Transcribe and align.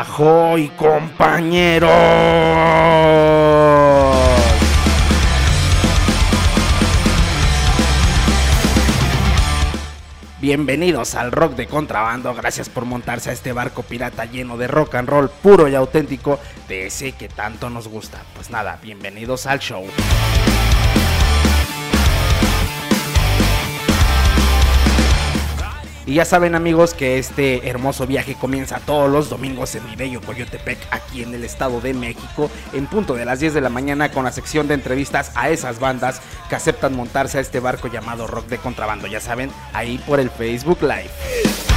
Ajoy, 0.00 0.68
compañeros. 0.76 1.90
Bienvenidos 10.40 11.16
al 11.16 11.32
rock 11.32 11.56
de 11.56 11.66
contrabando, 11.66 12.32
gracias 12.32 12.68
por 12.68 12.84
montarse 12.84 13.30
a 13.30 13.32
este 13.32 13.52
barco 13.52 13.82
pirata 13.82 14.24
lleno 14.24 14.56
de 14.56 14.68
rock 14.68 14.94
and 14.94 15.08
roll 15.08 15.30
puro 15.30 15.66
y 15.66 15.74
auténtico 15.74 16.38
de 16.68 16.86
ese 16.86 17.10
que 17.10 17.28
tanto 17.28 17.68
nos 17.68 17.88
gusta. 17.88 18.22
Pues 18.36 18.50
nada, 18.50 18.78
bienvenidos 18.80 19.46
al 19.46 19.58
show. 19.58 19.84
Y 26.08 26.14
ya 26.14 26.24
saben 26.24 26.54
amigos 26.54 26.94
que 26.94 27.18
este 27.18 27.68
hermoso 27.68 28.06
viaje 28.06 28.34
comienza 28.34 28.80
todos 28.80 29.10
los 29.10 29.28
domingos 29.28 29.74
en 29.74 29.84
mi 29.84 29.94
bello 29.94 30.22
Coyotepec, 30.22 30.78
aquí 30.90 31.22
en 31.22 31.34
el 31.34 31.44
Estado 31.44 31.82
de 31.82 31.92
México, 31.92 32.50
en 32.72 32.86
punto 32.86 33.12
de 33.12 33.26
las 33.26 33.40
10 33.40 33.52
de 33.52 33.60
la 33.60 33.68
mañana 33.68 34.10
con 34.10 34.24
la 34.24 34.32
sección 34.32 34.68
de 34.68 34.74
entrevistas 34.74 35.30
a 35.34 35.50
esas 35.50 35.80
bandas 35.80 36.22
que 36.48 36.56
aceptan 36.56 36.96
montarse 36.96 37.36
a 37.36 37.42
este 37.42 37.60
barco 37.60 37.88
llamado 37.88 38.26
Rock 38.26 38.46
de 38.46 38.56
Contrabando, 38.56 39.06
ya 39.06 39.20
saben, 39.20 39.50
ahí 39.74 39.98
por 39.98 40.18
el 40.18 40.30
Facebook 40.30 40.78
Live. 40.80 41.67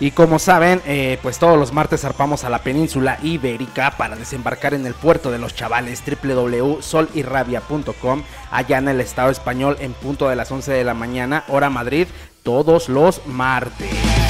Y 0.00 0.10
como 0.12 0.38
saben, 0.38 0.80
eh, 0.86 1.18
pues 1.20 1.38
todos 1.38 1.58
los 1.58 1.74
martes 1.74 2.00
zarpamos 2.00 2.44
a 2.44 2.50
la 2.50 2.62
península 2.62 3.18
ibérica 3.22 3.98
para 3.98 4.16
desembarcar 4.16 4.72
en 4.72 4.86
el 4.86 4.94
puerto 4.94 5.30
de 5.30 5.38
los 5.38 5.54
chavales 5.54 6.02
www.solirrabia.com 6.22 8.22
allá 8.50 8.78
en 8.78 8.88
el 8.88 9.02
estado 9.02 9.30
español 9.30 9.76
en 9.78 9.92
punto 9.92 10.30
de 10.30 10.36
las 10.36 10.50
11 10.50 10.72
de 10.72 10.84
la 10.84 10.94
mañana, 10.94 11.44
hora 11.48 11.68
Madrid, 11.68 12.06
todos 12.42 12.88
los 12.88 13.26
martes. 13.26 14.29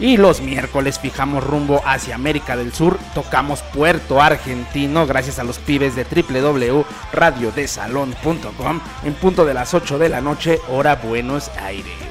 Y 0.00 0.16
los 0.16 0.40
miércoles 0.40 0.98
fijamos 0.98 1.44
rumbo 1.44 1.82
hacia 1.84 2.14
América 2.14 2.56
del 2.56 2.72
Sur, 2.72 2.98
tocamos 3.14 3.60
Puerto 3.62 4.22
Argentino 4.22 5.06
gracias 5.06 5.38
a 5.38 5.44
los 5.44 5.58
pibes 5.58 5.94
de 5.96 6.04
www.radiodesalon.com 6.04 8.80
en 9.04 9.14
punto 9.14 9.44
de 9.44 9.54
las 9.54 9.74
8 9.74 9.98
de 9.98 10.08
la 10.08 10.20
noche, 10.20 10.60
hora 10.68 10.94
Buenos 10.96 11.50
Aires. 11.60 12.07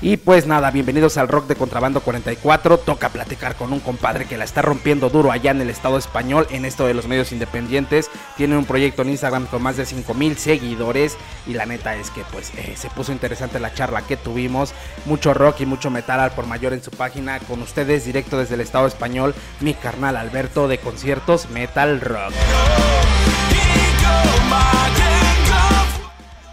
Y 0.06 0.18
pues 0.18 0.48
nada, 0.48 0.70
bienvenidos 0.70 1.16
al 1.16 1.30
Rock 1.30 1.48
de 1.48 1.56
Contrabando 1.56 2.02
44. 2.02 2.78
Toca 2.80 3.08
platicar 3.08 3.56
con 3.56 3.72
un 3.72 3.80
compadre 3.80 4.26
que 4.26 4.38
la 4.38 4.44
está 4.44 4.62
rompiendo 4.62 5.10
duro 5.10 5.32
allá 5.32 5.52
en 5.52 5.62
el 5.62 5.70
Estado 5.70 5.98
español, 5.98 6.46
en 6.50 6.66
esto 6.66 6.86
de 6.86 6.94
los 6.94 7.08
medios 7.08 7.32
independientes. 7.32 8.12
Tiene 8.36 8.58
un 8.58 8.66
proyecto 8.66 9.04
en 9.04 9.12
Instagram 9.12 9.46
con 9.46 9.64
más 9.64 9.78
de 9.78 9.86
5 9.86 10.14
mil 10.14 10.38
seguidores. 10.38 11.16
Y 11.48 11.54
la 11.54 11.66
neta 11.66 11.96
es 11.96 12.10
que 12.10 12.24
pues 12.34 12.52
eh, 12.58 12.74
se 12.76 12.90
puso 12.90 13.14
interesante 13.14 13.62
la 13.62 13.74
charla 13.74 14.02
que 14.02 14.18
tuvimos. 14.18 14.74
Mucho 15.06 15.34
rock 15.34 15.62
y 15.62 15.66
mucho 15.66 15.90
metal 15.90 16.20
al 16.20 16.32
por 16.32 16.48
mayor 16.48 16.74
en 16.74 16.84
su 16.84 16.92
página. 16.92 17.40
Con 17.40 17.62
ustedes 17.62 18.04
directo 18.04 18.38
desde 18.38 18.56
el 18.56 18.62
Estado 18.62 18.88
español, 18.88 19.34
mi 19.62 19.74
carnal 19.74 20.18
Alberto 20.18 20.68
de 20.68 20.80
conciertos 20.80 21.50
Metal 21.50 22.02
Rock. 22.02 22.34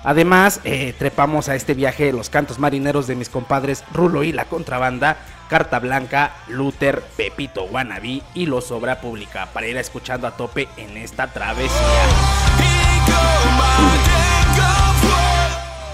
Además, 0.02 0.60
eh, 0.64 0.94
trepamos 0.98 1.48
a 1.48 1.54
este 1.54 1.74
viaje 1.74 2.12
los 2.12 2.30
cantos 2.30 2.58
marineros 2.58 3.06
de 3.06 3.16
mis 3.16 3.28
compadres 3.28 3.84
Rulo 3.92 4.22
y 4.22 4.32
la 4.32 4.46
contrabanda, 4.46 5.16
Carta 5.48 5.78
Blanca, 5.78 6.36
Luther, 6.48 7.02
Pepito 7.16 7.64
Wannabe 7.64 8.22
y 8.34 8.46
Los 8.46 8.70
Obra 8.70 9.00
Pública 9.00 9.48
para 9.52 9.66
ir 9.66 9.76
escuchando 9.76 10.26
a 10.26 10.36
tope 10.36 10.68
en 10.76 10.96
esta 10.96 11.26
travesía. 11.26 11.70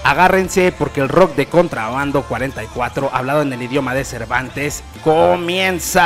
Agárrense 0.03 0.71
porque 0.71 1.01
el 1.01 1.09
rock 1.09 1.35
de 1.35 1.47
contrabando 1.47 2.23
44, 2.23 3.09
hablado 3.11 3.41
en 3.41 3.51
el 3.51 3.61
idioma 3.61 3.93
de 3.93 4.05
Cervantes, 4.05 4.81
comienza. 5.03 5.99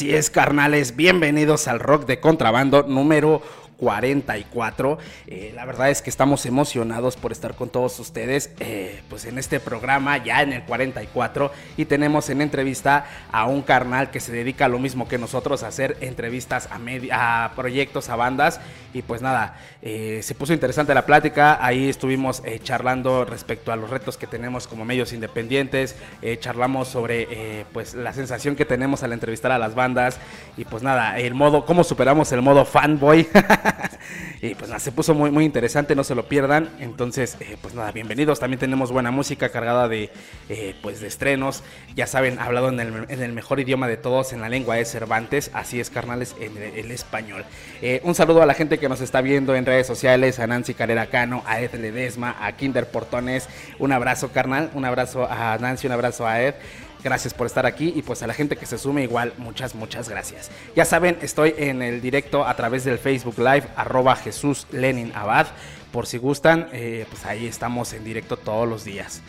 Así 0.00 0.14
es, 0.14 0.30
carnales, 0.30 0.96
bienvenidos 0.96 1.68
al 1.68 1.78
rock 1.78 2.06
de 2.06 2.20
contrabando 2.20 2.84
número 2.84 3.42
44. 3.80 4.98
Eh, 5.26 5.52
la 5.56 5.64
verdad 5.64 5.90
es 5.90 6.02
que 6.02 6.10
estamos 6.10 6.44
emocionados 6.44 7.16
por 7.16 7.32
estar 7.32 7.54
con 7.54 7.70
todos 7.70 7.98
ustedes 7.98 8.50
eh, 8.60 9.00
pues 9.08 9.24
en 9.24 9.38
este 9.38 9.58
programa 9.58 10.22
ya 10.22 10.42
en 10.42 10.52
el 10.52 10.62
44 10.64 11.50
y 11.78 11.86
tenemos 11.86 12.28
en 12.28 12.42
entrevista 12.42 13.06
a 13.32 13.46
un 13.46 13.62
carnal 13.62 14.10
que 14.10 14.20
se 14.20 14.32
dedica 14.32 14.66
a 14.66 14.68
lo 14.68 14.78
mismo 14.78 15.08
que 15.08 15.16
nosotros 15.16 15.62
a 15.62 15.68
hacer 15.68 15.96
entrevistas 16.02 16.68
a, 16.70 17.44
a 17.44 17.52
proyectos, 17.56 18.10
a 18.10 18.16
bandas 18.16 18.60
y 18.92 19.02
pues 19.02 19.22
nada, 19.22 19.56
eh, 19.82 20.20
se 20.22 20.34
puso 20.34 20.52
interesante 20.52 20.92
la 20.94 21.06
plática, 21.06 21.64
ahí 21.64 21.88
estuvimos 21.88 22.42
charlando 22.62 23.24
respecto 23.24 23.72
a 23.72 23.76
los 23.76 23.88
retos 23.88 24.18
que 24.18 24.26
tenemos 24.26 24.66
como 24.66 24.84
medios 24.84 25.12
independientes, 25.12 25.96
charlamos 26.40 26.88
sobre 26.88 27.64
pues 27.72 27.94
la 27.94 28.12
sensación 28.12 28.56
que 28.56 28.64
tenemos 28.64 29.02
al 29.02 29.12
entrevistar 29.12 29.52
a 29.52 29.58
las 29.58 29.74
bandas 29.74 30.18
y 30.56 30.64
pues 30.64 30.82
nada, 30.82 31.18
el 31.18 31.34
modo, 31.34 31.64
cómo 31.64 31.84
superamos 31.84 32.32
el 32.32 32.42
modo 32.42 32.64
fanboy. 32.64 33.28
y 34.42 34.54
pues 34.54 34.68
nada, 34.70 34.80
se 34.80 34.92
puso 34.92 35.14
muy, 35.14 35.30
muy 35.30 35.44
interesante, 35.44 35.94
no 35.94 36.04
se 36.04 36.14
lo 36.14 36.28
pierdan. 36.28 36.70
Entonces, 36.78 37.36
eh, 37.40 37.56
pues 37.60 37.74
nada, 37.74 37.92
bienvenidos. 37.92 38.40
También 38.40 38.58
tenemos 38.58 38.92
buena 38.92 39.10
música 39.10 39.48
cargada 39.48 39.88
de, 39.88 40.10
eh, 40.48 40.74
pues 40.82 41.00
de 41.00 41.08
estrenos. 41.08 41.62
Ya 41.94 42.06
saben, 42.06 42.38
hablado 42.38 42.68
en 42.68 42.80
el, 42.80 43.06
en 43.08 43.22
el, 43.22 43.32
mejor 43.32 43.60
idioma 43.60 43.88
de 43.88 43.96
todos, 43.96 44.32
en 44.32 44.40
la 44.40 44.48
lengua 44.48 44.76
de 44.76 44.84
Cervantes. 44.84 45.50
Así 45.54 45.80
es, 45.80 45.90
carnales, 45.90 46.34
en 46.40 46.56
el, 46.56 46.90
español. 46.90 47.44
Eh, 47.82 48.00
un 48.04 48.14
saludo 48.14 48.42
a 48.42 48.46
la 48.46 48.54
gente 48.54 48.78
que 48.78 48.88
nos 48.88 49.00
está 49.00 49.20
viendo 49.20 49.54
en 49.54 49.66
redes 49.66 49.86
sociales, 49.86 50.38
a 50.38 50.46
Nancy 50.46 50.74
Carrera 50.74 51.06
Cano, 51.06 51.42
a 51.46 51.60
Ed 51.60 51.74
Ledesma, 51.74 52.36
a 52.40 52.52
Kinder 52.52 52.86
Portones. 52.86 53.48
Un 53.78 53.92
abrazo, 53.92 54.32
carnal. 54.32 54.70
Un 54.74 54.84
abrazo 54.84 55.26
a 55.30 55.56
Nancy, 55.58 55.86
un 55.86 55.92
abrazo 55.92 56.26
a 56.26 56.42
Ed. 56.42 56.54
Gracias 57.02 57.32
por 57.32 57.46
estar 57.46 57.64
aquí 57.64 57.92
y 57.96 58.02
pues 58.02 58.22
a 58.22 58.26
la 58.26 58.34
gente 58.34 58.56
que 58.56 58.66
se 58.66 58.76
sume 58.76 59.02
igual, 59.02 59.32
muchas, 59.38 59.74
muchas 59.74 60.08
gracias. 60.08 60.50
Ya 60.76 60.84
saben, 60.84 61.16
estoy 61.22 61.54
en 61.56 61.82
el 61.82 62.02
directo 62.02 62.46
a 62.46 62.54
través 62.56 62.84
del 62.84 62.98
Facebook 62.98 63.38
Live, 63.38 63.68
arroba 63.74 64.16
Jesús 64.16 64.66
Lenin 64.70 65.12
Abad. 65.14 65.46
Por 65.92 66.06
si 66.06 66.18
gustan, 66.18 66.68
eh, 66.72 67.06
pues 67.08 67.24
ahí 67.24 67.46
estamos 67.46 67.92
en 67.94 68.04
directo 68.04 68.36
todos 68.36 68.68
los 68.68 68.84
días. 68.84 69.22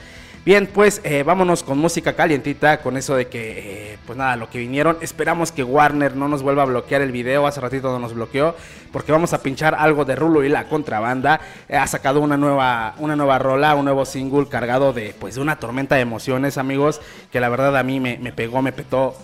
Bien, 0.44 0.68
pues 0.74 1.02
eh, 1.04 1.22
vámonos 1.22 1.62
con 1.62 1.78
música 1.78 2.14
calientita, 2.14 2.82
con 2.82 2.98
eso 2.98 3.16
de 3.16 3.28
que, 3.28 3.92
eh, 3.94 3.98
pues 4.08 4.18
nada, 4.18 4.36
lo 4.36 4.50
que 4.50 4.58
vinieron. 4.58 4.98
Esperamos 5.00 5.52
que 5.52 5.64
Warner 5.64 6.16
no 6.16 6.28
nos 6.28 6.42
vuelva 6.42 6.64
a 6.64 6.66
bloquear 6.66 7.04
el 7.04 7.12
video, 7.12 7.46
hace 7.46 7.62
ratito 7.62 7.92
no 7.92 8.00
nos 8.00 8.16
bloqueó, 8.16 8.56
porque 8.92 9.12
vamos 9.12 9.34
a 9.34 9.44
pinchar 9.44 9.76
algo 9.76 10.04
de 10.04 10.16
Rulo 10.16 10.44
y 10.44 10.50
la 10.50 10.68
contrabanda. 10.68 11.42
Eh, 11.70 11.78
ha 11.78 11.86
sacado 11.86 12.22
una 12.22 12.38
nueva, 12.38 12.96
una 12.98 13.16
nueva 13.16 13.38
rola, 13.38 13.76
un 13.76 13.86
nuevo 13.86 14.04
single 14.04 14.48
cargado 14.48 14.94
de, 14.94 15.14
pues, 15.20 15.36
de 15.36 15.42
una 15.42 15.58
tormenta 15.58 15.94
de 15.94 16.02
emociones, 16.02 16.58
amigos, 16.58 17.02
que 17.32 17.40
la 17.40 17.50
verdad 17.50 17.78
a 17.78 17.84
mí 17.84 18.00
me, 18.00 18.18
me 18.18 18.34
pegó, 18.34 18.64
me 18.64 18.72
petó 18.72 19.16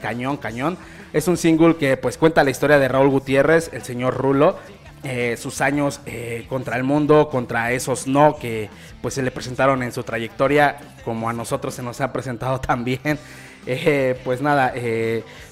cañón, 0.00 0.38
cañón. 0.38 0.78
Es 1.12 1.28
un 1.28 1.36
single 1.36 1.76
que, 1.76 1.98
pues, 1.98 2.16
cuenta 2.16 2.44
la 2.44 2.50
historia 2.50 2.78
de 2.78 2.88
Raúl 2.88 3.10
Gutiérrez, 3.10 3.68
el 3.74 3.82
señor 3.82 4.16
Rulo, 4.16 4.56
eh, 5.04 5.36
sus 5.36 5.60
años 5.60 6.00
eh, 6.06 6.46
contra 6.48 6.76
el 6.76 6.84
mundo, 6.84 7.28
contra 7.28 7.72
esos 7.72 8.06
no 8.06 8.36
que 8.36 8.70
pues 9.00 9.14
se 9.14 9.22
le 9.22 9.32
presentaron 9.32 9.82
en 9.82 9.90
su 9.90 10.04
trayectoria, 10.04 10.76
como 11.04 11.28
a 11.28 11.32
nosotros 11.32 11.74
se 11.74 11.82
nos 11.82 12.00
ha 12.00 12.12
presentado 12.12 12.60
también. 12.60 13.18
eh, 13.66 14.20
pues 14.22 14.40
nada, 14.40 14.72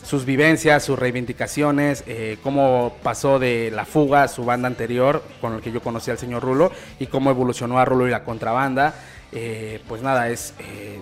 sus 0.05 0.25
vivencias, 0.25 0.85
sus 0.85 0.99
reivindicaciones, 0.99 2.05
cómo 2.45 2.97
pasó 3.03 3.41
de 3.41 3.73
La 3.73 3.85
Fuga, 3.87 4.29
su 4.29 4.45
banda 4.45 4.69
anterior, 4.69 5.23
con 5.41 5.55
el 5.55 5.61
que 5.61 5.73
yo 5.73 5.81
conocí 5.81 6.13
al 6.13 6.19
señor 6.19 6.45
Rulo, 6.45 6.71
y 7.01 7.07
cómo 7.07 7.31
evolucionó 7.31 7.81
a 7.81 7.85
Rulo 7.85 8.07
y 8.07 8.11
la 8.11 8.23
contrabanda. 8.25 8.95
pues 9.89 10.03
nada, 10.03 10.29
es 10.29 10.55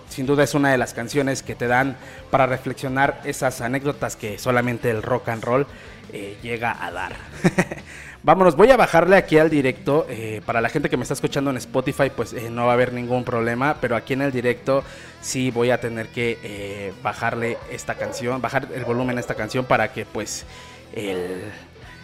sin 0.08 0.26
duda 0.26 0.44
es 0.44 0.54
una 0.54 0.70
de 0.70 0.78
las 0.78 0.92
canciones 0.94 1.42
que 1.42 1.54
te 1.54 1.66
dan 1.66 1.96
para 2.30 2.46
reflexionar 2.46 3.20
esas 3.24 3.60
anécdotas 3.60 4.16
que 4.16 4.38
solamente 4.38 4.90
el 4.90 5.02
rock 5.02 5.28
and 5.28 5.44
roll 5.44 5.66
llega 6.42 6.76
a 6.82 6.90
dar. 6.90 7.12
Vámonos, 8.24 8.56
voy 8.56 8.70
a 8.72 8.76
bajarle 8.76 9.16
aquí 9.16 9.38
al 9.38 9.48
directo. 9.48 10.04
Eh, 10.08 10.42
para 10.44 10.60
la 10.60 10.68
gente 10.68 10.90
que 10.90 10.96
me 10.96 11.02
está 11.02 11.14
escuchando 11.14 11.50
en 11.50 11.56
Spotify, 11.56 12.10
pues 12.14 12.32
eh, 12.32 12.50
no 12.50 12.66
va 12.66 12.72
a 12.72 12.74
haber 12.74 12.92
ningún 12.92 13.22
problema. 13.22 13.76
Pero 13.80 13.94
aquí 13.94 14.14
en 14.14 14.22
el 14.22 14.32
directo 14.32 14.82
sí 15.20 15.52
voy 15.52 15.70
a 15.70 15.80
tener 15.80 16.08
que 16.08 16.38
eh, 16.42 16.92
bajarle 17.02 17.58
esta 17.70 17.94
canción, 17.94 18.42
bajar 18.42 18.68
el 18.74 18.84
volumen 18.84 19.16
a 19.18 19.20
esta 19.20 19.34
canción 19.34 19.64
para 19.64 19.92
que 19.92 20.04
pues 20.04 20.44
el, 20.94 21.42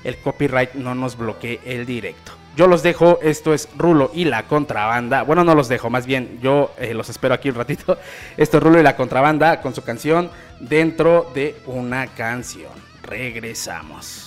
el 0.05 0.17
copyright 0.19 0.75
no 0.75 0.95
nos 0.95 1.17
bloquee 1.17 1.61
el 1.65 1.85
directo. 1.85 2.33
Yo 2.57 2.69
los 2.69 2.85
dejo, 2.85 3.19
esto 3.21 3.53
es 3.53 3.69
Rulo 3.77 4.13
y 4.15 4.25
la 4.25 4.45
contrabanda. 4.45 5.25
Bueno, 5.25 5.43
no 5.43 5.57
los 5.57 5.69
dejo, 5.69 5.91
más 5.91 6.07
bien 6.07 6.39
yo 6.41 6.71
los 6.93 7.09
espero 7.09 7.35
aquí 7.35 7.49
un 7.49 7.57
ratito. 7.57 7.99
Esto 8.37 8.59
es 8.59 8.63
Rulo 8.63 8.79
y 8.79 8.85
la 8.85 8.95
contrabanda 8.95 9.61
con 9.61 9.75
su 9.75 9.83
canción 9.83 10.31
dentro 10.61 11.29
de 11.35 11.57
una 11.67 12.07
canción. 12.07 12.71
Regresamos. 13.03 14.24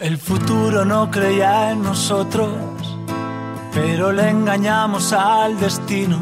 El 0.00 0.16
futuro 0.16 0.84
no 0.84 1.10
creía 1.10 1.72
en 1.72 1.82
nosotros, 1.82 2.52
pero 3.74 4.12
le 4.12 4.30
engañamos 4.30 5.12
al 5.12 5.58
destino. 5.58 6.20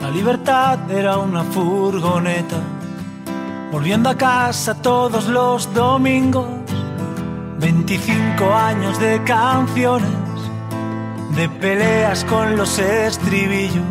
La 0.00 0.10
libertad 0.10 0.90
era 0.90 1.18
una 1.18 1.44
furgoneta, 1.44 2.56
volviendo 3.70 4.10
a 4.10 4.16
casa 4.16 4.74
todos 4.82 5.28
los 5.28 5.72
domingos. 5.72 6.48
25 7.60 8.52
años 8.52 8.98
de 8.98 9.22
canciones, 9.22 10.10
de 11.36 11.48
peleas 11.48 12.24
con 12.24 12.56
los 12.56 12.76
estribillos. 12.80 13.84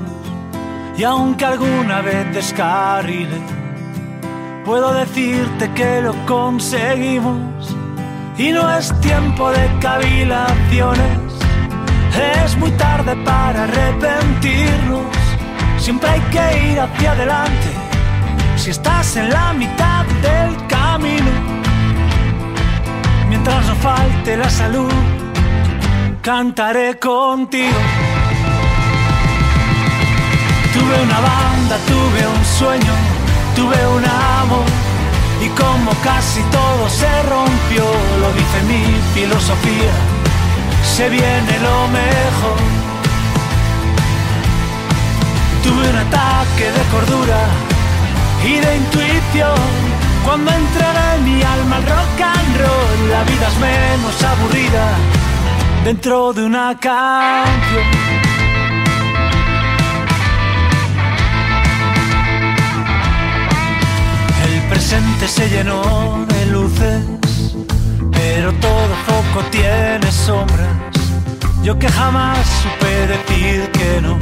Y 0.98 1.06
aunque 1.06 1.46
alguna 1.46 2.02
vez 2.02 2.34
descarrile, 2.34 3.40
puedo 4.66 4.94
decirte 4.94 5.72
que 5.72 6.02
lo 6.02 6.14
conseguimos 6.26 7.73
y 8.38 8.52
no 8.52 8.78
es 8.78 9.00
tiempo 9.02 9.52
de 9.52 9.70
cavilaciones, 9.80 11.20
es 12.44 12.58
muy 12.58 12.72
tarde 12.72 13.16
para 13.24 13.64
arrepentirnos. 13.64 15.06
Siempre 15.78 16.10
hay 16.10 16.22
que 16.22 16.72
ir 16.72 16.80
hacia 16.80 17.12
adelante 17.12 17.70
si 18.56 18.72
estás 18.72 19.16
en 19.18 19.30
la 19.30 19.54
mitad 19.54 20.06
del 20.22 20.68
camino. 20.68 21.32
Mientras 23.30 23.66
no 23.68 23.76
falte 23.76 24.38
la 24.38 24.50
salud, 24.50 24.92
cantaré 26.22 26.98
contigo. 26.98 27.80
Tuve 30.74 31.04
una 31.04 31.20
banda, 31.20 31.78
tuve 31.88 32.28
un 32.28 32.46
sueño, 32.46 32.94
tuve 33.56 33.88
un 33.88 34.06
amor 34.06 34.83
y 35.44 35.50
como 35.50 35.92
casi 36.04 36.42
todo 36.52 36.90
se 36.90 37.12
rompió, 37.24 37.84
lo 38.22 38.32
dice 38.34 38.60
mi 38.68 38.84
filosofía, 39.14 39.94
se 40.96 41.10
viene 41.10 41.60
lo 41.60 41.88
mejor. 41.90 42.60
Tuve 45.64 45.90
un 45.90 45.98
ataque 45.98 46.66
de 46.78 46.84
cordura 46.92 47.42
y 48.46 48.54
de 48.54 48.78
intuición 48.78 49.60
cuando 50.24 50.52
entré 50.52 50.86
en 51.16 51.24
mi 51.26 51.44
alma 51.44 51.78
el 51.78 51.84
rock 51.84 52.22
and 52.22 52.58
roll. 52.62 53.10
La 53.10 53.24
vida 53.24 53.48
es 53.48 53.58
menos 53.60 54.24
aburrida 54.24 54.88
dentro 55.84 56.34
de 56.34 56.46
una 56.46 56.78
canción. 56.80 58.23
Presente 64.74 65.28
se 65.28 65.48
llenó 65.50 66.26
de 66.28 66.46
luces, 66.48 67.00
pero 68.12 68.52
todo 68.54 68.94
foco 69.06 69.46
tiene 69.52 70.12
sombras. 70.12 70.76
Yo 71.62 71.78
que 71.78 71.88
jamás 71.90 72.40
supe 72.64 72.92
decir 73.14 73.70
que 73.78 74.02
no. 74.02 74.18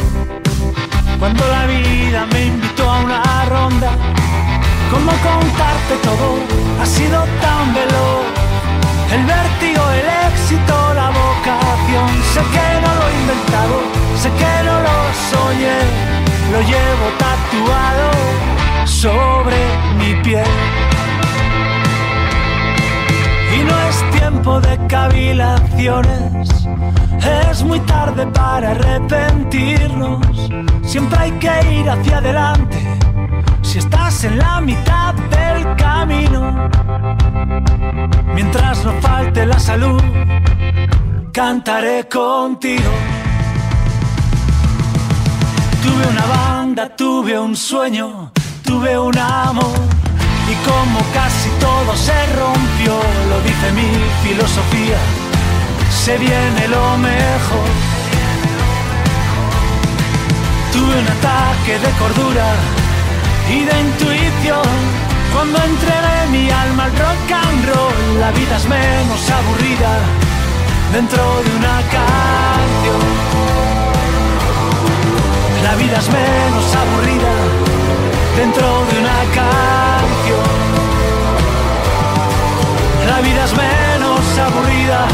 Cuando 1.19 1.47
la 1.47 1.65
vida 1.67 2.27
me 2.33 2.47
invitó 2.47 2.83
a 2.89 2.99
una 2.99 3.45
ronda, 3.45 3.91
¿cómo 4.91 5.11
contarte 5.29 5.93
todo? 6.03 6.27
Ha 6.81 6.85
sido 6.85 7.17
tan 7.45 7.73
veloz. 7.73 8.25
El 9.15 9.23
vértigo, 9.33 9.83
el 9.99 10.07
éxito, 10.31 10.75
la 11.01 11.07
vocación. 11.21 12.09
Sé 12.33 12.41
que 12.55 12.67
no 12.83 12.89
lo 12.97 13.03
he 13.07 13.13
inventado, 13.21 13.75
sé 14.21 14.29
que 14.41 14.53
no 14.67 14.75
lo 14.87 14.97
soñé, 15.31 15.79
lo 16.51 16.59
llevo 16.71 17.05
tatuado 17.23 18.50
sobre 18.85 19.57
mi 19.97 20.15
piel. 20.23 20.45
Y 23.55 23.63
no 23.63 23.79
es 23.89 24.19
tiempo 24.19 24.59
de 24.61 24.87
cavilaciones, 24.87 26.49
es 27.49 27.63
muy 27.63 27.79
tarde 27.81 28.25
para 28.27 28.71
arrepentirnos. 28.71 30.25
Siempre 30.83 31.19
hay 31.19 31.31
que 31.33 31.73
ir 31.73 31.89
hacia 31.89 32.17
adelante 32.17 32.77
si 33.61 33.79
estás 33.79 34.23
en 34.23 34.37
la 34.37 34.61
mitad 34.61 35.13
del 35.13 35.75
camino. 35.75 36.69
Mientras 38.33 38.83
no 38.85 38.93
falte 39.01 39.45
la 39.45 39.59
salud, 39.59 40.01
cantaré 41.31 42.07
contigo. 42.07 42.91
Tuve 45.83 46.07
una 46.11 46.25
banda, 46.25 46.95
tuve 46.95 47.39
un 47.39 47.55
sueño 47.55 48.31
tuve 48.63 48.97
un 48.97 49.17
amor 49.17 49.79
y 50.49 50.55
como 50.67 50.99
casi 51.13 51.49
todo 51.59 51.95
se 51.95 52.25
rompió, 52.35 52.93
lo 53.29 53.41
dice 53.41 53.71
mi 53.73 53.89
filosofía, 54.23 54.97
se 56.03 56.17
viene 56.17 56.67
lo 56.67 56.97
mejor. 56.97 57.69
Tuve 60.73 60.99
un 60.99 61.07
ataque 61.07 61.79
de 61.79 61.91
cordura 61.99 62.47
y 63.49 63.63
de 63.63 63.79
intuición 63.79 64.69
cuando 65.33 65.57
entregué 65.63 66.19
mi 66.31 66.49
alma 66.49 66.85
al 66.85 66.91
rock 66.91 67.31
and 67.31 67.65
roll. 67.65 68.19
La 68.19 68.31
vida 68.31 68.57
es 68.57 68.65
menos 68.67 69.29
aburrida 69.29 69.93
dentro 70.93 71.23
de 71.43 71.55
una 71.55 71.77
canción. 71.97 73.01
La 75.63 75.75
vida 75.75 75.97
es 75.99 76.09
menos 76.09 76.75
aburrida 76.75 77.70
dentro 78.35 78.67
de 78.85 78.99
una 78.99 79.19
canción. 79.35 80.49
La 83.07 83.21
vida 83.21 83.43
es 83.43 83.53
menos 83.53 84.37
aburrida 84.39 85.07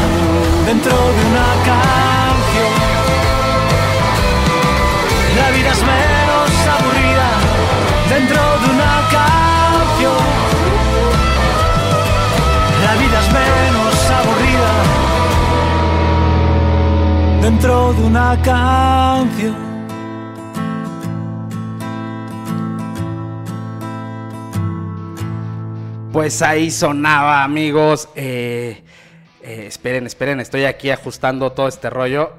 dentro 0.66 0.92
de 0.92 1.22
una 1.30 1.48
canción. 1.70 2.72
La 5.36 5.50
vida 5.50 5.70
es 5.72 5.82
menos 5.82 6.50
aburrida 6.76 7.28
dentro 8.08 8.40
de 8.60 8.66
una 8.74 8.94
canción. 9.16 10.24
La 12.84 12.92
vida 13.00 13.18
es 13.20 13.28
menos 13.40 14.10
aburrida 14.20 14.72
dentro 17.42 17.92
de 17.94 18.02
una 18.02 18.42
canción. 18.42 19.67
Pues 26.18 26.42
ahí 26.42 26.72
sonaba, 26.72 27.44
amigos. 27.44 28.08
Eh, 28.16 28.82
eh, 29.40 29.66
esperen, 29.68 30.04
esperen, 30.04 30.40
estoy 30.40 30.64
aquí 30.64 30.90
ajustando 30.90 31.52
todo 31.52 31.68
este 31.68 31.90
rollo. 31.90 32.32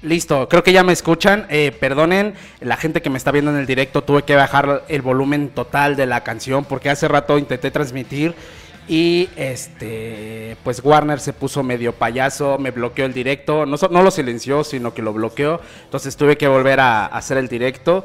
Listo, 0.00 0.48
creo 0.48 0.62
que 0.64 0.72
ya 0.72 0.82
me 0.82 0.94
escuchan. 0.94 1.44
Eh, 1.50 1.70
perdonen, 1.78 2.32
la 2.60 2.78
gente 2.78 3.02
que 3.02 3.10
me 3.10 3.18
está 3.18 3.32
viendo 3.32 3.50
en 3.50 3.58
el 3.58 3.66
directo, 3.66 4.02
tuve 4.02 4.22
que 4.22 4.34
bajar 4.34 4.84
el 4.88 5.02
volumen 5.02 5.50
total 5.50 5.96
de 5.96 6.06
la 6.06 6.24
canción 6.24 6.64
porque 6.64 6.88
hace 6.88 7.08
rato 7.08 7.36
intenté 7.36 7.70
transmitir 7.70 8.34
y 8.88 9.28
este, 9.36 10.56
pues 10.64 10.80
Warner 10.82 11.20
se 11.20 11.34
puso 11.34 11.62
medio 11.62 11.92
payaso, 11.92 12.56
me 12.56 12.70
bloqueó 12.70 13.04
el 13.04 13.12
directo. 13.12 13.66
No, 13.66 13.76
no 13.90 14.02
lo 14.02 14.10
silenció, 14.10 14.64
sino 14.64 14.94
que 14.94 15.02
lo 15.02 15.12
bloqueó. 15.12 15.60
Entonces 15.84 16.16
tuve 16.16 16.38
que 16.38 16.48
volver 16.48 16.80
a 16.80 17.04
hacer 17.04 17.36
el 17.36 17.48
directo. 17.48 18.02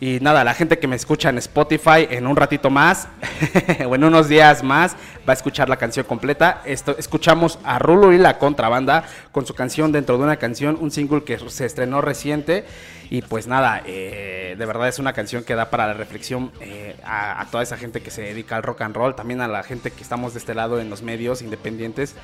Y 0.00 0.20
nada, 0.20 0.44
la 0.44 0.54
gente 0.54 0.78
que 0.78 0.86
me 0.86 0.94
escucha 0.94 1.28
en 1.28 1.38
Spotify 1.38 2.06
en 2.08 2.28
un 2.28 2.36
ratito 2.36 2.70
más, 2.70 3.08
o 3.88 3.94
en 3.96 4.04
unos 4.04 4.28
días 4.28 4.62
más, 4.62 4.94
va 5.28 5.32
a 5.32 5.36
escuchar 5.36 5.68
la 5.68 5.76
canción 5.76 6.06
completa. 6.06 6.62
Esto, 6.64 6.94
escuchamos 6.96 7.58
a 7.64 7.80
Rulo 7.80 8.12
y 8.12 8.18
la 8.18 8.38
contrabanda 8.38 9.02
con 9.32 9.44
su 9.44 9.54
canción 9.54 9.90
dentro 9.90 10.16
de 10.16 10.22
una 10.22 10.36
canción, 10.36 10.78
un 10.80 10.92
single 10.92 11.24
que 11.24 11.38
se 11.50 11.66
estrenó 11.66 12.00
reciente. 12.00 12.64
Y 13.10 13.22
pues 13.22 13.46
nada, 13.46 13.82
eh, 13.86 14.54
de 14.58 14.66
verdad 14.66 14.88
es 14.88 14.98
una 14.98 15.14
canción 15.14 15.42
que 15.42 15.54
da 15.54 15.70
para 15.70 15.86
la 15.86 15.94
reflexión 15.94 16.52
eh, 16.60 16.94
a, 17.04 17.46
toda 17.50 17.62
esa 17.62 17.78
gente 17.78 18.02
que 18.02 18.10
se 18.10 18.20
dedica 18.20 18.56
al 18.56 18.62
rock 18.62 18.82
and 18.82 18.94
roll, 18.94 19.14
también 19.14 19.40
a 19.40 19.48
la 19.48 19.62
gente 19.62 19.90
que 19.90 20.02
estamos 20.02 20.34
de 20.34 20.40
este 20.40 20.54
lado 20.54 20.78
en 20.78 20.90
los 20.90 21.02
medios 21.02 21.40
independientes. 21.40 22.14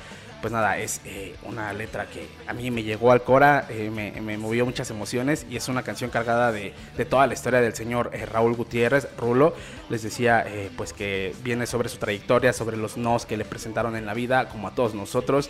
Pues 0.41 0.53
nada, 0.53 0.77
es 0.77 1.01
eh, 1.05 1.35
una 1.43 1.73
letra 1.73 2.05
que 2.05 2.27
a 2.45 2.53
mí 2.53 2.69
me 2.69 2.83
llegó 2.83 3.11
al 3.11 3.23
cora, 3.23 3.67
me, 3.69 4.11
me, 4.21 4.37
movió 4.37 4.63
muchas 4.63 4.91
emociones 4.91 5.47
y 5.49 5.55
es 5.55 5.67
una 5.69 5.81
canción 5.81 6.11
cargada 6.11 6.51
de, 6.51 6.73
de 6.95 7.05
toda 7.05 7.25
la 7.25 7.33
historia 7.33 7.61
del 7.61 7.73
señor 7.73 8.11
Raúl 8.31 8.53
Gutiérrez, 8.53 9.07
Rulo. 9.17 9.55
Les 9.89 10.03
decía 10.03 10.45
pues 10.77 10.93
que 10.93 11.33
viene 11.43 11.65
sobre 11.65 11.89
su 11.89 11.97
trayectoria, 11.97 12.53
sobre 12.53 12.77
los 12.77 12.95
nos 12.95 13.25
que 13.25 13.37
le 13.37 13.45
presentaron 13.45 13.95
en 13.95 14.05
la 14.05 14.13
vida, 14.13 14.49
como 14.49 14.67
a 14.67 14.75
todos 14.75 14.93
nosotros. 14.93 15.49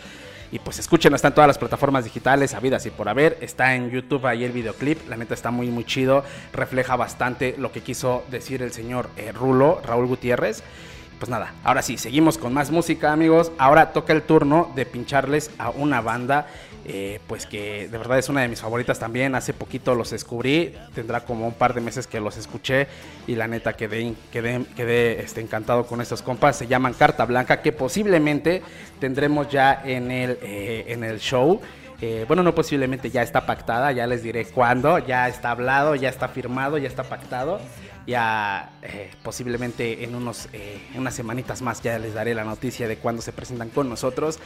Y 0.52 0.60
pues 0.60 0.80
escúchenlo, 0.80 1.16
está 1.16 1.30
en 1.30 1.36
todas 1.36 1.48
las 1.48 1.58
plataformas 1.58 2.04
digitales, 2.04 2.54
habidas 2.54 2.86
y 2.86 2.92
por 2.92 3.10
haber. 3.10 3.38
Está 3.42 3.76
en 3.76 3.90
YouTube 3.90 4.26
ahí 4.26 4.44
el 4.44 4.52
videoclip. 4.52 5.08
La 5.10 5.18
neta 5.18 5.34
está 5.34 5.52
muy, 5.52 5.68
muy 5.68 5.84
chido. 5.84 6.24
Refleja 6.54 6.96
bastante 6.96 7.56
lo 7.58 7.72
que 7.72 7.82
quiso 7.82 8.24
decir 8.30 8.62
el 8.62 8.72
señor 8.72 9.10
eh, 9.18 9.32
Rulo, 9.32 9.82
Raúl 9.86 10.08
Gutiérrez. 10.08 10.64
Pues 11.20 11.30
nada, 11.30 11.54
ahora 11.64 11.82
sí, 11.82 11.98
seguimos 11.98 12.38
con 12.38 12.54
más 12.54 12.72
música, 12.72 13.14
amigos. 13.14 13.52
Ahora 13.58 13.94
toca 13.94 14.12
el 14.12 14.24
turno 14.24 14.72
de 14.76 14.86
pincharles 14.86 15.50
a 15.58 15.70
una 15.70 16.02
banda 16.02 16.48
eh, 16.88 17.20
pues 17.26 17.48
que 17.48 17.88
de 17.88 17.98
verdad 17.98 18.20
es 18.20 18.30
una 18.30 18.42
de 18.42 18.48
mis 18.48 18.62
favoritas 18.62 19.00
también. 19.00 19.34
Hace 19.34 19.54
poquito 19.54 19.96
los 19.96 20.12
descubrí, 20.12 20.76
tendrá 20.94 21.22
como 21.22 21.48
un 21.48 21.54
par 21.54 21.74
de 21.74 21.82
meses 21.82 22.06
que 22.06 22.20
los 22.20 22.38
escuché 22.38 22.88
y 23.26 23.34
la 23.34 23.48
neta 23.48 23.74
quedé, 23.74 24.14
quedé, 24.32 24.64
quedé 24.76 25.20
este, 25.22 25.42
encantado 25.42 25.88
con 25.88 26.00
estos 26.00 26.22
compas. 26.22 26.58
Se 26.58 26.68
llaman 26.68 26.94
Carta 26.94 27.26
Blanca, 27.26 27.64
que 27.64 27.72
posiblemente 27.72 28.62
tendremos 29.00 29.50
ya 29.50 29.82
en 29.84 30.12
el, 30.12 30.38
eh, 30.44 30.86
en 30.90 31.04
el 31.04 31.20
show. 31.20 31.60
Eh, 32.02 32.26
bueno, 32.28 32.44
no 32.44 32.54
posiblemente 32.54 33.10
ya 33.10 33.24
está 33.24 33.48
pactada, 33.48 33.92
ya 33.92 34.06
les 34.06 34.22
diré 34.22 34.46
cuándo, 34.46 35.00
ya 35.00 35.28
está 35.28 35.52
hablado, 35.52 35.96
ya 35.96 36.10
está 36.10 36.28
firmado, 36.28 36.78
ya 36.78 36.88
está 36.88 37.04
pactado. 37.04 37.60
Ya 38.06 38.70
posiblemente 39.24 40.04
en 40.04 40.14
unos 40.14 40.48
en 40.54 41.00
unas 41.00 41.16
semanitas 41.16 41.64
más 41.64 41.82
ya 41.82 41.98
les 41.98 42.14
daré 42.14 42.36
la 42.36 42.44
noticia 42.44 42.88
de 42.88 42.98
cuándo 42.98 43.24
se 43.24 43.32
presentan 43.32 43.70
con 43.70 43.90
nosotros. 43.90 44.40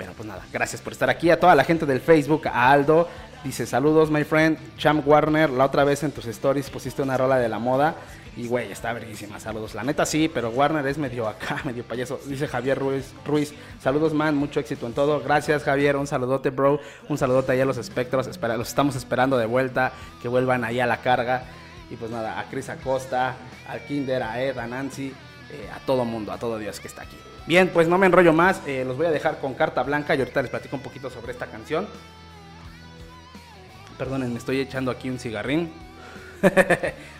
Pero 0.00 0.14
pues 0.14 0.26
nada, 0.26 0.42
gracias 0.50 0.80
por 0.80 0.94
estar 0.94 1.10
aquí. 1.10 1.28
A 1.28 1.38
toda 1.38 1.54
la 1.54 1.62
gente 1.62 1.84
del 1.84 2.00
Facebook, 2.00 2.48
a 2.48 2.72
Aldo, 2.72 3.06
dice 3.44 3.66
saludos, 3.66 4.10
my 4.10 4.24
friend. 4.24 4.56
Cham 4.78 5.02
Warner, 5.04 5.50
la 5.50 5.66
otra 5.66 5.84
vez 5.84 6.02
en 6.02 6.10
tus 6.10 6.24
stories 6.24 6.70
pusiste 6.70 7.02
una 7.02 7.18
rola 7.18 7.36
de 7.36 7.50
la 7.50 7.58
moda. 7.58 7.96
Y 8.34 8.48
güey, 8.48 8.72
está 8.72 8.94
verguísima, 8.94 9.38
saludos. 9.38 9.74
La 9.74 9.84
neta 9.84 10.06
sí, 10.06 10.30
pero 10.32 10.48
Warner 10.48 10.86
es 10.86 10.96
medio 10.96 11.28
acá, 11.28 11.60
medio 11.66 11.84
payaso. 11.84 12.18
Dice 12.24 12.48
Javier 12.48 12.78
Ruiz, 12.78 13.12
Ruiz, 13.26 13.52
saludos 13.78 14.14
man, 14.14 14.34
mucho 14.36 14.58
éxito 14.58 14.86
en 14.86 14.94
todo. 14.94 15.20
Gracias 15.20 15.64
Javier, 15.64 15.96
un 15.96 16.06
saludote 16.06 16.48
bro, 16.48 16.80
un 17.10 17.18
saludote 17.18 17.52
ahí 17.52 17.60
a 17.60 17.66
los 17.66 17.76
espectros. 17.76 18.26
Espera, 18.26 18.56
los 18.56 18.68
estamos 18.68 18.96
esperando 18.96 19.36
de 19.36 19.44
vuelta, 19.44 19.92
que 20.22 20.28
vuelvan 20.28 20.64
ahí 20.64 20.80
a 20.80 20.86
la 20.86 21.02
carga. 21.02 21.42
Y 21.90 21.96
pues 21.96 22.10
nada, 22.10 22.40
a 22.40 22.44
Cris 22.44 22.70
Acosta, 22.70 23.34
al 23.68 23.84
Kinder, 23.84 24.22
a 24.22 24.40
Ed, 24.40 24.56
a 24.56 24.66
Nancy, 24.66 25.08
eh, 25.50 25.68
a 25.76 25.78
todo 25.80 26.06
mundo, 26.06 26.32
a 26.32 26.38
todo 26.38 26.56
Dios 26.56 26.80
que 26.80 26.88
está 26.88 27.02
aquí. 27.02 27.18
Bien, 27.50 27.68
pues 27.68 27.88
no 27.88 27.98
me 27.98 28.06
enrollo 28.06 28.32
más, 28.32 28.62
eh, 28.64 28.84
los 28.86 28.96
voy 28.96 29.06
a 29.06 29.10
dejar 29.10 29.40
con 29.40 29.54
carta 29.54 29.82
blanca 29.82 30.14
y 30.14 30.20
ahorita 30.20 30.40
les 30.40 30.52
platico 30.52 30.76
un 30.76 30.82
poquito 30.82 31.10
sobre 31.10 31.32
esta 31.32 31.46
canción. 31.46 31.88
Perdonen, 33.98 34.32
me 34.32 34.38
estoy 34.38 34.60
echando 34.60 34.92
aquí 34.92 35.10
un 35.10 35.18
cigarrín. 35.18 35.72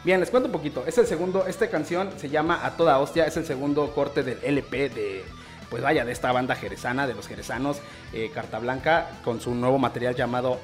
Bien, 0.04 0.20
les 0.20 0.30
cuento 0.30 0.46
un 0.46 0.52
poquito. 0.52 0.84
Es 0.86 0.96
el 0.98 1.08
segundo, 1.08 1.48
esta 1.48 1.68
canción 1.68 2.10
se 2.16 2.28
llama 2.28 2.64
A 2.64 2.76
Toda 2.76 3.00
Hostia, 3.00 3.26
es 3.26 3.36
el 3.38 3.44
segundo 3.44 3.92
corte 3.92 4.22
del 4.22 4.38
LP 4.44 4.90
de, 4.90 5.24
pues 5.68 5.82
vaya, 5.82 6.04
de 6.04 6.12
esta 6.12 6.30
banda 6.30 6.54
jerezana, 6.54 7.08
de 7.08 7.14
los 7.14 7.26
jerezanos, 7.26 7.80
eh, 8.12 8.30
Carta 8.32 8.60
Blanca, 8.60 9.10
con 9.24 9.40
su 9.40 9.52
nuevo 9.52 9.80
material 9.80 10.14
llamado 10.14 10.60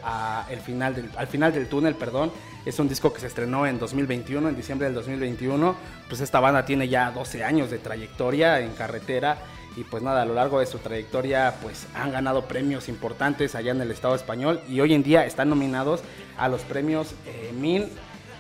final 0.65 1.11
Al 1.17 1.27
final 1.27 1.53
del 1.53 1.69
túnel, 1.69 1.97
perdón. 1.97 2.31
Es 2.65 2.79
un 2.79 2.89
disco 2.89 3.13
que 3.13 3.19
se 3.19 3.27
estrenó 3.27 3.67
en 3.67 3.81
2021, 3.81 4.49
en 4.49 4.55
diciembre 4.55 4.87
del 4.87 4.95
2021. 4.95 5.75
Pues 6.09 6.21
esta 6.21 6.39
banda 6.39 6.65
tiene 6.65 6.89
ya 6.89 7.11
12 7.11 7.43
años 7.43 7.69
de 7.69 7.79
trayectoria 7.79 8.61
en 8.61 8.71
carretera 8.71 9.39
y 9.77 9.85
pues 9.85 10.03
nada, 10.03 10.23
a 10.23 10.25
lo 10.25 10.35
largo 10.35 10.61
de 10.61 10.67
su 10.67 10.79
trayectoria 10.79 11.55
pues 11.63 11.87
han 11.95 12.11
ganado 12.11 12.47
premios 12.47 12.89
importantes 12.89 13.55
allá 13.55 13.73
en 13.73 13.81
el 13.81 13.91
Estado 13.91 14.15
español 14.15 14.61
y 14.69 14.81
hoy 14.81 14.95
en 14.95 15.03
día 15.03 15.27
están 15.27 15.51
nominados 15.51 16.03
a 16.39 16.49
los 16.49 16.63
premios 16.63 17.15
eh, 17.27 17.53
MIN 17.55 17.89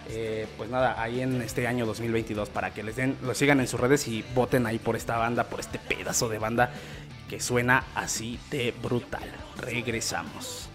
eh, 0.08 0.46
pues 0.56 0.70
nada, 0.70 1.00
ahí 1.02 1.20
en 1.20 1.42
este 1.42 1.66
año 1.66 1.84
2022 1.84 2.48
para 2.48 2.72
que 2.72 2.82
les 2.82 2.96
den, 2.96 3.16
lo 3.22 3.34
sigan 3.34 3.60
en 3.60 3.66
sus 3.66 3.80
redes 3.80 4.06
y 4.06 4.24
voten 4.34 4.66
ahí 4.66 4.78
por 4.78 4.94
esta 4.96 5.18
banda, 5.18 5.44
por 5.44 5.60
este 5.60 5.78
pedazo 5.78 6.28
de 6.28 6.38
banda 6.38 6.70
que 7.28 7.40
suena 7.40 7.84
así 7.94 8.38
de 8.50 8.72
brutal. 8.82 9.28
Regresamos. 9.58 10.68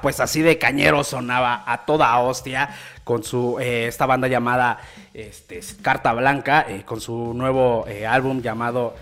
Pues 0.00 0.20
así 0.20 0.42
de 0.42 0.58
cañero 0.58 1.04
sonaba 1.04 1.64
a 1.66 1.84
toda 1.84 2.18
hostia 2.18 2.70
con 3.04 3.24
su 3.24 3.58
eh, 3.58 3.86
esta 3.88 4.06
banda 4.06 4.28
llamada 4.28 4.78
este, 5.14 5.60
Carta 5.82 6.12
Blanca, 6.12 6.66
eh, 6.68 6.82
con 6.84 7.00
su 7.00 7.32
nuevo 7.34 7.86
eh, 7.88 8.06
álbum 8.06 8.42
llamado 8.42 8.94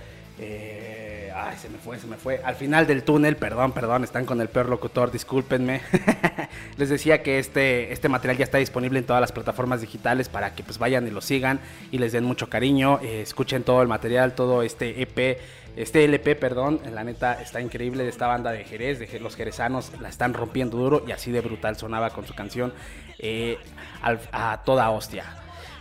se 1.61 1.71
me 1.71 1.79
fue, 1.79 1.99
se 1.99 2.07
me 2.07 2.17
fue. 2.17 2.41
Al 2.45 2.55
final 2.55 2.87
del 2.87 3.03
túnel, 3.03 3.37
perdón, 3.37 3.73
perdón, 3.73 4.05
están 4.05 4.27
con 4.27 4.41
el 4.41 4.49
peor 4.49 4.69
locutor, 4.69 5.11
discúlpenme. 5.11 5.81
Les 6.77 6.89
decía 6.89 7.23
que 7.23 7.39
este, 7.39 7.93
este 7.93 8.09
material 8.09 8.37
ya 8.37 8.45
está 8.45 8.59
disponible 8.59 8.99
en 8.99 9.07
todas 9.07 9.21
las 9.21 9.33
plataformas 9.33 9.81
digitales 9.81 10.29
para 10.29 10.55
que 10.55 10.63
pues 10.63 10.79
vayan 10.79 11.07
y 11.07 11.11
lo 11.11 11.21
sigan 11.21 11.61
y 11.91 11.99
les 11.99 12.13
den 12.13 12.25
mucho 12.25 12.49
cariño. 12.51 13.01
escuchen 13.03 13.63
todo 13.63 13.81
el 13.81 13.89
material, 13.89 14.35
todo 14.35 14.63
este 14.63 15.03
EP 15.03 15.39
este 15.77 16.05
LP, 16.05 16.37
perdón, 16.37 16.81
la 16.93 17.05
neta 17.05 17.41
está 17.41 17.61
increíble 17.61 18.03
de 18.03 18.11
esta 18.11 18.27
banda 18.27 18.51
de 18.51 18.65
Jerez, 18.65 18.99
de 18.99 19.21
los 19.21 19.37
jerezanos 19.37 19.93
la 20.01 20.09
están 20.09 20.35
rompiendo 20.35 20.77
duro 20.77 21.05
y 21.07 21.13
así 21.13 21.31
de 21.31 21.41
brutal 21.41 21.77
sonaba 21.77 22.11
con 22.11 22.27
su 22.27 22.35
canción 22.35 22.73
eh, 23.19 23.59
a 24.03 24.63
toda 24.65 24.91
hostia. 24.91 25.25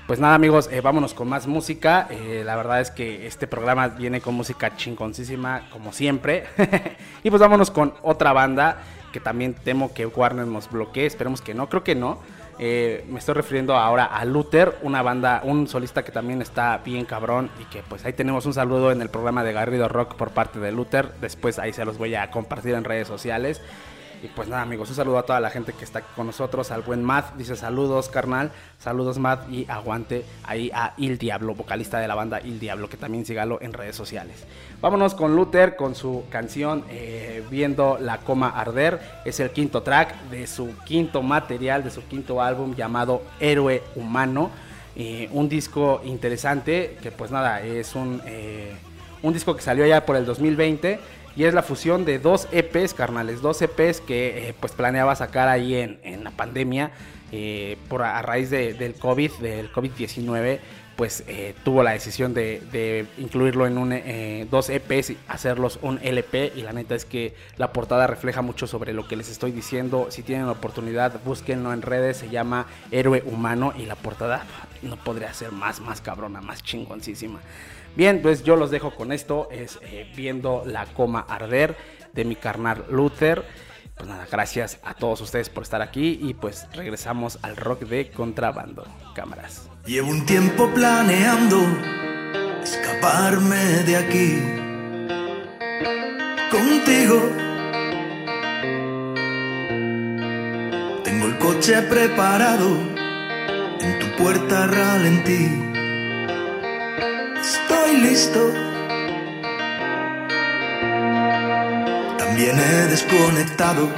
Pues 0.08 0.20
nada 0.20 0.36
amigos, 0.36 0.70
eh, 0.72 0.82
vámonos 0.82 1.16
con 1.16 1.28
más 1.28 1.48
música. 1.48 2.08
Eh, 2.12 2.44
la 2.46 2.56
verdad 2.56 2.80
es 2.80 2.92
que 2.92 3.26
este 3.26 3.48
programa 3.48 3.88
viene 3.88 4.22
con 4.22 4.36
música 4.36 4.76
chingoncísima 4.76 5.64
como 5.72 5.94
siempre. 5.94 6.44
y 7.24 7.32
pues 7.32 7.40
vámonos 7.40 7.72
con 7.72 7.96
otra 8.04 8.32
banda 8.32 8.78
que 9.12 9.20
también 9.20 9.56
temo 9.56 9.96
que 9.96 10.06
Warner 10.06 10.46
nos 10.46 10.70
bloquee. 10.70 11.08
Esperemos 11.08 11.42
que 11.42 11.56
no, 11.56 11.70
creo 11.70 11.84
que 11.84 11.96
no. 11.96 12.20
Eh, 12.58 13.06
me 13.10 13.20
estoy 13.20 13.36
refiriendo 13.36 13.76
ahora 13.76 14.06
a 14.06 14.24
Luther, 14.24 14.78
una 14.82 15.02
banda, 15.02 15.42
un 15.44 15.68
solista 15.68 16.04
que 16.04 16.12
también 16.12 16.42
está 16.42 16.78
bien 16.78 17.06
cabrón 17.06 17.50
y 17.60 17.66
que 17.66 17.84
pues 17.84 18.06
ahí 18.06 18.14
tenemos 18.14 18.46
un 18.46 18.54
saludo 18.54 18.92
en 18.92 19.02
el 19.02 19.10
programa 19.10 19.44
de 19.44 19.52
Garrido 19.52 19.90
Rock 19.90 20.16
por 20.16 20.32
parte 20.32 20.60
de 20.60 20.72
Luther. 20.72 21.14
Después 21.20 21.60
ahí 21.60 21.74
se 21.74 21.84
los 21.84 21.98
voy 21.98 22.16
a 22.16 22.32
compartir 22.32 22.74
en 22.76 22.84
redes 22.84 23.08
sociales. 23.08 23.62
Y 24.26 24.28
pues 24.30 24.48
nada, 24.48 24.64
amigos, 24.64 24.90
un 24.90 24.96
saludo 24.96 25.20
a 25.20 25.24
toda 25.24 25.40
la 25.40 25.52
gente 25.52 25.72
que 25.72 25.84
está 25.84 26.02
con 26.02 26.26
nosotros, 26.26 26.72
al 26.72 26.82
buen 26.82 27.04
Matt, 27.04 27.36
dice 27.36 27.56
saludos, 27.56 28.10
carnal, 28.10 28.52
saludos 28.80 29.20
Matt 29.20 29.48
y 29.52 29.68
aguante 29.70 30.26
ahí 30.46 30.72
a 30.74 30.96
Il 30.98 31.20
Diablo, 31.20 31.54
vocalista 31.54 32.00
de 32.00 32.08
la 32.08 32.16
banda 32.16 32.42
Il 32.42 32.60
Diablo, 32.60 32.90
que 32.90 32.98
también 32.98 33.24
sígalo 33.24 33.62
en 33.62 33.72
redes 33.72 33.96
sociales. 33.96 34.44
Vámonos 34.82 35.14
con 35.14 35.36
Luther, 35.36 35.76
con 35.76 35.94
su 35.94 36.24
canción 36.32 36.86
eh, 36.90 37.44
Viendo 37.52 38.00
la 38.02 38.18
coma 38.18 38.50
arder, 38.50 39.00
es 39.26 39.40
el 39.40 39.52
quinto 39.52 39.84
track 39.84 40.20
de 40.32 40.48
su 40.48 40.76
quinto 40.86 41.22
material, 41.22 41.84
de 41.84 41.92
su 41.92 42.04
quinto 42.08 42.42
álbum 42.42 42.74
llamado 42.74 43.22
Héroe 43.40 43.84
Humano. 43.96 44.50
Eh, 44.96 45.30
un 45.34 45.48
disco 45.50 46.02
interesante 46.04 46.98
que 47.00 47.12
pues 47.12 47.30
nada, 47.30 47.62
es 47.62 47.94
un, 47.94 48.24
eh, 48.26 48.74
un 49.22 49.34
disco 49.34 49.56
que 49.56 49.62
salió 49.62 49.86
ya 49.86 50.04
por 50.04 50.16
el 50.16 50.26
2020 50.26 51.00
y 51.36 51.44
es 51.44 51.54
la 51.54 51.64
fusión 51.64 52.06
de 52.06 52.20
dos 52.20 52.48
EPs, 52.52 52.94
carnales, 52.94 53.42
dos 53.42 53.62
EPs 53.62 54.02
que 54.02 54.50
eh, 54.50 54.56
pues 54.60 54.72
planeaba 54.74 55.16
sacar 55.16 55.48
ahí 55.48 55.76
en, 55.76 56.00
en 56.04 56.24
la 56.24 56.32
pandemia 56.32 56.92
eh, 57.32 57.78
por 57.90 58.04
a, 58.04 58.22
raíz 58.22 58.50
del 58.50 58.96
COVID, 58.96 59.32
del 59.42 59.72
COVID-19, 59.74 60.60
pues 60.96 61.26
eh, 61.28 61.54
tuvo 61.66 61.84
la 61.84 61.92
decisión 61.92 62.34
de, 62.34 63.06
incluirlo 63.18 63.68
en 63.68 63.78
un, 63.78 64.50
dos 64.50 64.70
EPs 64.70 65.10
y 65.10 65.18
hacerlos 65.28 65.80
un 65.82 66.00
LP 66.02 66.54
y 66.56 66.62
la 66.62 66.72
neta 66.72 66.96
es 66.96 67.04
que 67.04 67.34
la 67.58 67.74
portada 67.74 68.08
refleja 68.08 68.42
mucho 68.42 68.68
sobre 68.68 68.94
lo 68.94 69.06
que 69.08 69.18
les 69.18 69.30
estoy 69.30 69.52
diciendo. 69.52 70.08
Si 70.12 70.24
tienen 70.24 70.46
la 70.46 70.54
oportunidad, 70.54 71.20
búsquenlo 71.26 71.74
en 71.74 71.82
redes, 71.82 72.16
se 72.18 72.30
llama 72.30 72.68
Héroe 72.92 73.24
Humano 73.26 73.74
y 73.78 73.86
la 73.86 73.96
portada 73.96 74.46
no 74.82 74.96
podría 74.96 75.34
ser 75.34 75.52
más, 75.52 75.82
más 75.82 76.00
cabrona, 76.00 76.40
más 76.40 76.64
chingoncísima. 76.64 77.42
Bien, 77.96 78.22
pues 78.22 78.44
yo 78.44 78.58
los 78.58 78.72
dejo 78.72 78.92
con 78.92 79.12
esto, 79.14 79.48
es 79.52 79.80
eh, 79.82 80.12
viendo 80.16 80.64
la 80.66 80.86
coma 80.86 81.26
arder 81.30 81.78
de 82.14 82.26
mi 82.26 82.36
carnal 82.36 82.86
Luther. 82.90 83.46
Pues 83.96 84.10
nada, 84.10 84.28
gracias 84.30 84.80
a 84.84 84.94
todos 84.94 85.22
ustedes 85.22 85.50
por 85.50 85.64
estar 85.64 85.82
aquí 85.82 86.20
y 86.22 86.34
pues 86.34 86.68
regresamos 86.74 87.40
al 87.42 87.56
rock 87.56 87.82
de 87.84 88.10
contrabando. 88.12 88.86
Cámaras. 89.14 89.70
Llevo 89.86 90.10
un 90.10 90.26
tiempo 90.26 90.70
planeando 90.74 91.62
escaparme 92.62 93.56
de 93.86 93.96
aquí. 93.96 94.42
Contigo. 96.52 97.22
Tengo 101.06 101.28
el 101.28 101.38
coche 101.38 101.82
preparado 101.84 102.78
en 103.80 104.00
tu 104.00 104.24
puerta 104.24 104.68
ralentí 104.68 105.75
listo. 108.10 108.42
También 112.18 112.56
he 112.60 112.88
desconectado 112.94 113.90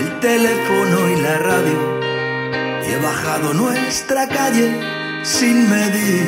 el 0.00 0.20
teléfono 0.20 0.96
y 1.12 1.16
la 1.20 1.38
radio 1.38 1.78
y 2.84 2.92
he 2.92 2.98
bajado 2.98 3.54
nuestra 3.54 4.26
calle 4.28 4.68
sin 5.22 5.68
medir 5.70 6.26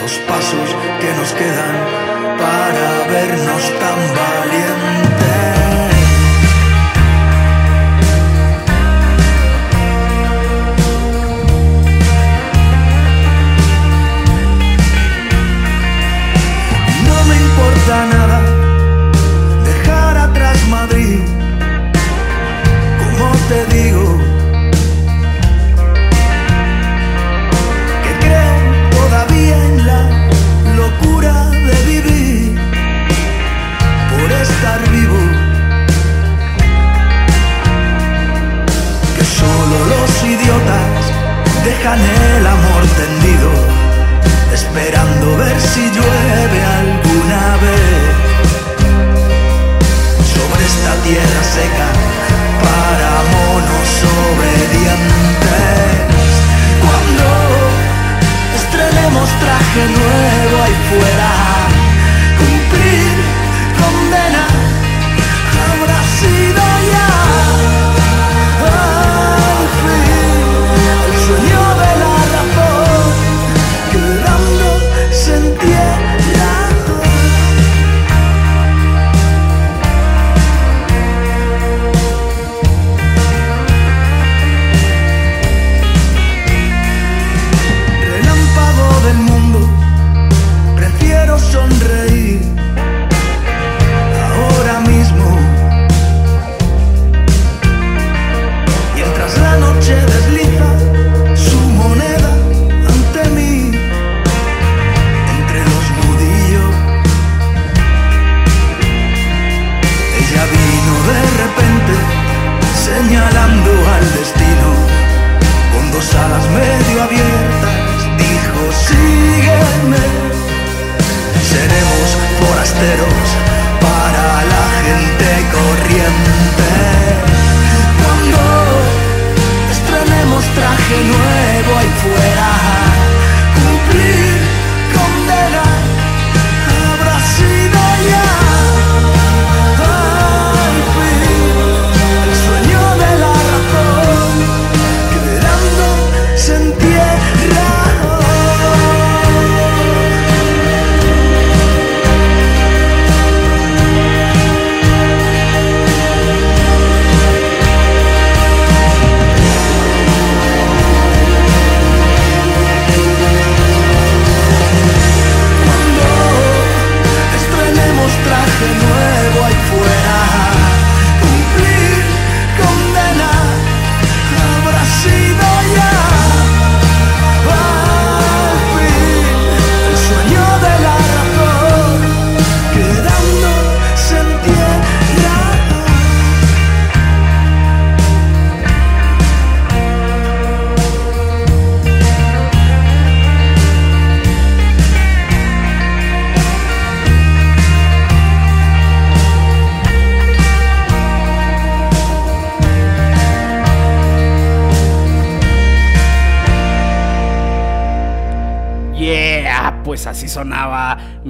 los 0.00 0.12
pasos 0.30 0.68
que 1.00 1.10
nos 1.18 1.30
quedan 1.40 1.76
para 2.38 2.86
vernos 3.14 3.62
tan 3.82 3.98
valientes. 4.20 5.61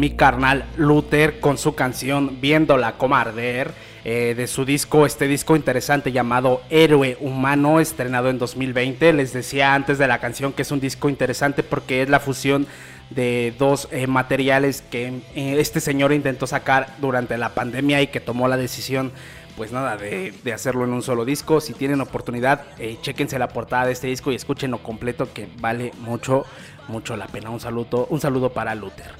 Mi 0.02 0.10
carnal 0.10 0.64
Luther 0.78 1.38
con 1.38 1.56
su 1.58 1.76
canción 1.76 2.40
Viéndola 2.40 2.94
como 2.98 3.14
arder. 3.14 3.72
Eh, 4.04 4.34
de 4.36 4.48
su 4.48 4.64
disco, 4.64 5.06
este 5.06 5.28
disco 5.28 5.54
interesante 5.54 6.10
llamado 6.10 6.60
Héroe 6.70 7.16
Humano, 7.20 7.78
estrenado 7.78 8.28
en 8.28 8.36
2020. 8.40 9.12
Les 9.12 9.32
decía 9.32 9.76
antes 9.76 9.98
de 9.98 10.08
la 10.08 10.18
canción 10.18 10.52
que 10.52 10.62
es 10.62 10.72
un 10.72 10.80
disco 10.80 11.08
interesante 11.08 11.62
porque 11.62 12.02
es 12.02 12.08
la 12.08 12.18
fusión 12.18 12.66
de 13.10 13.54
dos 13.56 13.86
eh, 13.92 14.08
materiales 14.08 14.82
que 14.82 15.20
eh, 15.36 15.54
este 15.60 15.78
señor 15.78 16.12
intentó 16.12 16.48
sacar 16.48 16.96
durante 16.98 17.38
la 17.38 17.50
pandemia 17.50 18.02
y 18.02 18.08
que 18.08 18.18
tomó 18.18 18.48
la 18.48 18.56
decisión 18.56 19.12
pues 19.56 19.70
nada, 19.70 19.96
de, 19.96 20.32
hacerlo 20.52 20.82
en 20.82 20.94
un 20.94 21.02
solo 21.02 21.24
disco. 21.24 21.60
Si 21.60 21.74
tienen 21.74 22.00
oportunidad, 22.00 22.62
eh, 22.80 22.98
chequense 23.02 23.38
la 23.38 23.46
portada 23.46 23.86
de 23.86 23.92
este 23.92 24.08
disco 24.08 24.32
y 24.32 24.34
escúchenlo 24.34 24.82
completo 24.82 25.32
que 25.32 25.48
vale 25.60 25.92
mucho, 26.00 26.44
mucho 26.88 27.16
la 27.16 27.28
pena. 27.28 27.50
Un 27.50 27.60
saludo, 27.60 28.08
un 28.10 28.20
saludo 28.20 28.52
para 28.52 28.74
Luther. 28.74 29.12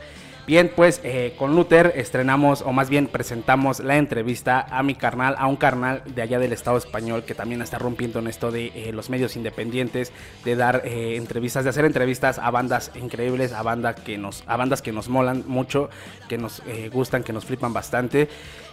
Bien, 0.45 0.73
pues 0.75 1.01
eh, 1.05 1.35
con 1.39 1.55
Luther 1.55 1.93
estrenamos, 1.95 2.63
o 2.63 2.73
más 2.73 2.91
bien 2.91 3.07
presentamos 3.07 3.79
la 3.79 3.97
entrevista 3.97 4.67
a 4.71 4.83
mi 4.83 4.97
carnal, 4.97 5.37
a 5.39 5.47
un 5.47 5.55
carnal 5.55 6.03
de 6.05 6.21
allá 6.21 6.41
del 6.41 6.53
Estado 6.53 6.79
español 6.79 7.23
que 7.23 7.37
también 7.37 7.63
está 7.63 7.79
rompiendo 7.79 8.19
en 8.19 8.27
esto 8.27 8.51
de 8.51 8.73
eh, 8.75 8.91
los 8.93 9.09
medios 9.09 9.37
independientes, 9.37 10.13
de 10.45 10.57
dar 10.57 10.83
eh, 10.85 11.15
entrevistas, 11.15 11.63
de 11.63 11.71
hacer 11.71 11.85
entrevistas 11.85 12.41
a 12.41 12.51
bandas 12.51 12.91
increíbles, 12.97 13.53
a, 13.53 13.63
banda 13.63 13.95
que 13.95 14.19
nos, 14.19 14.43
a 14.49 14.57
bandas 14.57 14.83
que 14.83 14.91
nos 14.91 15.09
molan 15.09 15.45
mucho, 15.47 15.91
que 16.29 16.39
nos 16.39 16.61
gustan, 16.91 17.23
que 17.23 17.33
nos 17.33 17.45
flipan 17.45 17.73
bastante. 17.73 18.29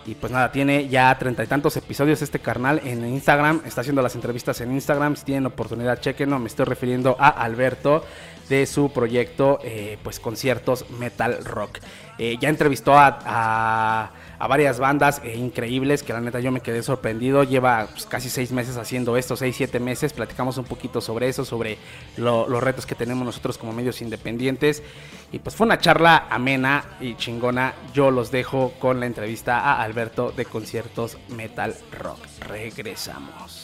Y 0.08 0.16
pues 0.16 0.32
nada, 0.32 0.52
tiene 0.52 0.88
ya 0.88 1.16
treinta 1.20 1.44
y 1.44 1.48
tantos 1.48 1.78
episodios 1.78 2.24
este 2.24 2.40
carnal 2.40 2.82
en 2.84 3.06
Instagram, 3.06 3.62
está 3.66 3.82
haciendo 3.82 4.02
las 4.02 4.16
entrevistas 4.16 4.60
en 4.62 4.72
Instagram, 4.72 5.16
si 5.16 5.26
tienen 5.26 5.46
oportunidad, 5.46 6.00
chequenlo, 6.00 6.40
me 6.40 6.48
estoy 6.48 6.66
refiriendo 6.66 7.16
a 7.20 7.30
Alberto 7.30 8.04
de 8.50 8.66
su 8.66 8.92
proyecto, 8.92 9.60
eh, 9.64 9.98
pues 10.04 10.20
conciertos 10.20 10.90
metal 11.00 11.46
rock. 11.46 11.80
Eh, 12.18 12.38
ya 12.38 12.50
entrevistó 12.50 12.96
a, 12.98 14.12
varias 14.40 14.80
bandas 14.80 15.22
eh, 15.24 15.36
increíbles 15.38 16.04
que 16.04 16.12
la 16.12 16.20
neta 16.20 16.42
yo 16.42 16.52
me 16.52 16.60
quedé 16.60 16.84
sorprendido. 16.84 17.44
Lleva 17.44 17.88
pues, 17.92 18.06
casi 18.06 18.30
seis 18.30 18.52
meses 18.52 18.76
haciendo 18.76 19.16
esto, 19.16 19.38
seis, 19.38 19.56
siete 19.56 19.80
meses. 19.80 20.12
Platicamos 20.12 20.58
un 20.58 20.66
poquito 20.66 21.00
sobre 21.00 21.30
eso, 21.30 21.46
sobre 21.46 21.78
los 22.18 22.62
retos 22.62 22.86
que 22.86 22.96
tenemos 22.96 23.26
nosotros 23.26 23.58
como 23.58 23.72
medios 23.72 24.02
independientes. 24.02 24.84
Y 25.32 25.40
pues 25.40 25.56
fue 25.56 25.66
una 25.66 25.78
charla 25.78 26.28
amena 26.30 26.84
y 27.00 27.16
chingona. 27.16 27.74
Yo 27.94 28.12
los 28.12 28.32
dejo 28.32 28.74
con 28.80 29.00
la 29.00 29.06
entrevista 29.06 29.60
a 29.60 29.82
Alberto 29.82 30.32
de 30.32 30.44
conciertos 30.44 31.18
metal 31.30 31.76
rock. 31.98 32.20
Regresamos. 32.42 33.59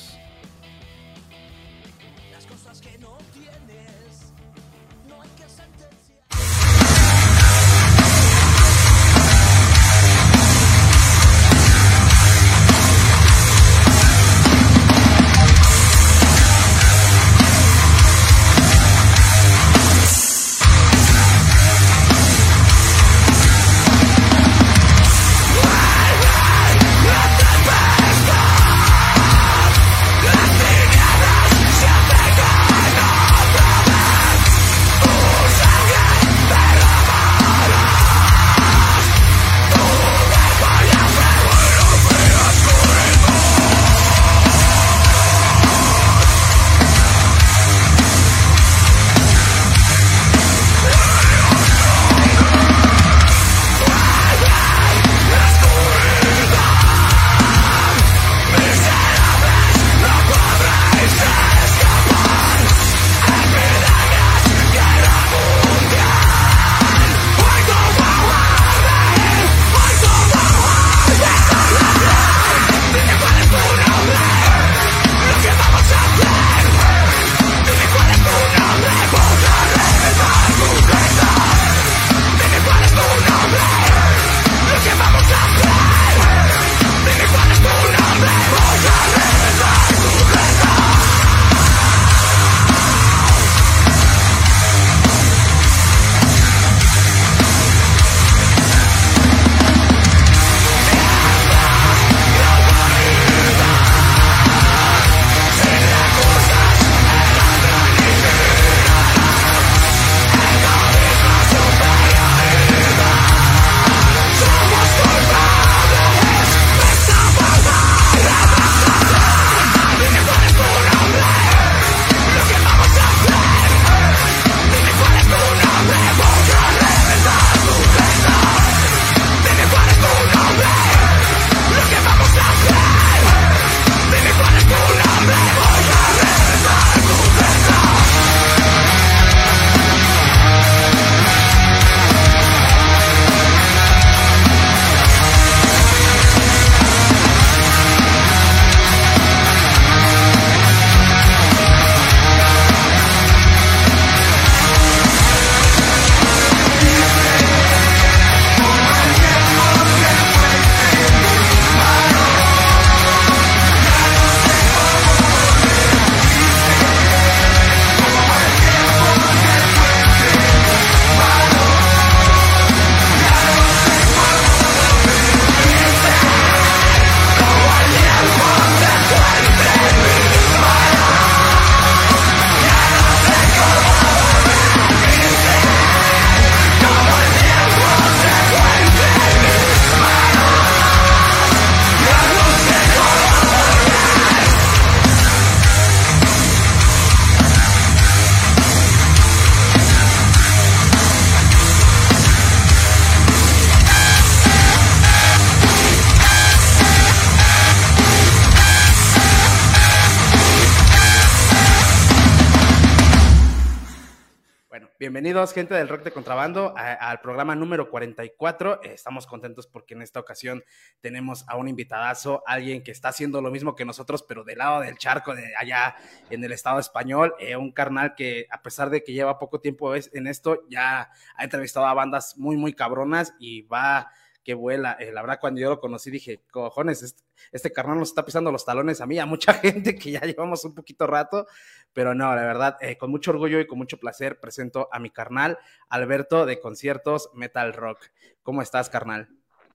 Gente 215.54 215.74
del 215.74 215.88
Rock 215.88 216.04
de 216.04 216.12
Contrabando, 216.12 216.74
al 216.76 217.20
programa 217.20 217.56
número 217.56 217.90
44. 217.90 218.82
estamos 218.84 219.28
contentos 219.28 219.68
porque 219.68 219.94
en 219.94 220.02
esta 220.02 220.20
ocasión 220.20 220.64
tenemos 221.02 221.46
a 221.48 221.58
un 221.58 221.68
invitadazo, 221.68 222.44
alguien 222.46 222.84
que 222.84 222.92
está 222.92 223.10
haciendo 223.10 223.42
lo 223.42 223.52
mismo 223.52 223.76
que 223.76 223.86
nosotros, 223.86 224.24
pero 224.24 224.44
del 224.44 224.58
lado 224.58 224.82
del 224.82 224.98
charco, 224.98 225.36
de 225.36 225.56
allá 225.56 225.96
en 226.30 226.44
el 226.44 226.52
Estado 226.52 226.80
español. 226.80 227.36
Eh, 227.40 227.56
un 227.56 227.72
carnal 227.72 228.16
que, 228.16 228.48
a 228.50 228.62
pesar 228.62 228.90
de 228.90 229.04
que 229.04 229.14
lleva 229.14 229.40
poco 229.40 229.60
tiempo 229.60 229.94
en 229.96 230.28
esto, 230.28 230.62
ya 230.70 231.10
ha 231.36 231.44
entrevistado 231.44 231.86
a 231.86 231.94
bandas 231.94 232.38
muy, 232.38 232.58
muy 232.58 232.74
cabronas 232.74 233.34
y 233.40 233.62
va 233.64 234.12
que 234.46 234.54
vuela. 234.54 234.96
Eh, 235.00 235.12
la 235.12 235.22
verdad, 235.22 235.40
cuando 235.42 235.60
yo 235.60 235.70
lo 235.70 235.80
conocí 235.82 236.12
dije, 236.12 236.42
cojones, 236.52 237.02
este, 237.02 237.24
este, 237.52 237.74
carnal 237.74 237.98
nos 238.00 238.10
está 238.10 238.24
pisando 238.24 238.52
los 238.52 238.64
talones 238.64 239.02
a 239.02 239.08
mí, 239.08 239.20
a 239.20 239.26
mucha 239.26 239.54
gente 239.56 239.96
que 239.96 240.12
ya 240.12 240.22
llevamos 240.22 240.64
un 240.64 240.76
poquito 240.76 241.08
rato, 241.08 241.48
pero 241.92 242.14
no, 242.14 242.34
la 242.34 242.44
verdad, 242.44 242.78
eh, 242.80 242.98
con 242.98 243.10
mucho 243.10 243.32
orgullo 243.32 243.60
y 243.60 243.68
con 243.68 243.80
mucho 243.80 243.98
placer 243.98 244.40
presento 244.40 244.88
a 244.92 245.00
mi 245.00 245.10
carnal, 245.10 245.58
Alberto 245.90 246.46
de 246.46 246.62
Conciertos 246.62 247.32
Metal 247.34 247.74
Rock. 247.74 248.06
¿Cómo 248.44 248.62
estás, 248.62 248.90
carnal? 248.90 249.28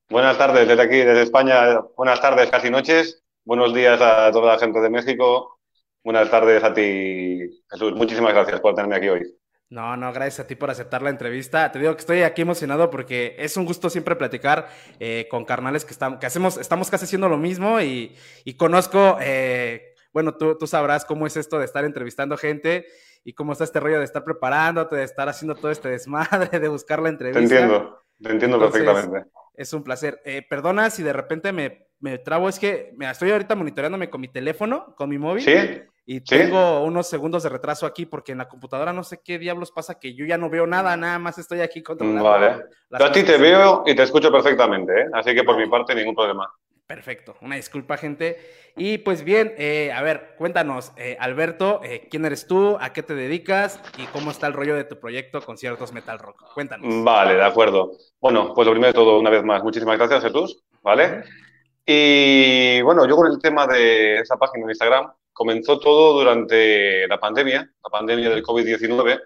Buenas 0.08 0.38
tardes 0.38 0.66
desde 0.66 0.82
aquí, 0.82 0.96
desde 0.96 1.22
España. 1.22 1.80
Buenas 1.96 2.20
tardes, 2.20 2.48
casi 2.50 2.70
noches. 2.70 3.22
Buenos 3.44 3.74
días 3.74 4.00
a 4.00 4.30
toda 4.30 4.54
la 4.54 4.58
gente 4.58 4.80
de 4.80 4.90
México. 4.90 5.58
Buenas 6.04 6.30
tardes 6.30 6.62
a 6.62 6.72
ti, 6.72 7.62
Jesús. 7.70 7.92
Muchísimas 7.94 8.32
gracias 8.32 8.60
por 8.60 8.74
tenerme 8.74 8.96
aquí 8.96 9.08
hoy. 9.08 9.39
No, 9.70 9.96
no, 9.96 10.12
gracias 10.12 10.40
a 10.40 10.46
ti 10.48 10.56
por 10.56 10.68
aceptar 10.68 11.00
la 11.00 11.10
entrevista. 11.10 11.70
Te 11.70 11.78
digo 11.78 11.94
que 11.94 12.00
estoy 12.00 12.22
aquí 12.22 12.42
emocionado 12.42 12.90
porque 12.90 13.36
es 13.38 13.56
un 13.56 13.64
gusto 13.64 13.88
siempre 13.88 14.16
platicar 14.16 14.68
eh, 14.98 15.28
con 15.30 15.44
carnales 15.44 15.84
que, 15.84 15.92
estamos, 15.92 16.18
que 16.18 16.26
hacemos, 16.26 16.56
estamos 16.56 16.90
casi 16.90 17.04
haciendo 17.04 17.28
lo 17.28 17.38
mismo 17.38 17.80
y, 17.80 18.16
conozco, 18.58 19.16
eh, 19.20 19.94
bueno, 20.12 20.34
tú, 20.34 20.58
tú 20.58 20.66
sabrás 20.66 21.04
cómo 21.04 21.24
es 21.24 21.36
esto 21.36 21.60
de 21.60 21.66
estar 21.66 21.84
entrevistando 21.84 22.36
gente 22.36 22.86
y 23.22 23.32
cómo 23.32 23.52
está 23.52 23.62
este 23.62 23.78
rollo 23.78 24.00
de 24.00 24.04
estar 24.04 24.24
preparándote, 24.24 24.96
de 24.96 25.04
estar 25.04 25.28
haciendo 25.28 25.54
todo 25.54 25.70
este 25.70 25.88
desmadre, 25.88 26.58
de 26.58 26.68
buscar 26.68 27.00
la 27.00 27.10
entrevista. 27.10 27.38
Te 27.38 27.54
entiendo, 27.54 28.02
te 28.20 28.30
entiendo 28.30 28.58
perfectamente. 28.58 29.30
Es 29.54 29.72
un 29.72 29.84
placer. 29.84 30.20
Eh, 30.24 30.44
perdona 30.48 30.90
si 30.90 31.04
de 31.04 31.12
repente 31.12 31.52
me, 31.52 31.86
me 32.00 32.18
trabo, 32.18 32.48
es 32.48 32.58
que 32.58 32.92
me 32.96 33.08
estoy 33.08 33.30
ahorita 33.30 33.54
monitoreándome 33.54 34.10
con 34.10 34.20
mi 34.20 34.28
teléfono, 34.28 34.96
con 34.96 35.08
mi 35.08 35.18
móvil. 35.18 35.44
Sí. 35.44 35.82
Y 36.06 36.22
tengo 36.22 36.82
unos 36.84 37.06
segundos 37.06 37.42
de 37.42 37.48
retraso 37.48 37.86
aquí 37.86 38.06
porque 38.06 38.32
en 38.32 38.38
la 38.38 38.48
computadora 38.48 38.92
no 38.92 39.04
sé 39.04 39.20
qué 39.24 39.38
diablos 39.38 39.70
pasa 39.70 39.98
que 39.98 40.14
yo 40.14 40.24
ya 40.24 40.38
no 40.38 40.50
veo 40.50 40.66
nada, 40.66 40.96
nada 40.96 41.18
más 41.18 41.38
estoy 41.38 41.60
aquí 41.60 41.82
controlando. 41.82 42.24
Vale. 42.24 42.64
Yo 42.98 43.04
a 43.04 43.12
ti 43.12 43.22
te 43.22 43.36
veo 43.36 43.84
y 43.86 43.94
te 43.94 44.02
escucho 44.02 44.32
perfectamente, 44.32 44.92
¿eh? 45.02 45.06
así 45.12 45.34
que 45.34 45.44
por 45.44 45.56
mi 45.56 45.68
parte 45.68 45.94
ningún 45.94 46.14
problema. 46.14 46.50
Perfecto, 46.86 47.36
una 47.42 47.54
disculpa 47.54 47.96
gente. 47.96 48.38
Y 48.76 48.98
pues 48.98 49.22
bien, 49.22 49.54
eh, 49.58 49.92
a 49.92 50.02
ver, 50.02 50.34
cuéntanos, 50.36 50.90
eh, 50.96 51.16
Alberto, 51.20 51.80
¿quién 52.10 52.24
eres 52.24 52.48
tú? 52.48 52.76
¿A 52.80 52.92
qué 52.92 53.04
te 53.04 53.14
dedicas? 53.14 53.80
¿Y 53.96 54.06
cómo 54.06 54.32
está 54.32 54.48
el 54.48 54.54
rollo 54.54 54.74
de 54.74 54.82
tu 54.82 54.98
proyecto 54.98 55.40
Conciertos 55.40 55.92
Metal 55.92 56.18
Rock? 56.18 56.52
Cuéntanos. 56.54 57.04
Vale, 57.04 57.34
de 57.34 57.44
acuerdo. 57.44 57.92
Bueno, 58.20 58.52
pues 58.52 58.66
lo 58.66 58.72
primero 58.72 58.88
de 58.88 58.94
todo, 58.94 59.20
una 59.20 59.30
vez 59.30 59.44
más, 59.44 59.62
muchísimas 59.62 59.96
gracias 59.96 60.24
Jesús, 60.24 60.64
¿vale? 60.82 61.22
Y 61.86 62.82
bueno, 62.82 63.06
yo 63.06 63.16
con 63.16 63.26
el 63.26 63.38
tema 63.40 63.66
de 63.66 64.18
esa 64.18 64.36
página 64.36 64.66
de 64.66 64.72
Instagram, 64.72 65.12
comenzó 65.40 65.80
todo 65.80 66.18
durante 66.18 67.08
la 67.08 67.18
pandemia, 67.18 67.60
la 67.60 67.90
pandemia 67.90 68.28
del 68.28 68.42
COVID-19. 68.42 69.18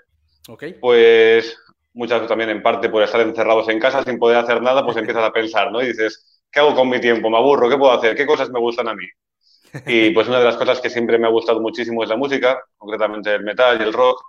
Okay. 0.48 0.74
Pues 0.74 1.58
muchas 1.92 2.18
veces 2.18 2.28
también 2.28 2.50
en 2.50 2.62
parte 2.62 2.88
por 2.88 3.02
estar 3.02 3.20
encerrados 3.20 3.68
en 3.68 3.80
casa 3.80 4.04
sin 4.04 4.20
poder 4.20 4.36
hacer 4.36 4.62
nada, 4.62 4.84
pues 4.84 4.96
empiezas 4.96 5.24
a 5.24 5.32
pensar, 5.32 5.72
¿no? 5.72 5.82
Y 5.82 5.86
dices, 5.86 6.40
¿qué 6.52 6.60
hago 6.60 6.76
con 6.76 6.88
mi 6.88 7.00
tiempo? 7.00 7.28
¿Me 7.30 7.36
aburro? 7.36 7.68
¿Qué 7.68 7.76
puedo 7.76 7.90
hacer? 7.90 8.14
¿Qué 8.14 8.26
cosas 8.26 8.48
me 8.50 8.60
gustan 8.60 8.86
a 8.86 8.94
mí? 8.94 9.06
Y 9.88 10.10
pues 10.14 10.28
una 10.28 10.38
de 10.38 10.44
las 10.44 10.56
cosas 10.56 10.80
que 10.80 10.88
siempre 10.88 11.18
me 11.18 11.26
ha 11.26 11.30
gustado 11.30 11.60
muchísimo 11.60 12.04
es 12.04 12.08
la 12.08 12.16
música, 12.16 12.62
concretamente 12.76 13.34
el 13.34 13.42
metal 13.42 13.80
y 13.80 13.82
el 13.82 13.92
rock. 13.92 14.22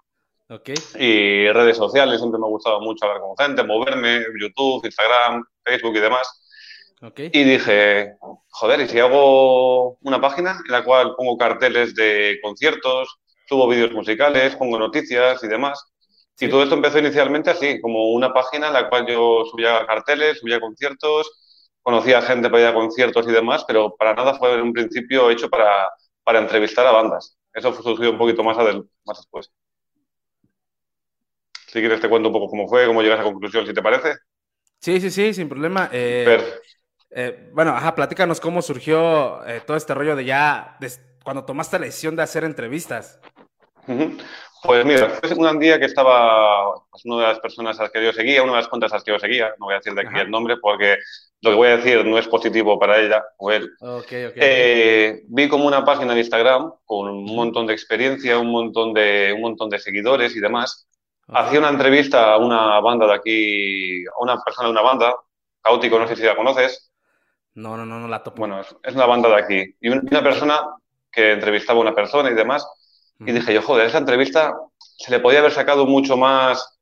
Okay. 0.49 0.75
Y 0.95 1.51
redes 1.51 1.77
sociales, 1.77 2.17
siempre 2.17 2.39
me 2.39 2.47
ha 2.47 2.49
gustado 2.49 2.81
mucho 2.81 3.05
hablar 3.05 3.21
con 3.21 3.37
gente, 3.37 3.63
moverme, 3.63 4.25
YouTube, 4.41 4.83
Instagram, 4.85 5.45
Facebook 5.63 5.97
y 5.97 5.99
demás. 5.99 6.44
Y 7.31 7.43
dije, 7.43 8.13
joder, 8.49 8.81
¿y 8.81 8.87
si 8.87 8.99
hago 8.99 9.97
una 10.01 10.21
página 10.21 10.51
en 10.65 10.71
la 10.71 10.83
cual 10.83 11.15
pongo 11.15 11.37
carteles 11.37 11.93
de 11.95 12.37
conciertos, 12.41 13.19
subo 13.47 13.67
vídeos 13.67 13.91
musicales, 13.91 14.55
pongo 14.55 14.79
noticias 14.79 15.43
y 15.43 15.47
demás? 15.47 15.83
Y 16.39 16.49
todo 16.49 16.63
esto 16.63 16.75
empezó 16.75 16.99
inicialmente 16.99 17.49
así, 17.49 17.79
como 17.81 18.11
una 18.11 18.33
página 18.33 18.67
en 18.67 18.73
la 18.73 18.89
cual 18.89 19.05
yo 19.07 19.45
subía 19.49 19.85
carteles, 19.85 20.39
subía 20.39 20.59
conciertos, 20.59 21.69
conocía 21.81 22.21
gente 22.21 22.49
para 22.49 22.63
ir 22.63 22.67
a 22.69 22.73
conciertos 22.73 23.27
y 23.27 23.31
demás, 23.31 23.63
pero 23.67 23.95
para 23.95 24.13
nada 24.13 24.33
fue 24.35 24.53
en 24.53 24.61
un 24.61 24.73
principio 24.73 25.29
hecho 25.29 25.49
para, 25.49 25.89
para 26.23 26.39
entrevistar 26.39 26.85
a 26.87 26.91
bandas. 26.91 27.37
Eso 27.53 27.73
surgió 27.73 28.11
un 28.11 28.17
poquito 28.17 28.43
más, 28.43 28.57
más 28.57 29.17
después. 29.17 29.51
Si 31.67 31.79
quieres 31.79 32.01
te 32.01 32.09
cuento 32.09 32.29
un 32.29 32.33
poco 32.33 32.47
cómo 32.47 32.67
fue, 32.67 32.87
cómo 32.87 33.01
llegas 33.01 33.19
a 33.19 33.23
conclusión, 33.23 33.65
si 33.65 33.73
te 33.73 33.81
parece. 33.81 34.15
Sí, 34.81 34.99
sí, 35.01 35.09
sí, 35.11 35.33
sin 35.33 35.49
problema. 35.49 35.89
Eh, 35.91 36.37
eh, 37.17 37.49
bueno, 37.53 37.71
ajá, 37.71 37.95
platícanos 37.95 38.41
cómo 38.41 38.61
surgió 38.61 39.45
eh, 39.47 39.61
todo 39.65 39.77
este 39.77 39.93
rollo 39.93 40.17
de 40.17 40.25
ya, 40.25 40.77
cuando 41.23 41.45
tomaste 41.45 41.79
la 41.79 41.85
decisión 41.85 42.17
de 42.17 42.23
hacer 42.23 42.43
entrevistas. 42.43 43.21
Pues 44.63 44.83
mira, 44.83 45.09
fue 45.21 45.33
un 45.33 45.59
día 45.59 45.79
que 45.79 45.85
estaba 45.85 46.73
pues, 46.91 47.05
una 47.05 47.21
de 47.21 47.27
las 47.29 47.39
personas 47.39 47.79
a 47.79 47.83
las 47.83 47.91
que 47.91 48.03
yo 48.03 48.11
seguía, 48.11 48.43
una 48.43 48.53
de 48.53 48.57
las 48.57 48.67
cuentas 48.67 48.91
a 48.91 48.95
las 48.95 49.03
que 49.05 49.11
yo 49.11 49.19
seguía, 49.19 49.53
no 49.59 49.67
voy 49.67 49.75
a 49.75 49.77
decir 49.77 49.93
de 49.93 50.01
aquí 50.01 50.19
el 50.19 50.29
nombre 50.29 50.57
porque 50.57 50.97
lo 51.41 51.51
que 51.51 51.55
voy 51.55 51.67
a 51.69 51.77
decir 51.77 52.03
no 52.03 52.17
es 52.17 52.27
positivo 52.27 52.77
para 52.77 52.99
ella 52.99 53.23
o 53.37 53.51
él. 53.51 53.71
Eh, 54.09 55.21
vi 55.27 55.47
como 55.47 55.67
una 55.67 55.85
página 55.85 56.13
de 56.13 56.19
Instagram 56.19 56.73
con 56.83 57.07
un 57.07 57.35
montón 57.35 57.67
de 57.67 57.73
experiencia, 57.73 58.39
un 58.39 58.51
montón 58.51 58.93
de, 58.93 59.31
un 59.33 59.41
montón 59.41 59.69
de 59.69 59.79
seguidores 59.79 60.35
y 60.35 60.41
demás. 60.41 60.87
Hacía 61.27 61.59
una 61.59 61.69
entrevista 61.69 62.33
a 62.33 62.37
una 62.37 62.79
banda 62.81 63.07
de 63.07 63.13
aquí, 63.13 64.05
a 64.05 64.21
una 64.21 64.41
persona 64.43 64.67
de 64.67 64.71
una 64.71 64.81
banda, 64.81 65.15
Caótico, 65.61 65.97
no 65.97 66.07
sé 66.07 66.15
si 66.15 66.23
la 66.23 66.35
conoces. 66.35 66.91
No, 67.55 67.77
no, 67.77 67.85
no, 67.85 67.99
no 67.99 68.07
la 68.07 68.21
topo. 68.21 68.39
Bueno, 68.39 68.61
es 68.61 68.93
una 68.93 69.05
banda 69.05 69.29
de 69.29 69.35
aquí. 69.35 69.75
Y 69.79 69.89
una 69.89 70.23
persona 70.23 70.59
que 71.11 71.31
entrevistaba 71.31 71.79
a 71.79 71.81
una 71.81 71.95
persona 71.95 72.29
y 72.29 72.33
demás. 72.33 72.67
Y 73.19 73.31
dije 73.31 73.53
yo, 73.53 73.61
joder, 73.61 73.87
esa 73.87 73.99
entrevista 73.99 74.53
se 74.77 75.09
le 75.09 75.19
podía 75.19 75.39
haber 75.39 75.53
sacado 75.53 75.85
mucho 75.85 76.17
más. 76.17 76.77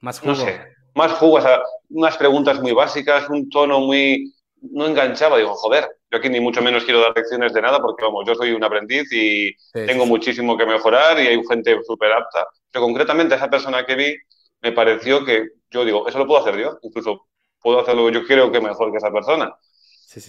Más 0.00 0.20
jugo. 0.20 0.32
No 0.32 0.36
sé, 0.36 0.60
más 0.94 1.12
jugo. 1.12 1.36
O 1.36 1.40
sea, 1.40 1.62
unas 1.88 2.16
preguntas 2.18 2.60
muy 2.60 2.72
básicas, 2.72 3.28
un 3.30 3.48
tono 3.48 3.80
muy. 3.80 4.34
No 4.60 4.86
enganchaba. 4.86 5.38
Digo, 5.38 5.54
joder, 5.54 5.88
yo 6.10 6.18
aquí 6.18 6.28
ni 6.28 6.40
mucho 6.40 6.60
menos 6.60 6.84
quiero 6.84 7.00
dar 7.00 7.16
lecciones 7.16 7.54
de 7.54 7.62
nada 7.62 7.80
porque, 7.80 8.04
vamos, 8.04 8.24
yo 8.26 8.34
soy 8.34 8.52
un 8.52 8.62
aprendiz 8.62 9.08
y 9.12 9.54
tengo 9.72 10.04
muchísimo 10.04 10.58
que 10.58 10.66
mejorar 10.66 11.18
y 11.18 11.28
hay 11.28 11.40
gente 11.48 11.78
súper 11.86 12.12
apta. 12.12 12.46
Pero 12.70 12.84
concretamente, 12.84 13.34
esa 13.34 13.48
persona 13.48 13.86
que 13.86 13.94
vi, 13.94 14.16
me 14.60 14.72
pareció 14.72 15.24
que 15.24 15.46
yo 15.70 15.86
digo, 15.86 16.06
eso 16.06 16.18
lo 16.18 16.26
puedo 16.26 16.42
hacer 16.42 16.58
yo. 16.58 16.78
Incluso 16.82 17.28
puedo 17.60 17.80
hacerlo 17.80 18.10
yo 18.10 18.26
creo 18.26 18.52
que 18.52 18.60
mejor 18.60 18.90
que 18.90 18.98
esa 18.98 19.10
persona. 19.10 19.56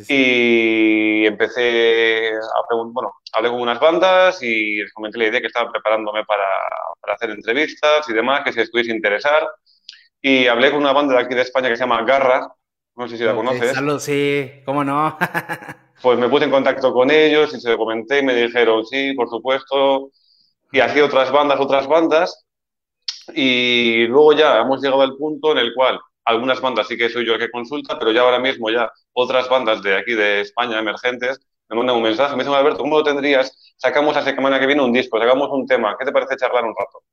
Y 0.09 1.25
empecé 1.25 2.31
a 2.33 2.67
preguntar, 2.67 2.93
bueno, 2.93 3.13
hablé 3.31 3.49
con 3.49 3.61
unas 3.61 3.79
bandas 3.79 4.43
y 4.43 4.81
les 4.81 4.93
comenté 4.93 5.17
la 5.17 5.27
idea 5.27 5.41
que 5.41 5.47
estaba 5.47 5.71
preparándome 5.71 6.25
para, 6.25 6.49
para 6.99 7.13
hacer 7.13 7.29
entrevistas 7.29 8.07
y 8.09 8.13
demás, 8.13 8.43
que 8.43 8.51
si 8.51 8.59
les 8.59 8.71
pudiese 8.71 8.91
interesar. 8.91 9.47
Y 10.21 10.47
hablé 10.47 10.71
con 10.71 10.81
una 10.81 10.91
banda 10.91 11.15
de 11.15 11.21
aquí 11.21 11.33
de 11.33 11.43
España 11.43 11.69
que 11.69 11.77
se 11.77 11.83
llama 11.83 12.03
Garra, 12.03 12.53
no 12.95 13.07
sé 13.07 13.17
si 13.17 13.23
la 13.23 13.33
conoces. 13.33 13.73
Salud, 13.73 13.99
sí, 13.99 14.51
¿cómo 14.65 14.83
no? 14.83 15.17
pues 16.01 16.19
me 16.19 16.27
puse 16.27 16.43
en 16.43 16.51
contacto 16.51 16.91
con 16.91 17.09
ellos 17.09 17.53
y 17.53 17.61
se 17.61 17.69
lo 17.69 17.77
comenté 17.77 18.19
y 18.19 18.23
me 18.23 18.35
dijeron, 18.35 18.85
sí, 18.85 19.13
por 19.13 19.29
supuesto. 19.29 20.11
Y 20.73 20.81
así 20.81 20.99
otras 20.99 21.31
bandas, 21.31 21.57
otras 21.61 21.87
bandas. 21.87 22.45
Y 23.33 24.07
luego 24.07 24.33
ya 24.33 24.59
hemos 24.59 24.81
llegado 24.81 25.03
al 25.03 25.15
punto 25.15 25.53
en 25.53 25.59
el 25.59 25.73
cual 25.73 25.99
algunas 26.29 26.61
bandas 26.61 26.87
sí 26.87 26.97
que 26.97 27.09
soy 27.09 27.25
yo 27.25 27.33
el 27.33 27.39
que 27.39 27.49
consulta, 27.49 27.97
pero 27.97 28.11
ya 28.11 28.21
ahora 28.21 28.39
mismo 28.39 28.69
ya 28.69 28.91
otras 29.13 29.49
bandas 29.49 29.81
de 29.81 29.95
aquí 29.95 30.13
de 30.13 30.41
España, 30.41 30.79
emergentes, 30.79 31.39
me 31.67 31.75
mandan 31.75 31.95
un 31.95 32.03
mensaje, 32.03 32.35
me 32.35 32.43
dicen, 32.43 32.53
Alberto, 32.53 32.79
¿cómo 32.79 32.97
lo 32.97 33.03
tendrías? 33.03 33.75
Sacamos 33.77 34.15
la 34.15 34.23
semana 34.23 34.59
que 34.59 34.67
viene 34.67 34.81
un 34.81 34.93
disco, 34.93 35.19
sacamos 35.19 35.49
un 35.51 35.65
tema, 35.65 35.95
¿qué 35.97 36.05
te 36.05 36.11
parece 36.11 36.35
charlar 36.37 36.65
un 36.65 36.75
rato? 36.77 37.03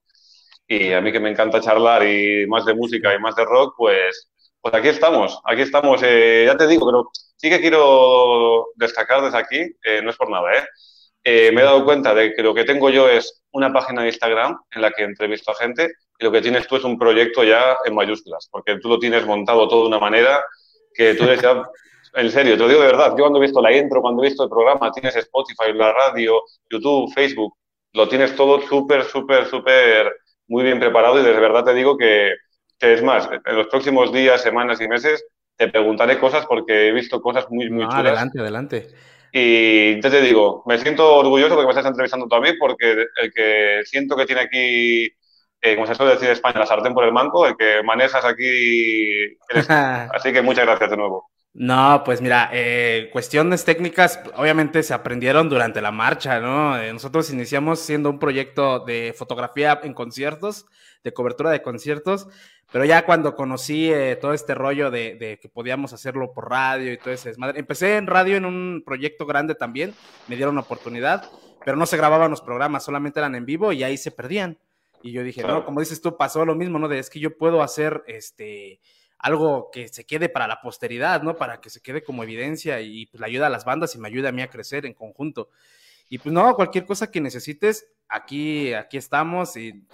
Y 0.69 0.93
a 0.93 1.01
mí 1.01 1.13
que 1.13 1.21
me 1.21 1.31
encanta 1.31 1.61
charlar 1.61 2.07
y 2.07 2.47
más 2.47 2.65
de 2.65 2.75
música 2.75 3.15
y 3.15 3.19
más 3.19 3.37
de 3.37 3.45
rock, 3.45 3.75
pues, 3.77 4.31
pues 4.61 4.75
aquí 4.75 4.89
estamos, 4.89 5.41
aquí 5.45 5.63
estamos. 5.63 6.01
Eh, 6.03 6.45
ya 6.47 6.57
te 6.57 6.67
digo, 6.67 6.87
pero 6.87 7.11
sí 7.37 7.49
que 7.49 7.61
quiero 7.61 8.69
destacar 8.75 9.23
desde 9.23 9.39
aquí, 9.39 9.59
eh, 9.85 10.03
no 10.03 10.11
es 10.11 10.17
por 10.17 10.31
nada, 10.31 10.53
¿eh? 10.55 10.65
¿eh? 11.25 11.53
me 11.53 11.61
he 11.63 11.65
dado 11.65 11.85
cuenta 11.85 12.15
de 12.15 12.35
que 12.35 12.43
lo 12.43 12.55
que 12.55 12.65
tengo 12.65 12.91
yo 12.91 13.09
es 13.09 13.43
una 13.53 13.73
página 13.73 14.03
de 14.03 14.09
Instagram 14.09 14.59
en 14.71 14.83
la 14.83 14.91
que 14.91 15.05
entrevisto 15.05 15.53
a 15.53 15.55
gente 15.55 15.93
y 16.19 16.25
lo 16.25 16.33
que 16.33 16.41
tienes 16.41 16.67
tú 16.67 16.77
es 16.77 16.85
un 16.85 16.99
proyecto 16.99 17.45
ya 17.45 17.77
en 17.85 17.95
mayúsculas, 17.95 18.49
porque 18.51 18.79
tú 18.79 18.89
lo 18.89 18.99
tienes 18.99 19.27
montado 19.27 19.69
todo 19.69 19.83
de 19.83 19.89
una 19.89 19.99
manera 19.99 20.45
que 20.95 21.15
tú 21.15 21.25
eres 21.25 21.43
ya, 21.43 21.63
en 22.15 22.31
serio, 22.31 22.55
te 22.55 22.63
lo 22.63 22.69
digo 22.69 22.81
de 22.81 22.87
verdad, 22.87 23.11
yo 23.11 23.25
cuando 23.25 23.39
he 23.39 23.43
visto 23.43 23.61
la 23.61 23.77
intro, 23.77 24.01
cuando 24.01 24.23
he 24.23 24.29
visto 24.29 24.45
el 24.45 24.49
programa, 24.49 24.91
tienes 24.91 25.15
Spotify, 25.17 25.73
la 25.75 25.93
radio, 25.93 26.43
YouTube, 26.71 27.13
Facebook, 27.13 27.55
lo 27.93 28.09
tienes 28.09 28.35
todo 28.35 28.61
súper, 28.63 29.05
súper, 29.05 29.47
súper 29.47 30.13
muy 30.49 30.65
bien 30.65 30.79
preparado 30.79 31.21
y 31.21 31.25
de 31.25 31.33
verdad 31.33 31.65
te 31.65 31.75
digo 31.75 31.97
que, 31.97 32.33
es 32.81 33.03
más, 33.03 33.29
en 33.31 33.57
los 33.57 33.67
próximos 33.69 34.13
días, 34.13 34.43
semanas 34.43 34.81
y 34.81 34.89
meses 34.89 35.27
te 35.57 35.69
preguntaré 35.69 36.19
cosas 36.19 36.47
porque 36.47 36.89
he 36.89 36.93
visto 36.93 37.21
cosas 37.21 37.47
muy, 37.51 37.71
muy 37.71 37.85
chulas. 37.85 38.05
Adelante, 38.05 38.41
adelante. 38.41 38.89
Y 39.33 40.01
te 40.01 40.21
digo, 40.21 40.63
me 40.67 40.79
siento 40.79 41.17
orgulloso 41.17 41.55
porque 41.55 41.67
me 41.67 41.73
estás 41.73 41.87
entrevistando 41.87 42.27
tú 42.27 42.37
a 42.37 42.41
mí 42.41 42.51
porque 42.59 43.07
el 43.23 43.33
que 43.35 43.81
siento 43.85 44.17
que 44.17 44.27
tiene 44.27 44.43
aquí 44.43 45.11
como 45.75 45.87
se 45.87 45.95
suele 45.95 46.13
decir 46.13 46.29
en 46.29 46.35
España, 46.35 46.61
la 46.61 46.67
sartén 46.67 46.95
por 46.95 47.05
el 47.05 47.13
manco, 47.13 47.47
el 47.47 47.57
que 47.57 47.83
manejas 47.83 48.25
aquí. 48.25 49.37
Así 49.69 50.33
que 50.33 50.43
muchas 50.43 50.67
gracias 50.67 50.91
de 50.91 50.97
nuevo. 50.97 51.31
No, 51.59 52.03
pues 52.05 52.21
mira, 52.21 52.51
eh, 52.53 53.09
cuestiones 53.15 53.65
técnicas 53.65 54.21
obviamente 54.35 54.83
se 54.83 54.93
aprendieron 54.93 55.49
durante 55.49 55.81
la 55.81 55.91
marcha, 55.91 56.39
¿no? 56.39 56.79
Eh, 56.79 56.93
nosotros 56.93 57.31
iniciamos 57.31 57.81
siendo 57.81 58.11
un 58.11 58.19
proyecto 58.19 58.81
de 58.81 59.15
fotografía 59.17 59.81
en 59.83 59.95
conciertos, 59.95 60.67
de 61.03 61.15
cobertura 61.15 61.51
de 61.51 61.63
conciertos, 61.63 62.29
pero 62.71 62.85
ya 62.85 63.07
cuando 63.07 63.35
conocí 63.35 63.91
eh, 63.91 64.19
todo 64.21 64.35
este 64.35 64.55
rollo 64.55 64.91
de, 64.91 65.39
que 65.41 65.49
podíamos 65.49 65.95
hacerlo 65.95 66.35
por 66.35 66.51
radio 66.51 66.93
y 66.93 66.99
todo 66.99 67.15
ese 67.15 67.31
desmadre, 67.31 67.59
empecé 67.59 67.97
en 67.97 68.07
radio 68.07 68.37
en 68.37 68.45
un 68.45 68.83
proyecto 68.85 69.25
grande 69.25 69.55
también, 69.55 69.95
me 70.29 70.37
dieron 70.37 70.59
oportunidad, 70.59 71.31
pero 71.65 71.79
no 71.79 71.87
se 71.87 71.97
grababan 71.97 72.31
los 72.31 72.43
programas, 72.43 72.85
solamente 72.85 73.19
eran 73.19 73.35
en 73.35 73.47
vivo 73.47 73.73
y 73.73 73.83
ahí 73.83 73.97
se 73.97 74.11
perdían. 74.11 74.59
Y 75.07 75.13
yo 75.13 75.23
dije, 75.23 75.43
no, 75.43 75.65
como 75.65 75.81
dices 75.81 76.01
tú, 76.01 76.17
pasó 76.17 76.45
lo 76.45 76.55
mismo, 76.55 76.79
¿no? 76.79 76.89
De 76.89 76.99
es 76.99 77.11
que 77.11 77.21
yo 77.21 77.37
puedo 77.37 77.63
hacer 77.63 78.03
este 78.07 78.81
algo 79.19 79.71
que 79.73 79.89
se 79.89 80.05
quede 80.05 80.29
para 80.29 80.47
la 80.47 80.61
posteridad, 80.61 81.23
¿no? 81.23 81.37
Para 81.37 81.61
que 81.61 81.71
se 81.71 81.81
quede 81.81 82.03
como 82.03 82.23
evidencia 82.23 82.81
y 82.81 83.07
pues 83.07 83.21
le 83.21 83.27
ayuda 83.27 83.47
a 83.47 83.51
las 83.51 83.65
bandas 83.65 83.95
y 83.95 83.99
me 83.99 84.09
ayuda 84.09 84.29
a 84.29 84.33
mí 84.33 84.43
a 84.43 84.51
crecer 84.51 84.85
en 84.85 84.95
conjunto. 84.95 85.49
Y 86.09 86.19
pues 86.19 86.33
no, 86.33 86.55
cualquier 86.55 86.87
cosa 86.87 87.11
que 87.11 87.21
necesites, 87.21 87.89
aquí, 88.09 88.73
aquí 88.75 88.97
estamos 88.97 89.57
y 89.57 89.85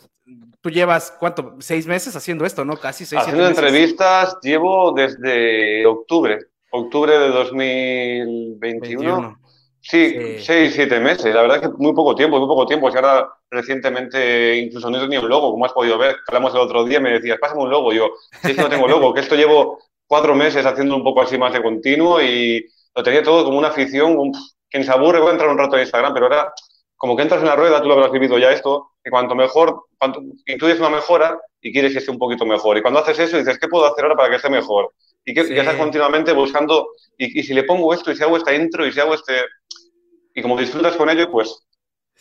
tú 0.61 0.71
llevas, 0.71 1.15
¿cuánto? 1.19 1.57
Seis 1.61 1.87
meses 1.87 2.15
haciendo 2.17 2.45
esto, 2.45 2.65
¿no? 2.65 2.77
Casi 2.77 3.05
seis, 3.05 3.23
Haciendo 3.23 3.47
entrevistas 3.47 4.37
llevo 4.43 4.93
desde 4.93 5.87
octubre, 5.87 6.39
octubre 6.71 7.19
de 7.19 7.29
2021. 7.29 9.42
Sí, 9.85 10.39
seis, 10.39 10.75
siete 10.75 11.01
meses. 11.01 11.35
La 11.35 11.43
verdad 11.43 11.57
es 11.57 11.69
que 11.69 11.75
muy 11.77 11.93
poco 11.93 12.15
tiempo, 12.15 12.39
muy 12.39 12.47
poco 12.47 12.67
tiempo. 12.67 12.89
Si 12.91 12.97
ahora 12.97 13.29
recientemente 13.51 14.57
incluso 14.57 14.89
no 14.89 15.01
tenía 15.01 15.21
un 15.21 15.29
logo, 15.29 15.51
como 15.51 15.67
has 15.67 15.73
podido 15.73 15.99
ver. 15.99 16.17
Hablamos 16.29 16.55
el 16.55 16.61
otro 16.61 16.85
día, 16.85 17.01
me 17.01 17.11
decías, 17.11 17.39
pásame 17.41 17.63
un 17.63 17.71
logo. 17.71 17.93
Yo, 17.93 18.13
sí, 18.45 18.55
no 18.57 18.69
tengo 18.69 18.87
logo, 18.87 19.13
que 19.13 19.21
esto 19.21 19.35
llevo 19.35 19.81
cuatro 20.07 20.37
meses 20.37 20.65
haciendo 20.65 20.95
un 20.95 21.03
poco 21.03 21.23
así 21.23 21.37
más 21.37 21.53
de 21.53 21.63
continuo 21.63 22.23
y 22.23 22.65
lo 22.95 23.03
tenía 23.03 23.25
todo 23.25 23.45
como 23.45 23.59
una 23.59 23.69
afición. 23.69 24.31
quien 24.71 24.85
se 24.85 24.93
aburre, 24.93 25.19
voy 25.19 25.31
a 25.31 25.33
entrar 25.33 25.51
un 25.51 25.59
rato 25.59 25.75
en 25.75 25.83
Instagram, 25.83 26.15
pero 26.15 26.27
ahora, 26.27 26.53
como 26.97 27.17
que 27.17 27.23
entras 27.23 27.41
en 27.41 27.49
la 27.49 27.57
rueda, 27.57 27.83
tú 27.83 27.89
lo 27.89 27.95
habrás 27.95 28.13
vivido 28.13 28.39
ya 28.39 28.53
esto, 28.53 28.93
que 29.03 29.11
cuanto 29.11 29.35
mejor, 29.35 29.87
cuanto 29.99 30.23
intuyes 30.47 30.79
una 30.79 30.91
mejora 30.91 31.41
y 31.61 31.73
quieres 31.73 31.93
que 31.93 31.99
esté 31.99 32.13
un 32.13 32.19
poquito 32.19 32.47
mejor. 32.47 32.79
Y 32.79 32.83
cuando 32.83 33.01
haces 33.01 33.19
eso, 33.19 33.37
dices, 33.37 33.59
¿qué 33.59 33.67
puedo 33.67 33.87
hacer 33.87 34.05
ahora 34.05 34.17
para 34.17 34.31
que 34.31 34.37
esté 34.37 34.49
mejor? 34.49 34.93
Y 35.25 35.35
que, 35.35 35.41
estás 35.41 35.75
continuamente 35.75 36.33
buscando, 36.33 36.91
y, 37.19 37.41
y 37.41 37.43
si 37.43 37.53
le 37.53 37.65
pongo 37.65 37.93
esto, 37.93 38.13
y 38.13 38.17
si 38.17 38.23
hago 38.23 38.37
esta 38.37 38.55
intro, 38.55 38.87
y 38.87 38.93
si 38.93 39.01
hago 39.01 39.15
este 39.15 39.33
y 40.35 40.43
como 40.43 40.59
disfrutas 40.59 40.97
con 40.97 41.09
ello, 41.11 41.31
pues 41.31 41.67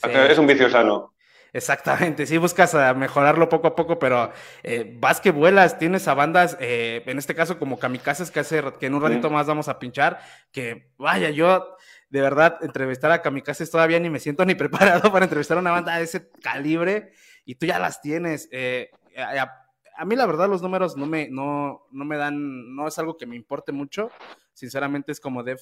es 0.04 0.38
un 0.38 0.48
vicio 0.48 0.70
sano. 0.70 1.14
Exactamente, 1.54 2.26
sí 2.26 2.38
buscas 2.38 2.74
mejorarlo 2.96 3.50
poco 3.50 3.68
a 3.68 3.76
poco, 3.76 4.00
pero 4.00 4.32
eh, 4.64 4.96
vas 5.00 5.20
que 5.20 5.32
vuelas, 5.32 5.78
tienes 5.78 6.08
a 6.08 6.14
bandas, 6.14 6.56
eh, 6.62 7.04
en 7.06 7.18
este 7.18 7.36
caso 7.36 7.60
como 7.60 7.78
kamikazes 7.78 8.32
que 8.32 8.40
hace 8.40 8.64
que 8.80 8.86
en 8.86 8.96
un 8.96 9.02
ratito 9.02 9.30
más 9.30 9.48
vamos 9.48 9.68
a 9.68 9.78
pinchar, 9.78 10.22
que 10.54 10.94
vaya, 10.98 11.30
yo 11.30 11.76
de 12.10 12.22
verdad 12.22 12.58
entrevistar 12.62 13.12
a 13.12 13.22
kamikazes 13.22 13.70
todavía 13.70 14.00
ni 14.00 14.10
me 14.10 14.22
siento 14.22 14.46
ni 14.46 14.56
preparado 14.56 15.12
para 15.12 15.26
entrevistar 15.26 15.58
a 15.58 15.62
una 15.62 15.72
banda 15.72 15.98
de 15.98 16.04
ese 16.04 16.30
calibre 16.42 17.12
y 17.44 17.56
tú 17.56 17.66
ya 17.66 17.80
las 17.80 18.02
tienes. 18.02 18.48
Eh, 18.54 18.90
a, 19.18 20.06
mí 20.06 20.16
la 20.16 20.26
verdad 20.26 20.48
los 20.48 20.62
números 20.62 20.96
no 20.96 21.06
me, 21.06 21.28
no, 21.30 21.86
no 21.92 22.06
me 22.06 22.16
dan, 22.16 22.76
no 22.76 22.88
es 22.88 22.98
algo 22.98 23.18
que 23.18 23.26
me 23.26 23.36
importe 23.36 23.74
mucho, 23.74 24.10
sinceramente 24.54 25.12
es 25.12 25.20
como 25.20 25.44
de, 25.44 25.58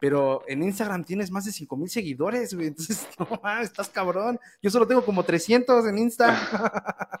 pero 0.00 0.42
en 0.46 0.62
Instagram 0.62 1.04
tienes 1.04 1.30
más 1.30 1.44
de 1.44 1.52
5 1.52 1.76
mil 1.76 1.88
seguidores, 1.88 2.54
güey. 2.54 2.68
Entonces, 2.68 3.06
no 3.18 3.60
estás 3.60 3.88
cabrón. 3.88 4.38
Yo 4.62 4.70
solo 4.70 4.86
tengo 4.86 5.04
como 5.04 5.24
300 5.24 5.86
en 5.86 5.98
Insta. 5.98 7.20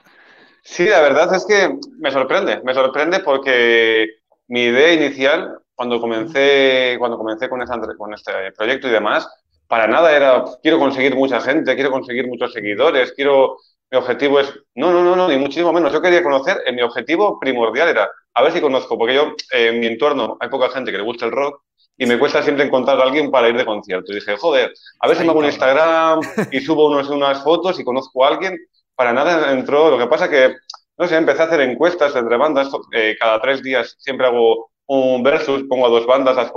Sí, 0.62 0.84
la 0.84 1.00
verdad 1.00 1.34
es 1.34 1.46
que 1.46 1.78
me 1.98 2.10
sorprende, 2.10 2.60
me 2.62 2.74
sorprende 2.74 3.20
porque 3.20 4.06
mi 4.48 4.64
idea 4.64 4.92
inicial, 4.92 5.58
cuando 5.74 6.00
comencé, 6.00 6.96
cuando 6.98 7.16
comencé 7.16 7.48
con, 7.48 7.64
con 7.96 8.12
este 8.12 8.32
proyecto 8.54 8.88
y 8.88 8.90
demás, 8.90 9.28
para 9.66 9.86
nada 9.86 10.14
era, 10.14 10.44
quiero 10.62 10.78
conseguir 10.78 11.14
mucha 11.14 11.40
gente, 11.40 11.74
quiero 11.74 11.90
conseguir 11.90 12.26
muchos 12.26 12.52
seguidores, 12.52 13.12
quiero, 13.12 13.58
mi 13.90 13.98
objetivo 13.98 14.40
es, 14.40 14.52
no, 14.74 14.92
no, 14.92 15.02
no, 15.04 15.14
no, 15.14 15.28
ni 15.28 15.36
muchísimo 15.36 15.72
menos. 15.72 15.92
Yo 15.92 16.02
quería 16.02 16.22
conocer, 16.22 16.58
mi 16.72 16.82
objetivo 16.82 17.38
primordial 17.38 17.88
era, 17.88 18.10
a 18.34 18.42
ver 18.42 18.52
si 18.52 18.60
conozco, 18.60 18.98
porque 18.98 19.14
yo, 19.14 19.34
en 19.52 19.80
mi 19.80 19.86
entorno, 19.86 20.36
hay 20.40 20.48
poca 20.48 20.70
gente 20.70 20.90
que 20.90 20.98
le 20.98 21.04
guste 21.04 21.24
el 21.24 21.32
rock, 21.32 21.62
y 21.98 22.06
me 22.06 22.18
cuesta 22.18 22.42
siempre 22.42 22.64
encontrar 22.64 22.98
a 23.00 23.02
alguien 23.02 23.30
para 23.30 23.48
ir 23.48 23.56
de 23.56 23.64
concierto. 23.64 24.12
Y 24.12 24.16
dije, 24.16 24.36
joder, 24.36 24.72
a 25.00 25.08
ver 25.08 25.16
si 25.16 25.24
me 25.24 25.30
hago 25.30 25.40
un 25.40 25.46
Instagram 25.46 26.20
y 26.52 26.60
subo 26.60 26.86
unos, 26.86 27.10
unas 27.10 27.42
fotos 27.42 27.78
y 27.80 27.84
conozco 27.84 28.24
a 28.24 28.28
alguien. 28.28 28.56
Para 28.94 29.12
nada 29.12 29.52
entró. 29.52 29.90
Lo 29.90 29.98
que 29.98 30.06
pasa 30.06 30.30
que, 30.30 30.54
no 30.96 31.08
sé, 31.08 31.16
empecé 31.16 31.42
a 31.42 31.46
hacer 31.46 31.60
encuestas 31.60 32.14
entre 32.14 32.36
bandas. 32.36 32.70
Eh, 32.92 33.16
cada 33.18 33.40
tres 33.40 33.62
días 33.64 33.96
siempre 33.98 34.28
hago 34.28 34.70
un 34.86 35.22
versus, 35.24 35.64
pongo 35.68 35.86
a 35.86 35.90
dos 35.90 36.06
bandas, 36.06 36.36
las, 36.36 36.52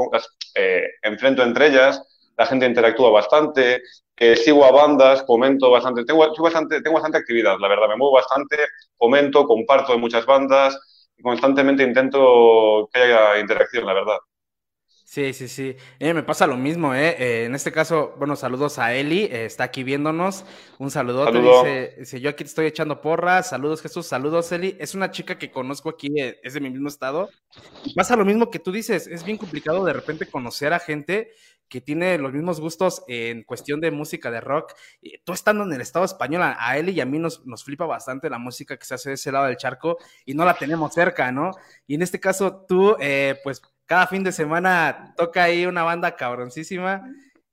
eh, 0.56 0.84
enfrento 1.02 1.42
entre 1.42 1.68
ellas. 1.68 2.02
La 2.38 2.46
gente 2.46 2.68
interactúa 2.68 3.10
bastante. 3.10 3.82
Eh, 4.16 4.36
sigo 4.36 4.64
a 4.64 4.72
bandas, 4.72 5.24
comento 5.24 5.72
bastante. 5.72 6.06
Tengo, 6.06 6.20
bastante. 6.38 6.82
tengo 6.82 6.94
bastante 6.94 7.18
actividad, 7.18 7.58
la 7.60 7.68
verdad. 7.68 7.88
Me 7.88 7.98
muevo 7.98 8.14
bastante, 8.14 8.58
comento, 8.96 9.46
comparto 9.46 9.94
de 9.94 9.98
muchas 9.98 10.26
bandas. 10.28 10.80
Y 11.18 11.24
constantemente 11.24 11.82
intento 11.82 12.88
que 12.94 13.00
haya 13.02 13.40
interacción, 13.40 13.88
la 13.88 13.94
verdad. 13.94 14.18
Sí, 15.12 15.34
sí, 15.34 15.50
sí. 15.50 15.76
Eh, 16.00 16.14
me 16.14 16.24
pasa 16.24 16.48
lo 16.48 16.56
mismo, 16.56 16.96
¿eh? 16.96 17.18
¿eh? 17.20 17.44
En 17.44 17.54
este 17.54 17.74
caso, 17.74 18.16
bueno, 18.18 18.38
saludos 18.38 18.80
a 18.80 18.94
Eli, 18.96 19.24
eh, 19.24 19.44
está 19.44 19.66
aquí 19.66 19.84
viéndonos. 19.84 20.46
Un 20.80 20.90
saludote, 20.90 21.42
dice, 21.42 21.96
dice, 22.00 22.22
yo 22.22 22.30
aquí 22.30 22.46
te 22.46 22.48
estoy 22.48 22.68
echando 22.68 23.02
porras. 23.02 23.50
Saludos, 23.50 23.82
Jesús, 23.82 24.08
saludos, 24.08 24.50
Eli. 24.54 24.78
Es 24.80 24.96
una 24.96 25.12
chica 25.12 25.38
que 25.38 25.52
conozco 25.52 25.90
aquí, 25.90 26.08
es 26.42 26.54
de 26.54 26.62
mi 26.62 26.70
mismo 26.70 26.88
estado. 26.88 27.30
pasa 27.94 28.16
lo 28.16 28.24
mismo 28.24 28.50
que 28.50 28.60
tú 28.60 28.72
dices, 28.72 29.06
es 29.06 29.26
bien 29.26 29.38
complicado 29.38 29.84
de 29.84 29.92
repente 29.92 30.28
conocer 30.28 30.72
a 30.72 30.80
gente 30.80 31.34
que 31.68 31.82
tiene 31.82 32.18
los 32.18 32.32
mismos 32.32 32.62
gustos 32.62 33.04
en 33.10 33.44
cuestión 33.44 33.82
de 33.82 33.92
música, 33.92 34.32
de 34.32 34.40
rock. 34.40 34.72
Tú 35.26 35.34
estando 35.34 35.66
en 35.66 35.74
el 35.74 35.82
estado 35.82 36.06
español, 36.06 36.42
a 36.42 36.78
Eli 36.78 36.94
y 36.94 37.02
a 37.02 37.06
mí 37.06 37.20
nos, 37.20 37.46
nos 37.46 37.66
flipa 37.66 37.86
bastante 37.86 38.30
la 38.30 38.38
música 38.38 38.78
que 38.78 38.86
se 38.86 38.94
hace 38.94 39.10
de 39.10 39.16
ese 39.16 39.34
lado 39.34 39.48
del 39.48 39.58
charco 39.58 39.98
y 40.26 40.36
no 40.36 40.46
la 40.46 40.54
tenemos 40.54 40.94
cerca, 40.94 41.34
¿no? 41.34 41.52
Y 41.86 41.96
en 41.96 42.02
este 42.02 42.22
caso, 42.22 42.66
tú, 42.66 42.96
pues 43.44 43.62
cada 43.92 44.08
fin 44.08 44.24
de 44.24 44.32
semana 44.32 45.14
toca 45.18 45.44
ahí 45.44 45.66
una 45.66 45.84
banda 45.84 46.16
cabroncísima. 46.16 47.04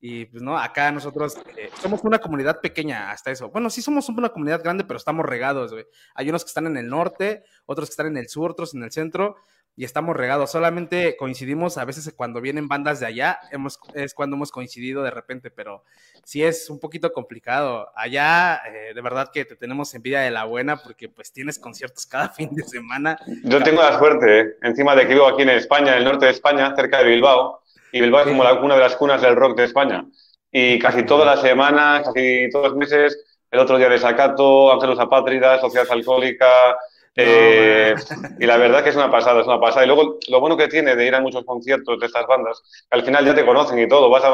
Y 0.01 0.26
pues 0.26 0.41
no, 0.41 0.57
acá 0.57 0.93
nosotros 0.93 1.36
eh, 1.57 1.68
somos 1.82 2.05
una 2.05 2.20
comunidad 2.20 2.61
pequeña 2.61 3.11
hasta 3.11 3.32
eso. 3.32 3.51
Bueno, 3.51 3.68
sí 3.70 3.82
somos 3.82 4.09
una 4.09 4.28
comunidad 4.28 4.62
grande, 4.62 4.84
pero 4.84 4.99
estamos 4.99 5.26
regados, 5.26 5.72
güey. 5.72 5.84
Hay 6.14 6.28
unos 6.28 6.45
que 6.45 6.51
están 6.51 6.68
en 6.68 6.76
el 6.76 6.89
norte, 6.89 7.43
otros 7.66 7.89
que 7.89 7.95
están 7.95 8.07
en 8.07 8.18
el 8.18 8.28
sur, 8.28 8.53
otros 8.53 8.72
en 8.72 8.84
el 8.84 8.93
centro 8.93 9.34
y 9.79 9.85
estamos 9.85 10.16
regados. 10.16 10.51
Solamente 10.51 11.16
coincidimos 11.16 11.79
a 11.79 11.85
veces 11.85 12.12
cuando 12.16 12.41
vienen 12.41 12.66
bandas 12.66 12.99
de 12.99 13.07
allá, 13.07 13.39
hemos, 13.53 13.79
es 13.95 14.12
cuando 14.12 14.35
hemos 14.35 14.51
coincidido 14.51 15.05
de 15.05 15.12
repente, 15.12 15.53
pero 15.53 15.85
sí 16.24 16.43
es 16.43 16.68
un 16.68 16.81
poquito 16.81 17.12
complicado. 17.12 17.89
Allá, 17.95 18.61
eh, 18.66 18.93
de 18.93 19.01
verdad 19.01 19.31
que 19.33 19.45
te 19.45 19.55
tenemos 19.55 19.95
envidia 19.95 20.18
de 20.22 20.33
la 20.33 20.47
buena 20.47 20.79
porque 20.79 21.09
pues 21.09 21.33
tienes 21.33 21.61
conciertos 21.61 22.07
cada 22.07 22.29
fin 22.35 22.53
de 22.57 22.64
semana. 22.64 23.16
Yo 23.45 23.62
tengo 23.62 23.81
la 23.81 23.97
suerte, 23.97 24.41
eh, 24.41 24.57
encima 24.62 24.97
de 24.97 25.07
que 25.07 25.14
vivo 25.14 25.29
aquí 25.29 25.43
en 25.43 25.51
España, 25.51 25.93
en 25.93 25.99
el 25.99 26.05
norte 26.05 26.26
de 26.26 26.33
España, 26.33 26.74
cerca 26.74 26.99
de 26.99 27.11
Bilbao, 27.11 27.62
y 27.93 28.01
Bilbao 28.01 28.22
es 28.22 28.26
como 28.26 28.43
la, 28.43 28.55
una 28.55 28.74
de 28.74 28.81
las 28.81 28.97
cunas 28.97 29.22
del 29.22 29.37
rock 29.37 29.57
de 29.59 29.64
España. 29.64 30.05
Y 30.51 30.81
casi 30.81 31.05
todas 31.05 31.24
las 31.24 31.41
semanas, 31.41 32.03
casi 32.05 32.51
todos 32.51 32.70
los 32.70 32.76
meses, 32.76 33.39
el 33.49 33.61
otro 33.61 33.79
día 33.79 33.89
de 33.89 33.99
Sacato, 33.99 34.72
Ángelos 34.72 34.99
Apátridas, 34.99 35.61
Sociedad 35.61 35.87
Alcohólica, 35.89 36.76
eh, 37.21 37.97
y 38.39 38.47
la 38.47 38.57
verdad 38.59 38.85
que 38.85 38.91
es 38.91 38.97
una 38.97 39.11
pasada, 39.11 39.41
es 39.41 39.47
una 39.47 39.59
pasada. 39.59 39.85
Y 39.85 39.89
luego 39.89 40.19
lo 40.29 40.41
bueno 40.41 40.57
que 40.57 40.69
tiene 40.69 40.95
de 40.95 41.05
ir 41.05 41.14
a 41.16 41.21
muchos 41.21 41.45
conciertos 41.45 41.99
de 41.99 42.07
estas 42.07 42.27
bandas, 42.29 42.62
que 42.89 42.97
al 42.97 43.05
final 43.05 43.25
ya 43.27 43.35
te 43.35 43.45
conocen 43.45 43.77
y 43.81 43.89
todo. 43.89 44.09
Vas 44.09 44.23
a, 44.25 44.29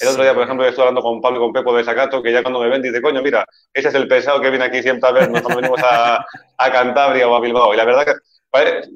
el 0.00 0.08
otro 0.08 0.24
día, 0.24 0.34
por 0.34 0.42
ejemplo, 0.42 0.66
estoy 0.66 0.82
hablando 0.82 1.00
con 1.00 1.20
Pablo 1.20 1.38
y 1.38 1.40
con 1.42 1.52
Pepo 1.52 1.76
de 1.76 1.84
Sacato, 1.84 2.20
que 2.20 2.32
ya 2.32 2.42
cuando 2.42 2.60
me 2.60 2.68
ven 2.68 2.82
dice, 2.82 3.00
coño, 3.00 3.22
mira, 3.22 3.46
ese 3.72 3.88
es 3.88 3.94
el 3.94 4.08
pesado 4.08 4.40
que 4.40 4.50
viene 4.50 4.64
aquí 4.64 4.82
siempre 4.82 5.08
a 5.08 5.12
vernos 5.12 5.42
cuando 5.42 5.60
venimos 5.60 5.80
a, 5.84 6.26
a 6.58 6.72
Cantabria 6.72 7.28
o 7.28 7.36
a 7.36 7.40
Bilbao. 7.40 7.72
Y 7.72 7.76
la 7.76 7.84
verdad 7.84 8.04
que 8.04 8.14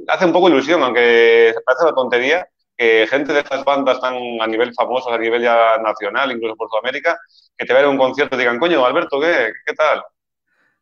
hace 0.08 0.24
un 0.24 0.32
poco 0.32 0.48
ilusión, 0.48 0.82
aunque 0.82 1.54
parece 1.64 1.84
una 1.84 1.94
tontería, 1.94 2.48
que 2.76 3.06
gente 3.08 3.32
de 3.32 3.40
estas 3.40 3.64
bandas 3.64 4.00
tan 4.00 4.14
a 4.40 4.46
nivel 4.48 4.74
famoso, 4.74 5.12
a 5.12 5.18
nivel 5.18 5.42
ya 5.42 5.78
nacional, 5.78 6.32
incluso 6.32 6.56
por 6.56 6.68
Sudamérica, 6.68 7.18
que 7.56 7.66
te 7.66 7.72
vean 7.72 7.88
un 7.88 7.98
concierto 7.98 8.34
y 8.34 8.38
digan, 8.38 8.58
coño, 8.58 8.84
Alberto, 8.84 9.20
¿qué, 9.20 9.52
¿Qué 9.64 9.74
tal? 9.74 10.02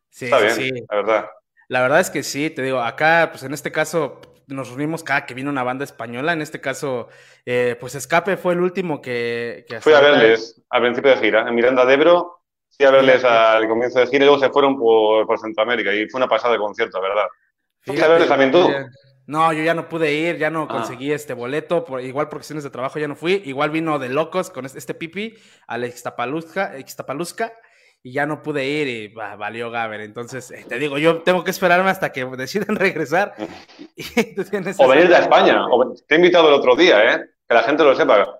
Sí, 0.09 0.25
Está 0.25 0.39
bien, 0.39 0.53
sí. 0.53 0.71
la 0.89 0.95
verdad. 0.95 1.29
La 1.67 1.81
verdad 1.81 1.99
es 1.99 2.09
que 2.09 2.23
sí, 2.23 2.49
te 2.49 2.61
digo, 2.61 2.79
acá, 2.79 3.29
pues 3.31 3.43
en 3.43 3.53
este 3.53 3.71
caso, 3.71 4.21
nos 4.47 4.69
reunimos 4.69 5.03
cada 5.03 5.25
que 5.25 5.33
vino 5.33 5.49
una 5.49 5.63
banda 5.63 5.83
española. 5.83 6.33
En 6.33 6.41
este 6.41 6.61
caso, 6.61 7.09
eh, 7.45 7.75
pues 7.79 7.95
Escape 7.95 8.37
fue 8.37 8.53
el 8.53 8.61
último 8.61 9.01
que. 9.01 9.65
Fui 9.81 9.93
a 9.93 9.99
verles 9.99 10.61
al 10.69 10.81
principio 10.81 11.11
de 11.11 11.17
gira, 11.17 11.47
en 11.47 11.55
Miranda 11.55 11.85
de 11.85 11.93
Ebro. 11.93 12.41
Fui 12.75 12.85
a 12.85 12.91
verles 12.91 13.23
al 13.23 13.67
comienzo 13.67 13.99
de 13.99 14.07
gira 14.07 14.23
y 14.23 14.27
luego 14.27 14.39
se 14.39 14.49
fueron 14.49 14.77
por, 14.77 15.25
por 15.25 15.39
Centroamérica 15.39 15.93
y 15.93 16.07
fue 16.09 16.19
una 16.19 16.27
pasada 16.27 16.53
de 16.53 16.59
concierto, 16.59 17.01
¿verdad? 17.01 17.25
¿Fuiste 17.81 18.05
a 18.05 18.07
verles 18.07 18.29
también 18.29 18.51
tú? 18.51 18.69
No, 19.25 19.51
yo 19.51 19.61
ya 19.61 19.73
no 19.73 19.89
pude 19.89 20.13
ir, 20.13 20.37
ya 20.37 20.49
no 20.49 20.63
ah. 20.63 20.67
conseguí 20.69 21.11
este 21.11 21.33
boleto, 21.33 21.83
por, 21.83 22.01
igual 22.01 22.29
por 22.29 22.39
cuestiones 22.39 22.63
de 22.63 22.69
trabajo 22.69 22.97
ya 22.97 23.09
no 23.09 23.15
fui. 23.15 23.41
Igual 23.45 23.71
vino 23.71 23.99
de 23.99 24.09
locos 24.09 24.49
con 24.49 24.65
este, 24.65 24.79
este 24.79 24.93
pipi, 24.93 25.35
al 25.67 25.83
Ixtapalusca, 25.83 27.53
y 28.03 28.13
ya 28.13 28.25
no 28.25 28.41
pude 28.41 28.65
ir 28.65 28.87
y 28.87 29.07
valió 29.13 29.69
Gaber. 29.71 30.01
Entonces, 30.01 30.51
eh, 30.51 30.65
te 30.67 30.79
digo, 30.79 30.97
yo 30.97 31.21
tengo 31.23 31.43
que 31.43 31.51
esperarme 31.51 31.89
hasta 31.89 32.11
que 32.11 32.25
deciden 32.25 32.75
regresar. 32.75 33.33
o 34.77 34.87
venir 34.87 35.09
de 35.09 35.15
España. 35.15 35.65
te 36.07 36.15
he 36.15 36.17
invitado 36.17 36.47
el 36.47 36.53
otro 36.55 36.75
día, 36.75 37.13
¿eh? 37.13 37.21
Que 37.47 37.53
la 37.53 37.63
gente 37.63 37.83
lo 37.83 37.95
sepa. 37.95 38.39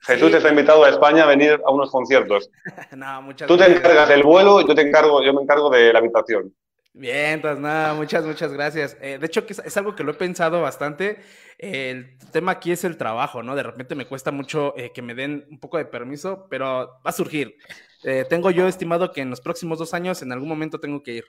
Jesús 0.00 0.30
te 0.30 0.36
está 0.36 0.50
invitado 0.50 0.84
a 0.84 0.90
España 0.90 1.24
a 1.24 1.26
venir 1.26 1.60
a 1.64 1.70
unos 1.70 1.90
conciertos. 1.90 2.50
no, 2.96 3.22
muchas 3.22 3.48
Tú 3.48 3.56
te 3.56 3.64
encargas 3.66 4.08
del 4.08 4.22
vuelo, 4.22 4.60
yo 4.66 4.74
te 4.74 4.82
encargo, 4.82 5.22
yo 5.22 5.32
me 5.32 5.42
encargo 5.42 5.70
de 5.70 5.92
la 5.92 5.98
habitación. 5.98 6.54
Bien, 6.92 7.32
entonces 7.32 7.60
nada, 7.60 7.92
muchas, 7.92 8.24
muchas 8.24 8.52
gracias. 8.52 8.96
Eh, 9.02 9.18
de 9.18 9.26
hecho, 9.26 9.44
es, 9.46 9.58
es, 9.58 9.76
algo 9.76 9.94
que 9.94 10.02
lo 10.02 10.12
he 10.12 10.14
pensado 10.14 10.62
bastante. 10.62 11.18
el 11.58 12.16
tema 12.32 12.52
aquí 12.52 12.72
es 12.72 12.84
el 12.84 12.96
trabajo, 12.96 13.42
¿no? 13.42 13.54
De 13.54 13.62
repente 13.62 13.94
me 13.94 14.06
cuesta 14.06 14.30
mucho 14.32 14.74
eh, 14.78 14.92
que 14.94 15.02
me 15.02 15.14
den 15.14 15.46
un 15.50 15.60
poco 15.60 15.76
de 15.76 15.84
permiso, 15.84 16.46
pero 16.48 17.00
va 17.04 17.10
a 17.10 17.12
surgir. 17.12 17.56
Eh, 18.02 18.24
tengo 18.28 18.50
yo 18.50 18.68
estimado 18.68 19.12
que 19.12 19.20
en 19.22 19.30
los 19.30 19.40
próximos 19.40 19.78
dos 19.78 19.94
años, 19.94 20.22
en 20.22 20.32
algún 20.32 20.48
momento 20.48 20.80
tengo 20.80 21.02
que 21.02 21.12
ir. 21.14 21.24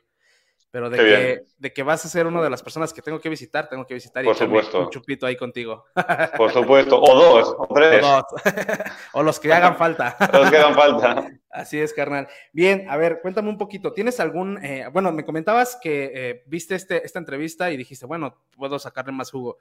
Pero 0.70 0.89
de 0.89 0.97
que, 0.97 1.45
de 1.57 1.74
que, 1.74 1.82
vas 1.82 2.03
a 2.03 2.09
ser 2.09 2.28
una 2.28 2.41
de 2.41 2.49
las 2.49 2.61
personas 2.61 2.91
que 2.91 3.01
tengo 3.01 3.22
que 3.22 3.30
visitar, 3.30 3.70
tengo 3.70 3.88
que 3.88 3.93
visitar 3.93 4.24
Por 4.24 4.36
y 4.36 4.38
supuesto. 4.38 4.82
un 4.82 4.89
chupito 4.89 5.26
ahí 5.26 5.38
contigo. 5.38 5.86
Por 6.38 6.51
supuesto. 6.51 7.01
O 7.01 7.15
dos, 7.15 7.55
o 7.57 7.68
tres. 7.74 8.03
O, 8.03 8.07
dos. 8.07 8.26
o 9.13 9.24
los 9.24 9.39
que 9.39 9.53
hagan 9.53 9.78
falta. 9.78 10.18
los 10.34 10.51
que 10.51 10.57
hagan 10.57 10.76
falta. 10.76 11.32
Así 11.49 11.80
es, 11.80 11.93
carnal. 11.93 12.28
Bien, 12.51 12.86
a 12.89 12.97
ver, 12.97 13.20
cuéntame 13.22 13.49
un 13.49 13.57
poquito. 13.57 13.93
¿Tienes 13.93 14.20
algún, 14.20 14.63
eh, 14.63 14.88
bueno, 14.91 15.11
me 15.11 15.26
comentabas 15.26 15.78
que 15.82 16.11
eh, 16.13 16.43
viste 16.45 16.76
este, 16.76 17.03
esta 17.05 17.18
entrevista 17.18 17.72
y 17.72 17.78
dijiste, 17.78 18.05
bueno, 18.05 18.43
puedo 18.55 18.78
sacarle 18.78 19.13
más 19.13 19.32
jugo. 19.32 19.57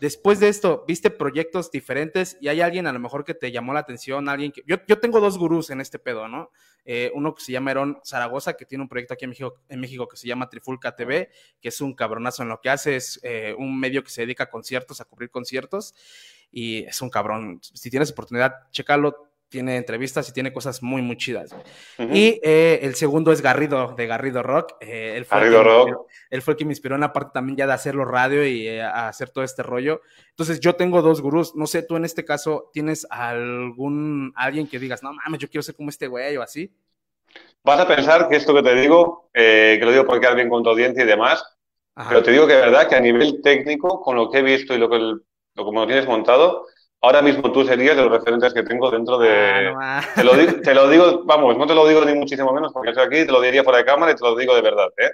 Después 0.00 0.40
de 0.40 0.48
esto, 0.48 0.84
¿viste 0.88 1.10
proyectos 1.10 1.70
diferentes 1.70 2.38
y 2.40 2.48
hay 2.48 2.62
alguien 2.62 2.86
a 2.86 2.92
lo 2.92 2.98
mejor 2.98 3.24
que 3.24 3.34
te 3.34 3.52
llamó 3.52 3.74
la 3.74 3.80
atención? 3.80 4.28
Alguien 4.28 4.50
que, 4.50 4.62
yo, 4.66 4.78
yo 4.88 4.98
tengo 4.98 5.20
dos 5.20 5.38
gurús 5.38 5.70
en 5.70 5.80
este 5.80 5.98
pedo, 5.98 6.26
¿no? 6.26 6.50
Eh, 6.86 7.10
uno 7.14 7.34
que 7.34 7.42
se 7.42 7.52
llama 7.52 7.72
Herón 7.72 7.98
Zaragoza, 8.04 8.54
que 8.54 8.64
tiene 8.64 8.82
un 8.82 8.88
proyecto 8.88 9.14
aquí 9.14 9.24
en 9.24 9.30
México, 9.30 9.60
en 9.68 9.80
México 9.80 10.06
que 10.08 10.16
se 10.16 10.28
llama 10.28 10.48
Trifulca 10.48 10.94
TV, 10.94 11.30
que 11.60 11.68
es 11.68 11.80
un 11.80 11.94
cabronazo 11.94 12.42
en 12.44 12.48
lo 12.48 12.60
que 12.60 12.70
hace, 12.70 12.96
es 12.96 13.20
un 13.58 13.78
medio 13.78 14.04
que 14.04 14.10
se 14.10 14.22
dedica 14.22 14.44
a 14.44 14.50
conciertos, 14.50 15.00
a 15.00 15.04
cubrir 15.04 15.30
conciertos 15.30 15.94
y 16.50 16.84
es 16.84 17.02
un 17.02 17.10
cabrón. 17.10 17.60
Si 17.60 17.90
tienes 17.90 18.12
oportunidad, 18.12 18.70
chécalo 18.70 19.26
tiene 19.56 19.78
entrevistas 19.78 20.28
y 20.28 20.34
tiene 20.34 20.52
cosas 20.52 20.82
muy, 20.82 21.00
muy 21.00 21.16
chidas. 21.16 21.56
Y 21.98 22.38
eh, 22.42 22.80
el 22.82 22.94
segundo 22.94 23.32
es 23.32 23.40
Garrido, 23.40 23.94
de 23.96 24.06
Garrido 24.06 24.42
Rock. 24.42 24.74
Eh, 24.80 25.14
él, 25.16 25.24
fue 25.24 25.38
Garrido 25.38 25.64
Rock. 25.64 26.08
él 26.28 26.42
fue 26.42 26.52
el 26.52 26.58
que 26.58 26.66
me 26.66 26.72
inspiró 26.72 26.94
en 26.94 27.00
la 27.00 27.14
parte 27.14 27.30
también 27.32 27.56
ya 27.56 27.66
de 27.66 27.72
hacerlo 27.72 28.04
radio 28.04 28.46
y 28.46 28.68
eh, 28.68 28.82
a 28.82 29.08
hacer 29.08 29.30
todo 29.30 29.44
este 29.44 29.62
rollo. 29.62 30.02
Entonces 30.28 30.60
yo 30.60 30.74
tengo 30.74 31.00
dos 31.00 31.22
gurús. 31.22 31.56
No 31.56 31.66
sé, 31.66 31.82
tú 31.84 31.96
en 31.96 32.04
este 32.04 32.22
caso 32.22 32.68
tienes 32.70 33.06
algún, 33.08 34.34
alguien 34.36 34.68
que 34.68 34.78
digas, 34.78 35.02
no 35.02 35.14
mames, 35.14 35.40
yo 35.40 35.48
quiero 35.48 35.62
ser 35.62 35.74
como 35.74 35.88
este 35.88 36.06
güey 36.06 36.36
o 36.36 36.42
así. 36.42 36.70
Vas 37.64 37.80
a 37.80 37.88
pensar 37.88 38.28
que 38.28 38.36
esto 38.36 38.52
que 38.52 38.62
te 38.62 38.74
digo, 38.74 39.30
que 39.32 39.80
lo 39.80 39.90
digo 39.90 40.04
por 40.04 40.20
quedar 40.20 40.34
bien 40.34 40.50
con 40.50 40.62
tu 40.62 40.68
audiencia 40.68 41.02
y 41.02 41.06
demás, 41.06 41.42
pero 42.10 42.22
te 42.22 42.30
digo 42.30 42.46
que 42.46 42.52
es 42.52 42.60
verdad 42.60 42.90
que 42.90 42.94
a 42.94 43.00
nivel 43.00 43.40
técnico, 43.40 44.02
con 44.02 44.16
lo 44.16 44.30
que 44.30 44.40
he 44.40 44.42
visto 44.42 44.74
y 44.74 44.78
lo 44.78 44.90
que 44.90 44.98
lo, 44.98 45.20
como 45.64 45.80
lo 45.80 45.86
tienes 45.86 46.06
montado, 46.06 46.66
ahora 47.00 47.22
mismo 47.22 47.52
tú 47.52 47.64
serías 47.64 47.96
de 47.96 48.02
los 48.02 48.10
referentes 48.10 48.52
que 48.52 48.62
tengo 48.62 48.90
dentro 48.90 49.18
de... 49.18 49.72
Ah, 49.80 50.02
te, 50.14 50.24
lo 50.24 50.34
digo, 50.34 50.52
te, 50.62 50.74
lo 50.74 50.88
digo, 50.88 51.22
vamos, 51.24 51.56
no 51.56 51.66
te 51.66 51.74
lo 51.74 51.86
digo 51.86 52.04
ni 52.04 52.14
muchísimo 52.14 52.52
menos 52.52 52.72
porque 52.72 52.90
estoy 52.90 53.06
aquí, 53.06 53.26
te 53.26 53.32
lo 53.32 53.40
diría 53.40 53.64
fuera 53.64 53.78
de 53.78 53.84
cámara 53.84 54.12
y 54.12 54.14
te 54.14 54.24
lo 54.24 54.36
digo 54.36 54.54
de 54.54 54.62
verdad, 54.62 54.88
¿eh? 54.96 55.10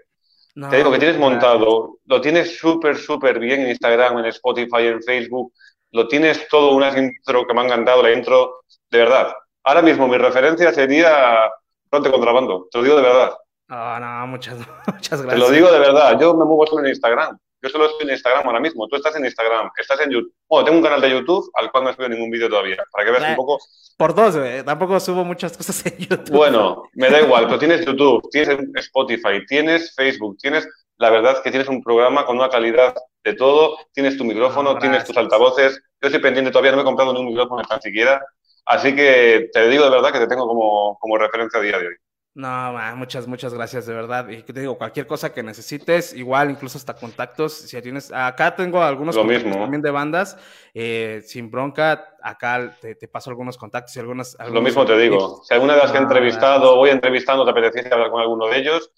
te 0.71 0.77
digo 0.77 0.93
que 0.93 0.99
tienes 0.99 1.19
montado, 1.19 1.99
lo 2.05 2.21
tienes 2.21 2.59
súper, 2.59 2.97
súper 2.97 3.39
bien 3.39 3.63
en 3.63 3.69
Instagram, 3.71 4.19
en 4.19 4.27
Spotify, 4.27 4.87
en 4.87 5.03
Facebook, 5.03 5.53
lo 5.93 6.09
tienes 6.09 6.47
todo, 6.49 6.75
una 6.75 6.97
intro 6.99 7.47
que 7.47 7.55
me 7.55 7.63
ha 7.63 7.65
encantado, 7.65 8.03
la 8.03 8.13
intro, 8.13 8.65
de 8.91 8.99
verdad. 8.99 9.33
Ahora 9.65 9.83
mismo 9.83 10.09
mi 10.09 10.19
referencia 10.19 10.73
sería 10.73 11.51
Fronte 11.89 12.11
Contrabando, 12.11 12.69
te 12.71 12.79
lo 12.79 12.85
digo 12.85 12.97
de 12.97 13.03
verdad. 13.03 13.33
Ah, 13.69 13.99
no, 14.01 14.27
muchas, 14.27 14.59
muchas 14.87 15.23
gracias. 15.23 15.29
Te 15.29 15.39
lo 15.39 15.51
digo 15.51 15.71
de 15.71 15.79
verdad, 15.79 16.19
yo 16.21 16.35
me 16.35 16.45
muevo 16.45 16.67
solo 16.67 16.83
en 16.83 16.89
Instagram. 16.89 17.39
Yo 17.63 17.69
solo 17.69 17.87
estoy 17.87 18.07
en 18.09 18.15
Instagram 18.15 18.45
ahora 18.45 18.59
mismo. 18.59 18.89
Tú 18.89 18.97
estás 18.97 19.15
en 19.15 19.25
Instagram, 19.25 19.71
estás 19.79 20.01
en 20.01 20.11
YouTube. 20.11 20.35
Bueno, 20.49 20.65
tengo 20.65 20.79
un 20.79 20.85
canal 20.85 21.01
de 21.01 21.11
YouTube 21.11 21.49
al 21.55 21.71
cual 21.71 21.85
no 21.85 21.91
he 21.91 21.95
subido 21.95 22.09
ningún 22.09 22.29
vídeo 22.29 22.49
todavía, 22.49 22.77
para 22.91 23.05
que 23.05 23.11
veas 23.13 23.31
un 23.31 23.37
poco. 23.37 23.59
Por 23.97 24.15
dos, 24.15 24.37
güey. 24.37 24.65
Tampoco 24.65 24.99
subo 24.99 25.25
muchas 25.25 25.57
cosas 25.57 25.87
en 25.87 25.97
YouTube. 25.99 26.37
Bueno, 26.37 26.83
me 26.95 27.09
da 27.09 27.21
igual, 27.21 27.47
pero 27.47 27.61
tienes 27.61 27.87
YouTube, 27.87 28.29
tienes 28.31 28.59
Spotify, 28.75 29.47
tienes 29.47 29.95
Facebook, 29.95 30.37
tienes. 30.39 30.69
La 30.97 31.11
verdad 31.11 31.35
es 31.35 31.41
que 31.41 31.51
tienes 31.51 31.69
un 31.69 31.83
programa 31.83 32.27
con 32.27 32.37
una 32.37 32.49
calidad 32.49 32.95
de 33.23 33.35
todo. 33.35 33.79
Tienes 33.93 34.17
tu 34.17 34.25
micrófono, 34.25 34.79
tienes 34.79 35.05
tus 35.05 35.17
altavoces. 35.17 35.81
Yo 36.01 36.09
estoy 36.09 36.21
pendiente 36.21 36.51
todavía, 36.51 36.73
no 36.73 36.79
me 36.79 36.83
he 36.83 36.87
comprado 36.87 37.13
ni 37.13 37.21
un 37.21 37.27
micrófono 37.27 37.63
tan 37.63 37.81
siquiera. 37.81 38.21
Así 38.67 38.95
que 38.95 39.51
te 39.53 39.69
digo 39.69 39.85
de 39.85 39.91
verdad 39.91 40.13
que 40.13 40.19
te 40.19 40.27
tengo 40.27 40.47
como, 40.49 40.99
como 41.01 41.17
referencia 41.17 41.61
a 41.61 41.63
día 41.63 41.79
de 41.79 41.87
hoy. 41.87 41.95
No, 42.35 42.73
muchas, 42.97 43.29
muchas 43.29 43.53
gracias, 43.53 43.85
de 43.85 43.93
verdad. 43.93 44.27
Y 44.31 44.43
te 44.43 44.59
digo, 44.61 44.79
cualquier 44.79 45.07
cosa 45.07 45.35
que 45.35 45.43
necesites, 45.43 46.15
igual, 46.15 46.51
incluso 46.51 46.79
hasta 46.79 46.95
contactos, 46.95 47.53
si 47.53 47.81
tienes, 47.83 48.11
acá 48.11 48.57
tengo 48.57 48.83
algunos 48.83 49.15
Lo 49.17 49.25
mismo. 49.25 49.55
también 49.55 49.83
de 49.83 49.91
bandas, 49.91 50.39
eh, 50.73 51.21
sin 51.27 51.51
bronca, 51.51 52.17
acá 52.23 52.75
te, 52.81 52.97
paso 53.07 53.29
algunos 53.29 53.59
contactos 53.59 53.95
y 53.97 54.01
algunas... 54.01 54.37
Lo 54.51 54.63
mismo 54.63 54.87
te 54.87 54.97
digo, 54.97 55.43
si 55.45 55.53
alguna 55.53 55.75
de 55.75 55.81
las 55.81 55.93
que 55.93 55.99
he 55.99 56.01
entrevistado, 56.01 56.77
voy 56.77 56.89
entrevistando, 56.89 57.45
te 57.45 57.51
apeteciese 57.51 57.93
hablar 57.93 58.11
con 58.11 58.23
alguno 58.23 58.47
de 58.47 58.59
ellos, 58.59 58.91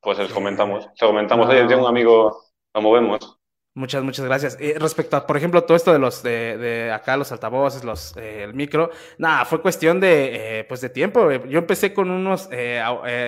pues 0.00 0.18
les 0.18 0.32
comentamos, 0.32 0.88
se 0.94 1.06
comentamos, 1.06 1.46
oye, 1.50 1.64
tengo 1.66 1.82
un 1.82 1.88
amigo, 1.88 2.36
lo 2.74 2.82
movemos. 2.82 3.41
Muchas, 3.74 4.02
muchas 4.02 4.26
gracias. 4.26 4.58
Eh, 4.60 4.76
respecto 4.78 5.16
a, 5.16 5.26
por 5.26 5.36
ejemplo, 5.38 5.64
todo 5.64 5.76
esto 5.76 5.94
de 5.94 5.98
los 5.98 6.22
de, 6.22 6.58
de 6.58 6.92
acá, 6.92 7.16
los 7.16 7.32
altavoces, 7.32 7.84
los, 7.84 8.14
eh, 8.18 8.42
el 8.42 8.52
micro, 8.52 8.90
nada, 9.16 9.46
fue 9.46 9.62
cuestión 9.62 9.98
de, 9.98 10.58
eh, 10.60 10.64
pues 10.64 10.82
de 10.82 10.90
tiempo. 10.90 11.30
Yo 11.30 11.58
empecé 11.58 11.94
con 11.94 12.10
unos 12.10 12.50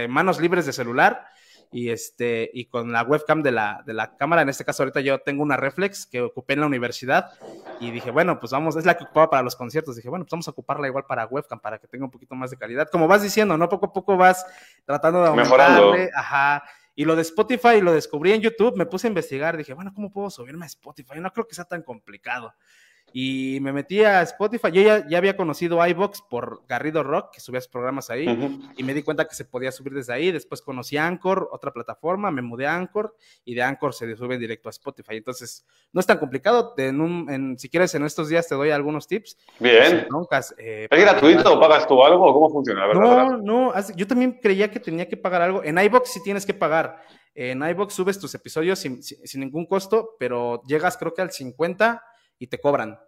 manos 0.09 0.41
libres 0.41 0.67
de 0.67 0.75
celular 0.75 1.27
y 1.73 1.89
este, 1.89 2.51
y 2.53 2.67
con 2.67 2.93
la 2.93 3.03
webcam 3.03 3.43
de 3.43 3.53
la, 3.53 3.83
de 3.87 3.95
la 3.95 4.17
cámara. 4.17 4.43
En 4.43 4.51
este 4.51 4.67
caso, 4.67 4.83
ahorita 4.83 5.01
yo 5.01 5.19
tengo 5.21 5.43
una 5.43 5.57
reflex 5.57 6.05
que 6.05 6.21
ocupé 6.21 6.53
en 6.53 6.61
la 6.61 6.67
universidad 6.67 7.33
y 7.81 7.91
dije, 7.91 8.11
bueno, 8.11 8.39
pues 8.39 8.53
vamos, 8.53 8.77
es 8.77 8.85
la 8.85 8.99
que 8.99 9.05
ocupaba 9.05 9.31
para 9.31 9.43
los 9.43 9.57
conciertos. 9.57 9.97
Dije, 9.97 10.11
bueno, 10.11 10.27
pues 10.27 10.33
vamos 10.33 10.47
a 10.47 10.51
ocuparla 10.51 10.87
igual 10.89 11.05
para 11.09 11.27
webcam 11.27 11.59
para 11.59 11.79
que 11.79 11.89
tenga 11.89 12.05
un 12.05 12.11
poquito 12.11 12.35
más 12.35 12.51
de 12.51 12.59
calidad. 12.59 12.89
Como 12.93 13.09
vas 13.09 13.23
diciendo, 13.23 13.57
¿no? 13.57 13.69
Poco 13.71 13.87
a 13.87 13.93
poco 13.95 14.19
vas 14.19 14.47
tratando 14.85 15.23
de 15.23 15.29
aumentarle. 15.29 15.75
Mejorando. 15.75 16.11
Ajá 16.15 16.63
y 16.95 17.05
lo 17.05 17.17
de 17.17 17.23
Spotify 17.23 17.81
lo 17.81 17.93
descubrí 17.93 18.33
en 18.33 18.41
YouTube, 18.41 18.77
me 18.77 18.87
puse 18.87 19.07
a 19.07 19.09
investigar, 19.09 19.57
dije, 19.57 19.75
bueno, 19.75 19.93
¿cómo 19.95 20.11
puedo 20.11 20.31
subirme 20.31 20.65
a 20.65 20.69
Spotify? 20.69 21.21
No 21.21 21.33
creo 21.33 21.47
que 21.47 21.55
sea 21.55 21.65
tan 21.65 21.83
complicado. 21.83 22.55
Y 23.17 23.61
me 23.61 23.73
metí 23.73 24.03
a 24.03 24.23
Spotify. 24.23 24.73
Yo 24.73 24.83
ya, 24.83 25.07
ya 25.07 25.19
había 25.19 25.37
conocido 25.37 25.87
iBox 25.87 26.23
por 26.23 26.63
Garrido 26.67 27.05
Rock, 27.05 27.35
que 27.35 27.41
subía 27.41 27.61
sus 27.61 27.71
programas 27.71 28.11
ahí, 28.11 28.27
y 28.77 28.83
me 28.83 28.93
di 28.93 29.05
cuenta 29.05 29.27
que 29.27 29.37
se 29.37 29.45
podía 29.45 29.71
subir 29.71 29.95
desde 29.95 30.13
ahí. 30.13 30.33
Después 30.33 30.63
conocí 30.63 30.97
Anchor, 30.97 31.49
otra 31.53 31.73
plataforma, 31.73 32.33
me 32.33 32.43
mudé 32.43 32.67
a 32.67 32.75
Anchor, 32.75 33.15
y 33.45 33.55
de 33.55 33.63
Anchor 33.63 33.95
se 33.95 34.17
sube 34.17 34.37
directo 34.37 34.69
a 34.69 34.71
Spotify. 34.71 35.19
Entonces, 35.19 35.65
no 35.93 36.01
es 36.01 36.07
tan 36.07 36.19
complicado. 36.19 36.75
En 36.77 37.01
un, 37.01 37.31
en, 37.31 37.57
si 37.57 37.69
quieres, 37.69 37.95
en 37.95 38.05
estos 38.05 38.29
días 38.29 38.49
te 38.49 38.57
doy 38.57 38.71
algunos 38.71 39.07
tips. 39.07 39.39
Bien. 39.61 40.09
Eh, 40.59 40.89
¿Es 40.91 41.01
gratuito 41.01 41.55
o 41.55 41.61
pagas 41.61 41.87
tú 41.87 42.03
algo? 42.03 42.33
¿Cómo 42.33 42.51
funciona? 42.51 42.93
no, 42.95 43.37
no. 43.37 43.73
Yo 43.95 44.09
también 44.09 44.41
creía 44.43 44.73
que 44.73 44.81
tenía 44.81 45.09
que 45.09 45.17
pagar 45.17 45.41
algo. 45.41 45.63
En 45.63 45.79
iBox 45.79 46.11
sí 46.11 46.21
tienes 46.21 46.45
que 46.45 46.55
pagar. 46.55 47.01
En 47.33 47.63
iBox 47.63 47.95
subes 47.95 48.19
tus 48.19 48.35
episodios 48.35 48.81
sin, 48.81 49.01
sin 49.05 49.41
ningún 49.41 49.67
costo, 49.67 50.17
pero 50.19 50.63
llegas 50.67 50.97
creo 50.97 51.15
que 51.15 51.23
al 51.23 51.31
50 51.31 52.03
y 52.45 52.47
te 52.47 52.61
cobran. 52.61 53.01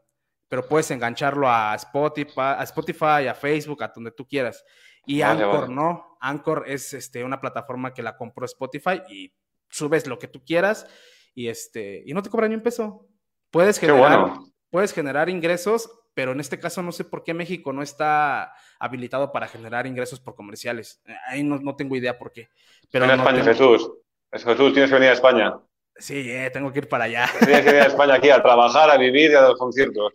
Pero 0.48 0.66
puedes 0.66 0.90
engancharlo 0.90 1.48
a 1.48 1.74
Spotify, 1.74 2.32
a, 2.36 2.62
Spotify, 2.62 3.26
a 3.28 3.34
Facebook, 3.34 3.82
a 3.82 3.92
donde 3.94 4.12
tú 4.12 4.26
quieras. 4.26 4.64
Y 5.04 5.20
Anchor, 5.20 5.68
¿no? 5.68 6.16
Anchor 6.20 6.64
es 6.66 6.94
este, 6.94 7.22
una 7.22 7.40
plataforma 7.40 7.92
que 7.92 8.02
la 8.02 8.16
compró 8.16 8.46
Spotify 8.46 9.02
y 9.10 9.32
subes 9.68 10.06
lo 10.06 10.18
que 10.18 10.26
tú 10.26 10.42
quieras 10.42 10.86
y, 11.34 11.48
este, 11.48 12.02
y 12.06 12.14
no 12.14 12.22
te 12.22 12.30
cobran 12.30 12.50
ni 12.50 12.56
un 12.56 12.62
peso. 12.62 13.06
Puedes 13.50 13.78
generar, 13.78 14.38
puedes 14.70 14.92
generar 14.94 15.28
ingresos, 15.28 15.90
pero 16.14 16.32
en 16.32 16.40
este 16.40 16.58
caso 16.58 16.82
no 16.82 16.92
sé 16.92 17.04
por 17.04 17.22
qué 17.22 17.34
México 17.34 17.72
no 17.72 17.82
está 17.82 18.54
habilitado 18.78 19.32
para 19.32 19.48
generar 19.48 19.86
ingresos 19.86 20.18
por 20.18 20.34
comerciales. 20.34 21.02
Ahí 21.28 21.44
no, 21.44 21.58
no 21.58 21.76
tengo 21.76 21.94
idea 21.94 22.18
por 22.18 22.32
qué. 22.32 22.48
Pero 22.90 23.04
en 23.04 23.10
España, 23.10 23.44
Jesús. 23.44 23.90
Jesús, 24.32 24.72
tienes 24.72 24.88
que 24.88 24.94
venir 24.94 25.10
a 25.10 25.12
España. 25.12 25.54
Sí, 25.98 26.30
eh, 26.30 26.50
tengo 26.52 26.72
que 26.72 26.80
ir 26.80 26.88
para 26.88 27.04
allá. 27.04 27.26
Tienes 27.38 27.60
que 27.60 27.66
venir 27.66 27.82
a 27.82 27.86
España 27.86 28.14
aquí 28.14 28.30
a 28.30 28.42
trabajar, 28.42 28.90
a 28.90 28.98
vivir 28.98 29.30
y 29.30 29.34
a 29.34 29.40
dar 29.40 29.56
conciertos. 29.56 30.12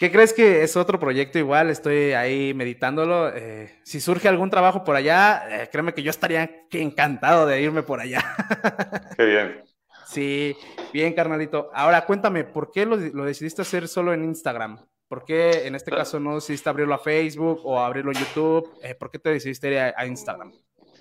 ¿Qué 0.00 0.10
crees 0.10 0.32
que 0.32 0.62
es 0.62 0.78
otro 0.78 0.98
proyecto 0.98 1.38
igual? 1.38 1.68
Estoy 1.68 2.12
ahí 2.12 2.54
meditándolo. 2.54 3.28
Eh, 3.34 3.70
si 3.84 4.00
surge 4.00 4.28
algún 4.28 4.48
trabajo 4.48 4.82
por 4.82 4.96
allá, 4.96 5.44
eh, 5.50 5.68
créeme 5.70 5.92
que 5.92 6.02
yo 6.02 6.08
estaría 6.08 6.64
encantado 6.70 7.46
de 7.46 7.60
irme 7.60 7.82
por 7.82 8.00
allá. 8.00 8.24
Qué 9.18 9.24
bien. 9.26 9.62
Sí, 10.06 10.56
bien, 10.94 11.12
carnalito. 11.12 11.68
Ahora 11.74 12.06
cuéntame, 12.06 12.44
¿por 12.44 12.70
qué 12.70 12.86
lo, 12.86 12.96
decidiste 12.96 13.60
hacer 13.60 13.88
solo 13.88 14.14
en 14.14 14.24
Instagram? 14.24 14.78
¿Por 15.06 15.26
qué 15.26 15.66
en 15.66 15.74
este 15.74 15.90
caso 15.90 16.18
no 16.18 16.36
decidiste 16.36 16.70
abrirlo 16.70 16.94
a 16.94 16.98
Facebook 16.98 17.60
o 17.64 17.78
abrirlo 17.78 18.12
en 18.12 18.20
YouTube? 18.20 18.72
Eh, 18.82 18.94
¿Por 18.94 19.10
qué 19.10 19.18
te 19.18 19.28
decidiste 19.28 19.68
ir 19.70 19.78
a, 19.80 19.94
a 19.94 20.06
Instagram? 20.06 20.50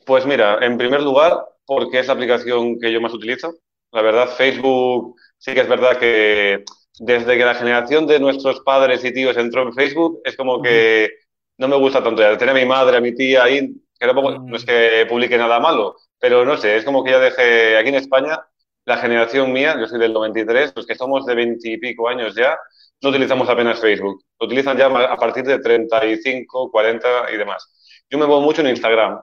Pues 0.06 0.26
mira, 0.26 0.58
en 0.60 0.78
primer 0.78 1.02
lugar, 1.02 1.38
porque 1.66 2.00
es 2.00 2.08
la 2.08 2.14
aplicación 2.14 2.78
que 2.78 2.92
yo 2.92 3.00
más 3.00 3.14
utilizo. 3.14 3.56
La 3.92 4.02
verdad, 4.02 4.30
Facebook 4.30 5.16
sí 5.38 5.54
que 5.54 5.62
es 5.62 5.68
verdad 5.68 5.98
que 5.98 6.64
desde 7.00 7.38
que 7.38 7.46
la 7.46 7.56
generación 7.56 8.06
de 8.08 8.20
nuestros 8.20 8.60
padres 8.62 9.04
y 9.04 9.14
tíos 9.14 9.38
entró 9.38 9.64
en 9.64 9.74
Facebook, 9.74 10.22
es 10.24 10.36
como 10.36 10.62
que 10.62 11.10
no 11.58 11.68
me 11.68 11.78
gusta 11.78 12.04
tanto. 12.04 12.22
Ya 12.22 12.38
tener 12.38 12.56
a 12.56 12.60
mi 12.60 12.66
madre, 12.66 12.98
a 12.98 13.02
mi 13.02 13.16
tía 13.16 13.44
ahí, 13.44 13.74
que 14.00 14.06
tampoco, 14.06 14.32
no 14.40 14.56
es 14.56 14.66
que 14.66 15.06
publique 15.08 15.38
nada 15.38 15.60
malo, 15.60 15.96
pero 16.20 16.46
no 16.46 16.58
sé, 16.58 16.78
es 16.78 16.84
como 16.86 17.04
que 17.04 17.12
ya 17.12 17.20
dejé, 17.20 17.78
aquí 17.78 17.90
en 17.90 17.96
España, 17.96 18.40
la 18.86 18.98
generación 18.98 19.52
mía, 19.52 19.76
yo 19.80 19.88
soy 19.88 20.00
del 20.00 20.14
93, 20.14 20.74
los 20.76 20.86
que 20.86 20.96
somos 20.96 21.26
de 21.26 21.36
20 21.36 21.70
y 21.70 21.78
pico 21.78 22.08
años 22.10 22.36
ya, 22.36 22.58
no 23.02 23.10
utilizamos 23.10 23.48
apenas 23.50 23.80
Facebook, 23.80 24.24
lo 24.40 24.46
utilizan 24.48 24.78
ya 24.78 24.88
a 24.88 25.18
partir 25.18 25.44
de 25.46 25.60
35, 25.60 26.72
40 26.72 27.32
y 27.34 27.38
demás. 27.38 28.04
Yo 28.10 28.18
me 28.18 28.26
muevo 28.26 28.42
mucho 28.42 28.62
en 28.62 28.70
Instagram 28.70 29.22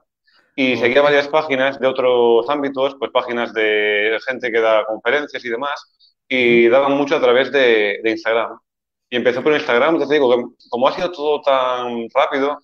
y 0.59 0.77
seguía 0.79 1.03
varias 1.03 1.29
páginas 1.29 1.79
de 1.79 1.87
otros 1.87 2.49
ámbitos, 2.49 2.97
pues 2.99 3.11
páginas 3.13 3.53
de 3.53 4.19
gente 4.27 4.51
que 4.51 4.59
da 4.59 4.87
conferencias 4.87 5.45
y 5.45 5.51
demás, 5.51 6.17
y 6.27 6.67
daban 6.69 6.93
mucho 6.93 7.17
a 7.17 7.21
través 7.21 7.53
de, 7.53 8.01
Instagram. 8.03 8.59
Y 9.11 9.17
empezó 9.17 9.43
por 9.43 9.53
Instagram, 9.53 9.99
te 9.99 10.15
digo, 10.15 10.55
como 10.71 10.89
ha 10.89 10.93
sido 10.93 11.13
todo 11.13 11.43
tan 11.43 12.09
rápido, 12.13 12.59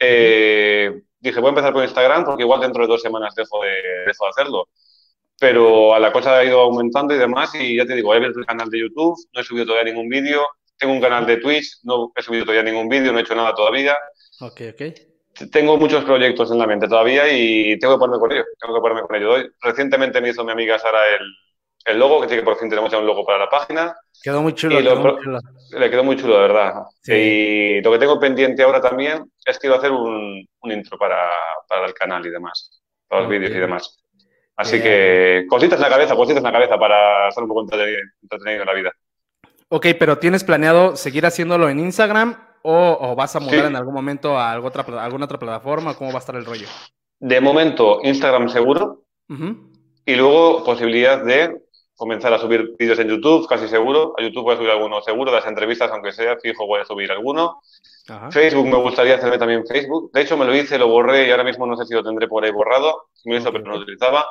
eh, 0.00 1.02
dije, 1.20 1.38
voy 1.38 1.46
a 1.46 1.50
empezar 1.50 1.72
por 1.72 1.84
Instagram 1.84 2.24
porque 2.24 2.42
igual 2.42 2.60
dentro 2.60 2.82
de 2.82 2.88
dos 2.88 3.00
semanas 3.00 3.32
dejo 3.36 3.62
de, 3.62 3.76
dejo 4.06 4.24
de 4.24 4.30
hacerlo. 4.30 4.68
Pero 5.38 5.94
a 5.94 6.00
la 6.00 6.12
cosa 6.12 6.36
ha 6.36 6.44
ido 6.44 6.60
aumentando 6.60 7.14
y 7.14 7.18
demás, 7.18 7.54
y 7.54 7.76
ya 7.76 7.86
te 7.86 7.94
digo, 7.94 8.12
he 8.12 8.16
abierto 8.16 8.40
el 8.40 8.46
canal 8.46 8.68
de 8.68 8.80
YouTube, 8.80 9.16
no 9.32 9.40
he 9.40 9.44
subido 9.44 9.66
todavía 9.66 9.92
ningún 9.92 10.08
vídeo, 10.08 10.44
tengo 10.76 10.94
un 10.94 11.00
canal 11.00 11.26
de 11.26 11.36
Twitch, 11.36 11.78
no 11.84 12.10
he 12.16 12.22
subido 12.22 12.44
todavía 12.44 12.64
ningún 12.64 12.88
vídeo, 12.88 13.12
no 13.12 13.20
he 13.20 13.22
hecho 13.22 13.36
nada 13.36 13.54
todavía. 13.54 13.96
Ok, 14.40 14.62
ok. 14.72 15.09
Tengo 15.48 15.76
muchos 15.76 16.04
proyectos 16.04 16.50
en 16.50 16.58
la 16.58 16.66
mente 16.66 16.88
todavía 16.88 17.24
y 17.32 17.78
tengo 17.78 17.94
que 17.94 18.00
ponerme 18.00 18.20
con 18.20 18.32
ello, 18.32 18.44
tengo 18.60 18.74
que 18.74 18.80
ponerme 18.80 19.02
con 19.02 19.16
ello. 19.16 19.50
Recientemente 19.60 20.20
me 20.20 20.30
hizo 20.30 20.44
mi 20.44 20.52
amiga 20.52 20.78
Sara 20.78 21.00
el, 21.14 21.22
el 21.86 21.98
logo, 21.98 22.20
que 22.20 22.28
sí 22.28 22.36
que 22.36 22.42
por 22.42 22.58
fin 22.58 22.68
tenemos 22.68 22.90
ya 22.90 22.98
un 22.98 23.06
logo 23.06 23.24
para 23.24 23.38
la 23.38 23.48
página. 23.48 23.94
Quedó 24.22 24.42
muy 24.42 24.54
chulo. 24.54 24.80
Le 24.80 25.90
quedó 25.90 26.04
muy 26.04 26.16
chulo, 26.16 26.34
de 26.34 26.40
verdad. 26.40 26.74
Y 27.06 27.80
lo 27.80 27.92
que 27.92 27.98
tengo 27.98 28.20
pendiente 28.20 28.62
ahora 28.62 28.80
también 28.80 29.24
es 29.44 29.58
que 29.58 29.66
iba 29.66 29.76
a 29.76 29.78
hacer 29.78 29.92
un, 29.92 30.46
un 30.60 30.72
intro 30.72 30.98
para, 30.98 31.30
para, 31.68 31.86
el 31.86 31.94
canal 31.94 32.24
y 32.26 32.30
demás, 32.30 32.82
para 33.08 33.22
los 33.22 33.30
vídeos 33.30 33.50
y 33.50 33.58
demás. 33.58 33.96
Así 34.56 34.82
que 34.82 35.46
cositas 35.48 35.78
en 35.78 35.84
la 35.84 35.88
cabeza, 35.88 36.14
cositas 36.14 36.38
en 36.38 36.44
la 36.44 36.52
cabeza 36.52 36.78
para 36.78 37.28
estar 37.28 37.42
un 37.42 37.48
poco 37.48 37.62
entretenido 37.62 38.62
en 38.62 38.66
la 38.66 38.74
vida. 38.74 38.92
Ok, 39.68 39.86
pero 39.98 40.18
¿tienes 40.18 40.44
planeado 40.44 40.96
seguir 40.96 41.24
haciéndolo 41.24 41.70
en 41.70 41.78
Instagram 41.78 42.49
o, 42.62 43.14
vas 43.16 43.34
a 43.36 43.40
mudar 43.40 43.66
en 43.66 43.76
algún 43.76 43.94
momento 43.94 44.36
a 44.38 44.52
alguna 44.52 44.68
otra, 44.68 45.04
alguna 45.04 45.24
otra 45.24 45.38
plataforma? 45.38 45.94
¿Cómo 45.94 46.10
va 46.10 46.16
a 46.16 46.20
estar 46.20 46.36
el 46.36 46.44
rollo? 46.44 46.66
De 47.18 47.40
momento, 47.40 48.00
Instagram 48.02 48.48
seguro. 48.48 49.04
Y 50.04 50.16
luego 50.16 50.64
posibilidad 50.64 51.22
de 51.24 51.60
comenzar 51.94 52.32
a 52.32 52.38
subir 52.38 52.74
vídeos 52.78 52.98
en 52.98 53.08
YouTube, 53.08 53.46
casi 53.46 53.68
seguro. 53.68 54.14
A 54.18 54.22
YouTube 54.22 54.44
voy 54.44 54.54
a 54.54 54.56
subir 54.56 54.70
alguno 54.70 55.00
seguro, 55.02 55.30
las 55.30 55.46
entrevistas, 55.46 55.90
aunque 55.92 56.12
sea 56.12 56.36
fijo, 56.38 56.66
voy 56.66 56.80
a 56.80 56.84
subir 56.84 57.12
alguno. 57.12 57.60
Facebook 58.30 58.66
me 58.66 58.76
gustaría 58.76 59.16
hacerme 59.16 59.38
también 59.38 59.66
Facebook. 59.66 60.10
De 60.12 60.22
hecho, 60.22 60.36
me 60.36 60.46
lo 60.46 60.56
hice, 60.56 60.78
lo 60.78 60.88
borré 60.88 61.28
y 61.28 61.30
ahora 61.30 61.44
mismo 61.44 61.66
no 61.66 61.76
sé 61.76 61.84
si 61.84 61.94
lo 61.94 62.02
tendré 62.02 62.26
por 62.26 62.42
ahí 62.42 62.50
borrado. 62.50 63.08
Me 63.24 63.36
hizo, 63.36 63.52
pero 63.52 63.64
no 63.64 63.72
lo 63.72 63.82
utilizaba. 63.82 64.26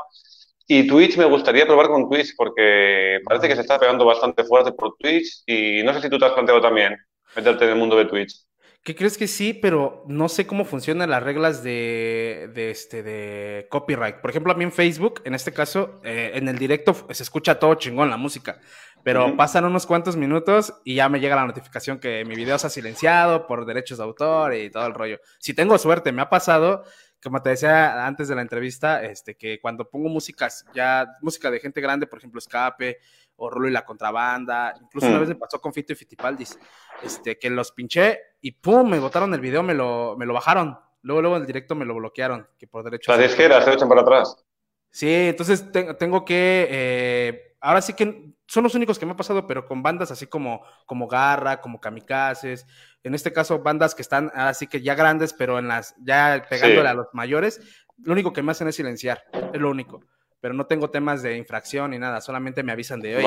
Y 0.68 0.86
Twitch 0.88 1.18
me 1.18 1.26
gustaría 1.26 1.66
probar 1.66 1.88
con 1.88 2.10
Twitch 2.10 2.36
porque 2.36 3.20
parece 3.24 3.48
que 3.48 3.56
se 3.56 3.62
está 3.62 3.80
pegando 3.80 4.04
bastante 4.04 4.44
fuerte 4.44 4.72
por 4.72 4.96
Twitch 4.98 5.44
y 5.46 5.84
no 5.84 5.94
sé 5.94 6.02
si 6.02 6.10
tú 6.10 6.20
te 6.20 6.26
has 6.26 6.34
planteado 6.34 6.62
también 6.62 6.98
meterte 7.36 7.66
en 7.66 7.72
el 7.72 7.76
mundo 7.78 7.96
de 7.96 8.06
Twitch. 8.06 8.50
¿Qué 8.84 8.96
crees 8.96 9.18
que 9.18 9.28
sí, 9.28 9.54
pero 9.54 10.06
no 10.08 10.30
sé 10.30 10.48
cómo 10.48 10.64
funcionan 10.64 11.10
las 11.10 11.22
reglas 11.22 11.64
de, 11.64 12.50
este, 12.56 13.04
de 13.04 13.68
copyright. 13.70 14.16
Por 14.18 14.30
ejemplo, 14.30 14.54
a 14.54 14.56
mí 14.56 14.64
en 14.64 14.72
Facebook, 14.72 15.22
en 15.26 15.36
este 15.36 15.52
caso, 15.52 16.00
eh, 16.04 16.32
en 16.36 16.48
el 16.48 16.58
directo 16.58 16.96
se 17.12 17.24
escucha 17.24 17.60
todo 17.60 17.76
chingón 17.76 18.10
la 18.10 18.16
música, 18.16 18.60
pero 19.04 19.36
pasan 19.36 19.66
unos 19.66 19.86
cuantos 19.86 20.16
minutos 20.16 20.74
y 20.86 20.96
ya 20.96 21.10
me 21.10 21.20
llega 21.20 21.36
la 21.36 21.46
notificación 21.46 22.00
que 22.00 22.24
mi 22.26 22.36
video 22.36 22.58
se 22.58 22.68
ha 22.68 22.70
silenciado 22.70 23.48
por 23.48 23.66
derechos 23.66 23.98
de 23.98 24.06
autor 24.06 24.56
y 24.56 24.70
todo 24.70 24.88
el 24.88 24.94
rollo. 24.94 25.20
Si 25.40 25.54
tengo 25.54 25.78
suerte, 25.78 26.14
me 26.14 26.22
ha 26.22 26.30
pasado, 26.30 26.84
como 27.22 27.42
te 27.42 27.50
decía 27.50 28.08
antes 28.08 28.30
de 28.30 28.36
la 28.36 28.42
entrevista, 28.42 29.04
este, 29.04 29.36
que 29.36 29.60
cuando 29.60 29.90
pongo 29.90 30.08
músicas, 30.08 30.66
ya 30.74 31.06
música 31.22 31.52
de 31.52 31.60
gente 31.60 31.82
grande, 31.82 32.08
por 32.08 32.20
ejemplo, 32.20 32.40
Escape, 32.40 32.98
o 33.40 33.50
Rulo 33.50 33.68
y 33.68 33.72
la 33.72 33.86
contrabanda. 33.86 34.76
Incluso 34.82 35.08
una 35.08 35.18
mm. 35.18 35.20
vez 35.22 35.30
me 35.30 35.36
pasó 35.36 35.60
con 35.60 35.74
Fito 35.74 35.94
y 35.94 35.96
Fitipaldis, 35.96 36.60
este, 37.02 37.38
que 37.40 37.50
los 37.50 37.72
pinché 37.72 38.20
y 38.42 38.52
pum, 38.52 38.90
me 38.90 39.00
botaron 39.00 39.34
el 39.34 39.40
video, 39.40 39.64
me 39.64 39.74
lo, 39.74 40.16
me 40.18 40.26
lo 40.26 40.34
bajaron. 40.34 40.78
Luego, 41.02 41.22
luego 41.22 41.38
en 41.38 41.44
el 41.44 41.48
directo 41.48 41.76
me 41.76 41.86
lo 41.86 41.96
bloquearon, 41.96 42.48
que 42.58 42.68
por 42.68 42.84
derecho. 42.84 43.12
Las 43.12 43.22
disqueras 43.22 43.64
se 43.64 43.74
echan 43.74 43.88
para 43.88 44.02
atrás. 44.02 44.36
Sí, 44.92 45.30
entonces 45.30 45.72
tengo 45.72 46.26
que. 46.26 46.68
Eh, 46.70 47.56
ahora 47.62 47.82
sí 47.82 47.94
que 47.94 48.34
son 48.48 48.64
los 48.64 48.76
únicos 48.76 49.00
que 49.00 49.06
me 49.06 49.14
ha 49.14 49.18
pasado, 49.18 49.48
pero 49.48 49.66
con 49.66 49.82
bandas 49.82 50.12
así 50.12 50.28
como, 50.28 50.64
como 50.86 51.08
Garra, 51.08 51.62
como 51.62 51.80
Kamikazes. 51.80 52.66
En 53.04 53.16
este 53.16 53.32
caso, 53.32 53.60
bandas 53.60 53.96
que 53.96 54.02
están 54.02 54.32
así 54.34 54.68
que 54.68 54.82
ya 54.82 54.96
grandes, 54.96 55.34
pero 55.34 55.60
en 55.60 55.68
las 55.68 55.96
ya 56.00 56.46
pegándole 56.50 56.90
a 56.90 56.94
los 56.94 57.08
mayores. 57.14 57.62
Lo 58.04 58.14
único 58.14 58.34
que 58.34 58.42
me 58.42 58.52
hacen 58.52 58.68
es 58.68 58.76
silenciar, 58.76 59.24
es 59.54 59.60
lo 59.62 59.70
único 59.70 60.02
pero 60.40 60.54
no 60.54 60.66
tengo 60.66 60.90
temas 60.90 61.22
de 61.22 61.36
infracción 61.36 61.92
ni 61.92 62.00
nada, 62.00 62.22
solamente 62.22 62.64
me 62.64 62.72
avisan 62.72 63.00
de, 63.00 63.18
hoy 63.18 63.26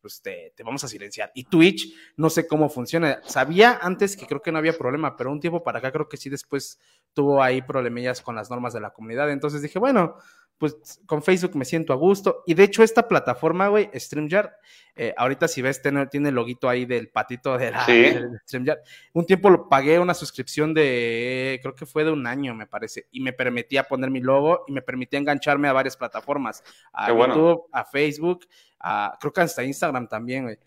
pues 0.00 0.20
te, 0.20 0.52
vamos 0.64 0.84
a 0.84 0.88
silenciar. 0.88 1.30
Y 1.34 1.44
Twitch, 1.44 1.94
no 2.16 2.28
sé 2.28 2.46
cómo 2.46 2.68
funciona. 2.68 3.20
Sabía 3.24 3.78
antes 3.80 4.16
que 4.16 4.26
creo 4.26 4.42
que 4.42 4.52
no 4.52 4.58
había 4.58 4.76
problema, 4.76 5.16
pero 5.16 5.30
un 5.30 5.40
tiempo 5.40 5.62
para 5.62 5.78
acá 5.78 5.92
creo 5.92 6.08
que 6.08 6.16
sí 6.16 6.28
después 6.28 6.78
tuvo 7.12 7.42
ahí 7.42 7.62
problemillas 7.62 8.20
con 8.20 8.34
las 8.34 8.50
normas 8.50 8.72
de 8.72 8.80
la 8.80 8.90
comunidad. 8.90 9.30
Entonces 9.30 9.62
dije, 9.62 9.78
bueno, 9.78 10.16
pues 10.58 11.00
con 11.06 11.22
Facebook 11.22 11.56
me 11.56 11.64
siento 11.64 11.92
a 11.92 11.96
gusto. 11.96 12.42
Y 12.46 12.54
de 12.54 12.64
hecho, 12.64 12.82
esta 12.82 13.08
plataforma, 13.08 13.68
güey, 13.68 13.90
StreamYard, 13.94 14.50
eh, 14.94 15.12
ahorita 15.16 15.48
si 15.48 15.62
ves, 15.62 15.82
tiene, 15.82 16.06
tiene, 16.06 16.28
el 16.28 16.34
loguito 16.34 16.68
ahí 16.68 16.84
del 16.84 17.08
patito 17.08 17.58
de 17.58 17.70
la 17.70 17.84
StreamYard. 18.46 18.78
Un 19.12 19.26
tiempo 19.26 19.50
lo 19.50 19.68
pagué 19.68 19.98
una 19.98 20.14
suscripción 20.14 20.72
de, 20.72 21.58
creo 21.62 21.74
que 21.74 21.86
fue 21.86 22.04
de 22.04 22.12
un 22.12 22.26
año, 22.26 22.54
me 22.54 22.66
parece, 22.66 23.06
y 23.10 23.20
me 23.20 23.32
permitía 23.32 23.84
poner 23.84 24.10
mi 24.10 24.20
logo 24.20 24.64
y 24.68 24.72
me 24.72 24.82
permitía 24.82 25.18
engancharme 25.18 25.68
a 25.68 25.72
varias 25.72 25.96
plataformas, 25.96 26.62
a 26.92 27.08
YouTube, 27.08 27.64
a 27.72 27.84
Facebook, 27.84 28.46
a, 28.78 29.16
creo 29.20 29.32
que 29.32 29.40
hasta 29.40 29.64
Instagram 29.64 30.06
también, 30.08 30.44
güey 30.44 30.58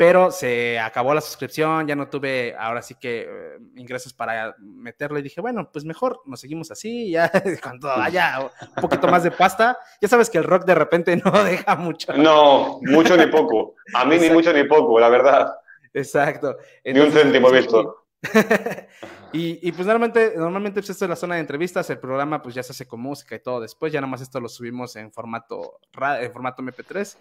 pero 0.00 0.30
se 0.30 0.78
acabó 0.78 1.12
la 1.12 1.20
suscripción, 1.20 1.86
ya 1.86 1.94
no 1.94 2.08
tuve 2.08 2.56
ahora 2.58 2.80
sí 2.80 2.94
que 2.98 3.28
eh, 3.28 3.58
ingresos 3.76 4.14
para 4.14 4.56
meterlo 4.58 5.18
y 5.18 5.22
dije, 5.22 5.42
bueno, 5.42 5.68
pues 5.70 5.84
mejor 5.84 6.22
nos 6.24 6.40
seguimos 6.40 6.70
así, 6.70 7.10
ya 7.10 7.30
cuando 7.62 7.92
haya 7.92 8.38
un 8.40 8.80
poquito 8.80 9.08
más 9.08 9.24
de 9.24 9.30
pasta, 9.30 9.76
ya 10.00 10.08
sabes 10.08 10.30
que 10.30 10.38
el 10.38 10.44
rock 10.44 10.64
de 10.64 10.74
repente 10.74 11.14
no 11.22 11.44
deja 11.44 11.76
mucho. 11.76 12.14
No, 12.14 12.78
mucho 12.80 13.14
ni 13.14 13.26
poco, 13.26 13.74
a 13.92 14.06
mí 14.06 14.16
ni 14.16 14.30
mucho 14.30 14.54
ni 14.54 14.64
poco, 14.64 14.98
la 14.98 15.10
verdad. 15.10 15.52
Exacto. 15.92 16.56
ni 16.82 16.98
un 16.98 17.12
céntimo 17.12 17.50
visto. 17.50 18.06
y, 19.32 19.72
pues 19.72 19.86
normalmente, 19.86 20.34
normalmente 20.36 20.80
pues 20.80 20.90
esto 20.90 21.04
es 21.04 21.08
la 21.08 21.16
zona 21.16 21.36
de 21.36 21.40
entrevistas, 21.40 21.88
el 21.90 21.98
programa 21.98 22.42
pues 22.42 22.54
ya 22.54 22.62
se 22.62 22.72
hace 22.72 22.86
con 22.86 23.00
música 23.00 23.34
y 23.34 23.40
todo 23.40 23.60
después, 23.60 23.92
ya 23.92 24.00
nada 24.00 24.10
más 24.10 24.20
esto 24.20 24.40
lo 24.40 24.48
subimos 24.48 24.96
en 24.96 25.12
formato, 25.12 25.80
en 26.20 26.32
formato 26.32 26.62
MP3. 26.62 27.16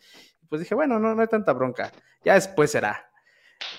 Pues 0.47 0.61
dije, 0.61 0.75
bueno, 0.75 0.99
no, 0.99 1.13
no 1.13 1.21
hay 1.21 1.27
tanta 1.27 1.53
bronca, 1.53 1.91
ya 2.23 2.33
después 2.33 2.71
será. 2.71 3.05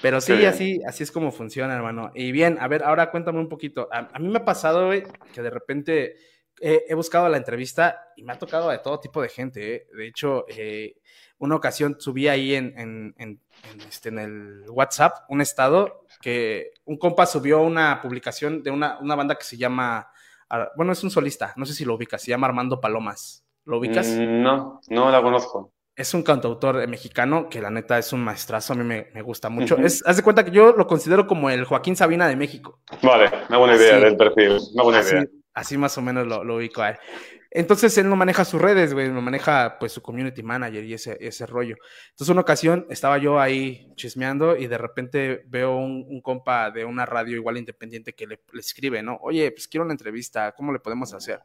Pero 0.02 0.20
sí, 0.20 0.44
así, 0.44 0.80
así 0.86 1.02
es 1.02 1.10
como 1.10 1.32
funciona, 1.32 1.74
hermano. 1.74 2.10
Y 2.14 2.32
bien, 2.32 2.58
a 2.60 2.68
ver, 2.68 2.84
ahora 2.84 3.10
cuéntame 3.10 3.38
un 3.38 3.48
poquito. 3.48 3.88
A, 3.90 4.18
mí 4.18 4.28
me 4.28 4.38
ha 4.38 4.44
pasado, 4.44 4.90
que 4.90 5.42
de 5.42 5.50
repente 5.50 6.16
he 6.60 6.94
buscado 6.94 7.28
la 7.28 7.38
entrevista 7.38 8.12
y 8.16 8.22
me 8.22 8.34
ha 8.34 8.38
tocado 8.38 8.70
de 8.70 8.78
todo 8.78 9.00
tipo 9.00 9.22
de 9.22 9.30
gente. 9.30 9.74
¿eh? 9.74 9.86
De 9.96 10.06
hecho, 10.06 10.44
eh, 10.48 10.96
una 11.40 11.56
ocasión 11.56 11.96
subí 11.98 12.28
ahí 12.28 12.54
en, 12.54 12.74
en, 12.78 13.14
en, 13.18 13.40
este, 13.88 14.10
en, 14.10 14.18
el 14.18 14.64
WhatsApp 14.68 15.24
un 15.28 15.40
estado 15.40 16.04
que 16.20 16.72
un 16.84 16.98
compa 16.98 17.26
subió 17.26 17.62
una 17.62 18.00
publicación 18.00 18.62
de 18.62 18.70
una, 18.70 18.98
una, 19.00 19.16
banda 19.16 19.34
que 19.34 19.44
se 19.44 19.56
llama, 19.56 20.10
bueno, 20.76 20.92
es 20.92 21.02
un 21.02 21.10
solista, 21.10 21.54
no 21.56 21.64
sé 21.64 21.74
si 21.74 21.84
lo 21.84 21.94
ubicas, 21.94 22.22
se 22.22 22.30
llama 22.30 22.46
Armando 22.46 22.80
Palomas. 22.80 23.44
¿Lo 23.64 23.78
ubicas? 23.78 24.06
Mm, 24.06 24.42
no, 24.42 24.80
no 24.88 25.10
la 25.10 25.22
conozco. 25.22 25.72
Es 25.96 26.12
un 26.14 26.22
cantautor 26.22 26.86
mexicano 26.88 27.48
que 27.48 27.60
la 27.60 27.70
neta 27.70 27.98
es 27.98 28.12
un 28.12 28.22
maestrazo, 28.22 28.74
a 28.74 28.76
mí 28.76 28.84
me, 28.84 29.08
me 29.14 29.22
gusta 29.22 29.48
mucho. 29.48 29.76
es, 29.78 30.02
haz 30.06 30.16
de 30.16 30.22
cuenta 30.22 30.44
que 30.44 30.50
yo 30.50 30.72
lo 30.72 30.86
considero 30.86 31.26
como 31.26 31.48
el 31.50 31.64
Joaquín 31.64 31.96
Sabina 31.96 32.28
de 32.28 32.36
México. 32.36 32.80
Vale, 33.02 33.30
una 33.48 33.58
buena 33.58 33.76
idea 33.76 33.98
del 33.98 34.16
perfil, 34.16 34.58
una 34.74 34.82
buena 34.82 34.98
así, 34.98 35.14
idea. 35.14 35.26
Así 35.54 35.78
más 35.78 35.96
o 35.96 36.02
menos 36.02 36.26
lo, 36.26 36.44
lo 36.44 36.56
ubico 36.56 36.82
a 36.82 36.90
él. 36.90 36.96
Entonces 37.52 37.98
él 37.98 38.08
no 38.08 38.14
maneja 38.14 38.44
sus 38.44 38.62
redes, 38.62 38.94
güey, 38.94 39.08
no 39.08 39.20
maneja 39.20 39.76
pues 39.80 39.90
su 39.90 40.02
community 40.02 40.40
manager 40.42 40.84
y 40.84 40.94
ese, 40.94 41.16
ese 41.20 41.46
rollo. 41.46 41.76
Entonces 42.10 42.28
una 42.28 42.42
ocasión 42.42 42.86
estaba 42.90 43.18
yo 43.18 43.40
ahí 43.40 43.92
chismeando 43.96 44.56
y 44.56 44.68
de 44.68 44.78
repente 44.78 45.42
veo 45.48 45.76
un, 45.76 46.20
compa 46.22 46.70
de 46.70 46.84
una 46.84 47.06
radio 47.06 47.34
igual 47.34 47.56
independiente 47.56 48.12
que 48.14 48.28
le, 48.28 48.40
escribe, 48.54 49.02
¿no? 49.02 49.18
Oye, 49.22 49.50
pues 49.50 49.66
quiero 49.66 49.84
una 49.84 49.94
entrevista, 49.94 50.52
¿cómo 50.52 50.72
le 50.72 50.78
podemos 50.78 51.12
hacer? 51.12 51.40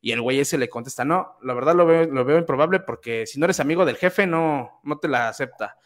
Y 0.00 0.12
el 0.12 0.20
güey 0.22 0.38
ese 0.38 0.56
le 0.56 0.68
contesta, 0.68 1.04
no, 1.04 1.36
la 1.42 1.52
verdad 1.52 1.74
lo 1.74 1.84
veo, 1.84 2.06
lo 2.06 2.24
veo 2.24 2.38
improbable 2.38 2.78
porque 2.80 3.26
si 3.26 3.40
no 3.40 3.46
eres 3.46 3.58
amigo 3.58 3.84
del 3.84 3.96
jefe, 3.96 4.28
no, 4.28 4.80
no 4.84 4.98
te 4.98 5.08
la 5.08 5.28
acepta. 5.28 5.78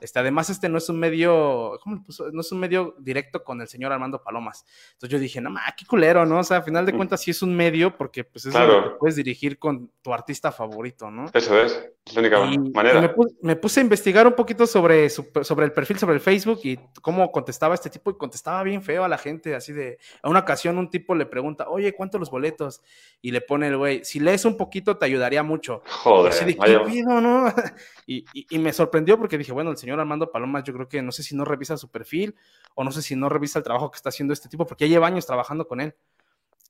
Este, 0.00 0.18
además, 0.18 0.50
este 0.50 0.68
no 0.68 0.78
es 0.78 0.88
un 0.88 0.98
medio, 0.98 1.78
¿cómo 1.82 1.96
le 1.96 2.02
puso? 2.02 2.30
No 2.32 2.40
es 2.40 2.50
un 2.50 2.58
medio 2.58 2.96
directo 2.98 3.44
con 3.44 3.60
el 3.60 3.68
señor 3.68 3.92
Armando 3.92 4.22
Palomas. 4.22 4.64
Entonces 4.94 5.10
yo 5.10 5.18
dije, 5.18 5.40
no, 5.40 5.50
ma, 5.50 5.62
qué 5.76 5.86
culero, 5.86 6.26
¿no? 6.26 6.40
O 6.40 6.44
sea, 6.44 6.58
a 6.58 6.62
final 6.62 6.86
de 6.86 6.92
cuentas 6.92 7.20
sí 7.20 7.30
es 7.30 7.42
un 7.42 7.54
medio 7.54 7.96
porque 7.96 8.24
pues 8.24 8.46
es 8.46 8.54
lo 8.54 8.84
que 8.84 8.90
puedes 8.98 9.16
dirigir 9.16 9.58
con 9.58 9.90
tu 10.02 10.12
artista 10.12 10.50
favorito, 10.50 11.10
¿no? 11.10 11.26
Eso 11.32 11.58
es, 11.60 11.88
es 12.04 12.14
la 12.14 12.20
única 12.20 12.40
manera. 12.74 13.14
Me 13.42 13.56
puse, 13.56 13.80
a 13.80 13.82
investigar 13.82 14.26
un 14.26 14.32
poquito 14.32 14.66
sobre, 14.66 15.08
sobre 15.08 15.66
el 15.66 15.72
perfil, 15.72 15.98
sobre 15.98 16.14
el 16.14 16.20
Facebook 16.20 16.60
y 16.64 16.78
cómo 17.00 17.30
contestaba 17.30 17.74
este 17.74 17.90
tipo 17.90 18.10
y 18.10 18.16
contestaba 18.16 18.62
bien 18.62 18.82
feo 18.82 19.04
a 19.04 19.08
la 19.08 19.18
gente, 19.18 19.54
así 19.54 19.72
de, 19.72 19.98
a 20.22 20.28
una 20.28 20.40
ocasión 20.40 20.78
un 20.78 20.90
tipo 20.90 21.14
le 21.14 21.26
pregunta, 21.26 21.68
oye, 21.68 21.92
¿cuánto 21.94 22.18
los 22.18 22.30
boletos? 22.30 22.82
Y 23.20 23.30
le 23.30 23.40
pone 23.40 23.68
el 23.68 23.76
güey, 23.76 24.04
si 24.04 24.20
lees 24.20 24.44
un 24.44 24.56
poquito 24.56 24.96
te 24.96 25.06
ayudaría 25.06 25.42
mucho. 25.42 25.82
Joder. 25.86 26.32
¿qué 26.44 26.80
pido, 26.86 27.20
no? 27.20 27.46
y, 28.06 28.24
y 28.32 28.58
me 28.58 28.72
sorprendió 28.72 29.18
porque 29.18 29.38
dije, 29.38 29.52
bueno, 29.52 29.70
el 29.70 29.76
señor 29.82 29.98
Armando 29.98 30.30
Palomas, 30.30 30.62
yo 30.62 30.72
creo 30.72 30.88
que 30.88 31.02
no 31.02 31.10
sé 31.10 31.24
si 31.24 31.34
no 31.34 31.44
revisa 31.44 31.76
su 31.76 31.90
perfil 31.90 32.36
o 32.76 32.84
no 32.84 32.92
sé 32.92 33.02
si 33.02 33.16
no 33.16 33.28
revisa 33.28 33.58
el 33.58 33.64
trabajo 33.64 33.90
que 33.90 33.96
está 33.96 34.10
haciendo 34.10 34.32
este 34.32 34.48
tipo, 34.48 34.64
porque 34.64 34.88
ya 34.88 34.94
lleva 34.94 35.08
años 35.08 35.26
trabajando 35.26 35.66
con 35.66 35.80
él. 35.80 35.94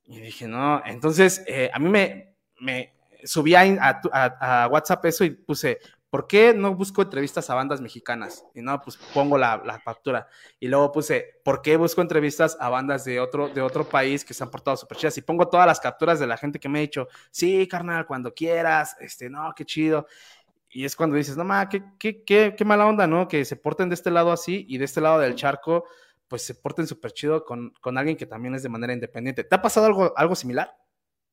Y 0.07 0.19
dije, 0.19 0.49
no, 0.49 0.83
entonces 0.87 1.45
eh, 1.47 1.71
a 1.73 1.79
mí 1.79 1.91
me, 1.91 2.35
me 2.59 2.95
subí 3.23 3.55
a, 3.55 4.69
WhatsApp 4.71 5.05
eso 5.05 5.25
y 5.25 5.31
puse, 5.31 5.79
¿por 6.09 6.27
qué 6.27 6.55
no 6.55 6.75
busco 6.75 7.03
entrevistas 7.03 7.51
a 7.51 7.55
bandas 7.55 7.83
mexicanas? 7.83 8.47
Y 8.55 8.63
no, 8.63 8.81
pues 8.81 8.97
pongo 9.13 9.37
la, 9.37 9.63
la, 9.63 9.79
factura. 9.79 10.27
Y 10.59 10.69
luego 10.69 10.91
puse, 10.91 11.41
¿por 11.45 11.61
qué 11.61 11.77
busco 11.77 12.01
entrevistas 12.01 12.57
a 12.61 12.71
bandas 12.71 13.05
de 13.05 13.21
otro, 13.21 13.51
de 13.51 13.61
otro 13.61 13.87
país 13.87 14.25
que 14.25 14.33
se 14.33 14.43
han 14.43 14.51
portado 14.51 14.79
súper 14.79 14.97
chidas? 14.97 15.19
Y 15.19 15.23
pongo 15.23 15.49
todas 15.49 15.67
las 15.67 15.81
capturas 15.81 16.19
de 16.19 16.27
la 16.27 16.39
gente 16.39 16.59
que 16.59 16.71
me 16.71 16.79
ha 16.79 16.83
dicho, 16.83 17.09
sí, 17.31 17.69
carnal, 17.69 18.07
cuando 18.07 18.33
quieras, 18.33 18.97
este, 19.01 19.29
no, 19.29 19.53
qué 19.55 19.67
chido. 19.67 20.07
Y 20.75 20.87
es 20.87 20.97
cuando 20.97 21.17
dices, 21.17 21.37
no, 21.37 21.45
ma, 21.45 21.69
qué, 21.69 21.83
qué, 21.99 22.25
qué, 22.25 22.55
qué, 22.57 22.65
mala 22.65 22.87
onda, 22.87 23.07
¿no? 23.07 23.29
Que 23.29 23.45
se 23.45 23.57
porten 23.57 23.91
de 23.91 23.95
este 23.95 24.11
lado 24.11 24.33
así 24.33 24.65
y 24.69 24.79
de 24.79 24.87
este 24.87 25.03
lado 25.03 25.21
del 25.21 25.35
charco, 25.35 25.85
pues 26.27 26.47
se 26.47 26.55
porten 26.55 26.87
súper 26.87 27.13
chido 27.13 27.45
con, 27.45 27.75
con, 27.79 27.99
alguien 27.99 28.17
que 28.17 28.25
también 28.25 28.55
es 28.55 28.63
de 28.63 28.71
manera 28.71 28.95
independiente. 28.95 29.45
¿Te 29.45 29.55
ha 29.55 29.61
pasado 29.61 29.85
algo, 29.85 30.15
algo 30.17 30.35
similar? 30.35 30.75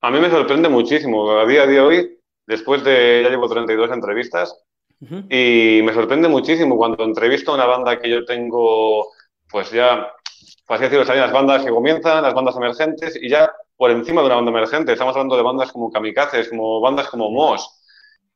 A 0.02 0.12
mí 0.12 0.20
me 0.20 0.30
sorprende 0.30 0.68
muchísimo. 0.68 1.32
A 1.40 1.46
día 1.46 1.66
de 1.66 1.80
hoy, 1.80 2.20
después 2.46 2.84
de, 2.84 3.22
ya 3.24 3.30
llevo 3.30 3.48
32 3.48 3.92
entrevistas, 3.92 4.54
y 5.02 5.80
me 5.86 5.94
sorprende 5.94 6.28
muchísimo 6.28 6.76
cuando 6.76 7.06
entrevisto 7.06 7.52
a 7.52 7.56
una 7.56 7.66
banda 7.66 7.98
que 7.98 8.10
yo 8.10 8.26
tengo, 8.26 9.08
pues 9.50 9.72
ya, 9.72 10.12
pues 10.68 10.82
así 10.82 10.90
decirlo, 10.90 11.16
las 11.16 11.32
bandas 11.32 11.64
que 11.64 11.72
comienzan, 11.72 12.24
las 12.24 12.34
bandas 12.34 12.58
emergentes, 12.58 13.18
y 13.22 13.30
ya 13.30 13.50
por 13.78 13.92
encima 13.92 14.20
de 14.20 14.28
una 14.28 14.36
banda 14.36 14.52
emergente. 14.52 14.92
Estamos 14.92 15.16
hablando 15.16 15.38
de 15.38 15.44
bandas 15.44 15.72
como 15.72 15.90
Kamikazes, 15.90 16.50
como 16.50 16.82
bandas 16.82 17.08
como 17.08 17.32
Moss 17.32 17.79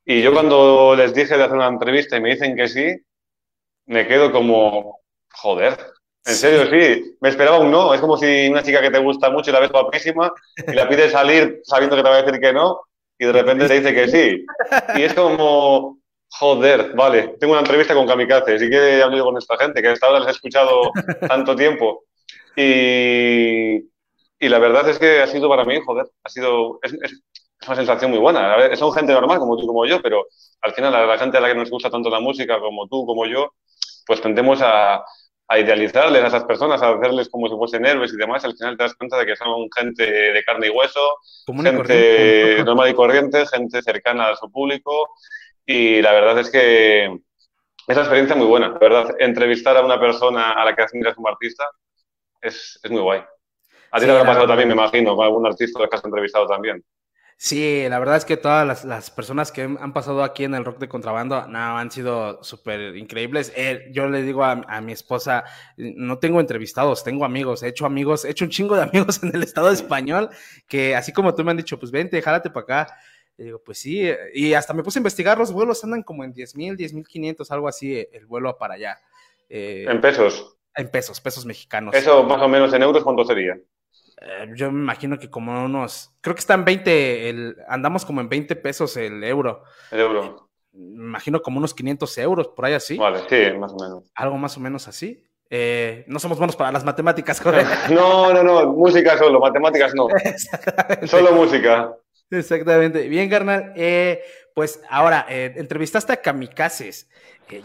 y 0.05 0.21
yo 0.21 0.33
cuando 0.33 0.95
les 0.95 1.13
dije 1.13 1.37
de 1.37 1.43
hacer 1.43 1.55
una 1.55 1.67
entrevista 1.67 2.17
y 2.17 2.21
me 2.21 2.31
dicen 2.31 2.55
que 2.55 2.67
sí, 2.67 2.95
me 3.85 4.07
quedo 4.07 4.31
como, 4.31 4.99
joder, 5.31 5.77
en 6.25 6.35
serio, 6.35 6.65
sí, 6.69 7.17
me 7.19 7.29
esperaba 7.29 7.59
un 7.59 7.71
no. 7.71 7.93
Es 7.93 7.99
como 7.99 8.17
si 8.17 8.47
una 8.47 8.63
chica 8.63 8.81
que 8.81 8.91
te 8.91 8.99
gusta 8.99 9.29
mucho 9.29 9.49
y 9.49 9.53
la 9.53 9.59
ves 9.59 9.71
guapísima 9.71 10.31
y 10.67 10.73
la 10.73 10.87
pides 10.87 11.11
salir 11.11 11.59
sabiendo 11.63 11.95
que 11.95 12.03
te 12.03 12.09
va 12.09 12.15
a 12.15 12.21
decir 12.23 12.39
que 12.39 12.53
no 12.53 12.81
y 13.17 13.25
de 13.25 13.31
repente 13.31 13.67
te 13.67 13.79
dice 13.79 13.93
que 13.93 14.07
sí. 14.07 14.45
Y 14.95 15.03
es 15.03 15.13
como, 15.13 15.99
joder, 16.29 16.93
vale, 16.93 17.35
tengo 17.39 17.53
una 17.53 17.61
entrevista 17.61 17.93
con 17.93 18.07
Kamikaze, 18.07 18.59
sí 18.59 18.69
que 18.69 19.01
hablo 19.01 19.25
con 19.25 19.37
esta 19.37 19.57
gente 19.57 19.81
que 19.81 19.89
hasta 19.89 20.07
ahora 20.07 20.19
les 20.19 20.29
he 20.29 20.31
escuchado 20.31 20.91
tanto 21.27 21.55
tiempo. 21.57 22.05
Y, 22.55 23.77
y 24.39 24.49
la 24.49 24.59
verdad 24.59 24.87
es 24.89 24.99
que 24.99 25.21
ha 25.21 25.27
sido 25.27 25.49
para 25.49 25.65
mí, 25.65 25.79
joder, 25.85 26.05
ha 26.23 26.29
sido, 26.29 26.79
es, 26.83 26.93
es 26.93 27.21
una 27.67 27.75
sensación 27.75 28.11
muy 28.11 28.19
buena. 28.19 28.53
A 28.53 28.57
ver, 28.57 28.77
son 28.77 28.91
gente 28.93 29.13
normal 29.13 29.39
como 29.39 29.57
tú, 29.57 29.67
como 29.67 29.85
yo, 29.85 30.01
pero 30.01 30.25
al 30.61 30.73
final 30.73 30.93
a 30.95 31.05
la 31.05 31.17
gente 31.17 31.37
a 31.37 31.41
la 31.41 31.49
que 31.49 31.55
nos 31.55 31.69
gusta 31.69 31.89
tanto 31.89 32.09
la 32.09 32.19
música 32.19 32.59
como 32.59 32.87
tú, 32.87 33.05
como 33.05 33.25
yo, 33.25 33.53
pues 34.05 34.21
tendemos 34.21 34.61
a, 34.61 35.03
a 35.47 35.59
idealizarles 35.59 36.23
a 36.23 36.27
esas 36.27 36.45
personas, 36.45 36.81
a 36.81 36.89
hacerles 36.89 37.29
como 37.29 37.47
si 37.47 37.55
fuesen 37.55 37.85
héroes 37.85 38.13
y 38.13 38.17
demás. 38.17 38.43
Al 38.45 38.55
final 38.55 38.77
te 38.77 38.83
das 38.83 38.95
cuenta 38.95 39.17
de 39.17 39.25
que 39.25 39.35
son 39.35 39.67
gente 39.75 40.03
de 40.03 40.43
carne 40.43 40.67
y 40.67 40.69
hueso, 40.69 40.99
gente 41.45 42.63
normal 42.65 42.89
y 42.89 42.93
corriente, 42.93 43.45
gente 43.47 43.81
cercana 43.81 44.29
a 44.29 44.35
su 44.35 44.51
público. 44.51 45.09
Y 45.65 46.01
la 46.01 46.13
verdad 46.13 46.39
es 46.39 46.49
que 46.49 47.05
es 47.05 47.95
una 47.95 48.01
experiencia 48.01 48.35
muy 48.35 48.47
buena. 48.47 48.69
La 48.69 48.79
verdad, 48.79 49.15
entrevistar 49.19 49.77
a 49.77 49.85
una 49.85 49.99
persona 49.99 50.53
a 50.53 50.65
la 50.65 50.75
que 50.75 50.83
admiras 50.83 51.15
como 51.15 51.27
artista 51.27 51.69
es, 52.41 52.79
es 52.81 52.91
muy 52.91 53.01
guay. 53.01 53.21
A 53.91 53.99
ti 53.99 54.05
te 54.05 54.11
habrá 54.11 54.25
pasado 54.25 54.47
también, 54.47 54.69
me 54.69 54.73
imagino, 54.73 55.15
con 55.15 55.25
algún 55.25 55.45
artista 55.45 55.87
que 55.87 55.95
has 55.95 56.03
entrevistado 56.03 56.47
también. 56.47 56.83
Sí, 57.37 57.85
la 57.89 57.99
verdad 57.99 58.17
es 58.17 58.25
que 58.25 58.37
todas 58.37 58.85
las, 58.85 59.11
personas 59.11 59.51
que 59.51 59.63
han 59.63 59.91
pasado 59.93 60.23
aquí 60.23 60.45
en 60.45 60.55
el 60.55 60.63
rock 60.63 60.79
de 60.79 60.87
contrabando 60.87 61.45
no, 61.47 61.77
han 61.77 61.91
sido 61.91 62.41
súper 62.43 62.95
increíbles. 62.95 63.51
Eh, 63.55 63.89
yo 63.91 64.07
le 64.07 64.21
digo 64.21 64.43
a, 64.43 64.81
mi 64.81 64.93
esposa, 64.93 65.43
no 65.75 66.19
tengo 66.19 66.39
entrevistados, 66.39 67.03
tengo 67.03 67.25
amigos, 67.25 67.63
he 67.63 67.67
hecho 67.67 67.85
amigos, 67.85 68.23
he 68.23 68.29
hecho 68.29 68.45
un 68.45 68.51
chingo 68.51 68.75
de 68.75 68.83
amigos 68.89 69.21
en 69.23 69.35
el 69.35 69.43
Estado 69.43 69.71
español 69.71 70.29
que 70.67 70.95
así 70.95 71.11
como 71.11 71.35
tú 71.35 71.43
me 71.43 71.51
han 71.51 71.57
dicho, 71.57 71.77
pues 71.77 71.91
vente, 71.91 72.21
jálate 72.21 72.49
para 72.49 72.63
acá. 72.63 72.97
Y 73.37 73.43
digo, 73.45 73.61
pues 73.63 73.79
sí, 73.79 74.07
y 74.33 74.53
hasta 74.53 74.73
me 74.73 74.83
puse 74.83 74.99
a 74.99 75.01
investigar, 75.01 75.37
los 75.39 75.51
vuelos 75.51 75.83
andan 75.83 76.03
como 76.03 76.23
en 76.23 76.33
10 76.33 76.55
mil, 76.55 76.77
10 76.77 76.93
mil 76.93 77.07
500, 77.07 77.49
algo 77.51 77.67
así, 77.67 78.07
el 78.11 78.27
vuelo 78.27 78.55
para 78.57 78.75
allá. 78.75 78.99
Eh, 79.49 79.85
¿En 79.89 79.99
pesos? 80.01 80.55
En 80.75 80.89
pesos, 80.89 81.19
pesos 81.19 81.45
mexicanos. 81.45 81.95
¿Eso 81.95 82.23
más 82.23 82.41
o 82.41 82.47
menos 82.47 82.73
en 82.73 82.83
euros 82.83 83.03
cuánto 83.03 83.25
sería? 83.25 83.59
Eh, 84.23 84.53
yo 84.55 84.71
me 84.71 84.79
imagino 84.79 85.19
que 85.19 85.29
como 85.29 85.65
unos, 85.65 86.15
creo 86.21 86.33
que 86.33 86.39
está 86.39 86.53
en 86.53 86.63
20, 86.63 87.29
el, 87.29 87.57
andamos 87.67 88.05
como 88.05 88.21
en 88.21 88.29
20 88.29 88.55
pesos 88.55 88.95
el 88.95 89.23
euro. 89.23 89.63
El 89.91 89.99
euro. 89.99 90.49
Me 90.71 91.03
imagino 91.05 91.41
como 91.41 91.57
unos 91.57 91.73
500 91.73 92.17
euros, 92.19 92.47
por 92.47 92.65
ahí 92.65 92.73
así. 92.73 92.97
Vale, 92.97 93.19
sí, 93.29 93.57
más 93.57 93.73
o 93.73 93.75
menos. 93.75 94.11
Algo 94.15 94.37
más 94.37 94.55
o 94.57 94.59
menos 94.61 94.87
así. 94.87 95.27
Eh, 95.49 96.05
no 96.07 96.19
somos 96.19 96.37
buenos 96.37 96.55
para 96.55 96.71
las 96.71 96.83
matemáticas, 96.83 97.41
No, 97.91 98.33
no, 98.33 98.43
no, 98.43 98.71
música 98.71 99.17
solo, 99.17 99.39
matemáticas 99.39 99.93
no. 99.93 100.07
Solo 101.07 101.33
música. 101.33 101.93
Exactamente. 102.31 103.07
Bien, 103.07 103.29
carnal. 103.29 103.73
Eh, 103.75 104.23
pues 104.55 104.81
ahora, 104.89 105.25
entrevistaste 105.29 106.13
a 106.13 106.21
Kamikazes. 106.21 107.09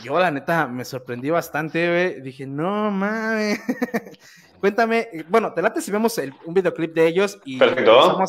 yo, 0.02 0.18
la 0.18 0.30
neta, 0.30 0.66
me 0.66 0.84
sorprendí 0.84 1.30
bastante, 1.30 2.20
Dije, 2.20 2.46
no 2.46 2.90
mames. 2.90 3.60
Cuéntame, 4.60 5.08
eh, 5.12 5.24
bueno, 5.28 5.52
te 5.52 5.62
late 5.62 5.80
si 5.80 5.90
vemos 5.90 6.20
un 6.44 6.54
videoclip 6.54 6.94
de 6.94 7.06
ellos 7.06 7.38
y, 7.44 7.58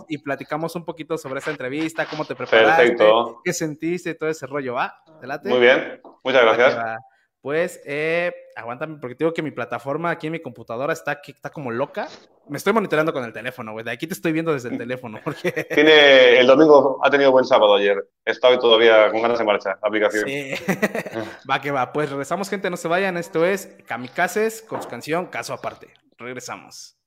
y 0.07 0.17
platicamos 0.19 0.75
un 0.75 0.85
poquito 0.85 1.17
sobre 1.17 1.39
esa 1.39 1.51
entrevista, 1.51 2.05
cómo 2.05 2.25
te 2.25 2.35
preparaste, 2.35 2.83
Perfecto. 2.83 3.41
qué 3.43 3.53
sentiste, 3.53 4.13
todo 4.15 4.29
ese 4.29 4.45
rollo, 4.45 4.75
¿va? 4.75 5.01
¿Te 5.19 5.27
late? 5.27 5.49
Muy 5.49 5.59
bien, 5.59 6.01
muchas 6.23 6.41
gracias. 6.43 6.99
Pues, 7.41 7.81
eh, 7.85 8.33
aguántame, 8.57 8.97
porque 8.99 9.15
tengo 9.15 9.33
que 9.33 9.41
mi 9.41 9.51
plataforma 9.51 10.09
aquí 10.09 10.27
en 10.27 10.33
mi 10.33 10.41
computadora 10.41 10.91
está, 10.91 11.21
está 11.25 11.49
como 11.49 11.71
loca. 11.71 12.09
Me 12.49 12.57
estoy 12.57 12.73
monitoreando 12.73 13.13
con 13.13 13.23
el 13.23 13.31
teléfono, 13.31 13.71
güey. 13.71 13.85
De 13.85 13.91
aquí 13.91 14.07
te 14.07 14.13
estoy 14.13 14.33
viendo 14.33 14.51
desde 14.51 14.69
el 14.69 14.77
teléfono. 14.77 15.19
Porque... 15.23 15.51
Tiene, 15.73 16.37
el 16.37 16.47
domingo 16.47 16.99
ha 17.01 17.09
tenido 17.09 17.31
buen 17.31 17.45
sábado 17.45 17.75
ayer. 17.75 18.09
Está 18.25 18.49
hoy 18.49 18.59
todavía 18.59 19.09
con 19.09 19.21
ganas 19.21 19.39
de 19.39 19.45
marcha 19.45 19.79
la 19.81 19.87
aplicación. 19.87 20.25
Sí. 20.27 20.53
va 21.49 21.61
que 21.61 21.71
va. 21.71 21.93
Pues 21.93 22.09
regresamos, 22.09 22.49
gente, 22.49 22.69
no 22.69 22.75
se 22.75 22.89
vayan. 22.89 23.15
Esto 23.15 23.45
es 23.45 23.77
Kamikazes 23.87 24.61
con 24.61 24.81
su 24.81 24.89
canción 24.89 25.27
Caso 25.27 25.53
Aparte. 25.53 25.93
Regresamos. 26.19 26.98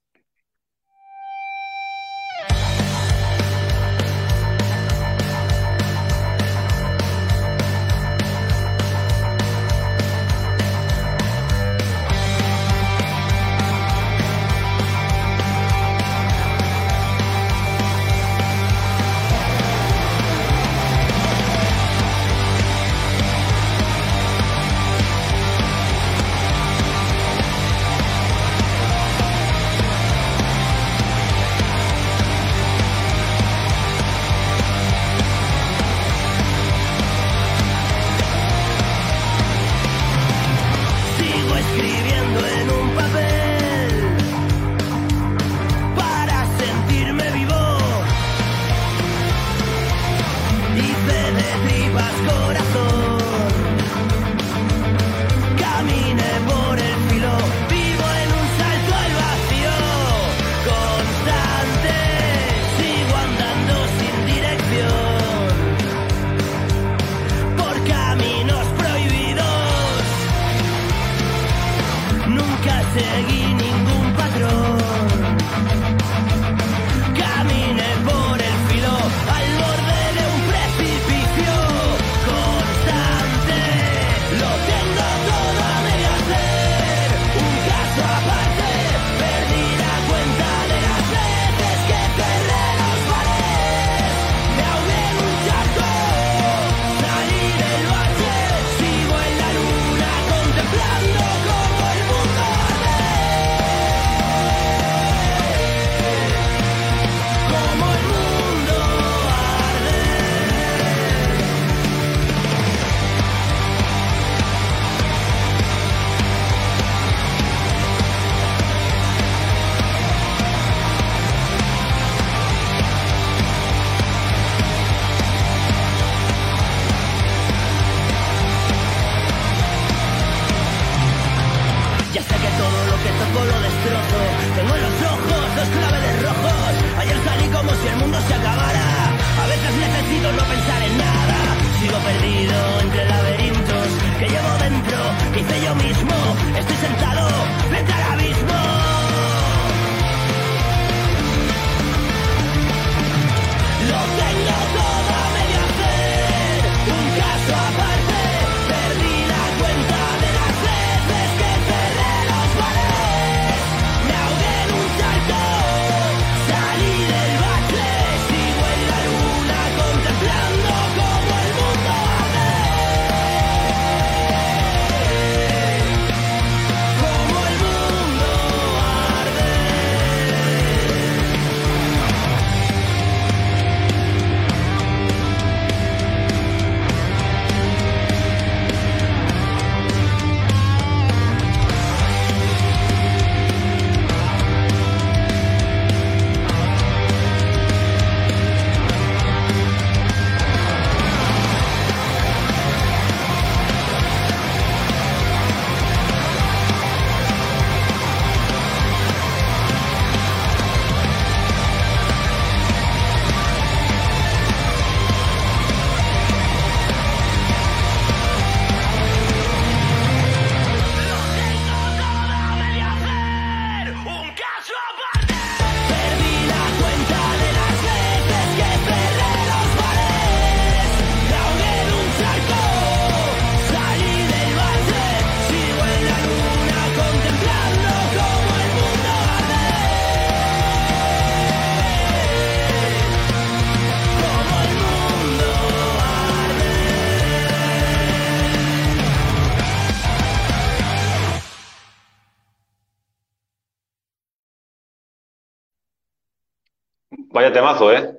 Temazo, 257.53 257.91
¿eh? 257.93 258.17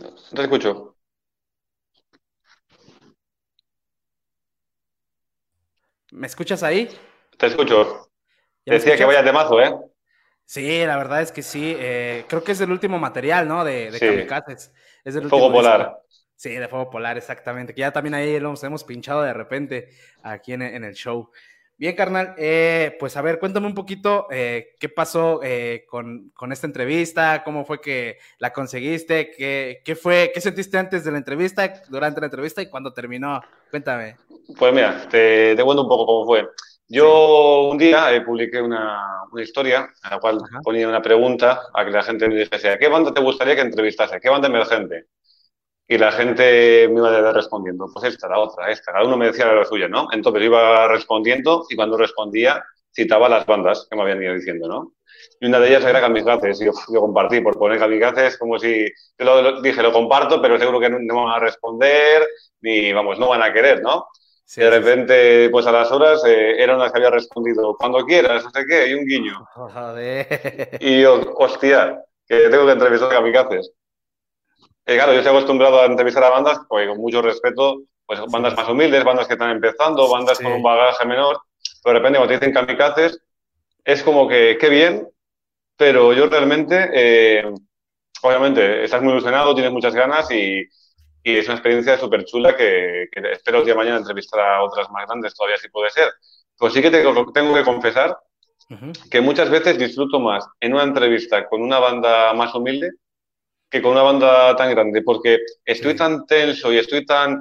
No 0.00 0.10
te 0.34 0.42
escucho. 0.42 0.96
¿Me 6.10 6.26
escuchas 6.26 6.62
ahí? 6.62 6.88
Te 7.38 7.46
escucho. 7.46 8.10
¿Ya 8.66 8.74
me 8.74 8.76
Decía 8.76 8.96
que 8.96 9.04
escuchas? 9.04 9.06
vaya 9.06 9.24
temazo, 9.24 9.60
¿eh? 9.62 9.74
Sí, 10.44 10.84
la 10.86 10.96
verdad 10.96 11.20
es 11.22 11.30
que 11.32 11.42
sí. 11.42 11.74
eh, 11.78 12.24
creo 12.28 12.42
que 12.42 12.52
es 12.52 12.60
el 12.60 12.70
último 12.70 12.98
material, 12.98 13.46
¿no? 13.46 13.64
De, 13.64 13.90
de 13.90 14.00
Sí. 14.00 14.06
Kamikazes. 14.06 14.72
Es 15.04 15.14
el 15.16 15.24
Fuego 15.24 15.26
último 15.26 15.52
disco. 15.52 15.60
Polar. 15.62 15.98
Sí, 16.36 16.50
de 16.54 16.68
Fuego 16.68 16.88
Polar, 16.90 17.18
exactamente. 17.18 17.74
Que 17.74 17.80
ya 17.82 17.92
también 17.92 18.14
ahí 18.14 18.38
los 18.40 18.62
hemos 18.64 18.84
pinchado 18.84 19.22
de 19.22 19.34
repente 19.34 19.90
aquí 20.22 20.52
en, 20.54 20.62
en 20.62 20.84
el 20.84 20.94
show. 20.94 21.30
Bien, 21.78 21.94
carnal. 21.94 22.34
eh, 22.36 22.96
pues 22.98 23.16
a 23.16 23.22
ver, 23.22 23.38
cuéntame 23.38 23.68
un 23.68 23.74
poquito 23.74 24.26
eh, 24.32 24.74
qué 24.80 24.88
pasó 24.88 25.40
eh, 25.44 25.84
con, 25.88 26.30
con 26.34 26.50
esta 26.50 26.66
entrevista, 26.66 27.42
cómo 27.44 27.64
fue 27.64 27.80
que 27.80 28.18
la 28.38 28.52
conseguiste, 28.52 29.30
qué, 29.30 29.80
qué 29.84 29.94
fue, 29.94 30.32
qué 30.34 30.40
sentiste 30.40 30.76
antes 30.76 31.04
de 31.04 31.12
la 31.12 31.18
entrevista, 31.18 31.72
durante 31.88 32.20
la 32.20 32.26
entrevista 32.26 32.60
y 32.60 32.68
cuando 32.68 32.92
terminó. 32.92 33.40
Cuéntame. 33.70 34.16
Pues 34.58 34.72
mira, 34.74 35.06
te, 35.08 35.54
te 35.54 35.62
cuento 35.62 35.82
un 35.82 35.88
poco 35.88 36.04
cómo 36.04 36.26
fue. 36.26 36.48
Yo 36.88 37.68
un 37.70 37.78
día 37.78 38.12
eh, 38.12 38.22
publiqué 38.22 38.60
una, 38.60 39.22
una 39.30 39.42
historia 39.42 39.88
en 40.02 40.10
la 40.10 40.18
cual 40.18 40.38
Ajá. 40.42 40.60
ponía 40.64 40.88
una 40.88 41.02
pregunta 41.02 41.60
a 41.74 41.84
que 41.84 41.90
la 41.92 42.02
gente 42.02 42.28
me 42.28 42.34
dijese, 42.34 42.70
¿a 42.70 42.78
qué 42.78 42.88
banda 42.88 43.14
te 43.14 43.20
gustaría 43.20 43.54
que 43.54 43.60
entrevistase? 43.60 44.18
¿Qué 44.20 44.28
banda 44.30 44.48
emergente? 44.48 45.04
Y 45.88 45.98
la 45.98 46.12
gente 46.12 46.88
me 46.88 46.98
iba 46.98 47.32
respondiendo, 47.32 47.86
pues 47.92 48.12
esta, 48.14 48.28
la 48.28 48.38
otra, 48.40 48.70
esta. 48.70 48.92
Cada 48.92 49.06
uno 49.06 49.16
me 49.16 49.26
decía 49.28 49.46
la 49.52 49.64
suya, 49.64 49.88
¿no? 49.88 50.08
Entonces 50.12 50.42
iba 50.44 50.86
respondiendo 50.88 51.64
y 51.70 51.76
cuando 51.76 51.96
respondía 51.96 52.62
citaba 52.94 53.28
las 53.28 53.46
bandas 53.46 53.86
que 53.90 53.96
me 53.96 54.02
habían 54.02 54.22
ido 54.22 54.34
diciendo, 54.34 54.68
¿no? 54.68 54.92
Y 55.40 55.46
una 55.46 55.60
de 55.60 55.68
ellas 55.68 55.84
era 55.84 56.00
Kamikazes. 56.00 56.60
Y 56.60 56.66
yo, 56.66 56.72
yo 56.92 57.00
compartí 57.00 57.40
por 57.40 57.58
poner 57.58 57.78
Kamikazes 57.78 58.38
como 58.38 58.58
si... 58.58 58.84
Yo 59.18 59.24
lo, 59.24 59.42
lo- 59.42 59.60
dije, 59.62 59.82
lo 59.82 59.92
comparto, 59.92 60.40
pero 60.42 60.58
seguro 60.58 60.80
que 60.80 60.90
no, 60.90 60.98
no 61.00 61.24
van 61.24 61.34
a 61.36 61.38
responder 61.40 62.26
ni, 62.60 62.92
vamos, 62.92 63.18
no 63.18 63.28
van 63.28 63.42
a 63.42 63.52
querer, 63.52 63.82
¿no? 63.82 64.06
Sí, 64.44 64.60
Y 64.60 64.64
de 64.64 64.70
sí, 64.72 64.82
sí. 64.84 64.98
repente, 65.00 65.48
pues 65.50 65.66
a 65.66 65.72
las 65.72 65.90
horas, 65.92 66.22
eh, 66.26 66.62
eran 66.62 66.78
las 66.78 66.92
que 66.92 66.98
había 66.98 67.10
respondido, 67.10 67.76
cuando 67.78 68.04
quieras, 68.04 68.44
no 68.44 68.50
sé 68.50 68.64
qué, 68.66 68.88
y 68.90 68.94
un 68.94 69.06
guiño. 69.06 69.48
Joder. 69.54 70.26
Y 70.78 71.02
yo, 71.02 71.20
hostia, 71.36 72.02
que 72.26 72.48
tengo 72.50 72.66
que 72.66 72.72
entrevistar 72.72 73.10
a 73.10 73.14
Kamikazes. 73.16 73.72
Y 74.90 74.94
claro, 74.94 75.12
yo 75.12 75.18
estoy 75.18 75.34
acostumbrado 75.36 75.82
a 75.82 75.84
entrevistar 75.84 76.24
a 76.24 76.30
bandas, 76.30 76.60
pues 76.66 76.88
con 76.88 76.96
mucho 76.98 77.20
respeto, 77.20 77.82
pues 78.06 78.20
bandas 78.30 78.56
más 78.56 78.68
humildes, 78.70 79.04
bandas 79.04 79.26
que 79.26 79.34
están 79.34 79.50
empezando, 79.50 80.08
bandas 80.10 80.38
Sí. 80.38 80.44
con 80.44 80.54
un 80.54 80.62
bagaje 80.62 81.04
menor. 81.06 81.38
Pero 81.84 81.92
de 81.92 81.98
repente, 81.98 82.18
cuando 82.18 82.32
te 82.34 82.38
dicen 82.38 82.54
Kamikazes, 82.54 83.20
es 83.84 84.02
como 84.02 84.26
que, 84.26 84.56
qué 84.58 84.70
bien, 84.70 85.06
pero 85.76 86.14
yo 86.14 86.26
realmente, 86.26 86.90
eh, 86.94 87.44
obviamente, 88.22 88.82
estás 88.84 89.02
muy 89.02 89.12
ilusionado, 89.12 89.54
tienes 89.54 89.72
muchas 89.72 89.94
ganas 89.94 90.30
y, 90.30 90.62
y 91.22 91.36
es 91.36 91.44
una 91.46 91.56
experiencia 91.56 91.98
súper 91.98 92.24
chula 92.24 92.56
que, 92.56 93.08
que 93.12 93.32
espero 93.32 93.58
el 93.58 93.64
día 93.66 93.74
de 93.74 93.78
mañana 93.78 93.98
entrevistar 93.98 94.40
a 94.40 94.62
otras 94.62 94.90
más 94.90 95.06
grandes 95.06 95.34
todavía 95.34 95.58
si 95.58 95.68
puede 95.68 95.90
ser. 95.90 96.10
Pues 96.56 96.72
sí 96.72 96.80
que 96.80 96.90
tengo, 96.90 97.30
tengo 97.32 97.54
que 97.54 97.62
confesar 97.62 98.16
Ujú. 98.70 98.92
que 99.10 99.20
muchas 99.20 99.50
veces 99.50 99.78
disfruto 99.78 100.18
más 100.18 100.46
en 100.60 100.72
una 100.72 100.84
entrevista 100.84 101.46
con 101.46 101.60
una 101.60 101.78
banda 101.78 102.32
más 102.32 102.54
humilde 102.54 102.90
que 103.70 103.82
con 103.82 103.92
una 103.92 104.02
banda 104.02 104.56
tan 104.56 104.70
grande, 104.70 105.02
porque 105.02 105.38
estoy 105.64 105.92
Sí. 105.92 105.98
tan 105.98 106.26
tenso 106.26 106.72
y 106.72 106.78
estoy 106.78 107.04
tan 107.06 107.40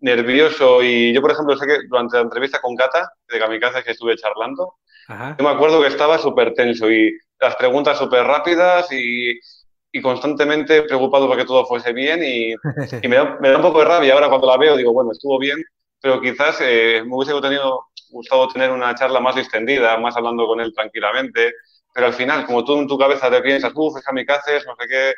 nervioso 0.00 0.82
y 0.82 1.12
yo, 1.14 1.20
por 1.22 1.32
ejemplo, 1.32 1.56
sé 1.56 1.66
que 1.66 1.78
durante 1.88 2.16
la 2.16 2.22
entrevista 2.24 2.60
con 2.60 2.76
Cata, 2.76 3.10
de 3.28 3.38
Kamikaze, 3.38 3.82
que 3.84 3.92
estuve 3.92 4.16
charlando, 4.16 4.74
Ajá. 5.08 5.36
yo 5.38 5.44
me 5.44 5.50
acuerdo 5.50 5.80
que 5.82 5.88
estaba 5.88 6.18
súper 6.18 6.54
tenso 6.54 6.90
y 6.90 7.12
las 7.40 7.56
preguntas 7.56 7.98
súper 7.98 8.24
rápidas 8.24 8.90
y, 8.92 9.38
y 9.92 10.00
constantemente 10.02 10.82
preocupado 10.82 11.26
porque 11.28 11.44
todo 11.44 11.66
fuese 11.66 11.92
bien 11.92 12.22
y, 12.24 12.52
y 13.00 13.08
me, 13.08 13.16
da, 13.16 13.38
me 13.40 13.50
da 13.50 13.56
un 13.56 13.62
poco 13.62 13.80
de 13.80 13.84
rabia 13.86 14.14
ahora 14.14 14.28
cuando 14.28 14.46
la 14.48 14.56
veo, 14.58 14.76
digo, 14.76 14.92
bueno, 14.92 15.10
estuvo 15.12 15.38
bien, 15.38 15.58
pero 16.00 16.20
quizás 16.20 16.58
eh, 16.60 17.02
me 17.06 17.16
hubiese 17.16 17.40
tenido, 17.40 17.86
gustado 18.10 18.48
tener 18.48 18.70
una 18.70 18.94
charla 18.94 19.20
más 19.20 19.36
distendida, 19.36 19.96
más 19.98 20.16
hablando 20.16 20.46
con 20.46 20.60
él 20.60 20.72
tranquilamente, 20.74 21.52
pero 21.92 22.06
al 22.08 22.14
final, 22.14 22.44
como 22.46 22.64
tú 22.64 22.78
en 22.78 22.86
tu 22.88 22.98
cabeza 22.98 23.30
te 23.30 23.40
piensas, 23.42 23.72
uff, 23.74 23.96
es 23.98 24.04
kamikazes, 24.04 24.66
no 24.66 24.74
sé 24.80 24.86
qué, 24.88 25.12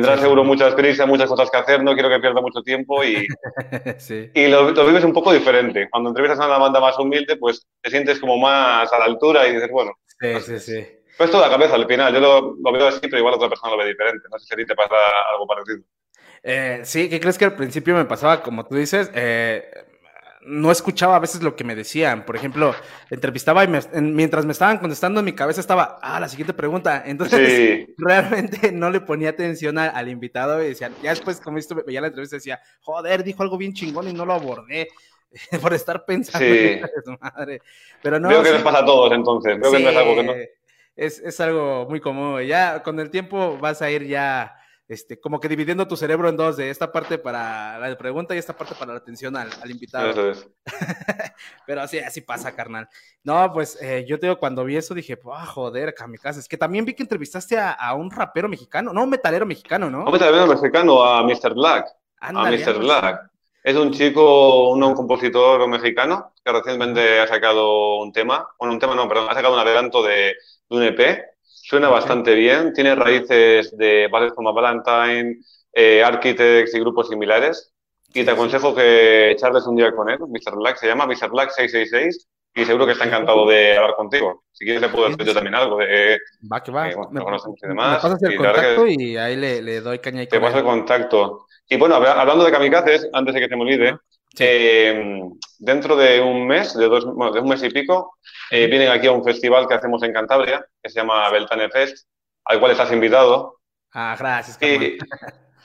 sí. 0.00 0.16
seguro 0.18 0.44
muchas 0.44 0.74
prisas, 0.74 1.06
muchas 1.06 1.28
cosas 1.28 1.50
que 1.50 1.56
hacer, 1.58 1.82
no 1.82 1.94
quiero 1.94 2.08
que 2.08 2.18
pierda 2.20 2.40
mucho 2.40 2.62
tiempo 2.62 3.04
y, 3.04 3.26
sí. 3.98 4.30
y 4.34 4.48
lo, 4.48 4.70
lo 4.70 4.86
vives 4.86 5.04
un 5.04 5.12
poco 5.12 5.32
diferente. 5.32 5.88
Cuando 5.90 6.10
entrevistas 6.10 6.40
a 6.40 6.46
una 6.46 6.58
banda 6.58 6.80
más 6.80 6.98
humilde, 6.98 7.36
pues 7.36 7.66
te 7.80 7.90
sientes 7.90 8.18
como 8.20 8.38
más 8.38 8.92
a 8.92 8.98
la 8.98 9.04
altura 9.06 9.46
y 9.48 9.54
dices, 9.54 9.70
bueno, 9.70 9.92
Sí, 10.20 10.40
sí, 10.40 10.58
sí. 10.60 10.86
pues 11.16 11.30
toda 11.30 11.48
la 11.48 11.52
cabeza 11.54 11.74
al 11.74 11.86
final. 11.86 12.12
Yo 12.14 12.20
lo, 12.20 12.56
lo 12.62 12.72
veo 12.72 12.86
así, 12.88 13.00
pero 13.02 13.18
igual 13.18 13.34
otra 13.34 13.48
persona 13.48 13.72
lo 13.72 13.78
ve 13.78 13.88
diferente. 13.88 14.28
No 14.30 14.38
sé 14.38 14.46
si 14.46 14.54
a 14.54 14.56
ti 14.56 14.66
te 14.66 14.74
pasa 14.74 14.94
algo 15.32 15.46
parecido. 15.46 15.82
Eh, 16.42 16.80
sí, 16.84 17.08
¿qué 17.08 17.20
crees 17.20 17.38
que 17.38 17.44
al 17.44 17.54
principio 17.56 17.94
me 17.94 18.04
pasaba? 18.04 18.42
Como 18.42 18.66
tú 18.66 18.74
dices, 18.76 19.10
eh, 19.14 19.70
no 20.44 20.70
escuchaba 20.72 21.16
a 21.16 21.18
veces 21.20 21.42
lo 21.42 21.54
que 21.56 21.64
me 21.64 21.74
decían. 21.76 22.24
Por 22.24 22.36
ejemplo, 22.36 22.74
entrevistaba 23.10 23.62
y 23.64 23.68
me- 23.68 23.80
en- 23.92 24.14
mientras 24.14 24.44
me 24.44 24.52
estaban 24.52 24.78
contestando 24.78 25.20
en 25.20 25.26
mi 25.26 25.32
cabeza 25.34 25.60
estaba, 25.60 25.98
ah, 26.02 26.18
la 26.20 26.28
siguiente 26.28 26.52
pregunta. 26.52 27.02
Entonces, 27.06 27.86
Sí, 27.88 27.94
realmente 27.98 28.72
no 28.72 28.90
le 28.90 29.00
ponía 29.00 29.30
atención 29.30 29.78
a- 29.78 29.88
al 29.88 30.08
invitado 30.08 30.62
y 30.62 30.68
decía, 30.68 30.90
ya 31.02 31.10
después, 31.10 31.40
como 31.40 31.58
esto 31.58 31.74
veía 31.86 32.00
la 32.00 32.08
entrevista, 32.08 32.36
decía, 32.36 32.60
joder, 32.80 33.22
dijo 33.22 33.42
algo 33.42 33.56
bien 33.56 33.72
chingón 33.72 34.08
y 34.08 34.12
no 34.12 34.26
lo 34.26 34.34
abordé 34.34 34.88
por 35.62 35.72
estar 35.74 36.04
pensando 36.04 36.46
Sí. 36.46 36.58
en 36.58 36.82
desmadre. 37.06 37.62
Pero 38.02 38.18
no, 38.18 38.28
veo 38.28 38.42
que 38.42 38.48
sí, 38.48 38.54
nos 38.54 38.62
pasa 38.62 38.78
a 38.80 38.84
todos 38.84 39.12
entonces. 39.12 39.60
Veo 39.60 39.70
que 39.72 39.78
no 39.80 39.90
es 39.90 39.96
algo 39.96 40.14
que 40.16 40.22
no. 40.24 40.32
es, 40.96 41.18
es 41.20 41.40
algo 41.40 41.86
muy 41.88 42.00
común. 42.00 42.42
Ya 42.42 42.82
con 42.82 42.98
el 43.00 43.10
tiempo 43.10 43.56
vas 43.58 43.80
a 43.80 43.90
ir 43.90 44.06
ya 44.06 44.54
este, 44.92 45.18
como 45.18 45.40
que 45.40 45.48
dividiendo 45.48 45.88
tu 45.88 45.96
cerebro 45.96 46.28
en 46.28 46.36
dos, 46.36 46.56
de 46.56 46.70
esta 46.70 46.92
parte 46.92 47.18
para 47.18 47.78
la 47.78 47.96
pregunta 47.96 48.34
y 48.34 48.38
esta 48.38 48.56
parte 48.56 48.74
para 48.74 48.92
la 48.92 48.98
atención 48.98 49.36
al, 49.36 49.48
al 49.60 49.70
invitado. 49.70 50.10
Eso 50.10 50.30
es. 50.30 50.48
Pero 51.66 51.80
así, 51.80 51.98
así 51.98 52.20
pasa, 52.20 52.54
carnal. 52.54 52.88
No, 53.24 53.52
pues 53.52 53.80
eh, 53.80 54.04
yo 54.06 54.18
te 54.18 54.26
digo, 54.26 54.38
cuando 54.38 54.64
vi 54.64 54.76
eso 54.76 54.94
dije, 54.94 55.18
ah, 55.32 55.46
joder, 55.46 55.94
kamikaze. 55.94 56.40
Es 56.40 56.48
que 56.48 56.56
también 56.56 56.84
vi 56.84 56.94
que 56.94 57.02
entrevistaste 57.02 57.58
a, 57.58 57.72
a 57.72 57.94
un 57.94 58.10
rapero 58.10 58.48
mexicano, 58.48 58.92
no, 58.92 59.04
un 59.04 59.10
metalero 59.10 59.46
mexicano, 59.46 59.90
¿no? 59.90 60.06
A 60.06 60.10
ver 60.10 60.46
mexicano, 60.48 61.02
a 61.02 61.22
Mr. 61.22 61.54
Black. 61.54 61.86
Ándale, 62.20 62.62
a 62.62 62.66
Mr. 62.66 62.78
Black. 62.78 63.30
Es 63.62 63.76
un 63.76 63.92
chico, 63.92 64.70
un, 64.70 64.82
un 64.82 64.94
compositor 64.94 65.68
mexicano 65.68 66.32
que 66.44 66.52
recientemente 66.52 67.20
ha 67.20 67.28
sacado 67.28 67.98
un 67.98 68.12
tema, 68.12 68.48
bueno, 68.58 68.74
un 68.74 68.80
tema 68.80 68.94
no, 68.94 69.08
perdón, 69.08 69.28
ha 69.30 69.34
sacado 69.34 69.54
un 69.54 69.60
adelanto 69.60 70.02
de, 70.02 70.34
de 70.68 70.76
un 70.76 70.82
EP. 70.82 71.31
Suena 71.64 71.88
bastante 71.88 72.34
bien, 72.34 72.72
tiene 72.72 72.94
raíces 72.94 73.76
de 73.76 74.08
bases 74.10 74.32
como 74.34 74.52
Valentine, 74.52 75.36
eh, 75.72 76.02
Architects 76.02 76.74
y 76.74 76.80
grupos 76.80 77.08
similares. 77.08 77.72
Y 78.14 78.24
te 78.24 78.30
aconsejo 78.32 78.74
que 78.74 79.34
charles 79.38 79.66
un 79.66 79.76
día 79.76 79.92
con 79.94 80.10
él, 80.10 80.18
Mr. 80.28 80.56
Black, 80.56 80.76
se 80.76 80.86
llama 80.86 81.06
Mr. 81.06 81.30
Black 81.30 81.50
666 81.50 82.28
y 82.54 82.64
seguro 82.64 82.84
que 82.84 82.92
está 82.92 83.04
encantado 83.06 83.46
de 83.48 83.76
hablar 83.76 83.94
contigo. 83.94 84.44
Si 84.52 84.64
quieres 84.64 84.82
le 84.82 84.88
puedo 84.88 85.08
decir 85.08 85.24
yo 85.24 85.32
también 85.34 85.54
algo. 85.54 85.78
de- 85.78 86.18
Va, 86.52 86.62
que 86.62 86.72
va. 86.72 86.90
Eh, 86.90 86.94
bueno, 86.94 87.10
me, 87.12 87.20
lo 87.20 87.24
conocemos 87.24 87.58
y 87.62 87.66
me 87.66 87.68
demás, 87.70 88.02
pasas 88.02 88.22
el 88.24 88.32
y 88.32 88.36
contacto 88.36 88.86
y 88.86 89.16
ahí 89.16 89.36
le, 89.36 89.62
le 89.62 89.80
doy 89.80 89.98
caña 90.00 90.22
y 90.22 90.26
te 90.26 90.40
paso 90.40 90.58
el 90.58 90.64
contacto. 90.64 91.46
Y 91.68 91.76
bueno, 91.78 91.94
habla- 91.94 92.20
hablando 92.20 92.44
de 92.44 92.50
kamikazes, 92.52 93.08
antes 93.12 93.34
de 93.34 93.40
que 93.40 93.48
se 93.48 93.56
me 93.56 93.62
olvide. 93.62 93.96
Sí. 94.34 94.44
eh, 94.46 95.20
dentro 95.58 95.94
de 95.96 96.20
un 96.20 96.46
mes, 96.46 96.74
de, 96.76 96.86
dos, 96.88 97.04
bueno, 97.04 97.32
de 97.32 97.40
un 97.40 97.48
mes 97.48 97.62
y 97.62 97.70
pico, 97.70 98.16
eh, 98.50 98.66
vienen 98.66 98.90
aquí 98.90 99.06
a 99.06 99.12
un 99.12 99.24
festival 99.24 99.66
que 99.68 99.74
hacemos 99.74 100.02
en 100.02 100.12
Cantabria, 100.12 100.64
que 100.82 100.90
se 100.90 101.00
llama 101.00 101.28
Beltane 101.30 101.68
Fest, 101.70 102.06
al 102.46 102.58
cual 102.60 102.72
estás 102.72 102.92
invitado. 102.92 103.58
Ah, 103.92 104.16
gracias. 104.18 104.58
Y, 104.62 104.98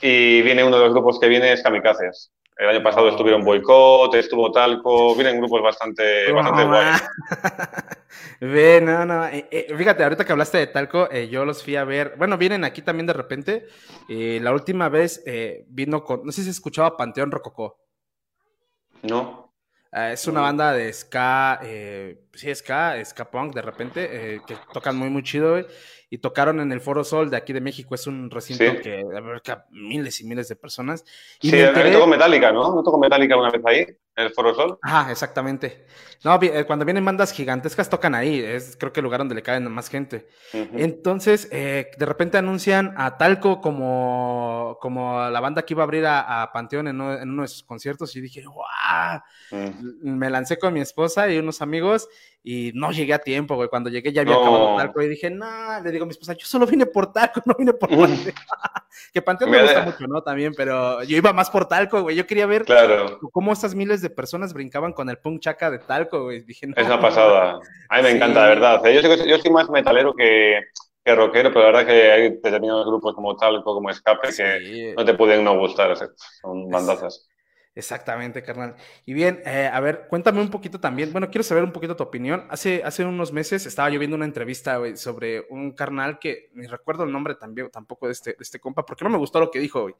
y 0.02 0.42
viene 0.42 0.64
uno 0.64 0.76
de 0.78 0.84
los 0.84 0.92
grupos 0.94 1.18
que 1.18 1.28
viene 1.28 1.52
es 1.52 1.62
Kamikazes. 1.62 2.32
El 2.58 2.68
año 2.70 2.82
pasado 2.82 3.06
No. 3.06 3.12
estuvieron 3.12 3.44
Boicot, 3.44 4.12
estuvo 4.16 4.50
Talco, 4.50 5.14
vienen 5.14 5.38
grupos 5.38 5.62
bastante, 5.62 6.32
bastante 6.32 6.62
No, 6.64 6.68
guays. 6.68 7.04
Ve, 8.40 8.80
no, 8.80 9.04
no. 9.04 9.26
eh, 9.26 9.46
eh, 9.50 9.72
fíjate, 9.76 10.02
ahorita 10.02 10.24
que 10.24 10.32
hablaste 10.32 10.58
de 10.58 10.66
Talco, 10.66 11.08
eh, 11.10 11.28
yo 11.28 11.44
los 11.44 11.62
fui 11.62 11.76
a 11.76 11.84
ver. 11.84 12.14
Bueno, 12.18 12.36
vienen 12.36 12.64
aquí 12.64 12.82
también 12.82 13.06
de 13.06 13.12
repente. 13.12 13.66
eh, 14.08 14.40
la 14.42 14.52
última 14.52 14.88
vez 14.88 15.22
eh, 15.26 15.64
vino 15.68 16.02
con. 16.02 16.24
No 16.24 16.32
sé 16.32 16.42
si 16.42 16.50
escuchaba 16.50 16.96
Panteón 16.96 17.30
Rococó. 17.30 17.78
¿No? 19.02 19.54
Ah, 19.90 20.12
es 20.12 20.26
una 20.26 20.40
banda 20.40 20.72
de 20.72 20.92
ska, 20.92 21.60
eh, 21.62 22.26
sí, 22.34 22.54
ska, 22.54 23.02
ska 23.04 23.30
punk 23.30 23.54
de 23.54 23.62
repente, 23.62 24.34
eh, 24.34 24.40
que 24.46 24.56
tocan 24.72 24.96
muy, 24.96 25.08
muy 25.08 25.22
chido, 25.22 25.52
güey. 25.52 25.66
Y 26.10 26.18
tocaron 26.18 26.58
en 26.60 26.72
el 26.72 26.80
Foro 26.80 27.04
Sol 27.04 27.28
de 27.30 27.36
aquí 27.36 27.52
de 27.52 27.60
México. 27.60 27.94
Es 27.94 28.06
un 28.06 28.30
recinto 28.30 28.64
Sí. 28.64 28.78
que 28.82 29.04
abarca 29.14 29.66
miles 29.70 30.20
y 30.20 30.24
miles 30.24 30.48
de 30.48 30.56
personas. 30.56 31.04
Y 31.40 31.50
Sí, 31.50 31.56
me 31.56 31.64
enteré- 31.68 31.92
tocó 31.92 32.06
Metallica, 32.06 32.50
¿no? 32.50 32.74
¿No 32.74 32.82
tocó 32.82 32.98
Metallica 32.98 33.36
una 33.36 33.50
vez 33.50 33.60
ahí, 33.66 33.80
en 33.80 33.96
el 34.24 34.30
Foro 34.30 34.54
Sol? 34.54 34.78
Ajá, 34.82 35.10
exactamente. 35.12 35.84
No, 36.24 36.38
eh, 36.42 36.64
cuando 36.64 36.84
vienen 36.84 37.04
bandas 37.04 37.30
gigantescas 37.32 37.90
tocan 37.90 38.14
ahí, 38.14 38.40
es 38.42 38.76
creo 38.76 38.92
que 38.92 39.00
el 39.00 39.04
lugar 39.04 39.20
donde 39.20 39.34
le 39.34 39.42
caen 39.42 39.70
más 39.70 39.88
gente. 39.90 40.26
Entonces, 40.52 41.48
eh, 41.52 41.90
de 41.96 42.06
repente 42.06 42.38
anuncian 42.38 42.94
a 42.96 43.16
Talco 43.18 43.60
como, 43.60 44.78
como 44.80 45.28
la 45.28 45.40
banda 45.40 45.62
que 45.62 45.74
iba 45.74 45.82
a 45.82 45.84
abrir 45.84 46.06
a, 46.06 46.42
a 46.42 46.52
Panteón 46.52 46.88
en 46.88 47.00
uno, 47.00 47.14
en 47.18 47.30
uno 47.30 47.42
de 47.42 47.48
sus 47.48 47.62
conciertos 47.62 48.14
y 48.16 48.20
dije, 48.20 48.42
¡guau! 48.44 49.20
Mm. 49.50 50.16
Me 50.18 50.30
lancé 50.30 50.58
con 50.58 50.72
mi 50.72 50.80
esposa 50.80 51.28
y 51.30 51.38
unos 51.38 51.60
amigos 51.62 52.08
y 52.42 52.70
no 52.74 52.92
llegué 52.92 53.12
a 53.14 53.18
tiempo, 53.18 53.56
güey. 53.56 53.68
Cuando 53.68 53.90
llegué 53.90 54.12
ya 54.12 54.22
había 54.22 54.34
No. 54.34 54.40
acabado 54.42 54.76
Talco 54.76 55.02
y 55.02 55.08
dije, 55.08 55.28
no, 55.30 55.80
le 55.82 55.90
digo 55.90 56.04
a 56.04 56.06
mi 56.06 56.12
esposa, 56.12 56.32
yo 56.34 56.46
solo 56.46 56.66
vine 56.66 56.86
por 56.86 57.12
Talco, 57.12 57.42
no 57.46 57.54
vine 57.58 57.72
por. 57.74 57.88
Panteón. 57.90 58.16
que 59.12 59.22
Panteón 59.22 59.50
me 59.50 59.56
Me 59.58 59.62
gusta 59.64 59.82
mucho, 59.82 60.06
¿no? 60.06 60.22
También, 60.22 60.54
pero 60.56 61.02
yo 61.02 61.16
iba 61.16 61.32
más 61.32 61.50
por 61.50 61.66
Talco, 61.66 62.02
güey. 62.02 62.16
Yo 62.16 62.26
quería 62.26 62.46
ver 62.46 62.64
Claro. 62.64 63.18
cómo 63.32 63.52
estas 63.52 63.74
miles 63.74 64.00
de 64.02 64.10
personas 64.10 64.52
brincaban 64.54 64.92
con 64.92 65.08
el 65.10 65.18
punk 65.18 65.40
chaca 65.40 65.70
de 65.70 65.78
Talco, 65.78 66.24
güey. 66.24 66.42
Dije, 66.42 66.66
no. 66.66 66.74
Es 66.76 66.86
una 66.86 67.00
pasada. 67.00 67.60
A 67.88 67.96
mí 67.96 68.02
me 68.02 68.10
Sí. 68.10 68.16
encanta, 68.16 68.42
de 68.44 68.48
verdad. 68.48 68.82
Yo 68.84 69.02
soy, 69.02 69.28
yo 69.28 69.38
soy 69.38 69.50
más 69.50 69.68
metalero 69.68 70.14
que, 70.14 70.60
que 71.04 71.14
rockero, 71.14 71.50
pero 71.50 71.60
la 71.62 71.66
verdad 71.78 71.86
que 71.86 72.12
hay 72.12 72.30
determinados 72.30 72.86
grupos 72.86 73.14
como 73.14 73.36
Talco, 73.36 73.74
como 73.74 73.90
Escape, 73.90 74.28
que 74.28 74.32
Sí. 74.32 74.94
no 74.96 75.04
te 75.04 75.14
pueden 75.14 75.44
no 75.44 75.58
gustar. 75.58 75.96
son 76.40 76.68
bandazas. 76.70 77.28
Exactamente, 77.78 78.42
carnal. 78.42 78.74
Y 79.06 79.14
bien, 79.14 79.40
eh, 79.46 79.70
a 79.72 79.78
ver, 79.78 80.08
cuéntame 80.08 80.40
un 80.40 80.50
poquito 80.50 80.80
también. 80.80 81.12
Bueno, 81.12 81.30
quiero 81.30 81.44
saber 81.44 81.62
un 81.62 81.70
poquito 81.70 81.94
tu 81.94 82.02
opinión. 82.02 82.44
Hace, 82.50 82.82
hace 82.84 83.04
unos 83.04 83.32
meses 83.32 83.66
estaba 83.66 83.88
yo 83.88 84.00
viendo 84.00 84.16
una 84.16 84.24
entrevista, 84.24 84.78
güey, 84.78 84.96
sobre 84.96 85.46
un 85.48 85.70
carnal 85.70 86.18
que 86.18 86.50
ni 86.54 86.66
recuerdo 86.66 87.04
el 87.04 87.12
nombre 87.12 87.36
también, 87.36 87.70
tampoco 87.70 88.06
de 88.06 88.12
este, 88.14 88.30
de 88.32 88.36
este 88.40 88.58
compa, 88.58 88.84
porque 88.84 89.04
no 89.04 89.10
me 89.10 89.16
gustó 89.18 89.38
lo 89.38 89.52
que 89.52 89.60
dijo, 89.60 89.82
güey. 89.82 89.94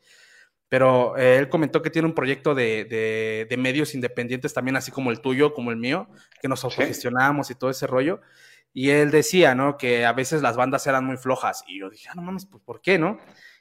Pero 0.69 1.17
eh, 1.17 1.37
él 1.39 1.49
comentó 1.49 1.81
que 1.81 1.91
tiene 1.91 2.09
un 2.09 2.15
proyecto 2.15 2.55
de, 2.57 2.85
de- 2.85 3.47
de 3.49 3.57
medios 3.57 3.95
independientes 3.95 4.53
también, 4.53 4.77
así 4.77 4.91
como 4.91 5.13
el 5.13 5.21
tuyo, 5.21 5.55
como 5.55 5.71
el 5.71 5.77
mío, 5.77 6.09
que 6.43 6.49
nos 6.49 6.65
autogestionamos 6.65 7.51
y 7.53 7.55
todo 7.55 7.71
ese 7.71 7.87
rollo. 7.87 8.21
Y 8.75 8.91
él 8.91 9.11
decía, 9.13 9.55
¿no? 9.55 9.79
Que 9.79 10.05
a 10.05 10.13
veces 10.13 10.43
las 10.43 10.57
bandas 10.57 10.87
eran 10.89 11.05
muy 11.05 11.17
flojas. 11.17 11.65
Y 11.69 11.79
yo 11.81 11.91
dije, 11.91 12.09
ah, 12.11 12.15
no 12.17 12.23
mames, 12.23 12.47
pues 12.47 12.63
¿por 12.65 12.83
qué, 12.83 12.99
no? 12.99 13.19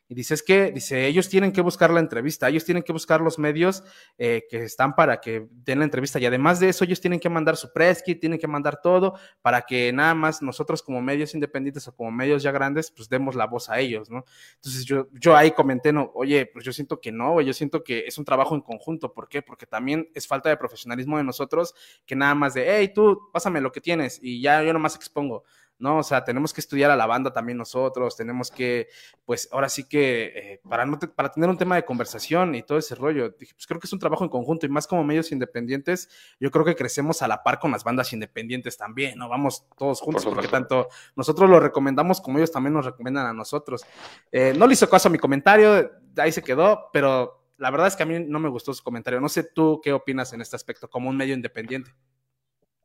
Y 0.10 0.16
dice, 0.16 0.34
es 0.34 0.44
que, 0.44 0.72
dice, 0.72 1.06
ellos 1.06 1.28
tienen 1.28 1.52
que 1.52 1.60
buscar 1.60 1.92
la 1.92 2.00
entrevista, 2.00 2.48
ellos 2.48 2.64
tienen 2.64 2.84
que 2.84 2.94
buscar 2.94 3.20
los 3.20 3.38
medios 3.38 3.84
eh, 4.18 4.46
que 4.50 4.64
están 4.64 4.96
para 4.96 5.20
que 5.20 5.48
den 5.52 5.80
la 5.80 5.86
entrevista. 5.86 6.18
Y 6.20 6.26
además 6.26 6.62
de 6.62 6.70
eso, 6.70 6.86
ellos 6.86 7.02
tienen 7.02 7.20
que 7.20 7.30
mandar 7.30 7.58
su 7.58 7.74
press 7.74 8.04
tienen 8.04 8.40
que 8.40 8.48
mandar 8.48 8.80
todo 8.82 9.16
para 9.42 9.64
que 9.64 9.92
nada 9.92 10.14
más 10.14 10.42
nosotros 10.42 10.82
como 10.82 11.02
medios 11.02 11.34
independientes 11.34 11.88
o 11.88 11.96
como 11.96 12.12
medios 12.12 12.42
ya 12.42 12.52
grandes, 12.52 12.90
pues 12.92 13.10
demos 13.10 13.36
la 13.36 13.48
voz 13.48 13.70
a 13.70 13.80
ellos, 13.80 14.10
¿no? 14.10 14.24
Entonces 14.56 14.86
yo, 14.86 15.10
yo 15.12 15.36
ahí 15.36 15.52
comenté, 15.52 15.92
no, 15.92 16.12
oye, 16.14 16.46
pues 16.46 16.64
yo 16.64 16.72
siento 16.72 17.02
que 17.02 17.12
no, 17.12 17.42
yo 17.42 17.54
siento 17.54 17.84
que 17.84 18.06
es 18.08 18.18
un 18.18 18.24
trabajo 18.24 18.56
en 18.56 18.62
conjunto. 18.62 19.14
¿Por 19.14 19.28
qué? 19.28 19.42
Porque 19.42 19.66
también 19.66 20.10
es 20.14 20.26
falta 20.26 20.50
de 20.50 20.58
profesionalismo 20.58 21.18
de 21.18 21.24
nosotros 21.24 21.74
que 22.06 22.16
nada 22.16 22.34
más 22.34 22.54
de, 22.54 22.66
hey, 22.78 22.92
tú, 22.94 23.30
pásame 23.34 23.60
lo 23.60 23.72
que 23.72 23.82
tienes 23.82 24.20
y 24.22 24.42
ya 24.42 24.64
yo 24.64 24.72
nomás 24.72 24.96
expongo. 24.96 25.44
¿No? 25.80 26.00
O 26.00 26.04
sea, 26.04 26.24
tenemos 26.24 26.54
que 26.54 26.62
estudiar 26.62 26.90
a 26.92 26.96
la 26.96 27.06
banda 27.06 27.32
también 27.32 27.58
nosotros, 27.58 28.16
tenemos 28.16 28.50
que, 28.52 28.88
pues 29.26 29.48
ahora 29.52 29.70
sí 29.70 29.84
que, 29.84 30.24
eh, 30.36 30.62
para, 30.68 30.86
no 30.86 30.98
te- 31.00 31.08
para 31.08 31.32
tener 31.32 31.50
un 31.50 31.58
tema 31.58 31.76
de 31.76 31.86
conversación 31.86 32.56
y 32.56 32.64
todo 32.64 32.78
ese 32.78 32.96
rollo, 32.96 33.30
dije, 33.30 33.54
pues 33.54 33.68
creo 33.68 33.80
que 33.80 33.88
es 33.88 33.94
un 33.94 34.00
trabajo 34.00 34.24
en 34.24 34.30
conjunto 34.30 34.66
y 34.66 34.70
más 34.70 34.88
como 34.88 35.04
medios 35.04 35.32
independientes, 35.32 36.10
yo 36.40 36.50
creo 36.52 36.66
que 36.66 36.76
crecemos 36.76 37.22
a 37.22 37.28
la 37.28 37.44
par 37.44 37.60
con 37.60 37.72
las 37.72 37.84
bandas 37.84 38.12
independientes 38.14 38.78
también, 38.78 39.18
¿no? 39.20 39.30
Vamos 39.30 39.66
todos 39.78 40.02
juntos, 40.02 40.24
Por 40.26 40.34
porque 40.34 40.48
tanto 40.50 40.88
nosotros 41.16 41.50
lo 41.50 41.60
recomendamos 41.60 42.22
como 42.22 42.38
ellos 42.40 42.52
también 42.52 42.74
nos 42.74 42.86
recomiendan 42.86 43.26
a 43.28 43.34
nosotros. 43.34 43.86
Eh, 44.32 44.54
no 44.58 44.66
le 44.68 44.74
hizo 44.74 44.90
caso 44.90 45.08
a 45.10 45.12
mi 45.12 45.18
comentario, 45.20 45.92
ahí 46.18 46.32
se 46.32 46.42
quedó, 46.42 46.90
pero 46.92 47.44
la 47.58 47.72
verdad 47.72 47.88
es 47.88 47.96
que 47.96 48.04
a 48.04 48.06
mí 48.06 48.20
no 48.20 48.40
me 48.40 48.50
gustó 48.50 48.74
su 48.74 48.84
comentario. 48.84 49.20
No 49.20 49.30
sé 49.30 49.44
tú 49.44 49.80
qué 49.84 49.92
opinas 49.94 50.32
en 50.34 50.42
este 50.42 50.56
aspecto 50.56 50.90
como 50.90 51.10
un 51.10 51.18
medio 51.18 51.34
independiente. 51.34 51.92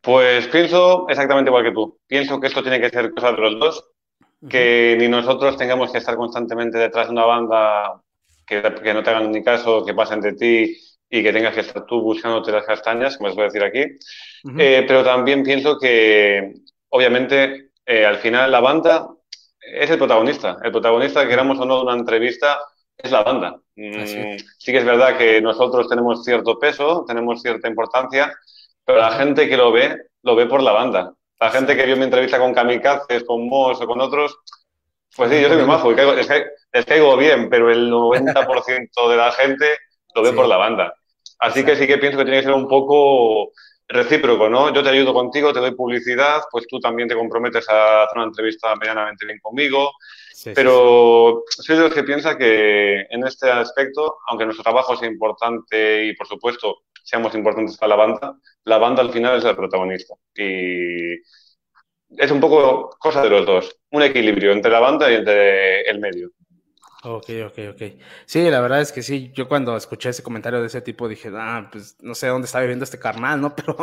Pues 0.02 0.48
pienso 0.48 1.06
exactamente 1.08 1.48
igual 1.48 1.64
que 1.64 1.72
tú. 1.72 1.98
Pienso 2.06 2.40
que 2.40 2.48
esto 2.48 2.62
tiene 2.62 2.80
que 2.80 2.90
ser 2.90 3.12
cosa 3.12 3.32
de 3.32 3.38
los 3.38 3.58
dos, 3.58 3.90
que 4.48 4.96
ni 4.98 5.08
nosotros 5.08 5.56
tengamos 5.56 5.92
que 5.92 5.98
estar 5.98 6.16
constantemente 6.16 6.76
detrás 6.76 7.06
de 7.06 7.12
una 7.12 7.24
banda 7.24 8.02
que, 8.44 8.60
que 8.82 8.92
no 8.92 9.02
te 9.02 9.10
hagan 9.10 9.30
ni 9.30 9.42
caso, 9.44 9.84
que 9.84 9.94
pasen 9.94 10.20
de 10.20 10.32
ti 10.32 10.76
y 11.08 11.22
que 11.22 11.32
tengas 11.32 11.54
que 11.54 11.60
estar 11.60 11.86
tú 11.86 12.00
buscándote 12.00 12.50
las 12.50 12.64
castañas, 12.64 13.16
como 13.16 13.30
se 13.30 13.34
puede 13.36 13.48
decir 13.48 13.62
aquí. 13.62 13.98
Eh, 14.58 14.84
pero 14.88 15.04
también 15.04 15.44
pienso 15.44 15.78
que, 15.78 16.54
obviamente, 16.88 17.70
eh, 17.86 18.04
al 18.04 18.16
final 18.16 18.50
la 18.50 18.60
banda 18.60 19.08
es 19.60 19.90
el 19.90 19.98
protagonista. 19.98 20.56
El 20.64 20.72
protagonista, 20.72 21.28
queramos 21.28 21.58
o 21.60 21.64
no, 21.64 21.76
de 21.76 21.82
una 21.82 21.94
entrevista 21.94 22.60
es 22.96 23.10
la 23.12 23.22
banda. 23.22 23.60
Mm, 23.76 24.04
sí 24.58 24.72
que 24.72 24.78
es 24.78 24.84
verdad 24.84 25.16
que 25.16 25.40
nosotros 25.40 25.88
tenemos 25.88 26.24
cierto 26.24 26.58
peso, 26.58 27.04
tenemos 27.06 27.42
cierta 27.42 27.68
importancia, 27.68 28.32
pero 28.84 28.98
la 28.98 29.12
gente 29.12 29.48
que 29.48 29.56
lo 29.56 29.72
ve, 29.72 29.96
lo 30.22 30.34
ve 30.36 30.46
por 30.46 30.62
la 30.62 30.72
banda. 30.72 31.12
La 31.40 31.50
gente 31.50 31.76
que 31.76 31.86
vio 31.86 31.96
mi 31.96 32.04
entrevista 32.04 32.38
con 32.38 32.54
Kamikazes, 32.54 33.24
con 33.24 33.46
Moss 33.48 33.80
o 33.80 33.86
con 33.86 34.00
otros, 34.00 34.38
pues 35.16 35.30
sí, 35.30 35.40
yo 35.40 35.48
soy 35.48 35.58
muy 35.58 35.66
majo 35.66 35.90
y 35.92 35.94
caigo- 35.94 36.14
les, 36.14 36.26
caigo, 36.26 36.46
les 36.72 36.84
caigo 36.86 37.16
bien, 37.16 37.50
pero 37.50 37.70
el 37.70 37.90
90% 37.90 39.08
de 39.08 39.16
la 39.16 39.32
gente 39.32 39.66
lo 40.14 40.22
ve 40.22 40.30
Sí. 40.30 40.36
por 40.36 40.46
la 40.46 40.56
banda. 40.56 40.94
Así 41.38 41.64
que 41.64 41.76
sí 41.76 41.86
que 41.86 41.98
pienso 41.98 42.18
que 42.18 42.24
tiene 42.24 42.38
que 42.40 42.44
ser 42.46 42.54
un 42.54 42.68
poco 42.68 43.50
recíproco, 43.88 44.48
¿no? 44.48 44.72
Yo 44.72 44.82
te 44.82 44.88
ayudo 44.90 45.12
contigo, 45.12 45.52
te 45.52 45.58
doy 45.60 45.72
publicidad, 45.74 46.42
pues 46.50 46.66
tú 46.68 46.78
también 46.78 47.08
te 47.08 47.14
comprometes 47.16 47.68
a 47.68 48.04
hacer 48.04 48.16
una 48.18 48.26
entrevista 48.28 48.74
medianamente 48.76 49.26
bien 49.26 49.38
conmigo, 49.42 49.90
Sí, 50.32 50.44
sí, 50.50 50.52
pero 50.54 51.42
soy 51.48 51.76
de 51.76 51.82
los 51.82 51.92
que 51.94 52.04
piensa 52.04 52.38
que 52.38 53.00
en 53.10 53.26
este 53.26 53.50
aspecto, 53.50 54.18
aunque 54.28 54.44
nuestro 54.44 54.62
trabajo 54.62 54.96
sea 54.96 55.08
importante 55.08 56.04
y 56.06 56.14
por 56.16 56.26
supuesto 56.26 56.76
seamos 57.02 57.34
importantes 57.34 57.76
para 57.76 57.90
la 57.90 57.96
banda, 57.96 58.38
la 58.64 58.78
banda 58.78 59.02
al 59.02 59.12
final 59.12 59.38
es 59.38 59.44
el 59.44 59.56
protagonista. 59.56 60.14
Y 60.34 61.14
es 62.16 62.30
un 62.30 62.40
poco 62.40 62.90
cosa 62.98 63.22
de 63.22 63.30
los 63.30 63.46
dos, 63.46 63.76
un 63.90 64.02
equilibrio 64.02 64.52
entre 64.52 64.70
la 64.70 64.80
banda 64.80 65.10
y 65.10 65.16
entre 65.16 65.82
el 65.82 65.98
medio. 66.00 66.30
Ok, 67.04 67.30
ok, 67.46 67.58
ok. 67.72 67.82
Sí, 68.26 68.48
la 68.48 68.60
verdad 68.60 68.80
es 68.80 68.92
que 68.92 69.02
sí, 69.02 69.32
yo 69.34 69.48
cuando 69.48 69.76
escuché 69.76 70.10
ese 70.10 70.22
comentario 70.22 70.60
de 70.60 70.68
ese 70.68 70.80
tipo 70.82 71.08
dije, 71.08 71.32
ah, 71.34 71.68
pues 71.72 71.96
no 72.00 72.14
sé 72.14 72.28
dónde 72.28 72.46
está 72.46 72.60
viviendo 72.60 72.84
este 72.84 73.00
carnal, 73.00 73.40
¿no? 73.40 73.56
Pero 73.56 73.76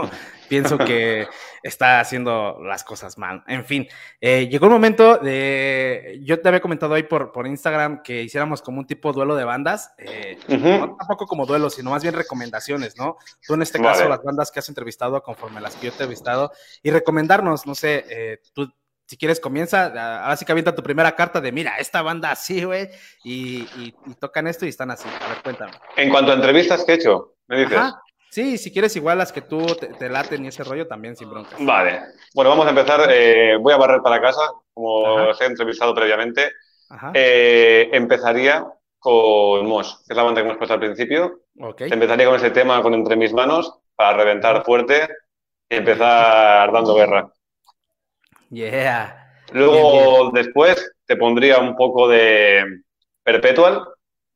pienso 0.48 0.78
que 0.78 1.28
está 1.62 2.00
haciendo 2.00 2.60
las 2.64 2.86
cosas 2.86 3.18
mal. 3.18 3.44
En 3.46 3.66
fin, 3.66 3.90
eh, 4.22 4.48
llegó 4.48 4.68
el 4.68 4.72
momento 4.72 5.18
de, 5.18 6.22
yo 6.24 6.40
te 6.40 6.48
había 6.48 6.62
comentado 6.62 6.94
ahí 6.94 7.04
por, 7.04 7.34
por 7.34 7.46
Instagram 7.46 8.04
que 8.04 8.24
hiciéramos 8.24 8.62
como 8.62 8.80
un 8.80 8.88
tipo 8.88 9.12
duelo 9.12 9.36
de 9.36 9.44
bandas, 9.44 9.92
eh, 9.98 10.38
no 10.48 10.96
tampoco 10.96 11.26
como 11.26 11.46
duelo, 11.46 11.70
sino 11.70 11.92
más 11.92 12.04
bien 12.04 12.16
recomendaciones, 12.16 12.96
¿no? 12.96 13.18
Tú 13.46 13.54
en 13.56 13.64
este 13.64 13.82
caso, 13.82 14.08
las 14.08 14.24
bandas 14.24 14.50
que 14.50 14.60
has 14.60 14.70
entrevistado 14.70 15.22
conforme 15.22 15.60
las 15.60 15.76
que 15.76 15.88
yo 15.88 15.92
te 15.92 16.04
he 16.04 16.06
entrevistado 16.06 16.54
y 16.82 16.90
recomendarnos, 16.92 17.68
no 17.68 17.76
sé, 17.76 18.06
eh, 18.10 18.40
tú 18.54 18.72
si 19.10 19.18
quieres 19.18 19.39
comienza, 19.39 19.86
ahora 20.24 20.36
sí 20.38 20.45
que 20.45 20.51
avienta 20.51 20.76
tu 20.76 20.84
primera 20.84 21.16
carta 21.16 21.41
de 21.41 21.51
mira, 21.51 21.78
esta 21.80 22.03
banda 22.03 22.30
así, 22.30 22.64
güey, 22.64 22.89
y, 23.24 23.62
y- 23.64 23.95
y 24.05 24.14
tocan 24.20 24.45
esto 24.45 24.68
y 24.68 24.70
están 24.70 24.91
así. 24.91 25.10
A 25.10 25.30
ver, 25.30 25.41
cuéntame. 25.41 25.72
En 25.97 26.12
cuanto 26.12 26.32
a 26.32 26.36
entrevistas 26.36 26.84
que 26.86 26.91
he 26.91 26.95
hecho, 26.95 27.34
me 27.47 27.57
dices. 27.62 27.76
Ajá. 27.76 27.99
Sí, 28.30 28.60
si 28.60 28.72
quieres 28.72 28.95
igual 28.95 29.18
las 29.18 29.32
que 29.32 29.41
tú 29.41 29.66
te, 29.66 29.88
te 29.88 30.10
laten 30.10 30.45
y 30.45 30.49
ese 30.49 30.64
rollo 30.64 30.88
también 30.88 31.16
sin 31.16 31.28
bronca. 31.32 31.55
Vale. 31.60 32.01
Bueno, 32.36 32.51
vamos 32.51 32.68
a 32.68 32.70
empezar. 32.70 33.01
eh, 33.10 33.57
voy 33.60 33.74
a 33.74 33.78
barrer 33.78 34.01
para 34.03 34.22
casa, 34.22 34.41
como 34.76 35.18
Ajá. 35.18 35.30
os 35.30 35.41
he 35.41 35.45
entrevistado 35.45 35.95
previamente. 35.95 36.51
Ajá. 36.91 37.12
Eh, 37.16 37.89
empezaría 37.91 38.64
con 38.99 39.66
Mosh, 39.66 39.89
que 40.05 40.14
es 40.14 40.16
la 40.16 40.22
banda 40.22 40.41
que 40.41 40.45
hemos 40.47 40.57
puesto 40.60 40.76
al 40.76 40.80
principio. 40.80 41.39
ok. 41.60 41.82
Empezaría 41.82 42.28
con 42.28 42.36
ese 42.36 42.51
tema 42.51 42.80
con 42.84 42.93
Entre 42.93 43.16
mis 43.16 43.34
manos 43.34 43.74
para 43.95 44.16
reventar 44.18 44.64
fuerte 44.64 45.10
y 45.68 45.78
empezar 45.78 46.72
dando 46.72 46.93
guerra. 46.93 47.34
Yeah. 48.50 49.16
Luego, 49.52 50.32
después, 50.32 50.91
te 51.06 51.16
pondría 51.16 51.60
un 51.60 51.76
poco 51.76 52.08
de 52.08 52.82
Perpetual, 53.24 53.84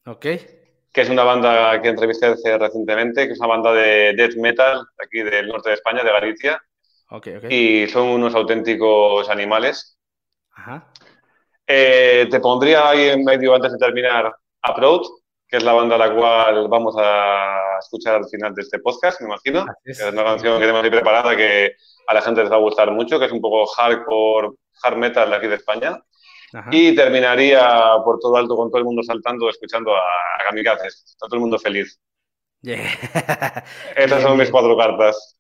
Ok. 0.06 0.22
que 0.22 1.02
es 1.02 1.10
una 1.10 1.24
banda 1.24 1.82
que 1.82 1.90
entrevisté 1.90 2.28
hace 2.28 2.58
recientemente, 2.58 3.26
que 3.28 3.34
es 3.34 3.40
una 3.40 3.48
banda 3.48 3.74
de 3.74 4.14
death 4.16 4.36
metal 4.36 4.86
aquí 5.04 5.22
del 5.22 5.48
norte 5.48 5.70
de 5.70 5.76
España, 5.76 6.04
de 6.04 6.12
Galicia, 6.12 6.62
Ok, 7.10 7.28
ok. 7.38 7.46
y 7.50 7.88
son 7.88 8.08
unos 8.10 8.36
auténticos 8.36 9.30
animales. 9.30 9.98
Ajá. 10.56 10.88
Eh, 11.66 12.28
te 12.30 12.40
pondría 12.40 12.90
ahí 12.90 13.10
en 13.10 13.24
medio, 13.24 13.56
antes 13.56 13.72
de 13.72 13.78
terminar, 13.78 14.36
Approach, 14.62 15.08
que 15.54 15.58
es 15.58 15.64
la 15.64 15.74
banda 15.74 15.94
a 15.94 16.00
la 16.00 16.12
cual 16.12 16.68
vamos 16.68 16.96
a 16.98 17.78
escuchar 17.78 18.16
al 18.16 18.26
final 18.28 18.56
de 18.56 18.64
este 18.64 18.80
podcast, 18.80 19.22
me 19.22 19.28
imagino. 19.28 19.64
Es. 19.84 20.00
Es 20.00 20.12
una 20.12 20.24
canción 20.24 20.56
que 20.56 20.62
tenemos 20.62 20.84
ahí 20.84 20.90
preparada 20.90 21.36
que 21.36 21.76
a 22.08 22.14
la 22.16 22.24
gente 22.24 22.42
les 22.42 22.52
va 22.52 22.56
a 22.56 22.60
gustar 22.60 22.90
mucho, 22.90 23.20
que 23.20 23.26
es 23.26 23.32
un 23.32 23.40
poco 23.40 23.68
hardcore, 23.68 24.50
hard 24.82 24.98
metal 24.98 25.30
de 25.30 25.36
aquí 25.36 25.46
de 25.46 25.54
España. 25.54 26.04
Ajá. 26.54 26.70
Y 26.72 26.96
terminaría 26.96 27.70
por 28.04 28.18
todo 28.18 28.36
alto 28.36 28.56
con 28.56 28.72
todo 28.72 28.80
el 28.80 28.86
mundo 28.86 29.04
saltando, 29.04 29.48
escuchando 29.48 29.96
a, 29.96 30.02
Kamikazes. 30.44 31.04
Está 31.10 31.28
todo 31.28 31.36
el 31.36 31.42
mundo 31.42 31.60
feliz. 31.60 32.02
Yeah. 32.62 32.90
Esas 33.96 34.24
son 34.24 34.40
mis 34.40 34.50
cuatro 34.50 34.76
cartas. 34.76 35.38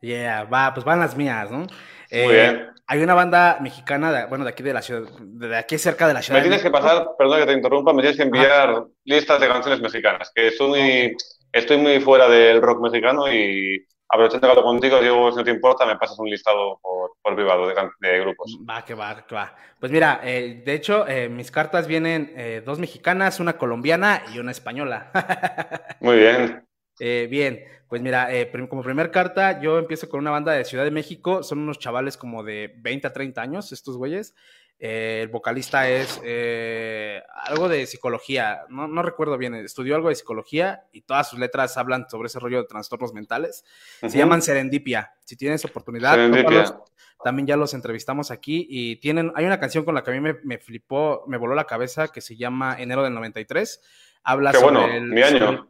Yeah, 0.00 0.44
va, 0.44 0.72
pues 0.72 0.86
van 0.86 1.00
las 1.00 1.14
mías, 1.18 1.50
¿no? 1.50 1.66
Eh, 2.08 2.24
Muy 2.24 2.34
bien. 2.34 2.70
Hay 2.90 3.00
una 3.04 3.14
banda 3.14 3.58
mexicana, 3.60 4.10
de- 4.12 4.26
bueno, 4.26 4.44
de 4.44 4.50
aquí 4.50 4.64
de 4.64 4.74
la 4.74 4.82
ciudad, 4.82 5.08
de 5.20 5.56
aquí 5.56 5.78
cerca 5.78 6.08
de 6.08 6.14
la 6.14 6.22
ciudad. 6.22 6.40
Me 6.40 6.42
tienes 6.42 6.60
que 6.62 6.72
pasar, 6.72 7.10
perdón 7.16 7.38
que 7.38 7.46
te 7.46 7.52
interrumpa, 7.52 7.92
me 7.92 8.02
tienes 8.02 8.16
que 8.16 8.24
enviar 8.24 8.84
listas 9.04 9.40
de 9.40 9.46
canciones 9.46 9.80
mexicanas, 9.80 10.32
que 10.34 10.48
estoy 10.48 10.68
muy, 10.68 11.16
estoy 11.52 11.76
muy 11.76 12.00
fuera 12.00 12.28
del 12.28 12.60
rock 12.60 12.80
mexicano 12.82 13.32
y 13.32 13.86
aprovechando 14.08 14.48
que 14.48 14.50
hablo 14.50 14.64
contigo, 14.64 14.98
Diego, 15.00 15.30
si 15.30 15.36
no 15.38 15.44
te 15.44 15.52
importa, 15.52 15.86
me 15.86 15.96
pasas 15.98 16.18
un 16.18 16.28
listado 16.28 16.80
por, 16.82 17.12
por 17.22 17.36
privado 17.36 17.68
de, 17.68 17.74
de 18.00 18.20
grupos. 18.22 18.58
Va, 18.68 18.84
que 18.84 18.94
va, 18.94 19.24
que 19.24 19.36
va. 19.36 19.54
Pues 19.78 19.92
mira, 19.92 20.20
eh, 20.24 20.62
de 20.66 20.74
hecho, 20.74 21.06
eh, 21.06 21.28
mis 21.28 21.52
cartas 21.52 21.86
vienen 21.86 22.32
eh, 22.36 22.60
dos 22.66 22.80
mexicanas, 22.80 23.38
una 23.38 23.56
colombiana 23.56 24.24
y 24.34 24.40
una 24.40 24.50
española. 24.50 25.12
Muy 26.00 26.16
bien. 26.16 26.66
Eh, 27.00 27.26
bien, 27.30 27.64
pues 27.88 28.00
mira, 28.02 28.32
eh, 28.32 28.50
como 28.68 28.82
primer 28.82 29.10
carta, 29.10 29.60
yo 29.60 29.78
empiezo 29.78 30.08
con 30.08 30.20
una 30.20 30.30
banda 30.30 30.52
de 30.52 30.64
Ciudad 30.64 30.84
de 30.84 30.90
México. 30.92 31.42
Son 31.42 31.58
unos 31.58 31.78
chavales 31.78 32.16
como 32.16 32.44
de 32.44 32.72
20 32.78 33.06
a 33.08 33.12
30 33.12 33.42
años, 33.42 33.72
estos 33.72 33.96
güeyes. 33.96 34.34
Eh, 34.82 35.20
el 35.24 35.28
vocalista 35.28 35.90
es 35.90 36.20
eh, 36.24 37.22
algo 37.44 37.68
de 37.68 37.86
psicología, 37.86 38.62
no, 38.70 38.88
no 38.88 39.02
recuerdo 39.02 39.36
bien, 39.36 39.54
estudió 39.54 39.94
algo 39.94 40.08
de 40.08 40.14
psicología 40.14 40.84
y 40.90 41.02
todas 41.02 41.28
sus 41.28 41.38
letras 41.38 41.76
hablan 41.76 42.08
sobre 42.08 42.28
ese 42.28 42.38
rollo 42.38 42.62
de 42.62 42.64
trastornos 42.68 43.12
mentales. 43.12 43.62
Se 44.00 44.16
llaman 44.16 44.40
Serendipia. 44.40 45.12
Si 45.26 45.36
tienes 45.36 45.62
oportunidad, 45.66 46.30
tópalos. 46.30 46.74
también 47.22 47.46
ya 47.46 47.56
los 47.58 47.74
entrevistamos 47.74 48.30
aquí 48.30 48.66
y 48.70 48.96
tienen, 48.96 49.32
hay 49.34 49.44
una 49.44 49.60
canción 49.60 49.84
con 49.84 49.94
la 49.94 50.02
que 50.02 50.12
a 50.12 50.14
mí 50.14 50.20
me, 50.20 50.36
me 50.44 50.56
flipó, 50.56 51.24
me 51.26 51.36
voló 51.36 51.54
la 51.54 51.64
cabeza 51.66 52.08
que 52.08 52.22
se 52.22 52.36
llama 52.36 52.76
Enero 52.80 53.02
del 53.02 53.12
93. 53.12 53.82
Habla 54.22 54.52
Qué 54.52 54.58
sobre 54.60 54.78
bueno, 54.78 54.94
el, 54.94 55.02
mi 55.10 55.22
año. 55.22 55.38
sobre- 55.38 55.62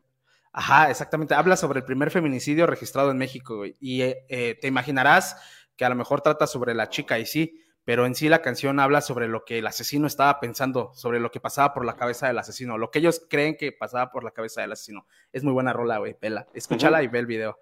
Ajá, 0.52 0.90
exactamente. 0.90 1.34
Habla 1.34 1.56
sobre 1.56 1.78
el 1.78 1.84
primer 1.84 2.10
feminicidio 2.10 2.66
registrado 2.66 3.10
en 3.10 3.18
México, 3.18 3.58
güey. 3.58 3.76
Y 3.80 4.02
eh, 4.02 4.24
eh, 4.28 4.58
te 4.60 4.66
imaginarás 4.66 5.36
que 5.76 5.84
a 5.84 5.88
lo 5.88 5.94
mejor 5.94 6.20
trata 6.22 6.46
sobre 6.46 6.74
la 6.74 6.88
chica 6.88 7.18
y 7.18 7.26
sí, 7.26 7.62
pero 7.84 8.04
en 8.04 8.14
sí 8.14 8.28
la 8.28 8.42
canción 8.42 8.80
habla 8.80 9.00
sobre 9.00 9.28
lo 9.28 9.44
que 9.44 9.58
el 9.58 9.66
asesino 9.66 10.06
estaba 10.06 10.40
pensando, 10.40 10.92
sobre 10.94 11.20
lo 11.20 11.30
que 11.30 11.40
pasaba 11.40 11.72
por 11.72 11.84
la 11.84 11.96
cabeza 11.96 12.26
del 12.26 12.38
asesino, 12.38 12.78
lo 12.78 12.90
que 12.90 12.98
ellos 12.98 13.26
creen 13.30 13.56
que 13.56 13.72
pasaba 13.72 14.10
por 14.10 14.24
la 14.24 14.32
cabeza 14.32 14.60
del 14.60 14.72
asesino. 14.72 15.06
Es 15.32 15.44
muy 15.44 15.52
buena 15.52 15.72
rola, 15.72 15.98
güey, 15.98 16.16
vela. 16.20 16.46
Escúchala 16.52 17.02
y 17.02 17.08
ve 17.08 17.20
el 17.20 17.26
video. 17.26 17.58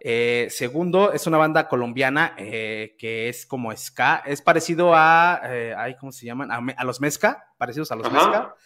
Eh, 0.00 0.48
segundo, 0.50 1.12
es 1.12 1.28
una 1.28 1.38
banda 1.38 1.68
colombiana 1.68 2.34
eh, 2.36 2.96
que 2.98 3.28
es 3.28 3.46
como 3.46 3.74
ska. 3.76 4.22
Es 4.26 4.42
parecido 4.42 4.92
a, 4.94 5.40
ay, 5.76 5.96
¿cómo 5.98 6.10
se 6.10 6.26
llaman? 6.26 6.50
A, 6.50 6.60
a 6.76 6.84
los 6.84 7.00
Mezca, 7.00 7.52
parecidos 7.56 7.92
a 7.92 7.96
los 7.96 8.08
Ajá. 8.08 8.16
Mezca. 8.16 8.56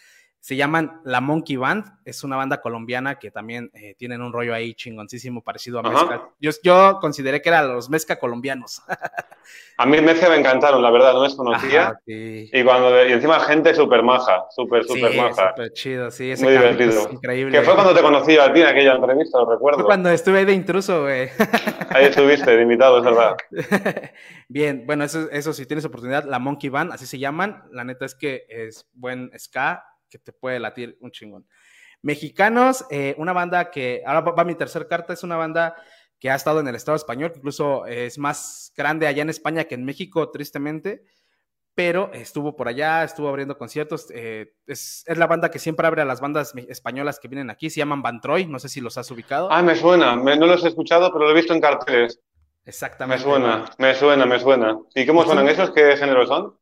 Se 0.47 0.55
llaman 0.55 1.01
La 1.03 1.21
Monkey 1.21 1.57
Band. 1.57 1.85
Es 2.05 2.23
una 2.23 2.37
banda 2.37 2.61
colombiana 2.61 3.19
que 3.19 3.33
también 3.33 3.69
eh, 3.75 3.97
tienen 3.99 4.23
un 4.23 4.33
rollo 4.33 4.55
ahí 4.55 4.75
chingoncísimo 4.75 5.43
parecido 5.43 5.81
a 5.81 5.81
Ajá. 5.81 5.91
Mezca. 5.91 6.29
Yo, 6.39 6.53
yo 6.63 6.99
consideré 7.01 7.43
que 7.43 7.49
eran 7.49 7.67
los 7.67 7.91
Mezca 7.91 8.17
colombianos. 8.21 8.81
A 9.77 9.87
mí 9.87 10.01
Mezcla 10.01 10.29
me 10.29 10.37
encantaron, 10.37 10.81
la 10.85 10.93
verdad, 10.93 11.15
no 11.15 11.25
les 11.25 11.35
conocía. 11.35 11.83
Ajá, 11.89 12.01
sí. 12.07 12.49
Y, 12.53 12.63
cuando, 12.63 13.05
y 13.09 13.11
encima 13.11 13.41
gente 13.41 13.75
súper 13.75 14.05
maja, 14.05 14.45
súper, 14.55 14.85
Sí, 14.85 14.91
súper 14.95 15.17
maja. 15.17 15.49
súper 15.51 15.73
chido, 15.73 16.11
sí. 16.13 16.31
Ese 16.31 16.45
Muy 16.45 16.53
divertido. 16.53 16.91
es 16.93 17.13
increíble. 17.13 17.59
Que 17.59 17.65
fue 17.65 17.75
cuando 17.75 17.93
te 17.93 18.01
conocí 18.03 18.39
a 18.39 18.53
ti 18.53 18.61
en 18.61 18.69
aquella 18.69 18.95
entrevista, 18.95 19.39
lo 19.39 19.51
recuerdo. 19.51 19.79
Fue 19.81 19.87
cuando 19.87 20.11
estuve 20.11 20.39
ahí 20.39 20.45
de 20.45 20.53
intruso, 20.53 21.03
güey. 21.03 21.29
Ahí 21.91 22.05
estuviste, 22.05 22.57
de 22.57 22.63
invitado, 22.63 22.99
es 22.99 23.05
verdad. 23.05 23.37
Bien, 24.49 24.85
bueno, 24.87 25.03
eso, 25.03 25.29
eso 25.33 25.53
si 25.53 25.67
tienes 25.67 25.85
oportunidad, 25.85 26.23
la 26.25 26.39
Monkey 26.39 26.71
Band, 26.71 26.93
así 26.93 27.05
se 27.05 27.19
llaman. 27.19 27.65
La 27.73 27.83
neta 27.83 28.05
es 28.05 28.15
que 28.15 28.45
es 28.49 28.87
buen 28.95 29.33
ska 29.37 29.83
que 30.19 30.25
te 30.25 30.33
puede 30.33 30.59
latir 30.61 30.97
un 31.01 31.11
chingón. 31.11 31.47
Mexicanos, 32.03 32.85
eh, 32.91 33.15
una 33.19 33.33
banda 33.33 33.71
que, 33.71 34.03
ahora 34.07 34.21
va, 34.21 34.33
va 34.33 34.45
mi 34.45 34.55
tercer 34.55 34.87
carta, 34.89 35.13
es 35.13 35.23
una 35.23 35.37
banda 35.37 35.75
que 36.19 36.31
ha 36.31 36.35
estado 36.35 36.61
en 36.61 36.69
el 36.69 36.75
Estado 36.75 36.97
español, 36.97 37.31
que 37.33 37.39
incluso 37.39 37.85
es 37.87 38.19
más 38.19 38.73
grande 38.77 39.07
allá 39.07 39.23
en 39.23 39.31
España 39.31 39.65
que 39.65 39.75
en 39.75 39.85
México, 39.85 40.31
tristemente, 40.31 41.03
pero 41.75 42.11
estuvo 42.15 42.57
por 42.57 42.69
allá, 42.69 43.05
estuvo 43.05 43.29
abriendo 43.29 43.59
conciertos. 43.59 44.07
eh, 44.15 44.55
es, 44.67 45.05
es 45.07 45.19
la 45.19 45.27
banda 45.27 45.51
que 45.51 45.59
siempre 45.59 45.87
abre 45.87 46.01
a 46.03 46.07
las 46.07 46.21
bandas 46.23 46.55
me- 46.55 46.67
españolas 46.71 47.19
que 47.21 47.29
vienen 47.29 47.51
aquí, 47.51 47.69
se 47.69 47.79
llaman 47.79 48.01
Bantroy, 48.03 48.47
no 48.47 48.59
sé 48.59 48.69
si 48.71 48.81
los 48.81 48.97
has 48.97 49.11
ubicado. 49.11 49.49
Ah, 49.53 49.63
me 49.63 49.75
suena, 49.77 50.17
me- 50.17 50.37
no 50.39 50.47
los 50.47 50.65
he 50.65 50.69
escuchado, 50.69 51.13
pero 51.13 51.27
lo 51.27 51.31
he 51.33 51.35
visto 51.35 51.53
en 51.53 51.61
carteles. 51.61 52.19
Me 52.65 52.71
Exactamente. 52.71 53.23
suena, 53.23 53.65
me 53.79 53.95
suena, 53.95 54.27
me 54.27 54.41
suena. 54.41 54.79
¿Y 54.95 55.07
cómo 55.07 55.23
suenan 55.25 55.49
esos? 55.49 55.71
¿Qué 55.71 55.97
género 55.97 56.27
son? 56.27 56.59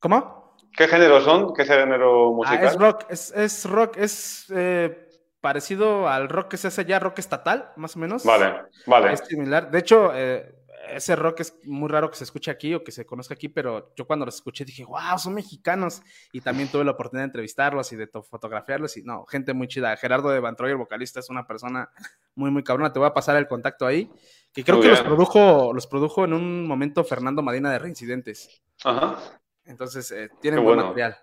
¿Cómo? 0.00 0.37
¿Qué 0.78 0.86
género 0.88 1.20
son? 1.20 1.52
¿Qué 1.54 1.64
género 1.64 2.28
Ah, 2.28 2.32
musical? 2.32 2.64
es 2.64 2.76
rock, 2.78 3.04
es, 3.10 3.30
es 3.32 3.64
rock, 3.68 3.96
es 3.96 4.46
eh, 4.54 5.08
parecido 5.40 6.08
al 6.08 6.28
rock 6.28 6.48
que 6.52 6.56
se 6.56 6.68
hace 6.68 6.82
allá, 6.82 6.98
rock 7.00 7.18
estatal, 7.18 7.70
más 7.76 7.96
o 7.96 7.98
menos. 7.98 8.24
Vale, 8.24 8.62
vale. 8.86 9.12
Es 9.12 9.20
similar. 9.26 9.70
De 9.70 9.78
hecho, 9.80 10.12
eh, 10.14 10.54
ese 10.90 11.16
rock 11.16 11.40
es 11.40 11.58
muy 11.64 11.88
raro 11.88 12.08
que 12.10 12.16
se 12.16 12.24
escuche 12.24 12.50
aquí 12.50 12.74
o 12.74 12.82
que 12.84 12.92
se 12.92 13.04
conozca 13.04 13.34
aquí, 13.34 13.48
pero 13.48 13.92
yo 13.96 14.06
cuando 14.06 14.24
los 14.24 14.36
escuché 14.36 14.64
dije, 14.64 14.84
wow, 14.84 15.18
son 15.18 15.34
mexicanos. 15.34 16.00
Y 16.32 16.40
también 16.40 16.68
tuve 16.70 16.84
la 16.84 16.92
oportunidad 16.92 17.24
de 17.24 17.26
entrevistarlos 17.30 17.92
y 17.92 17.96
de 17.96 18.06
to- 18.06 18.22
fotografiarlos. 18.22 18.96
Y 18.96 19.02
no, 19.02 19.26
gente 19.26 19.52
muy 19.52 19.66
chida. 19.68 19.96
Gerardo 19.96 20.30
de 20.30 20.40
Bantroy, 20.40 20.70
el 20.70 20.76
vocalista, 20.78 21.20
es 21.20 21.28
una 21.28 21.46
persona 21.46 21.90
muy, 22.36 22.50
muy 22.50 22.62
cabrona. 22.62 22.92
Te 22.92 23.00
voy 23.00 23.08
a 23.08 23.12
pasar 23.14 23.36
el 23.36 23.48
contacto 23.48 23.84
ahí. 23.84 24.10
Que 24.52 24.64
creo 24.64 24.76
Muy 24.76 24.84
que 24.84 24.90
los 24.90 25.00
produjo, 25.02 25.72
los 25.74 25.86
produjo 25.86 26.24
en 26.24 26.32
un 26.32 26.66
momento 26.66 27.04
Fernando 27.04 27.42
Madina 27.42 27.70
de 27.72 27.78
Reincidentes. 27.80 28.62
Ajá. 28.84 29.16
Entonces, 29.68 30.10
eh, 30.10 30.28
tienen 30.40 30.60
Qué 30.60 30.64
buen 30.64 30.76
bueno. 30.76 30.88
material. 30.88 31.16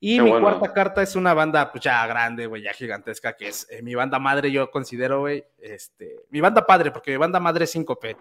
Y 0.00 0.16
Qué 0.16 0.22
mi 0.22 0.30
bueno. 0.30 0.48
cuarta 0.58 0.72
carta 0.74 1.02
es 1.02 1.14
una 1.16 1.32
banda, 1.32 1.70
pues 1.70 1.82
ya 1.84 2.04
grande, 2.06 2.46
güey, 2.46 2.62
ya 2.62 2.72
gigantesca, 2.72 3.34
que 3.36 3.48
es 3.48 3.66
eh, 3.70 3.80
mi 3.82 3.94
banda 3.94 4.18
madre, 4.18 4.50
yo 4.50 4.70
considero, 4.70 5.20
güey, 5.20 5.44
este, 5.58 6.16
mi 6.30 6.40
banda 6.40 6.66
padre, 6.66 6.90
porque 6.90 7.12
mi 7.12 7.16
banda 7.16 7.38
madre 7.40 7.64
es 7.64 7.70
Síncope. 7.70 8.16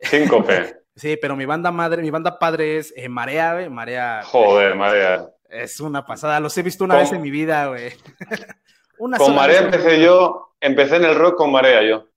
Síncope. 0.00 0.76
Sí, 0.94 1.16
pero 1.16 1.34
mi 1.34 1.46
banda 1.46 1.70
madre, 1.72 2.02
mi 2.02 2.10
banda 2.10 2.38
padre 2.38 2.76
es 2.76 2.92
eh, 2.94 3.08
Marea, 3.08 3.54
güey, 3.54 3.70
Marea. 3.70 4.20
Joder, 4.26 4.74
marea. 4.74 5.26
Es 5.48 5.80
una 5.80 6.04
pasada, 6.04 6.38
los 6.38 6.56
he 6.58 6.62
visto 6.62 6.84
una 6.84 6.96
Con- 6.96 7.02
vez 7.04 7.12
en 7.12 7.22
mi 7.22 7.30
vida, 7.30 7.68
güey. 7.68 7.94
una 8.98 9.16
Con 9.16 9.34
marea 9.34 9.62
vez 9.62 9.72
empecé 9.72 10.02
yo, 10.02 10.54
empecé 10.60 10.96
en 10.96 11.04
el 11.04 11.14
rock 11.14 11.36
con 11.38 11.50
marea 11.50 11.82
yo. 11.82 12.08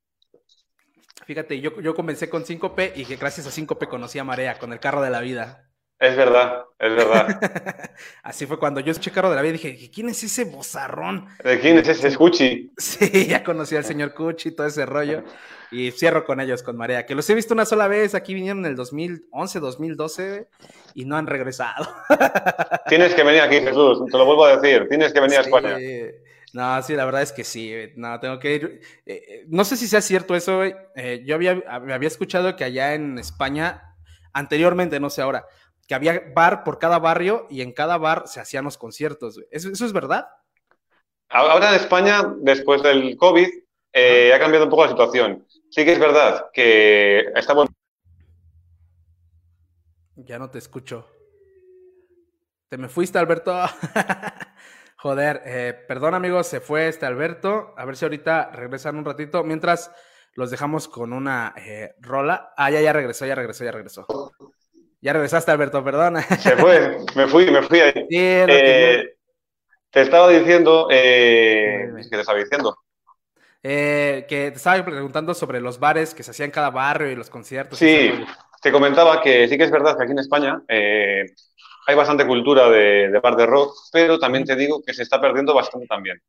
Fíjate, 1.26 1.62
yo, 1.62 1.80
yo 1.80 1.96
comencé 1.96 2.30
con 2.30 2.46
Síncope 2.46 2.92
y 2.98 3.06
que 3.06 3.16
gracias 3.16 3.48
a 3.48 3.52
Síncope 3.52 3.88
conocí 3.88 4.20
a 4.20 4.26
Marea, 4.26 4.60
con 4.60 4.74
el 4.74 4.82
carro 4.82 5.02
de 5.02 5.10
la 5.10 5.22
vida. 5.22 5.70
Es 5.98 6.18
verdad, 6.18 6.66
es 6.78 6.94
verdad. 6.94 7.40
Así 8.24 8.46
fue 8.46 8.60
cuando 8.60 8.82
yo 8.82 8.92
escuché 8.92 9.12
Carro 9.12 9.30
de 9.30 9.38
la 9.38 9.42
Vida 9.42 9.54
dije, 9.54 9.90
¿quién 9.94 10.10
es 10.10 10.22
ese 10.24 10.44
bozarrón? 10.44 11.28
¿De 11.44 11.60
quién 11.60 11.78
es 11.78 11.88
ese 11.88 12.10
Escuchi? 12.10 12.74
Sí, 12.78 13.28
ya 13.30 13.44
conocí 13.44 13.78
al 13.78 13.86
señor 13.86 14.14
Cuchi, 14.14 14.52
todo 14.52 14.68
ese 14.68 14.86
rollo. 14.86 15.24
Y 15.72 15.92
cierro 15.92 16.26
con 16.26 16.40
ellos, 16.42 16.64
con 16.64 16.78
Marea, 16.78 17.06
que 17.06 17.16
los 17.16 17.30
he 17.30 17.36
visto 17.36 17.54
una 17.54 17.66
sola 17.66 17.88
vez. 17.88 18.14
Aquí 18.14 18.34
vinieron 18.34 18.60
en 18.60 18.66
el 18.66 18.76
2011, 18.76 19.60
2012 19.60 20.48
y 20.94 21.06
no 21.06 21.16
han 21.16 21.28
regresado. 21.28 21.88
Tienes 22.88 23.14
que 23.14 23.24
venir 23.24 23.42
aquí, 23.42 23.62
Jesús, 23.62 24.06
te 24.12 24.18
lo 24.18 24.26
vuelvo 24.26 24.46
a 24.46 24.58
decir. 24.58 24.88
Tienes 24.90 25.14
que 25.14 25.20
venir 25.22 25.38
a. 25.38 25.42
España. 25.42 25.78
No, 26.54 26.82
sí, 26.84 26.94
la 26.94 27.06
verdad 27.06 27.22
es 27.22 27.32
que 27.32 27.44
sí. 27.44 27.70
güey. 27.72 27.94
No, 27.96 28.20
tengo 28.20 28.40
que 28.40 28.56
ir. 28.56 28.82
Eh, 29.06 29.24
eh, 29.28 29.46
no 29.48 29.66
sé 29.66 29.76
si 29.76 29.88
sea 29.88 30.02
cierto 30.02 30.36
eso. 30.36 30.64
Eh, 30.64 31.24
yo 31.26 31.36
había, 31.36 31.62
había 31.68 32.08
escuchado 32.08 32.56
que 32.56 32.64
allá 32.64 32.94
en 32.94 33.18
España, 33.18 33.96
anteriormente, 34.34 35.00
no 35.00 35.10
sé 35.10 35.22
ahora, 35.22 35.46
que 35.88 35.96
había 35.96 36.32
bar 36.34 36.64
por 36.64 36.80
cada 36.80 37.00
barrio 37.00 37.48
y 37.50 37.62
en 37.62 37.72
cada 37.72 37.98
bar 37.98 38.28
se 38.28 38.40
hacían 38.40 38.66
los 38.66 38.78
conciertos. 38.78 39.36
güey. 39.36 39.48
¿Eso, 39.52 39.70
eso 39.70 39.86
es 39.86 39.94
verdad? 39.94 40.28
Ahora 41.30 41.70
en 41.70 41.76
España, 41.76 42.34
después 42.38 42.82
del 42.84 43.18
COVID, 43.18 43.48
eh, 43.94 44.34
ha 44.34 44.40
cambiado 44.40 44.66
un 44.66 44.70
poco 44.70 44.84
la 44.84 44.92
situación. 44.92 45.46
Sí 45.70 45.84
que 45.86 45.94
es 45.94 46.00
verdad 46.00 46.48
que 46.54 47.20
estamos 47.36 47.68
Ya 50.16 50.40
no 50.40 50.50
te 50.50 50.58
escucho. 50.58 51.08
Te 52.70 52.78
me 52.78 52.90
fuiste, 52.90 53.20
Alberto. 53.20 53.54
Joder, 54.98 55.42
eh, 55.46 55.86
perdón 55.88 56.14
amigos, 56.14 56.48
se 56.48 56.62
fue 56.62 56.88
este 56.88 57.06
Alberto. 57.06 57.74
A 57.78 57.86
ver 57.86 57.96
si 57.96 58.06
ahorita 58.06 58.52
regresan 58.52 58.96
un 58.96 59.06
ratito. 59.06 59.44
Mientras 59.44 59.92
los 60.34 60.52
dejamos 60.52 60.88
con 60.88 61.14
una 61.14 61.54
eh, 61.58 61.96
rola. 62.00 62.54
Ah, 62.58 62.72
ya, 62.72 62.82
ya 62.82 62.94
regresó, 62.94 63.26
ya 63.26 63.36
regresó, 63.36 63.66
ya 63.66 63.72
regresó. 63.72 64.08
Ya 65.06 65.14
regresaste, 65.14 65.52
Alberto, 65.52 65.84
perdona. 65.84 66.24
Se 66.24 66.58
fue, 66.58 66.98
me 67.16 67.28
fui, 67.28 67.46
me 67.52 67.62
fui 67.62 67.80
ahí. 67.80 67.94
Sí, 67.94 68.08
Eh, 68.12 69.14
te 69.92 70.02
estaba 70.02 70.30
diciendo, 70.30 70.88
eh. 70.90 71.92
¿qué 72.10 72.10
te 72.10 72.22
estaba 72.22 72.40
diciendo? 72.40 72.76
eh, 73.62 74.26
que 74.28 74.50
te 74.52 74.58
estaba 74.58 74.84
preguntando 74.84 75.36
sobre 75.36 75.62
los 75.62 75.80
bares 75.80 76.16
que 76.16 76.24
se 76.24 76.32
hacían 76.32 76.48
en 76.48 76.52
cada 76.52 76.72
barrio 76.72 77.12
y 77.12 77.16
los 77.16 77.30
conciertos. 77.30 77.78
Sí, 77.78 78.12
te 78.64 78.72
comentaba 78.72 79.22
que 79.22 79.48
sí 79.48 79.58
que 79.60 79.66
es 79.66 79.72
verdad 79.72 79.96
que 79.96 80.04
aquí 80.04 80.12
en 80.12 80.20
España 80.20 80.62
eh, 80.68 81.26
hay 81.86 81.96
bastante 81.96 82.26
cultura 82.26 82.68
de, 82.70 83.10
de 83.10 83.20
bar 83.20 83.36
de 83.36 83.46
rock, 83.46 83.76
pero 83.92 84.18
también 84.18 84.44
te 84.46 84.56
digo 84.56 84.82
que 84.84 84.94
se 84.94 85.04
está 85.04 85.22
perdiendo 85.22 85.54
bastante 85.54 85.86
también. 85.88 86.20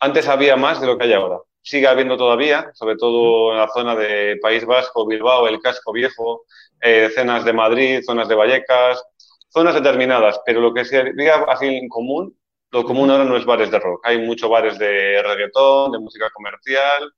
Antes 0.00 0.28
había 0.28 0.56
más 0.56 0.80
de 0.80 0.86
lo 0.88 0.98
que 0.98 1.04
hay 1.04 1.12
ahora. 1.12 1.38
Sigue 1.62 1.88
habiendo 1.88 2.16
todavía, 2.16 2.70
sobre 2.74 2.96
todo 2.96 3.52
en 3.52 3.58
la 3.58 3.68
zona 3.68 3.96
de 3.96 4.38
País 4.40 4.64
Vasco, 4.64 5.06
Bilbao, 5.06 5.48
el 5.48 5.60
Casco 5.60 5.92
Viejo, 5.92 6.44
eh, 6.80 7.10
zonas 7.14 7.44
de 7.44 7.52
Madrid, 7.52 8.00
zonas 8.04 8.28
de 8.28 8.34
Vallecas, 8.34 9.02
zonas 9.48 9.74
determinadas, 9.74 10.40
pero 10.44 10.60
lo 10.60 10.72
que 10.74 10.84
sería 10.84 11.36
así 11.48 11.66
en 11.66 11.88
común, 11.88 12.36
lo 12.72 12.84
común 12.84 13.10
ahora 13.10 13.24
no 13.24 13.36
es 13.36 13.44
bares 13.44 13.70
de 13.70 13.78
rock. 13.78 14.00
Hay 14.04 14.18
muchos 14.18 14.50
bares 14.50 14.78
de 14.78 15.22
reggaetón, 15.22 15.92
de 15.92 15.98
música 15.98 16.28
comercial, 16.34 17.10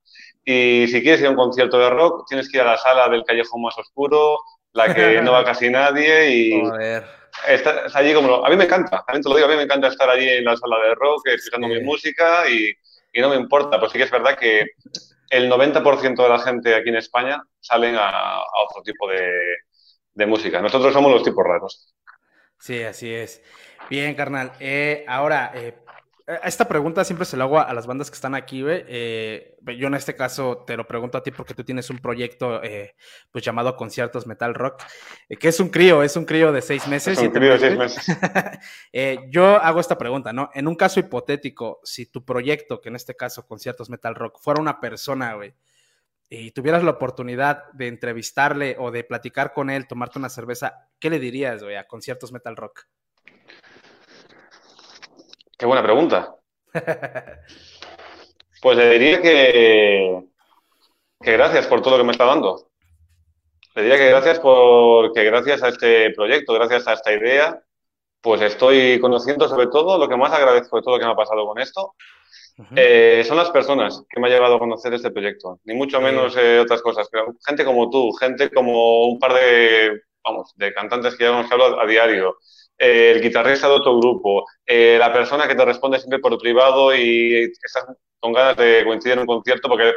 y 0.45 0.87
si 0.89 1.03
quieres 1.03 1.21
ir 1.21 1.27
a 1.27 1.31
un 1.31 1.37
concierto 1.37 1.79
de 1.79 1.91
rock, 1.91 2.27
tienes 2.29 2.49
que 2.51 2.59
ir 2.59 2.63
a 2.63 2.73
la 2.73 2.77
sala 2.77 3.09
del 3.09 3.25
callejón 3.25 3.63
más 3.63 3.77
oscuro, 3.79 4.39
la 4.73 4.95
que 4.95 5.21
no 5.23 5.33
va 5.33 5.45
casi 5.45 5.69
nadie, 5.71 6.31
y 6.31 6.61
Joder. 6.61 7.05
estás 7.49 7.95
allí 7.97 8.15
como... 8.15 8.45
A 8.45 8.49
mí 8.51 8.57
me 8.57 8.65
encanta, 8.65 9.03
también 9.07 9.23
te 9.23 9.29
lo 9.29 9.35
digo, 9.37 9.49
a 9.49 9.51
mí 9.51 9.57
me 9.57 9.63
encanta 9.65 9.89
estar 9.89 10.09
allí 10.09 10.29
en 10.29 10.45
la 10.45 10.57
sala 10.57 10.77
de 10.87 10.95
rock, 10.95 11.27
escuchando 11.27 11.67
Sí. 11.69 11.75
mi 11.75 11.81
música, 11.83 12.49
y, 12.49 12.71
y 13.13 13.21
no 13.21 13.31
me 13.31 13.37
importa, 13.37 13.81
pues 13.81 13.91
sí 13.93 13.99
que 13.99 14.05
es 14.05 14.11
verdad 14.11 14.37
que 14.39 14.67
el 15.31 15.51
90% 15.51 16.23
de 16.23 16.29
la 16.29 16.39
gente 16.39 16.75
aquí 16.75 16.89
en 16.89 16.97
España 16.97 17.43
salen 17.61 17.97
a, 17.97 18.41
otro 18.69 18.83
tipo 18.83 19.09
de, 19.09 19.31
de 20.15 20.27
música. 20.27 20.61
Nosotros 20.61 20.93
somos 20.93 21.13
los 21.13 21.23
tipos 21.23 21.45
raros. 21.45 21.95
Sí, 22.59 22.83
así 22.83 23.13
es. 23.13 23.43
Bien, 23.89 24.15
carnal. 24.15 24.53
Eh, 24.61 25.05
ahora, 25.09 25.53
eh, 25.55 25.75
esta 26.45 26.69
pregunta 26.69 27.05
siempre 27.05 27.25
se 27.25 27.39
la 27.39 27.45
hago 27.45 27.59
a 27.59 27.73
las 27.73 27.87
bandas 27.87 28.11
que 28.11 28.15
están 28.15 28.35
aquí, 28.35 28.63
güey. 28.63 28.85
Eh, 28.87 29.57
yo 29.79 29.87
en 29.87 29.95
este 29.95 30.15
caso 30.15 30.65
te 30.67 30.77
lo 30.77 30.87
pregunto 30.87 31.17
a 31.17 31.23
ti 31.23 31.31
porque 31.31 31.55
tú 31.55 31.65
tienes 31.65 31.89
un 31.89 31.99
proyecto 31.99 32.63
eh, 32.63 32.95
pues 33.33 33.43
llamado 33.43 33.77
Conciertos 33.77 34.27
Metal 34.27 34.55
Rock, 34.55 34.83
eh, 35.31 35.37
que 35.37 35.49
es 35.49 35.59
un 35.59 35.71
crío, 35.71 36.03
es 36.03 36.17
un 36.17 36.27
crío 36.27 36.53
de 36.53 36.61
seis 36.61 36.87
meses. 36.87 37.19
Es 37.19 37.25
un 37.25 37.33
crío 37.33 37.53
de 37.53 37.59
seis 37.59 37.79
meses. 37.79 38.19
Yo 39.31 39.57
hago 39.57 39.81
esta 39.81 39.97
pregunta, 39.97 40.35
¿no? 40.35 40.51
En 40.53 40.69
un 40.69 40.75
caso 40.75 41.01
hipotético, 41.01 41.81
si 41.83 42.05
tu 42.05 42.25
proyecto, 42.25 42.83
que 42.83 42.91
en 42.91 42.97
este 42.97 43.17
caso 43.17 43.47
Conciertos 43.47 43.89
Metal 43.89 44.15
Rock, 44.15 44.39
fuera 44.39 44.61
una 44.61 44.81
persona, 44.81 45.35
güey, 45.35 45.55
y 46.29 46.51
tuvieras 46.51 46.85
la 46.85 46.91
oportunidad 46.91 47.73
de 47.73 47.89
entrevistarle 47.89 48.77
o 48.79 48.91
de 48.91 49.03
platicar 49.03 49.55
con 49.55 49.71
él, 49.71 49.87
tomarte 49.87 50.19
una 50.19 50.29
cerveza, 50.29 50.91
¿qué 50.99 51.09
le 51.09 51.19
dirías, 51.19 51.63
güey, 51.63 51.77
a 51.77 51.87
Conciertos 51.87 52.33
Metal 52.33 52.55
Rock? 52.55 52.87
Qué 55.59 55.67
buena 55.67 55.83
pregunta. 55.83 56.35
Pues 58.61 58.77
le 58.77 58.91
diría 58.91 59.23
que, 59.23 60.21
que 61.21 61.33
gracias 61.33 61.69
por 61.69 61.81
todo 61.81 61.93
lo 61.93 61.99
que 61.99 62.07
me 62.07 62.11
está 62.11 62.25
dando. 62.25 62.71
Le 63.77 63.83
diría 63.83 63.97
que 63.97 64.09
gracias 64.09 64.41
porque 64.41 65.23
gracias 65.23 65.63
a 65.63 65.69
este 65.69 66.11
proyecto, 66.11 66.55
gracias 66.55 66.89
a 66.89 66.95
esta 66.95 67.13
idea, 67.13 67.63
pues 68.21 68.43
estoy 68.43 68.99
conociendo 68.99 69.49
sobre 69.49 69.69
todo 69.69 69.97
lo 69.97 70.09
que 70.09 70.17
más 70.17 70.33
agradezco 70.33 70.77
de 70.77 70.83
todo 70.83 70.95
lo 70.95 70.99
que 70.99 71.07
me 71.07 71.13
ha 71.13 71.15
pasado 71.15 71.47
con 71.47 71.61
esto. 71.61 71.95
Eh, 72.75 73.23
son 73.25 73.37
las 73.37 73.51
personas 73.51 74.03
que 74.11 74.19
me 74.19 74.27
han 74.27 74.33
llevado 74.33 74.57
a 74.57 74.59
conocer 74.59 74.93
este 74.93 75.13
proyecto, 75.13 75.61
ni 75.63 75.75
mucho 75.75 76.01
menos 76.01 76.37
eh, 76.37 76.59
otras 76.59 76.83
cosas, 76.83 77.09
pero 77.13 77.33
gente 77.47 77.65
como 77.65 77.89
tú, 77.89 78.11
gente 78.15 78.51
como 78.51 79.07
un 79.07 79.21
par 79.21 79.35
de, 79.35 80.03
vamos, 80.25 80.53
de 80.57 80.75
cantantes 80.75 81.15
que 81.15 81.23
llevamos 81.23 81.47
que 81.47 81.55
hablo 81.55 81.81
a 81.81 81.87
diario, 81.87 82.37
eh, 82.79 83.13
el 83.15 83.23
guitarrista 83.23 83.69
de 83.69 83.75
otro 83.75 83.99
grupo, 83.99 84.47
eh, 84.65 84.97
la 84.99 85.13
persona 85.13 85.49
que 85.49 85.55
te 85.55 85.65
responde 85.65 85.99
siempre 85.99 86.21
por 86.21 86.39
privado 86.39 86.95
y 86.95 87.51
estás 87.63 87.87
con 88.21 88.33
ganas 88.33 88.57
de 88.57 88.85
coincidir 88.85 89.15
en 89.15 89.21
un 89.21 89.27
concierto 89.27 89.69
porque 89.69 89.93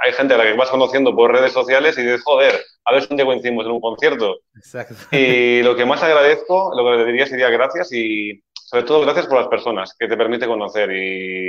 hay 0.00 0.12
gente 0.12 0.34
a 0.34 0.38
la 0.38 0.44
que 0.44 0.54
vas 0.54 0.70
conociendo 0.70 1.14
por 1.14 1.32
redes 1.32 1.52
sociales 1.52 1.98
y 1.98 2.02
dices, 2.02 2.22
joder, 2.24 2.60
a 2.84 2.92
ver 2.92 3.02
si 3.02 3.08
un 3.10 3.16
día 3.16 3.26
coincidimos 3.26 3.66
en 3.66 3.72
un 3.72 3.80
concierto. 3.80 4.38
Exacto. 4.56 4.94
Y 5.12 5.62
lo 5.62 5.76
que 5.76 5.84
más 5.84 6.02
agradezco, 6.02 6.72
lo 6.74 6.84
que 6.84 6.96
le 6.96 7.04
diría 7.04 7.26
sería 7.26 7.50
gracias 7.50 7.92
y 7.92 8.42
sobre 8.54 8.84
todo 8.84 9.02
gracias 9.02 9.26
por 9.26 9.38
las 9.38 9.48
personas 9.48 9.94
que 9.98 10.08
te 10.08 10.16
permite 10.16 10.46
conocer. 10.46 10.90
Y, 10.90 11.48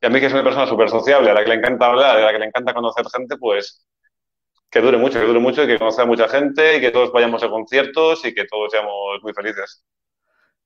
y 0.00 0.06
a 0.06 0.10
mí 0.10 0.20
que 0.20 0.28
soy 0.28 0.40
una 0.40 0.44
persona 0.44 0.66
súper 0.66 0.90
sociable, 0.90 1.30
a 1.30 1.34
la 1.34 1.42
que 1.42 1.50
le 1.50 1.56
encanta 1.56 1.86
hablar, 1.86 2.16
a 2.16 2.20
la 2.20 2.32
que 2.32 2.38
le 2.38 2.46
encanta 2.46 2.74
conocer 2.74 3.06
gente, 3.14 3.36
pues 3.38 3.86
que 4.76 4.82
dure 4.82 4.98
mucho, 4.98 5.18
que 5.18 5.26
dure 5.26 5.40
mucho 5.40 5.62
y 5.62 5.66
que 5.66 5.78
conozca 5.78 6.02
a 6.02 6.06
mucha 6.06 6.28
gente 6.28 6.76
y 6.76 6.80
que 6.80 6.90
todos 6.90 7.10
vayamos 7.10 7.42
a 7.42 7.48
conciertos 7.48 8.22
y 8.26 8.34
que 8.34 8.44
todos 8.44 8.70
seamos 8.70 9.22
muy 9.22 9.32
felices. 9.32 9.82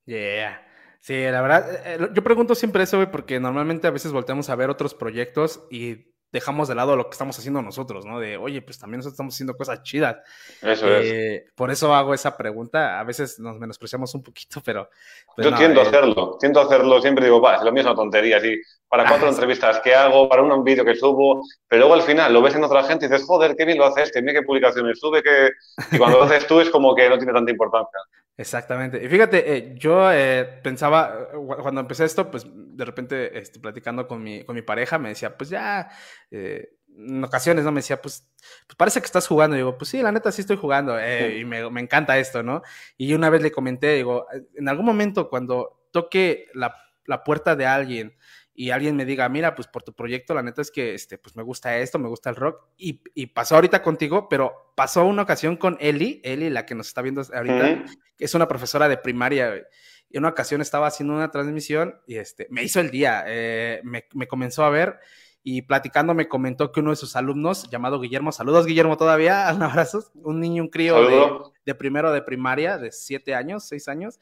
Yeah. 0.05 0.67
Sí, 1.01 1.15
la 1.23 1.41
verdad, 1.41 1.75
eh, 1.75 1.97
eh, 2.01 2.09
yo 2.13 2.25
pregunto 2.25 2.57
siempre 2.57 2.83
eso, 2.83 2.97
güey, 2.97 3.11
porque 3.11 3.39
normalmente 3.39 3.87
a 3.87 3.93
veces 3.93 4.11
volteamos 4.11 4.51
a 4.51 4.57
ver 4.57 4.69
otros 4.69 4.95
proyectos 4.95 5.65
y 5.71 6.10
dejamos 6.33 6.69
de 6.69 6.75
lado 6.75 6.97
lo 6.97 7.05
que 7.05 7.13
estamos 7.13 7.39
haciendo 7.39 7.63
nosotros, 7.63 8.05
¿no? 8.05 8.21
De, 8.21 8.37
oye, 8.37 8.63
pues 8.63 8.79
también 8.79 8.99
nosotros 8.99 9.15
estamos 9.15 9.35
haciendo 9.35 9.57
cosas 9.57 9.83
chidas. 9.83 10.17
Eso 10.63 10.89
es. 10.89 11.07
Eh, 11.07 11.45
por 11.55 11.71
eso 11.71 11.95
hago 11.95 12.15
esa 12.15 12.37
pregunta. 12.37 13.01
A 13.01 13.05
veces 13.05 13.39
nos 13.39 13.59
menospreciamos 13.59 14.15
un 14.15 14.23
poquito, 14.23 14.61
pero... 14.65 14.89
pues 15.35 15.45
Yo 15.45 15.51
no, 15.51 15.57
tiendo 15.57 15.81
a 15.81 15.85
eh, 15.85 15.89
hacerlo, 15.89 16.37
tiendo 16.39 16.61
a 16.61 16.65
hacerlo, 16.65 17.01
siempre 17.01 17.25
digo, 17.25 17.41
va, 17.41 17.63
lo 17.63 17.75
es 17.75 17.85
una 17.85 17.95
tontería, 17.95 18.39
así, 18.39 18.61
para 18.89 19.07
cuatro 19.07 19.27
Ah, 19.27 19.31
entrevistas 19.31 19.81
que 19.81 19.95
hago, 19.95 20.29
para 20.29 20.43
un 20.43 20.65
vídeo 20.65 20.85
que 20.85 20.95
subo, 20.95 21.43
pero 21.69 21.81
luego 21.81 21.95
al 21.95 22.03
final 22.03 22.33
lo 22.33 22.43
ves 22.43 22.55
en 22.55 22.65
otra 22.65 22.83
gente 22.85 23.07
y 23.07 23.09
dices, 23.09 23.27
joder, 23.27 23.55
qué 23.57 23.65
bien 23.65 23.79
lo 23.79 23.87
hace 23.87 24.03
este, 24.03 24.21
mira 24.21 24.41
qué 24.41 24.47
publicaciones 24.47 24.99
sube, 24.99 25.23
que... 25.23 25.51
y 25.93 25.99
cuando 25.99 26.19
lo 26.19 26.25
haces 26.25 26.47
tú 26.47 26.61
es 26.61 26.71
como 26.71 26.95
que 26.95 27.09
no 27.09 27.17
tiene 27.17 27.33
tanta 27.33 27.51
importancia. 27.51 27.99
Exactamente. 28.41 29.05
Y 29.05 29.09
fíjate, 29.09 29.55
eh, 29.57 29.75
yo 29.77 30.11
eh, 30.11 30.45
pensaba, 30.63 31.29
eh, 31.33 31.37
cu- 31.37 31.57
cuando 31.61 31.83
empecé 31.83 32.05
esto, 32.07 32.31
pues 32.31 32.47
de 32.49 32.85
repente 32.87 33.39
este, 33.39 33.61
platicando 33.61 34.09
con 34.09 34.23
mi, 34.23 34.45
con 34.45 34.55
mi 34.55 34.63
pareja, 34.63 34.99
me 34.99 35.11
decía, 35.11 35.37
pues 35.37 35.51
ya, 35.51 35.91
eh, 36.31 36.71
en 36.97 37.23
ocasiones, 37.23 37.65
¿no? 37.65 37.73
Me 37.73 37.81
decía, 37.81 38.01
pues, 38.01 38.27
pues 38.67 38.77
parece 38.77 39.01
que 39.01 39.07
estás 39.07 39.27
jugando. 39.29 39.57
Y 39.57 39.59
digo, 39.59 39.77
pues 39.77 39.91
sí, 39.91 40.01
la 40.01 40.11
neta 40.13 40.33
sí 40.33 40.41
estoy 40.41 40.57
jugando 40.57 40.99
eh, 40.99 41.39
y 41.39 41.45
me, 41.45 41.69
me 41.71 41.81
encanta 41.83 42.19
esto, 42.19 42.43
¿no? 42.43 42.63
Y 42.97 43.13
una 43.13 43.29
vez 43.29 43.43
le 43.43 43.53
comenté, 43.53 43.95
digo, 43.95 44.27
"Eh, 44.33 44.43
en 44.57 44.69
algún 44.69 44.87
momento 44.87 45.29
cuando 45.29 45.85
toque 45.91 46.47
la, 46.55 46.75
la 47.05 47.23
puerta 47.25 47.57
de 47.57 47.67
alguien 47.67 48.17
y 48.61 48.73
alguien 48.73 48.95
me 48.95 49.07
diga, 49.07 49.27
mira, 49.31 49.55
pues 49.55 49.69
por 49.69 49.83
tu 49.83 49.95
proyecto, 49.95 50.35
la 50.35 50.43
neta 50.43 50.61
es 50.61 50.71
que 50.71 50.93
este, 50.93 51.17
pues 51.17 51.35
me 51.35 51.43
gusta 51.43 51.79
esto, 51.79 51.99
me 51.99 52.11
gusta 52.11 52.29
el 52.29 52.37
rock, 52.37 52.63
y, 52.77 53.01
y 53.15 53.29
pasó 53.29 53.55
ahorita 53.55 53.83
contigo, 53.83 54.29
pero 54.29 54.75
pasó 54.77 55.07
una 55.07 55.23
ocasión 55.23 55.57
con 55.57 55.79
Eli, 55.81 56.21
Eli, 56.25 56.51
la 56.51 56.67
que 56.67 56.75
nos 56.75 56.89
está 56.89 57.01
viendo 57.01 57.23
ahorita, 57.23 57.87
que 58.19 58.25
es 58.27 58.35
una 58.35 58.49
profesora 58.49 58.87
de 58.87 58.99
primaria. 58.99 59.67
Y 60.11 60.19
en 60.19 60.25
una 60.25 60.29
ocasión 60.29 60.61
estaba 60.61 60.89
haciendo 60.89 61.15
una 61.15 61.31
transmisión 61.31 62.03
y 62.07 62.17
este, 62.17 62.49
me 62.51 62.63
hizo 62.63 62.81
el 62.81 62.91
día, 62.91 63.25
eh, 63.27 63.81
me, 63.83 64.05
me 64.13 64.29
comenzó 64.29 64.63
a 64.63 64.69
ver 64.69 64.99
y 65.43 65.63
platicando 65.63 66.13
me 66.13 66.29
comentó 66.29 66.71
que 66.71 66.81
uno 66.81 66.91
de 66.91 66.97
sus 66.97 67.17
alumnos, 67.17 67.71
llamado 67.71 67.99
Guillermo, 67.99 68.31
saludos 68.31 68.67
Guillermo 68.67 68.99
todavía, 68.99 69.51
un 69.57 69.63
abrazo, 69.63 70.05
un 70.17 70.39
niño, 70.39 70.65
un 70.65 70.69
crío 70.69 71.01
de, 71.09 71.31
de 71.65 71.75
primero 71.75 72.13
de 72.13 72.21
primaria, 72.21 72.77
de 72.77 72.93
siete 72.93 73.35
años, 73.35 73.65
seis 73.65 73.89
años, 73.89 74.21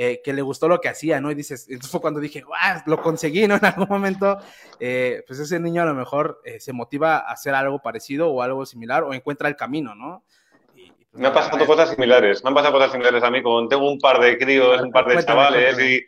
eh, 0.00 0.20
que 0.22 0.32
le 0.32 0.42
gustó 0.42 0.68
lo 0.68 0.80
que 0.80 0.88
hacía, 0.88 1.20
¿no? 1.20 1.28
Y 1.28 1.34
dices, 1.34 1.66
entonces 1.68 1.90
fue 1.90 2.00
cuando 2.00 2.20
dije, 2.20 2.40
¡guau! 2.42 2.82
Lo 2.86 3.02
conseguí, 3.02 3.48
¿no? 3.48 3.56
En 3.58 3.64
algún 3.64 3.88
momento, 3.88 4.38
eh, 4.78 5.24
pues 5.26 5.40
ese 5.40 5.58
niño 5.58 5.82
a 5.82 5.86
lo 5.86 5.94
mejor 5.94 6.40
eh, 6.44 6.60
se 6.60 6.72
motiva 6.72 7.16
a 7.16 7.32
hacer 7.32 7.52
algo 7.52 7.80
parecido 7.82 8.30
o 8.30 8.40
algo 8.40 8.64
similar 8.64 9.02
o 9.02 9.12
encuentra 9.12 9.48
el 9.48 9.56
camino, 9.56 9.96
¿no? 9.96 10.22
Y, 10.76 10.92
pues, 10.92 11.20
Me 11.20 11.26
han 11.26 11.34
pasado 11.34 11.66
cosas 11.66 11.90
similares. 11.90 12.44
Me 12.44 12.50
han 12.50 12.54
pasado 12.54 12.74
cosas 12.74 12.92
similares 12.92 13.24
a 13.24 13.30
mí. 13.32 13.42
Con, 13.42 13.68
tengo 13.68 13.90
un 13.90 13.98
par 13.98 14.20
de 14.20 14.38
críos, 14.38 14.80
un 14.80 14.92
par 14.92 15.04
de 15.06 15.14
Cuéntame, 15.14 15.40
chavales 15.40 15.74
cuéntame. 15.74 15.94
y 15.96 16.00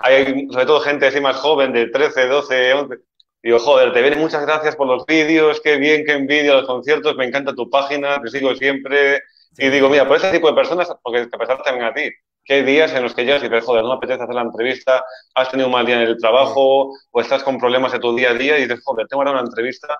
hay 0.00 0.48
sobre 0.50 0.66
todo 0.66 0.80
gente 0.80 1.06
así 1.06 1.18
más 1.18 1.36
joven, 1.36 1.72
de 1.72 1.86
13, 1.86 2.26
12, 2.26 2.74
11. 2.74 2.96
Digo, 3.42 3.58
joder, 3.60 3.94
te 3.94 4.02
vienen 4.02 4.20
muchas 4.20 4.44
gracias 4.44 4.76
por 4.76 4.88
los 4.88 5.06
vídeos, 5.06 5.62
qué 5.62 5.78
bien, 5.78 6.04
qué 6.04 6.12
envidia 6.12 6.52
los 6.52 6.66
conciertos, 6.66 7.16
me 7.16 7.24
encanta 7.24 7.54
tu 7.54 7.70
página, 7.70 8.20
te 8.20 8.28
sigo 8.28 8.54
siempre. 8.56 9.22
Y 9.56 9.70
digo, 9.70 9.88
mira, 9.88 10.06
por 10.06 10.18
ese 10.18 10.32
tipo 10.32 10.48
de 10.48 10.54
personas, 10.54 10.92
porque 11.02 11.26
te 11.26 11.38
pasa 11.38 11.56
también 11.62 11.86
a 11.86 11.94
ti, 11.94 12.10
que 12.48 12.54
hay 12.54 12.62
días 12.62 12.92
en 12.94 13.02
los 13.02 13.14
que 13.14 13.26
llegas 13.26 13.44
y 13.44 13.50
te 13.50 13.60
joder, 13.60 13.82
no 13.82 13.90
me 13.90 13.94
apetece 13.96 14.22
hacer 14.22 14.34
la 14.34 14.40
entrevista, 14.40 15.04
has 15.34 15.50
tenido 15.50 15.68
un 15.68 15.74
mal 15.74 15.84
día 15.84 15.96
en 15.96 16.08
el 16.08 16.16
trabajo 16.16 16.94
o 17.10 17.20
estás 17.20 17.42
con 17.42 17.58
problemas 17.58 17.92
en 17.92 18.00
tu 18.00 18.16
día 18.16 18.30
a 18.30 18.34
día 18.34 18.58
y 18.58 18.62
dices, 18.62 18.80
joder, 18.82 19.06
tengo 19.06 19.20
ahora 19.20 19.32
una 19.32 19.42
entrevista. 19.46 19.94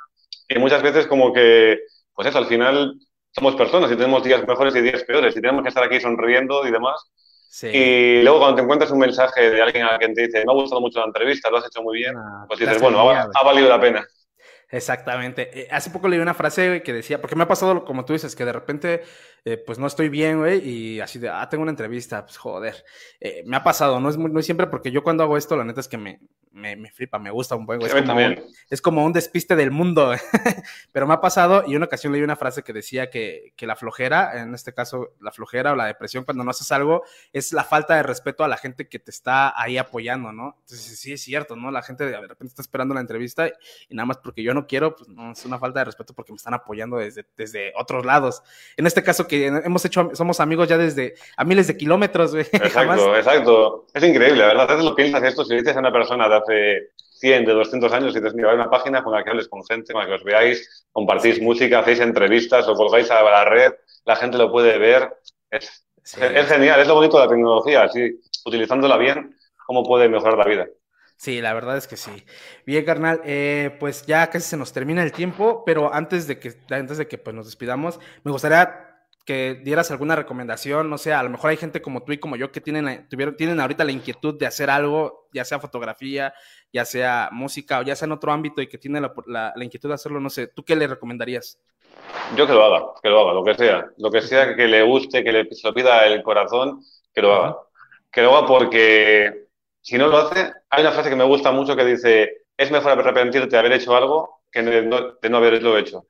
Y 0.48 0.58
muchas 0.58 0.82
veces 0.82 1.06
como 1.06 1.30
que, 1.30 1.78
pues 2.14 2.26
eso, 2.26 2.38
al 2.38 2.46
final 2.46 2.94
somos 3.32 3.54
personas 3.54 3.92
y 3.92 3.96
tenemos 3.96 4.24
días 4.24 4.48
mejores 4.48 4.74
y 4.76 4.80
días 4.80 5.04
peores 5.04 5.36
y 5.36 5.42
tenemos 5.42 5.62
que 5.62 5.68
estar 5.68 5.84
aquí 5.84 6.00
sonriendo 6.00 6.66
y 6.66 6.70
demás. 6.70 6.98
Sí. 7.50 7.66
Y 7.68 8.22
luego 8.22 8.38
cuando 8.38 8.56
te 8.56 8.62
encuentras 8.62 8.90
un 8.92 9.00
mensaje 9.00 9.50
de 9.50 9.60
alguien 9.60 9.84
a 9.84 9.98
quien 9.98 10.14
te 10.14 10.26
dice, 10.26 10.42
me 10.46 10.50
ha 10.50 10.54
gustado 10.54 10.80
mucho 10.80 11.00
la 11.00 11.06
entrevista, 11.06 11.50
lo 11.50 11.58
has 11.58 11.66
hecho 11.66 11.82
muy 11.82 11.98
bien, 11.98 12.16
Ah, 12.16 12.46
pues 12.48 12.60
dices, 12.60 12.80
bueno, 12.80 13.10
ha, 13.10 13.28
ha 13.34 13.44
valido 13.44 13.68
la 13.68 13.78
pena. 13.78 14.06
Exactamente. 14.70 15.62
Eh, 15.62 15.68
hace 15.70 15.90
poco 15.90 16.08
leí 16.08 16.18
una 16.18 16.34
frase 16.34 16.82
que 16.82 16.92
decía, 16.92 17.20
porque 17.20 17.36
me 17.36 17.44
ha 17.44 17.48
pasado, 17.48 17.84
como 17.84 18.04
tú 18.04 18.12
dices, 18.12 18.36
que 18.36 18.44
de 18.44 18.52
repente, 18.52 19.02
eh, 19.44 19.56
pues 19.64 19.78
no 19.78 19.86
estoy 19.86 20.08
bien, 20.08 20.38
güey, 20.38 20.58
y 20.68 21.00
así 21.00 21.18
de, 21.18 21.28
ah, 21.28 21.48
tengo 21.48 21.62
una 21.62 21.70
entrevista, 21.72 22.24
pues 22.24 22.36
joder. 22.36 22.84
Eh, 23.20 23.42
me 23.46 23.56
ha 23.56 23.64
pasado, 23.64 24.00
no 24.00 24.08
es, 24.08 24.16
muy, 24.16 24.30
no 24.30 24.40
es 24.40 24.46
siempre, 24.46 24.66
porque 24.66 24.90
yo 24.90 25.02
cuando 25.02 25.22
hago 25.22 25.36
esto, 25.36 25.56
la 25.56 25.64
neta 25.64 25.80
es 25.80 25.88
que 25.88 25.96
me, 25.98 26.20
me, 26.50 26.74
me 26.76 26.90
flipa, 26.90 27.18
me 27.18 27.30
gusta 27.30 27.54
un 27.54 27.66
buen, 27.66 27.78
güey. 27.78 27.90
Como 28.06 28.20
un- 28.26 28.52
es 28.70 28.82
como 28.82 29.04
un 29.04 29.12
despiste 29.12 29.54
del 29.54 29.70
mundo, 29.70 30.12
pero 30.92 31.06
me 31.06 31.14
ha 31.14 31.20
pasado, 31.20 31.62
y 31.66 31.76
una 31.76 31.86
ocasión 31.86 32.12
leí 32.12 32.22
una 32.22 32.36
frase 32.36 32.62
que 32.62 32.72
decía 32.72 33.10
que, 33.10 33.52
que 33.56 33.66
la 33.66 33.76
flojera, 33.76 34.40
en 34.42 34.54
este 34.54 34.74
caso, 34.74 35.14
la 35.20 35.30
flojera 35.30 35.72
o 35.72 35.76
la 35.76 35.86
depresión 35.86 36.24
cuando 36.24 36.42
no 36.44 36.50
haces 36.50 36.72
algo, 36.72 37.04
es 37.32 37.52
la 37.52 37.62
falta 37.64 37.94
de 37.94 38.02
respeto 38.02 38.42
a 38.44 38.48
la 38.48 38.56
gente 38.56 38.88
que 38.88 38.98
te 38.98 39.10
está 39.12 39.60
ahí 39.60 39.78
apoyando, 39.78 40.32
¿no? 40.32 40.56
Entonces, 40.62 40.98
sí 40.98 41.12
es 41.12 41.22
cierto, 41.22 41.54
¿no? 41.54 41.70
La 41.70 41.82
gente 41.82 42.04
de 42.04 42.16
repente 42.20 42.46
está 42.46 42.62
esperando 42.62 42.92
la 42.94 43.00
entrevista 43.00 43.46
y 43.88 43.94
nada 43.94 44.06
más 44.06 44.16
porque 44.18 44.42
yo 44.42 44.52
no 44.52 44.66
quiero, 44.66 44.96
pues 44.96 45.08
no, 45.08 45.30
es 45.32 45.44
una 45.44 45.58
falta 45.58 45.78
de 45.80 45.84
respeto 45.84 46.12
porque 46.14 46.32
me 46.32 46.36
están 46.36 46.54
apoyando 46.54 46.96
desde, 46.96 47.24
desde 47.36 47.72
otros 47.76 48.04
lados. 48.04 48.42
En 48.76 48.86
este 48.86 49.04
caso 49.04 49.27
que 49.28 49.46
hemos 49.46 49.84
hecho, 49.84 50.10
somos 50.14 50.40
amigos 50.40 50.66
ya 50.68 50.76
desde 50.78 51.14
a 51.36 51.44
miles 51.44 51.66
de 51.68 51.76
kilómetros, 51.76 52.32
güey. 52.32 52.44
Jamás- 52.72 52.98
Exacto, 52.98 53.16
exacto. 53.16 53.86
Es 53.94 54.02
increíble, 54.02 54.40
la 54.40 54.46
verdad. 54.48 54.64
A 54.64 54.72
veces 54.74 54.84
lo 54.84 54.94
piensas 54.96 55.22
esto, 55.22 55.44
si 55.44 55.54
le 55.54 55.60
dices 55.60 55.76
a 55.76 55.80
una 55.80 55.92
persona 55.92 56.28
de 56.28 56.34
hace 56.36 56.88
100, 57.20 57.44
de 57.44 57.52
200 57.52 57.92
años, 57.92 58.12
y 58.16 58.18
dices, 58.20 58.34
mira, 58.34 58.54
una 58.54 58.70
página 58.70 59.02
con 59.04 59.12
la 59.12 59.22
que 59.22 59.30
hables 59.30 59.48
con 59.48 59.64
gente, 59.64 59.92
con 59.92 60.02
la 60.02 60.08
que 60.08 60.14
os 60.14 60.24
veáis, 60.24 60.86
compartís 60.92 61.40
música, 61.40 61.80
hacéis 61.80 62.00
entrevistas, 62.00 62.66
lo 62.66 62.74
colgáis 62.74 63.10
a 63.10 63.22
la 63.22 63.44
red, 63.44 63.72
la 64.04 64.16
gente 64.16 64.38
lo 64.38 64.50
puede 64.50 64.78
ver. 64.78 65.08
Es, 65.50 65.84
Sí. 66.02 66.20
es 66.22 66.46
genial, 66.48 66.80
es 66.80 66.88
lo 66.88 66.94
bonito 66.94 67.18
de 67.18 67.24
la 67.24 67.28
tecnología, 67.30 67.82
así, 67.82 68.18
utilizándola 68.46 68.96
bien, 68.96 69.36
cómo 69.66 69.82
puede 69.84 70.08
mejorar 70.08 70.38
la 70.38 70.46
vida. 70.46 70.66
Sí, 71.18 71.42
la 71.42 71.52
verdad 71.52 71.76
es 71.76 71.86
que 71.86 71.98
sí. 71.98 72.24
Bien, 72.64 72.82
carnal, 72.84 73.20
eh, 73.24 73.76
pues 73.78 74.06
ya 74.06 74.30
casi 74.30 74.48
se 74.48 74.56
nos 74.56 74.72
termina 74.72 75.02
el 75.02 75.12
tiempo, 75.12 75.64
pero 75.66 75.92
antes 75.92 76.26
de 76.26 76.38
que, 76.38 76.54
antes 76.70 76.96
de 76.96 77.08
que 77.08 77.18
pues, 77.18 77.36
nos 77.36 77.44
despidamos, 77.44 78.00
me 78.24 78.30
gustaría 78.32 78.87
que 79.28 79.60
dieras 79.64 79.92
alguna 79.92 80.16
recomendación, 80.16 80.90
no 80.90 80.98
sé, 80.98 81.12
a 81.14 81.22
lo 81.22 81.30
mejor 81.30 81.50
hay 81.50 81.58
gente 81.58 81.82
como 81.82 82.02
tú 82.04 82.12
y 82.14 82.18
como 82.18 82.36
yo 82.36 82.50
que 82.52 82.62
tienen, 82.62 83.08
tuvieron, 83.10 83.36
tienen 83.36 83.60
ahorita 83.60 83.84
la 83.84 83.92
inquietud 83.92 84.38
de 84.38 84.46
hacer 84.46 84.70
algo, 84.70 85.28
ya 85.34 85.44
sea 85.44 85.60
fotografía, 85.60 86.34
ya 86.72 86.86
sea 86.86 87.28
música 87.32 87.80
o 87.80 87.82
ya 87.84 87.96
sea 87.96 88.06
en 88.06 88.12
otro 88.12 88.32
ámbito 88.32 88.62
y 88.62 88.68
que 88.68 88.78
tienen 88.78 89.02
la, 89.02 89.14
la- 89.26 89.54
la 89.56 89.64
inquietud 89.64 89.90
de 89.90 89.96
hacerlo, 89.96 90.20
no 90.20 90.30
sé, 90.30 90.48
¿tú 90.48 90.64
qué 90.64 90.76
le 90.76 90.86
recomendarías? 90.88 91.60
Yo 92.36 92.46
que 92.46 92.52
lo 92.52 92.64
haga, 92.64 92.92
que 93.02 93.08
lo 93.08 93.20
haga, 93.20 93.32
lo 93.34 93.44
que 93.44 93.54
sea. 93.54 93.86
Lo 93.98 94.10
que 94.10 94.20
sea 94.22 94.54
que 94.54 94.66
le 94.68 94.82
guste, 94.82 95.24
que 95.24 95.32
le, 95.32 95.54
se 95.54 95.66
lo 95.66 95.74
pida 95.74 96.06
el 96.06 96.22
corazón, 96.22 96.80
que 97.14 97.22
lo 97.22 97.34
haga. 97.34 97.56
Que 98.10 98.22
lo 98.22 98.36
haga 98.36 98.46
porque 98.46 99.46
si 99.80 99.96
no 99.98 100.08
lo 100.08 100.18
hace, 100.18 100.52
hay 100.70 100.82
una 100.82 100.92
frase 100.92 101.10
que 101.10 101.16
me 101.16 101.24
gusta 101.24 101.52
mucho 101.52 101.76
que 101.76 101.84
dice, 101.84 102.44
es 102.56 102.70
mejor 102.70 102.92
arrepentirte 102.92 103.48
de 103.48 103.58
haber 103.58 103.72
hecho 103.72 103.96
algo 103.96 104.42
que 104.50 104.62
de 104.62 104.82
no, 104.82 105.12
de 105.20 105.30
no 105.30 105.36
haberlo 105.38 105.78
hecho. 105.78 106.06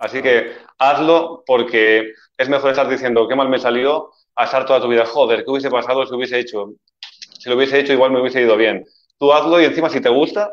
Así 0.00 0.20
que 0.20 0.56
hazlo 0.78 1.44
porque 1.46 2.12
es 2.36 2.48
mejor 2.48 2.70
estar 2.70 2.88
diciendo 2.88 3.28
qué 3.28 3.36
mal 3.36 3.48
me 3.48 3.58
salió 3.58 4.10
a 4.34 4.44
estar 4.44 4.66
toda 4.66 4.80
tu 4.80 4.88
vida, 4.88 5.06
joder, 5.06 5.44
¿qué 5.44 5.50
hubiese 5.50 5.70
pasado 5.70 6.04
si 6.06 6.14
hubiese 6.14 6.38
hecho? 6.38 6.72
Si 7.38 7.48
lo 7.48 7.56
hubiese 7.56 7.78
hecho 7.78 7.92
igual 7.92 8.10
me 8.10 8.20
hubiese 8.20 8.42
ido 8.42 8.56
bien. 8.56 8.84
Tú 9.18 9.32
hazlo 9.32 9.60
y 9.60 9.66
encima 9.66 9.88
si 9.88 10.00
te 10.00 10.08
gusta, 10.08 10.50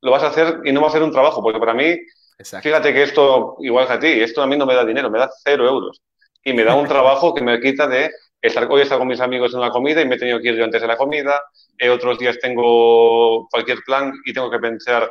lo 0.00 0.10
vas 0.10 0.24
a 0.24 0.28
hacer 0.28 0.60
y 0.64 0.72
no 0.72 0.80
va 0.80 0.88
a 0.88 0.90
ser 0.90 1.02
un 1.02 1.12
trabajo, 1.12 1.42
porque 1.42 1.60
para 1.60 1.74
mí 1.74 1.96
Exacto. 2.38 2.68
Fíjate 2.68 2.92
que 2.92 3.02
esto, 3.02 3.56
igual 3.60 3.86
que 3.86 3.92
a 3.94 3.98
ti, 3.98 4.08
esto 4.08 4.42
a 4.42 4.46
mí 4.46 4.56
no 4.56 4.66
me 4.66 4.74
da 4.74 4.84
dinero, 4.84 5.10
me 5.10 5.18
da 5.18 5.30
cero 5.42 5.66
euros. 5.66 6.02
Y 6.44 6.52
me 6.52 6.64
da 6.64 6.74
un 6.74 6.86
trabajo 6.86 7.34
que 7.34 7.42
me 7.42 7.58
quita 7.60 7.86
de 7.86 8.10
estar, 8.40 8.68
hoy 8.70 8.82
estar 8.82 8.98
con 8.98 9.08
mis 9.08 9.20
amigos 9.20 9.52
en 9.52 9.60
una 9.60 9.70
comida 9.70 10.00
y 10.02 10.06
me 10.06 10.16
he 10.16 10.18
tenido 10.18 10.40
que 10.40 10.48
ir 10.48 10.56
yo 10.56 10.64
antes 10.64 10.80
de 10.80 10.86
la 10.86 10.96
comida, 10.96 11.40
eh, 11.78 11.88
otros 11.88 12.18
días 12.18 12.38
tengo 12.38 13.48
cualquier 13.48 13.78
plan 13.84 14.12
y 14.24 14.32
tengo 14.32 14.50
que 14.50 14.58
pensar, 14.58 15.10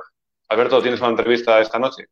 Alberto, 0.50 0.82
tienes 0.82 1.02
una 1.02 1.10
entrevista 1.10 1.60
esta 1.60 1.80
noche, 1.80 2.06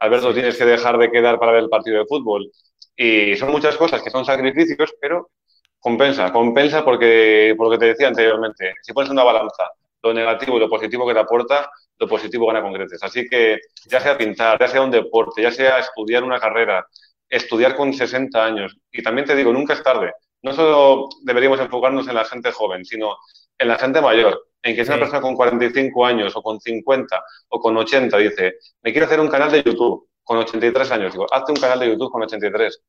Alberto, 0.00 0.32
tienes 0.32 0.56
que 0.56 0.64
dejar 0.64 0.98
de 0.98 1.10
quedar 1.10 1.38
para 1.38 1.52
ver 1.52 1.64
el 1.64 1.68
partido 1.68 1.98
de 1.98 2.06
fútbol. 2.06 2.50
Y 2.96 3.36
son 3.36 3.50
muchas 3.50 3.76
cosas 3.76 4.02
que 4.02 4.10
son 4.10 4.24
sacrificios, 4.24 4.94
pero 5.00 5.30
compensa, 5.78 6.32
compensa 6.32 6.84
porque, 6.84 7.54
por 7.56 7.66
lo 7.66 7.72
que 7.72 7.78
te 7.78 7.86
decía 7.86 8.08
anteriormente, 8.08 8.74
si 8.82 8.92
pones 8.92 9.10
una 9.10 9.24
balanza, 9.24 9.70
lo 10.02 10.12
negativo 10.12 10.56
y 10.56 10.60
lo 10.60 10.68
positivo 10.68 11.06
que 11.06 11.14
te 11.14 11.20
aporta, 11.20 11.70
lo 11.98 12.08
positivo 12.08 12.46
gana 12.46 12.62
con 12.62 12.72
creces. 12.72 13.02
Así 13.02 13.28
que 13.28 13.58
ya 13.86 14.00
sea 14.00 14.16
pintar, 14.16 14.58
ya 14.58 14.68
sea 14.68 14.82
un 14.82 14.90
deporte, 14.90 15.42
ya 15.42 15.50
sea 15.50 15.78
estudiar 15.78 16.22
una 16.24 16.38
carrera, 16.38 16.86
estudiar 17.28 17.74
con 17.76 17.92
60 17.92 18.44
años. 18.44 18.76
Y 18.92 19.02
también 19.02 19.26
te 19.26 19.34
digo, 19.34 19.52
nunca 19.52 19.74
es 19.74 19.82
tarde. 19.82 20.12
No 20.42 20.52
solo 20.52 21.08
deberíamos 21.22 21.60
enfocarnos 21.60 22.06
en 22.08 22.14
la 22.14 22.24
gente 22.24 22.52
joven, 22.52 22.84
sino 22.84 23.16
en 23.58 23.68
la 23.68 23.78
gente 23.78 24.00
mayor. 24.00 24.47
En 24.62 24.74
que 24.74 24.84
si 24.84 24.90
una 24.90 24.98
persona 25.00 25.20
con 25.20 25.34
45 25.34 26.04
años 26.04 26.34
o 26.36 26.42
con 26.42 26.60
50 26.60 27.24
o 27.48 27.60
con 27.60 27.76
80 27.76 28.16
dice, 28.18 28.56
me 28.82 28.92
quiero 28.92 29.06
hacer 29.06 29.20
un 29.20 29.28
canal 29.28 29.50
de 29.52 29.62
YouTube 29.62 30.08
con 30.22 30.38
83 30.38 30.90
años, 30.90 31.12
digo, 31.12 31.26
hazte 31.32 31.52
un 31.52 31.58
canal 31.58 31.78
de 31.80 31.88
YouTube 31.88 32.10
con 32.10 32.22
83 32.22 32.82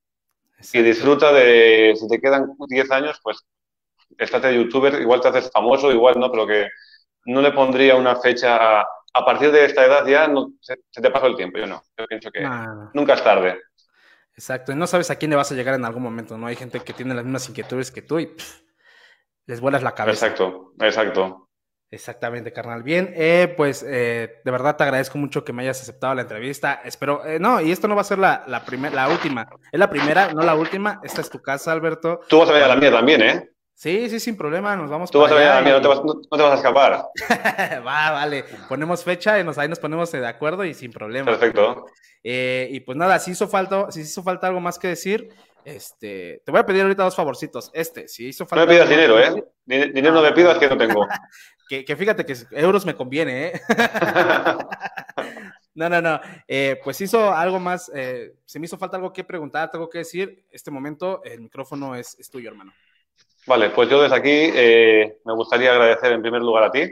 y 0.74 0.82
disfruta 0.82 1.32
de, 1.32 1.94
si 1.96 2.08
te 2.08 2.20
quedan 2.20 2.54
10 2.68 2.92
años, 2.92 3.20
pues 3.24 3.46
estate 4.18 4.48
de 4.48 4.56
youtuber, 4.56 5.00
igual 5.00 5.22
te 5.22 5.30
haces 5.30 5.52
famoso, 5.52 5.92
igual 5.92 6.20
no, 6.20 6.30
pero 6.32 6.46
que 6.48 6.68
no 7.26 7.42
le 7.42 7.52
pondría 7.52 7.96
una 7.96 8.16
fecha 8.16 8.80
a, 8.80 8.88
a 9.14 9.26
partir 9.26 9.52
de 9.52 9.66
esta 9.66 9.86
edad 9.86 10.06
ya 10.06 10.28
no, 10.28 10.54
se, 10.60 10.76
se 10.90 11.02
te 11.02 11.12
pasó 11.12 11.28
el 11.28 11.36
tiempo, 11.36 11.60
yo 11.60 11.68
no, 11.68 11.82
yo 11.98 12.06
pienso 12.08 12.32
que 12.32 12.42
nunca 12.94 13.14
es 13.14 13.24
tarde. 13.24 13.60
Exacto, 14.34 14.72
y 14.72 14.76
no 14.76 14.88
sabes 14.88 15.12
a 15.12 15.18
quién 15.18 15.32
le 15.32 15.38
vas 15.38 15.52
a 15.52 15.56
llegar 15.56 15.76
en 15.76 15.86
algún 15.86 16.04
momento, 16.04 16.38
¿no? 16.38 16.48
Hay 16.48 16.56
gente 16.56 16.80
que 16.80 16.94
tiene 16.94 17.14
las 17.14 17.24
mismas 17.24 17.48
inquietudes 17.50 17.92
que 17.92 18.02
tú 18.02 18.20
y 18.20 18.28
pff, 18.28 18.62
les 19.48 19.60
vuelas 19.60 19.84
la 19.84 19.94
cabeza. 19.94 20.28
Exacto, 20.28 20.74
exacto. 20.80 21.49
Exactamente, 21.92 22.54
carnal. 22.54 22.84
Bien, 22.84 23.12
eh, 23.16 23.52
pues 23.58 23.84
eh, 23.88 24.42
de 24.46 24.52
verdad 24.52 24.76
te 24.76 24.84
agradezco 24.84 25.18
mucho 25.18 25.44
que 25.44 25.54
me 25.54 25.64
hayas 25.64 25.82
aceptado 25.82 26.14
la 26.14 26.22
entrevista. 26.22 26.82
Espero, 26.86 27.26
eh, 27.26 27.40
no, 27.40 27.60
y 27.62 27.72
esto 27.72 27.88
no 27.88 27.96
va 27.96 28.02
a 28.02 28.06
ser 28.06 28.20
la, 28.20 28.44
la, 28.46 28.64
primer- 28.64 28.94
la 28.94 29.10
última. 29.10 29.48
Es 29.72 29.80
la 29.80 29.90
primera, 29.90 30.32
no 30.32 30.44
la 30.44 30.54
última. 30.54 31.00
Esta 31.04 31.22
es 31.22 31.30
tu 31.32 31.42
casa, 31.42 31.72
Alberto. 31.72 32.20
Tú 32.30 32.40
vas 32.40 32.50
a 32.50 32.54
venir 32.54 32.66
a 32.66 32.70
la 32.70 32.76
mía 32.76 32.92
también, 32.92 33.22
¿eh? 33.24 33.50
Sí, 33.74 34.10
sí, 34.10 34.20
sin 34.20 34.36
problema, 34.36 34.76
nos 34.76 34.90
vamos 34.90 35.10
Tú 35.10 35.20
vas 35.20 35.32
a 35.32 35.36
venir 35.36 35.50
a 35.50 35.56
la 35.56 35.62
mía, 35.62 35.74
no 35.76 35.82
te 35.82 35.88
vas, 35.88 36.04
no- 36.04 36.14
no 36.30 36.38
te 36.38 36.44
vas 36.44 36.52
a 36.52 36.56
escapar. 36.56 37.06
Va, 37.88 38.12
vale. 38.12 38.44
Ponemos 38.68 39.04
fecha 39.04 39.40
y 39.40 39.44
nos, 39.44 39.58
ahí 39.58 39.68
nos 39.70 39.80
ponemos 39.80 40.12
de 40.12 40.28
acuerdo 40.28 40.66
y 40.66 40.74
sin 40.76 40.92
problema. 40.92 41.26
Perfecto. 41.32 41.86
Eh, 42.22 42.68
y 42.72 42.82
pues 42.82 42.98
nada, 42.98 43.18
si 43.20 43.32
hizo 43.32 43.48
falta, 43.48 43.90
si 43.92 44.02
hizo 44.02 44.22
falta 44.22 44.48
algo 44.48 44.60
más 44.60 44.78
que 44.78 44.90
decir, 44.90 45.30
este, 45.76 46.42
te 46.46 46.52
voy 46.52 46.60
a 46.60 46.66
pedir 46.66 46.82
ahorita 46.84 47.04
dos 47.04 47.16
favorcitos. 47.16 47.70
Este, 47.74 48.08
si 48.08 48.28
hizo 48.28 48.44
No 48.44 48.48
falta. 48.50 48.66
me 48.66 48.74
pidas 48.74 48.90
dinero, 48.90 49.20
¿eh? 49.20 49.44
Dinero 49.66 50.14
no 50.16 50.22
me 50.22 50.32
pidas 50.34 50.58
que 50.58 50.68
no 50.70 50.78
tengo. 50.78 51.08
Que, 51.70 51.86
que 51.86 51.96
fíjate 51.96 52.26
que 52.26 52.36
euros 52.54 52.84
me 52.84 52.96
conviene, 52.96 53.46
¿eh? 53.50 53.62
No, 55.76 55.88
no, 55.88 56.02
no. 56.02 56.20
Eh, 56.48 56.80
pues 56.84 57.00
hizo 57.00 57.32
algo 57.32 57.60
más, 57.60 57.92
eh, 57.94 58.34
se 58.44 58.60
me 58.60 58.66
hizo 58.66 58.78
falta 58.78 58.98
algo 58.98 59.14
que 59.14 59.24
preguntar, 59.24 59.70
algo 59.72 59.88
que 59.90 60.00
decir. 60.00 60.46
Este 60.50 60.72
momento 60.72 61.22
el 61.24 61.42
micrófono 61.42 61.96
es, 61.96 62.18
es 62.20 62.30
tuyo, 62.30 62.50
hermano. 62.50 62.74
Vale, 63.46 63.70
pues 63.70 63.88
yo 63.88 64.02
desde 64.02 64.16
aquí 64.16 64.30
eh, 64.34 65.20
me 65.24 65.34
gustaría 65.34 65.72
agradecer 65.72 66.12
en 66.12 66.22
primer 66.22 66.42
lugar 66.42 66.64
a 66.66 66.72
ti 66.72 66.92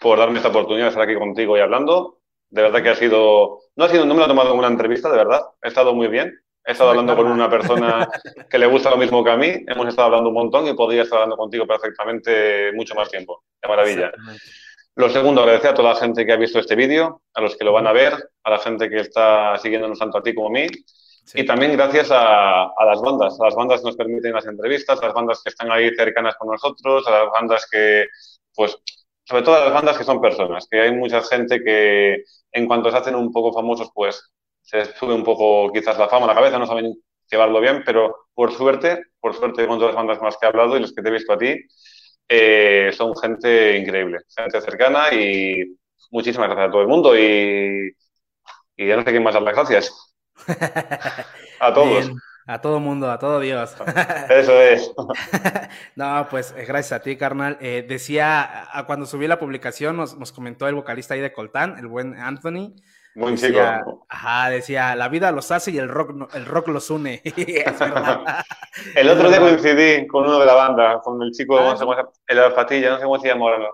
por 0.00 0.18
darme 0.18 0.38
esta 0.38 0.48
oportunidad 0.48 0.86
de 0.86 0.88
estar 0.88 1.04
aquí 1.04 1.14
contigo 1.14 1.56
y 1.56 1.60
hablando. 1.60 2.18
De 2.48 2.62
verdad 2.62 2.82
que 2.82 2.88
ha 2.88 2.96
sido, 2.96 3.60
no 3.76 3.84
ha 3.84 3.88
sido, 3.88 4.04
no 4.04 4.14
me 4.14 4.20
lo 4.20 4.24
he 4.26 4.28
tomado 4.28 4.48
como 4.48 4.60
una 4.60 4.68
entrevista, 4.68 5.10
de 5.10 5.16
verdad. 5.18 5.42
He 5.62 5.68
estado 5.68 5.94
muy 5.94 6.08
bien. 6.08 6.34
He 6.64 6.72
estado 6.72 6.90
hablando 6.90 7.16
con 7.16 7.26
una 7.26 7.50
persona 7.50 8.08
que 8.50 8.58
le 8.58 8.66
gusta 8.66 8.90
lo 8.90 8.96
mismo 8.96 9.24
que 9.24 9.30
a 9.30 9.36
mí. 9.36 9.64
Hemos 9.66 9.88
estado 9.88 10.06
hablando 10.06 10.28
un 10.28 10.34
montón 10.34 10.66
y 10.68 10.74
podría 10.74 11.02
estar 11.02 11.18
hablando 11.18 11.36
contigo 11.36 11.66
perfectamente 11.66 12.72
mucho 12.72 12.94
más 12.94 13.10
tiempo. 13.10 13.42
De 13.60 13.68
maravilla. 13.68 14.12
Lo 14.94 15.08
segundo, 15.08 15.40
agradecer 15.40 15.70
a 15.70 15.74
toda 15.74 15.94
la 15.94 15.98
gente 15.98 16.24
que 16.24 16.32
ha 16.32 16.36
visto 16.36 16.58
este 16.58 16.76
vídeo, 16.76 17.22
a 17.34 17.40
los 17.40 17.56
que 17.56 17.64
lo 17.64 17.72
van 17.72 17.86
a 17.86 17.92
ver, 17.92 18.12
a 18.44 18.50
la 18.50 18.58
gente 18.58 18.88
que 18.90 19.00
está 19.00 19.56
siguiéndonos 19.56 19.98
tanto 19.98 20.18
a 20.18 20.22
ti 20.22 20.34
como 20.34 20.48
a 20.48 20.50
mí. 20.50 20.66
Sí. 21.24 21.40
Y 21.40 21.46
también 21.46 21.72
gracias 21.72 22.10
a, 22.10 22.64
a 22.64 22.84
las 22.84 23.00
bandas, 23.00 23.40
a 23.40 23.44
las 23.44 23.54
bandas 23.54 23.80
que 23.80 23.86
nos 23.86 23.96
permiten 23.96 24.32
las 24.32 24.46
entrevistas, 24.46 25.00
a 25.00 25.06
las 25.06 25.14
bandas 25.14 25.40
que 25.42 25.50
están 25.50 25.70
ahí 25.70 25.94
cercanas 25.94 26.36
con 26.36 26.48
nosotros, 26.50 27.06
a 27.06 27.10
las 27.10 27.30
bandas 27.32 27.66
que, 27.70 28.06
pues, 28.54 28.76
sobre 29.24 29.42
todo 29.42 29.56
a 29.56 29.64
las 29.64 29.72
bandas 29.72 29.96
que 29.96 30.04
son 30.04 30.20
personas, 30.20 30.66
que 30.70 30.80
hay 30.80 30.92
mucha 30.92 31.22
gente 31.22 31.62
que 31.62 32.24
en 32.52 32.66
cuanto 32.66 32.90
se 32.90 32.96
hacen 32.96 33.14
un 33.14 33.32
poco 33.32 33.52
famosos, 33.52 33.90
pues 33.94 34.32
se 34.62 34.78
les 34.78 34.88
sube 34.90 35.14
un 35.14 35.24
poco 35.24 35.72
quizás 35.72 35.98
la 35.98 36.08
fama 36.08 36.24
a 36.26 36.28
la 36.28 36.34
cabeza, 36.34 36.58
no 36.58 36.66
saben 36.66 36.94
llevarlo 37.30 37.60
bien, 37.60 37.82
pero 37.84 38.28
por 38.34 38.52
suerte, 38.52 39.04
por 39.20 39.34
suerte 39.34 39.66
con 39.66 39.78
todas 39.78 39.94
las 39.94 39.96
bandas 40.02 40.18
con 40.18 40.26
las 40.26 40.36
que 40.38 40.46
he 40.46 40.48
hablado 40.48 40.76
y 40.76 40.80
los 40.80 40.92
que 40.94 41.02
te 41.02 41.08
he 41.08 41.12
visto 41.12 41.32
a 41.32 41.38
ti, 41.38 41.56
eh, 42.28 42.90
son 42.96 43.14
gente 43.16 43.76
increíble, 43.78 44.20
gente 44.36 44.60
cercana 44.60 45.12
y 45.12 45.76
muchísimas 46.10 46.48
gracias 46.48 46.68
a 46.68 46.72
todo 46.72 46.82
el 46.82 46.88
mundo 46.88 47.16
y, 47.18 47.92
y 48.76 48.86
ya 48.88 48.96
no 48.96 49.02
sé 49.02 49.10
quién 49.10 49.22
más 49.22 49.34
dar 49.34 49.42
las 49.42 49.54
gracias. 49.54 50.14
A 51.60 51.72
todos. 51.72 52.06
Bien, 52.06 52.16
A 52.46 52.60
todo 52.60 52.80
mundo, 52.80 53.08
a 53.10 53.18
todo 53.18 53.38
Dios. 53.40 53.76
Eso 54.30 54.60
es. 54.60 54.92
No, 55.96 56.26
pues 56.30 56.52
eh, 56.56 56.64
gracias 56.66 56.92
a 56.92 57.02
ti, 57.02 57.16
carnal. 57.16 57.56
Eh, 57.60 57.84
decía, 57.88 58.42
a- 58.42 58.78
a 58.80 58.86
cuando 58.86 59.06
subí 59.06 59.26
la 59.28 59.38
publicación, 59.38 59.96
nos, 59.96 60.18
nos 60.18 60.32
comentó 60.32 60.66
el 60.68 60.74
vocalista 60.74 61.14
ahí 61.14 61.20
de 61.20 61.32
Coltán, 61.32 61.76
el 61.78 61.86
buen 61.86 62.14
Anthony. 62.14 62.74
Buen 63.14 63.34
Decía, 63.34 63.78
chico. 63.78 64.06
Ajá, 64.08 64.48
decía, 64.50 64.96
la 64.96 65.08
vida 65.08 65.30
los 65.32 65.50
hace 65.50 65.70
y 65.70 65.78
el 65.78 65.88
rock, 65.88 66.12
no- 66.12 66.28
el 66.34 66.46
rock 66.46 66.68
los 66.68 66.90
une. 66.90 67.20
Es 67.24 67.78
verdad. 67.78 68.24
El 68.96 69.08
otro 69.10 69.28
día 69.28 69.38
coincidí 69.38 70.06
con 70.06 70.24
uno 70.24 70.38
de 70.38 70.46
la 70.46 70.54
banda, 70.54 71.00
con 71.00 71.22
el 71.22 71.30
chico, 71.32 71.58
Ah, 71.58 71.72
no 71.72 71.76
sé 71.76 71.84
cómo 71.84 71.94
se- 71.94 72.02
el 72.28 72.38
Alfatilla, 72.38 72.90
no 72.90 72.96
sé 72.98 73.04
cómo 73.04 73.18
se 73.18 73.28
llama 73.28 73.44
ahora. 73.50 73.68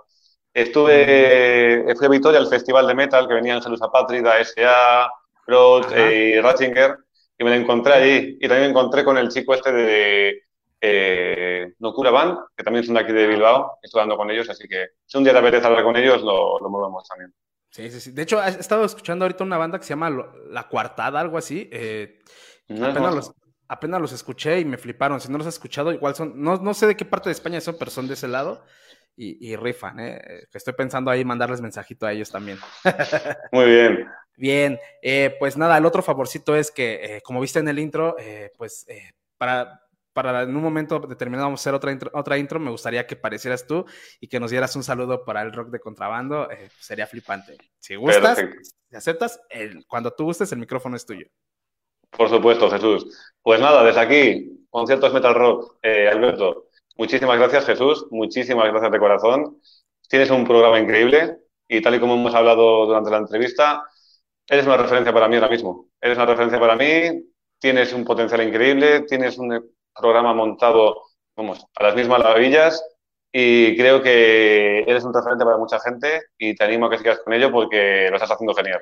Estuve, 0.53 1.85
fui 1.97 2.07
a 2.07 2.11
Vitoria 2.11 2.41
al 2.41 2.49
festival 2.49 2.87
de 2.89 2.95
metal 2.95 3.29
que 3.29 3.35
venían 3.35 3.63
Jesús 3.63 3.81
Apátrida, 3.81 4.39
S.A., 4.41 5.09
Brod 5.47 5.85
Ajá. 5.87 6.11
y 6.13 6.41
Ratzinger, 6.41 6.97
y 7.39 7.45
me 7.45 7.51
lo 7.51 7.57
encontré 7.57 7.93
allí. 7.95 8.39
Y 8.41 8.49
también 8.49 8.63
me 8.65 8.71
encontré 8.71 9.05
con 9.05 9.17
el 9.19 9.29
chico 9.29 9.55
este 9.55 9.73
de 9.73 10.43
eh, 10.81 11.73
Nocura 11.79 12.11
Band, 12.11 12.39
que 12.57 12.65
también 12.65 12.85
son 12.85 12.95
de 12.95 13.01
aquí 13.03 13.13
de 13.13 13.27
Bilbao, 13.29 13.79
estoy 13.83 14.01
hablando 14.01 14.17
con 14.17 14.31
ellos, 14.31 14.49
así 14.51 14.67
que 14.69 14.89
si 15.07 15.17
un 15.19 15.25
día 15.25 15.33
te 15.33 15.39
apetece 15.39 15.67
hablar 15.67 15.85
con 15.85 15.97
ellos, 15.97 16.23
lo, 16.23 16.59
lo 16.59 16.69
movemos 16.71 17.07
también. 17.09 17.33
Sí, 17.79 17.91
sí, 17.93 18.01
sí. 18.01 18.11
De 18.11 18.23
hecho, 18.23 18.43
he 18.43 18.49
estado 18.49 18.85
escuchando 18.85 19.25
ahorita 19.25 19.45
una 19.45 19.57
banda 19.57 19.79
que 19.79 19.85
se 19.85 19.91
llama 19.91 20.11
La 20.51 20.69
Cuartada, 20.69 21.21
algo 21.21 21.39
así. 21.39 21.69
Eh, 21.73 22.19
No, 22.69 22.87
apenas, 22.87 23.15
no. 23.15 23.17
los, 23.17 23.33
apenas 23.69 24.01
los 24.01 24.13
escuché 24.13 24.59
y 24.61 24.65
me 24.65 24.79
fliparon. 24.79 25.21
Si 25.21 25.31
no 25.31 25.39
los 25.39 25.47
has 25.47 25.55
escuchado, 25.55 25.93
igual 25.93 26.15
son, 26.17 26.43
no, 26.43 26.57
no 26.57 26.75
sé 26.75 26.89
de 26.89 26.97
qué 26.97 27.05
parte 27.05 27.29
de 27.29 27.35
España 27.35 27.61
son, 27.61 27.77
pero 27.79 27.91
son 27.93 28.09
de 28.09 28.15
ese 28.15 28.27
lado. 28.29 28.65
Y, 29.17 29.49
y 29.53 29.57
rifan, 29.57 30.01
¿eh? 30.01 30.21
Eh, 30.25 30.47
Estoy 30.53 30.75
pensando 30.75 31.11
ahí 31.11 31.25
mandarles 31.25 31.61
mensajito 31.61 32.07
a 32.07 32.13
ellos 32.13 32.31
también. 32.31 32.59
Muy 33.53 33.67
bien. 33.67 34.09
Bien, 34.37 34.79
eh, 35.03 35.37
pues 35.39 35.57
nada, 35.57 35.79
el 35.79 35.87
otro 35.87 36.03
favorcito 36.03 36.55
es 36.57 36.71
que, 36.71 37.17
eh, 37.17 37.23
como 37.23 37.41
viste 37.41 37.59
en 37.61 37.69
el 37.69 37.79
intro, 37.79 38.17
eh, 38.19 38.53
pues 38.57 38.87
para, 39.37 39.88
para 40.23 40.43
en 40.43 40.57
un 40.57 40.63
momento 40.63 40.99
determinado 40.99 41.47
vamos 41.47 41.61
a 41.61 41.63
hacer 41.63 41.75
otra 41.75 41.93
intro, 41.93 42.11
otra 42.13 42.37
intro, 42.39 42.59
me 42.59 42.73
gustaría 42.73 43.07
que 43.07 43.15
parecieras 43.15 43.65
tú 43.69 43.85
y 44.19 44.27
que 44.27 44.41
nos 44.41 44.51
dieras 44.51 44.75
un 44.75 44.83
saludo 44.83 45.25
para 45.25 45.43
el 45.43 45.53
rock 45.53 45.69
de 45.69 45.79
contrabando, 45.79 46.51
eh, 46.51 46.69
sería 46.81 47.07
flipante. 47.07 47.57
Si 47.79 47.95
gustas, 47.95 48.35
Perfecto. 48.37 48.69
si 48.91 48.97
aceptas, 48.97 49.41
el- 49.49 49.87
cuando 49.87 50.11
tú 50.11 50.25
gustes, 50.25 50.51
el 50.51 50.59
micrófono 50.59 50.97
es 50.97 51.07
tuyo. 51.07 51.29
Por 52.11 52.29
supuesto, 52.29 52.69
Jesús. 52.69 53.17
Pues 53.41 53.61
nada, 53.61 53.85
desde 53.85 54.01
aquí, 54.01 54.67
Conciertos 54.71 55.15
Metal 55.15 55.35
Rock, 55.37 55.79
eh, 55.83 56.09
Alberto, 56.09 56.67
muchísimas 56.97 57.39
gracias, 57.39 57.65
Jesús, 57.65 58.09
muchísimas 58.11 58.69
gracias 58.73 58.91
de 58.91 58.99
corazón. 58.99 59.61
Tienes 60.09 60.31
un 60.31 60.45
programa 60.45 60.81
increíble 60.81 61.39
y 61.69 61.81
tal 61.81 61.95
y 61.95 62.01
como 62.01 62.15
hemos 62.15 62.35
hablado 62.35 62.87
durante 62.87 63.09
la 63.13 63.19
entrevista, 63.19 63.85
eres 64.49 64.67
una 64.67 64.79
referencia 64.79 65.13
para 65.13 65.29
mí 65.29 65.37
ahora 65.37 65.49
mismo. 65.49 65.91
Eres 66.01 66.17
una 66.17 66.27
referencia 66.27 66.59
para 66.59 66.75
mí, 66.75 67.23
tienes 67.61 67.93
un 67.93 68.05
potencial 68.05 68.43
increíble, 68.43 69.03
tienes 69.03 69.39
un 69.39 69.78
programa 70.01 70.33
montado, 70.35 71.03
vamos, 71.37 71.65
a 71.77 71.83
las 71.85 71.95
mismas 71.95 72.21
maravillas 72.21 72.83
y 73.33 73.77
creo 73.77 74.03
que 74.03 74.81
eres 74.87 75.05
un 75.05 75.13
referente 75.13 75.45
para 75.45 75.57
mucha 75.59 75.79
gente 75.81 76.23
y 76.39 76.55
te 76.55 76.65
animo 76.65 76.87
a 76.87 76.91
que 76.91 76.99
sigas 76.99 77.21
con 77.21 77.33
ello 77.35 77.51
porque 77.53 78.07
lo 78.11 78.17
estás 78.17 78.31
haciendo 78.33 78.55
genial. 78.55 78.81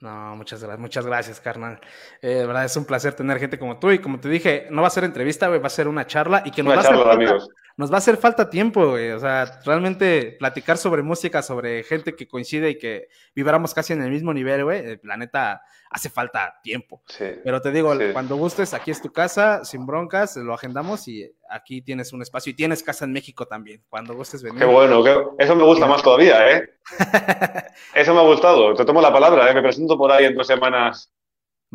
No, 0.00 0.36
muchas 0.36 0.60
gracias, 0.62 0.78
muchas 0.80 1.06
gracias, 1.06 1.40
carnal. 1.40 1.80
Eh, 2.22 2.28
de 2.28 2.46
verdad 2.46 2.64
es 2.64 2.76
un 2.76 2.84
placer 2.84 3.14
tener 3.14 3.38
gente 3.40 3.58
como 3.58 3.78
tú 3.80 3.90
y 3.90 3.98
como 3.98 4.20
te 4.20 4.28
dije, 4.28 4.68
no 4.70 4.82
va 4.82 4.88
a 4.88 4.90
ser 4.92 5.02
entrevista, 5.04 5.48
va 5.48 5.56
a 5.66 5.70
ser 5.70 5.88
una 5.88 6.06
charla 6.06 6.42
y 6.44 6.52
que 6.52 6.62
nos 6.62 6.72
Una 6.74 6.80
a 6.82 6.84
charla 6.84 6.98
de 6.98 7.04
falta- 7.04 7.16
amigos. 7.16 7.48
Nos 7.78 7.90
va 7.90 7.94
a 7.94 7.98
hacer 7.98 8.18
falta 8.18 8.50
tiempo, 8.50 8.90
güey. 8.90 9.12
O 9.12 9.18
sea, 9.18 9.60
realmente 9.64 10.36
platicar 10.38 10.76
sobre 10.76 11.02
música, 11.02 11.40
sobre 11.42 11.82
gente 11.84 12.14
que 12.14 12.28
coincide 12.28 12.68
y 12.70 12.78
que 12.78 13.08
vibramos 13.34 13.72
casi 13.72 13.94
en 13.94 14.02
el 14.02 14.10
mismo 14.10 14.34
nivel, 14.34 14.64
güey. 14.64 14.78
eh, 14.80 15.00
La 15.04 15.16
neta, 15.16 15.62
hace 15.90 16.10
falta 16.10 16.58
tiempo. 16.62 17.02
Sí. 17.06 17.24
Pero 17.42 17.62
te 17.62 17.70
digo, 17.72 17.94
Sí. 17.96 18.06
cuando 18.12 18.36
gustes, 18.36 18.74
aquí 18.74 18.90
es 18.90 19.00
tu 19.00 19.10
casa, 19.12 19.64
sin 19.64 19.86
broncas, 19.86 20.36
lo 20.36 20.52
agendamos 20.52 21.08
y 21.08 21.32
aquí 21.48 21.80
tienes 21.80 22.12
un 22.12 22.20
espacio. 22.20 22.50
Y 22.50 22.54
tienes 22.54 22.82
casa 22.82 23.06
en 23.06 23.12
México 23.12 23.46
también. 23.46 23.82
Cuando 23.88 24.14
gustes 24.14 24.42
venir. 24.42 24.58
Qué 24.58 24.66
bueno, 24.66 25.02
qué- 25.02 25.24
eso 25.38 25.56
me 25.56 25.62
gusta 25.64 25.86
más 25.86 26.02
todavía, 26.02 26.50
¿eh? 26.58 26.68
Eso 27.94 28.12
me 28.12 28.20
ha 28.20 28.24
gustado. 28.24 28.74
Te 28.74 28.84
tomo 28.84 29.00
la 29.00 29.12
palabra, 29.12 29.50
¿eh? 29.50 29.54
Me 29.54 29.62
presento 29.62 29.96
por 29.96 30.10
ahí 30.12 30.24
en 30.26 30.34
dos 30.34 30.46
semanas 30.46 31.12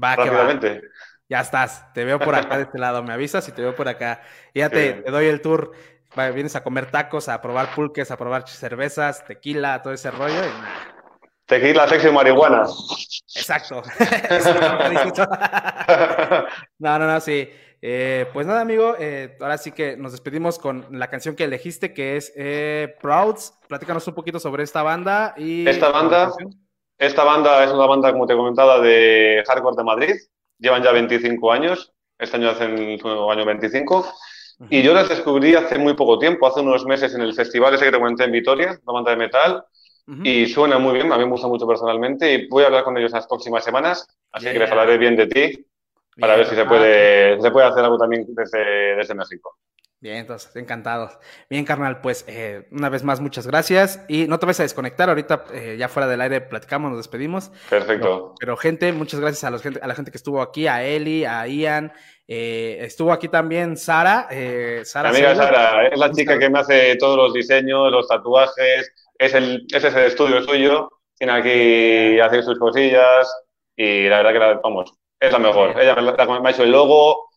Va, 0.02 0.16
que 0.16 0.30
va. 0.30 0.48
Ya 1.34 1.40
estás. 1.42 1.92
Te 1.96 2.06
veo 2.06 2.20
por 2.20 2.36
acá 2.36 2.58
de 2.58 2.64
este 2.64 2.78
lado. 2.78 3.02
Me 3.02 3.12
avisas 3.12 3.48
y 3.48 3.52
te 3.54 3.64
veo 3.64 3.74
por 3.76 3.88
acá. 3.88 4.22
Ya 4.54 4.70
te, 4.70 5.02
doy 5.02 5.26
el 5.26 5.42
tour. 5.42 5.72
Vienes 6.16 6.56
a 6.56 6.62
comer 6.64 6.92
tacos, 6.92 7.28
a 7.28 7.42
probar 7.42 7.74
pulques, 7.74 8.12
a 8.12 8.18
probar 8.18 8.48
cervezas, 8.48 9.26
tequila, 9.26 9.82
todo 9.82 9.94
ese 9.94 10.12
rollo. 10.12 10.46
y. 10.46 10.50
Tequila, 11.48 11.88
sexo 11.88 12.10
y 12.10 12.12
marihuana. 12.12 12.66
Exacto. 13.36 13.82
No, 16.78 17.00
no, 17.00 17.08
no, 17.08 17.20
sí. 17.20 17.50
Eh, 17.82 18.28
pues 18.32 18.46
nada, 18.46 18.62
amigo, 18.62 18.96
eh, 19.00 19.36
ahora 19.42 19.58
sí 19.58 19.72
que 19.72 19.98
nos 19.98 20.12
despedimos 20.12 20.60
con 20.60 20.86
la 20.92 21.10
canción 21.10 21.36
que 21.36 21.46
elegiste, 21.46 21.96
que 21.96 22.16
es 22.16 22.32
eh, 22.38 22.96
Prouds. 23.02 23.56
Platícanos 23.68 24.08
un 24.08 24.14
poquito 24.14 24.40
sobre 24.40 24.62
esta 24.64 24.84
banda 24.84 25.34
y... 25.36 25.68
Esta 25.68 25.90
banda- 25.90 26.32
Esta 27.00 27.24
banda 27.24 27.64
es 27.64 27.72
una 27.72 27.88
banda, 27.88 28.12
como 28.12 28.28
te 28.28 28.36
comentaba, 28.36 28.80
de 28.80 29.44
hardcore 29.48 29.76
de 29.78 29.84
Madrid. 29.84 30.14
Llevan 30.60 30.84
ya 30.84 30.92
25 30.92 31.52
años. 31.52 31.94
Este 32.18 32.38
año 32.38 32.50
hacen 32.50 33.00
su 33.00 33.32
año 33.32 33.46
25. 33.46 34.14
Y 34.70 34.82
yo 34.82 34.94
las 34.94 35.10
descubrí 35.10 35.56
hace 35.56 35.78
muy 35.78 35.94
poco 35.94 36.20
tiempo, 36.20 36.48
hace 36.48 36.62
unos 36.62 36.86
meses 36.86 37.14
en 37.16 37.22
el 37.22 37.34
festival 37.34 37.74
ese 37.74 37.86
que 37.86 37.92
te 37.92 37.98
comenté 37.98 38.24
en 38.24 38.32
Vitoria, 38.32 38.80
una 38.86 38.94
banda 38.94 39.12
de 39.12 39.18
metal. 39.18 39.64
Y 40.24 40.48
suena 40.48 40.80
muy 40.80 40.94
bien, 40.94 41.12
a 41.14 41.18
mí 41.18 41.24
me 41.24 41.32
gusta 41.32 41.48
mucho 41.48 41.66
personalmente. 41.66 42.34
Y 42.34 42.48
voy 42.48 42.64
a 42.64 42.68
hablar 42.68 42.84
con 42.84 42.98
ellos 42.98 43.12
las 43.12 43.28
próximas 43.28 43.64
semanas. 43.64 44.08
Así 44.32 44.46
que 44.46 44.60
les 44.60 44.70
hablaré 44.70 44.98
bien 44.98 45.16
de 45.16 45.28
ti 45.28 45.66
para 46.20 46.36
Bien, 46.36 46.40
ver 46.40 46.50
si 46.50 46.56
se 46.56 46.62
ah, 46.62 46.68
puede, 46.68 47.42
se 47.42 47.52
puede 47.52 47.68
hacer 47.68 47.84
algo 47.84 47.98
también 47.98 48.26
desde, 48.28 48.96
desde 48.96 49.16
México. 49.16 49.58
Bien, 50.04 50.18
entonces, 50.18 50.54
encantados. 50.58 51.18
Bien, 51.50 51.64
carnal, 51.64 52.02
pues 52.02 52.26
eh, 52.28 52.68
una 52.72 52.90
vez 52.90 53.06
más, 53.06 53.22
muchas 53.22 53.48
gracias. 53.48 54.04
Y 54.10 54.28
no 54.28 54.38
te 54.38 54.46
vayas 54.46 54.60
a 54.60 54.64
desconectar, 54.64 55.08
ahorita 55.08 55.46
eh, 55.54 55.78
ya 55.80 55.88
fuera 55.88 56.10
del 56.10 56.20
aire 56.20 56.42
platicamos, 56.42 56.90
nos 56.92 57.00
despedimos. 57.00 57.54
Perfecto. 57.70 58.06
Pero, 58.08 58.36
pero, 58.38 58.58
gente, 58.58 58.92
muchas 58.92 59.22
gracias 59.22 59.46
a, 59.46 59.50
los 59.50 59.62
gente, 59.62 59.80
a 59.82 59.88
la 59.88 59.96
gente 59.96 60.12
que 60.12 60.18
estuvo 60.18 60.42
aquí, 60.42 60.68
a 60.68 60.84
Eli, 60.84 61.24
a 61.24 61.48
Ian. 61.48 61.94
eh, 62.28 62.80
estuvo 62.82 63.14
aquí 63.14 63.30
también 63.30 63.78
Sara. 63.78 64.28
Eh, 64.30 64.82
Sara 64.84 65.10
Mi 65.12 65.20
amiga. 65.20 65.36
Sara 65.36 65.88
es 65.88 65.98
la 65.98 66.12
chica 66.12 66.38
que 66.38 66.50
me 66.50 66.60
hace 66.60 66.98
todos 66.98 67.16
los 67.16 67.34
diseños, 67.34 67.90
los 67.90 68.06
tatuajes, 68.06 68.92
es 69.18 69.34
el, 69.34 69.66
ese 69.74 69.88
es 69.88 69.96
el 69.96 70.04
estudio 70.04 70.42
suyo, 70.44 70.90
tiene 71.18 71.32
aquí 71.32 72.20
hacer 72.20 72.44
sus 72.44 72.60
cosillas 72.60 73.34
y 73.78 74.10
la 74.10 74.18
verdad 74.18 74.34
que 74.34 74.40
la, 74.40 74.54
vamos, 74.62 74.94
es 75.18 75.32
la 75.32 75.40
mejor. 75.40 75.80
Ella 75.82 75.96
me, 75.96 76.02
la- 76.02 76.40
me 76.42 76.50
ha 76.50 76.52
hecho 76.52 76.64
el 76.64 76.72
logo, 76.72 77.30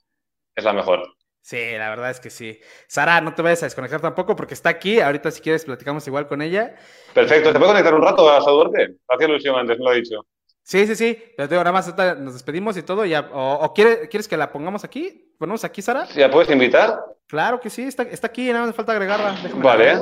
es 0.57 0.65
la 0.65 0.73
mejor. 0.73 1.16
Sí, 1.47 1.77
la 1.79 1.91
verdad 1.91 2.11
es 2.11 2.19
que 2.19 2.29
sí. 2.29 2.59
Sara, 2.89 3.21
no 3.21 3.33
te 3.33 3.41
vayas 3.41 3.63
a 3.63 3.67
desconectar 3.67 4.01
tampoco 4.01 4.35
porque 4.35 4.55
está 4.55 4.69
aquí. 4.69 4.99
Ahorita, 4.99 5.31
si 5.31 5.41
quieres, 5.41 5.65
platicamos 5.65 6.05
igual 6.09 6.27
con 6.27 6.43
ella. 6.43 6.75
Perfecto, 7.15 7.53
¿te 7.53 7.59
puedo 7.61 7.71
conectar 7.71 7.95
un 7.95 8.03
rato 8.03 8.29
a 8.29 8.41
saludarte? 8.43 8.97
Hacía 9.09 9.29
ilusión 9.29 9.55
antes, 9.55 9.79
me 9.79 9.85
lo 9.85 9.93
he 9.93 10.01
dicho. 10.01 10.27
Sí, 10.65 10.85
sí, 10.89 10.97
sí. 10.97 11.23
Pero 11.37 11.49
te 11.49 11.55
digo, 11.55 11.63
nada 11.63 11.71
más 11.73 11.97
nos 12.19 12.33
despedimos 12.33 12.77
y 12.77 12.83
todo. 12.83 13.05
Ya, 13.05 13.21
o 13.33 13.65
o 13.65 13.73
quiere- 13.73 14.09
quieres 14.09 14.27
que 14.27 14.37
la 14.37 14.51
pongamos 14.51 14.83
aquí? 14.83 15.37
¿Ponemos 15.39 15.63
aquí, 15.63 15.83
Sara? 15.83 16.09
¿Ya 16.17 16.29
puedes 16.29 16.51
invitar? 16.51 16.99
Claro 17.29 17.61
que 17.61 17.71
sí, 17.71 17.83
está, 17.85 18.03
está 18.03 18.27
aquí, 18.27 18.53
nada 18.53 18.67
más 18.67 18.75
falta 18.75 18.91
agregarla. 18.91 19.37
Déjame 19.41 19.63
Vale. 19.63 20.01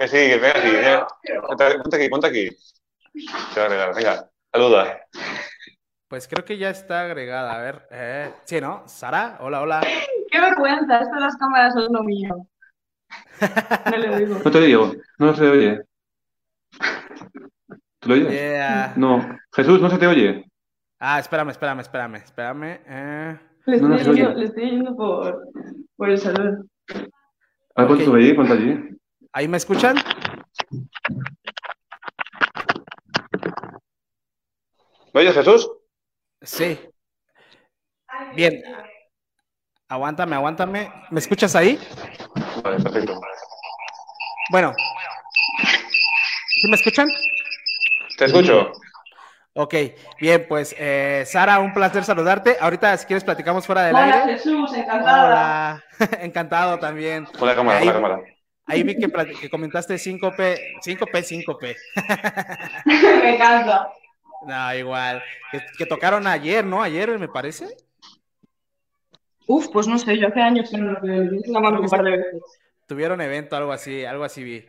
Que 0.00 0.06
sí, 0.08 0.16
que 0.18 0.36
venga 0.36 1.06
aquí. 1.06 1.32
Ponte 1.80 1.96
aquí, 1.96 2.08
ponte 2.10 2.26
aquí. 2.26 2.48
Te 2.50 3.60
voy 3.60 3.62
a 3.62 3.64
agregar, 3.64 3.94
Venga, 3.94 4.30
saluda. 4.52 5.00
Pues 6.08 6.28
creo 6.28 6.44
que 6.44 6.58
ya 6.58 6.68
está 6.68 7.00
agregada. 7.04 7.54
A 7.54 7.62
ver, 7.62 7.88
eh, 7.90 8.30
sí, 8.44 8.60
¿no? 8.60 8.82
Sara, 8.86 9.38
hola, 9.40 9.62
hola. 9.62 9.80
Qué 10.32 10.40
vergüenza, 10.40 10.98
esto 11.00 11.14
de 11.14 11.20
las 11.20 11.36
cámaras 11.36 11.76
es 11.76 11.90
lo 11.90 12.02
mío. 12.02 12.48
No 13.90 13.96
le 13.98 14.18
digo. 14.18 14.40
No 14.42 14.50
te 14.50 14.60
digo, 14.62 14.92
no 15.18 15.34
se 15.36 15.46
oye. 15.46 15.82
¿Tú 17.98 18.08
lo 18.08 18.14
oyes? 18.14 18.30
Yeah. 18.30 18.94
No. 18.96 19.38
Jesús, 19.54 19.78
no 19.82 19.90
se 19.90 19.98
te 19.98 20.06
oye. 20.06 20.50
Ah, 20.98 21.18
espérame, 21.18 21.50
espérame, 21.50 21.80
espérame, 21.80 22.14
espérame. 22.16 22.80
eh. 22.86 23.38
Le 23.66 23.76
No, 23.80 23.88
no 23.88 23.96
estoy, 23.96 24.14
se 24.16 24.22
yendo, 24.22 24.38
le 24.38 24.44
estoy 24.46 24.70
yendo 24.70 24.96
por, 24.96 25.48
por 25.96 26.08
el 26.08 26.18
salón. 26.18 26.70
A 27.74 27.82
ver, 27.84 27.92
Ok. 27.92 28.04
ponte 28.04 28.34
ponte 28.34 28.52
allí. 28.54 28.98
¿Ahí 29.34 29.48
me 29.48 29.58
escuchan? 29.58 29.96
¿Me 35.12 35.20
oyes, 35.20 35.34
Jesús? 35.34 35.70
Sí. 36.40 36.78
Bien. 38.34 38.62
Aguántame, 39.92 40.34
aguántame. 40.36 40.90
¿Me 41.10 41.20
escuchas 41.20 41.54
ahí? 41.54 41.78
Vale, 42.64 42.82
perfecto. 42.82 43.20
Bueno. 44.50 44.72
¿Sí 46.48 46.68
me 46.68 46.76
escuchan? 46.76 47.08
Te 48.16 48.24
escucho. 48.24 48.72
Ok, 49.52 49.74
bien, 50.18 50.46
pues 50.48 50.74
eh, 50.78 51.24
Sara, 51.26 51.58
un 51.58 51.74
placer 51.74 52.04
saludarte. 52.04 52.56
Ahorita, 52.58 52.96
si 52.96 53.04
quieres, 53.04 53.22
platicamos 53.22 53.66
fuera 53.66 53.82
del 53.82 53.94
Hola 53.94 54.04
aire. 54.22 54.32
Jesús, 54.32 54.72
encantada. 54.72 55.82
Hola, 56.00 56.18
encantado 56.22 56.78
también. 56.78 57.28
Hola 57.38 57.54
cámara, 57.54 57.78
Ahí- 57.78 57.84
hola 57.88 57.92
cámara. 57.92 58.20
Ahí 58.64 58.82
vi 58.84 58.96
que, 58.96 59.50
comentaste 59.50 59.96
5P, 59.96 60.58
5P, 60.82 61.44
5P. 61.44 61.76
Me 63.22 63.34
encanta. 63.34 63.90
No, 64.46 64.74
igual. 64.74 65.22
Que, 65.50 65.60
que 65.76 65.84
tocaron 65.84 66.26
ayer, 66.26 66.64
¿no? 66.64 66.82
Ayer, 66.82 67.18
me 67.18 67.28
parece. 67.28 67.66
Uf, 69.52 69.68
pues 69.68 69.86
no 69.86 69.98
sé, 69.98 70.18
yo 70.18 70.28
hace 70.28 70.40
años 70.40 70.70
que 70.70 70.78
no 70.78 70.96
la 71.02 71.60
mando 71.60 71.82
un 71.82 71.86
par 71.86 72.02
de 72.02 72.12
veces. 72.12 72.42
Tuvieron 72.86 73.20
evento, 73.20 73.54
algo 73.54 73.70
así, 73.70 74.02
algo 74.02 74.24
así 74.24 74.42
vi. 74.42 74.64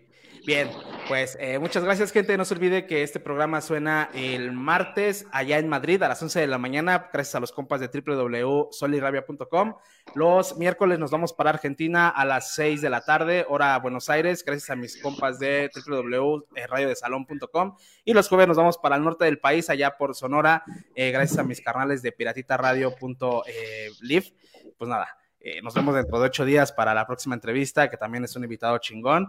Bien, 0.45 0.69
pues 1.07 1.37
eh, 1.39 1.57
muchas 1.57 1.85
gracias, 1.85 2.11
gente. 2.11 2.35
No 2.35 2.43
se 2.43 2.53
olvide 2.53 2.85
que 2.85 3.01
este 3.01 3.21
programa 3.21 3.61
suena 3.61 4.09
el 4.13 4.51
martes 4.51 5.25
allá 5.31 5.57
en 5.57 5.69
Madrid 5.69 6.03
a 6.03 6.09
las 6.09 6.21
11 6.21 6.41
de 6.41 6.47
la 6.47 6.57
mañana, 6.57 7.09
gracias 7.13 7.35
a 7.35 7.39
los 7.39 7.53
compas 7.53 7.79
de 7.79 7.87
www.solirabia.com. 7.87 9.75
Los 10.15 10.57
miércoles 10.57 10.99
nos 10.99 11.11
vamos 11.11 11.31
para 11.31 11.51
Argentina 11.51 12.09
a 12.09 12.25
las 12.25 12.53
6 12.55 12.81
de 12.81 12.89
la 12.89 13.05
tarde, 13.05 13.45
hora 13.47 13.79
Buenos 13.79 14.09
Aires, 14.09 14.43
gracias 14.43 14.69
a 14.69 14.75
mis 14.75 15.01
compas 15.01 15.39
de 15.39 15.71
www.radiodesalon.com. 15.73 17.77
Y 18.03 18.11
los 18.11 18.27
jueves 18.27 18.49
nos 18.49 18.57
vamos 18.57 18.77
para 18.77 18.97
el 18.97 19.03
norte 19.05 19.23
del 19.23 19.39
país, 19.39 19.69
allá 19.69 19.95
por 19.97 20.13
Sonora, 20.13 20.65
eh, 20.93 21.11
gracias 21.11 21.39
a 21.39 21.43
mis 21.43 21.61
carnales 21.61 22.01
de 22.01 22.11
piratitaradio.live. 22.11 24.33
Pues 24.77 24.89
nada, 24.89 25.17
eh, 25.39 25.61
nos 25.61 25.73
vemos 25.73 25.93
dentro 25.93 26.19
de 26.19 26.27
ocho 26.27 26.45
días 26.45 26.71
para 26.71 26.93
la 26.93 27.05
próxima 27.05 27.35
entrevista, 27.35 27.89
que 27.89 27.97
también 27.97 28.23
es 28.23 28.35
un 28.35 28.43
invitado 28.43 28.77
chingón. 28.77 29.27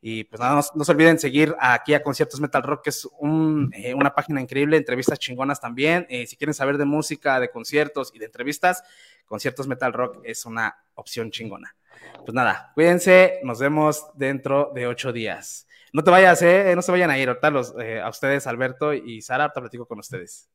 Y 0.00 0.24
pues 0.24 0.38
nada, 0.38 0.62
no, 0.74 0.84
se 0.84 0.92
olviden 0.92 1.18
seguir 1.18 1.56
aquí 1.58 1.92
a 1.94 2.02
Conciertos 2.02 2.40
Metal 2.40 2.62
Rock, 2.62 2.84
que 2.84 2.90
es 2.90 3.08
un, 3.18 3.72
eh, 3.74 3.92
una 3.94 4.14
página 4.14 4.40
increíble, 4.40 4.76
entrevistas 4.76 5.18
chingonas 5.18 5.60
también. 5.60 6.06
Eh, 6.08 6.26
si 6.28 6.36
quieren 6.36 6.54
saber 6.54 6.78
de 6.78 6.84
música, 6.84 7.40
de 7.40 7.50
conciertos 7.50 8.12
y 8.14 8.20
de 8.20 8.26
entrevistas, 8.26 8.84
Conciertos 9.24 9.66
Metal 9.66 9.92
Rock 9.92 10.20
es 10.22 10.46
una 10.46 10.76
opción 10.94 11.32
chingona. 11.32 11.74
Pues 12.24 12.34
nada, 12.34 12.70
cuídense, 12.74 13.40
nos 13.42 13.58
vemos 13.58 14.06
dentro 14.14 14.70
de 14.74 14.86
ocho 14.86 15.12
días. 15.12 15.66
No 15.92 16.04
te 16.04 16.12
vayas, 16.12 16.40
eh, 16.42 16.72
no 16.76 16.82
se 16.82 16.92
vayan 16.92 17.10
a 17.10 17.18
ir, 17.18 17.28
ahorita 17.28 17.50
los, 17.50 17.74
a 17.74 18.08
ustedes, 18.08 18.46
Alberto 18.46 18.92
y 18.92 19.22
Sara, 19.22 19.44
ahorita 19.44 19.60
platico 19.60 19.86
con 19.86 19.98
ustedes. 19.98 20.48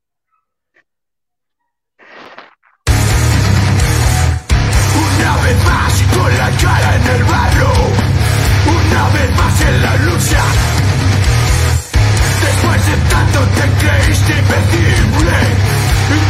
Con 6.22 6.38
la 6.38 6.50
cara 6.52 6.96
en 6.96 7.08
el 7.16 7.24
barro, 7.24 7.74
una 8.80 9.04
vez 9.16 9.30
más 9.40 9.62
en 9.70 9.82
la 9.82 9.96
lucha. 10.08 10.44
Después 12.46 12.80
de 12.90 12.96
tanto 13.14 13.40
te 13.58 13.66
creíste 13.82 14.32
invencible, 14.42 15.38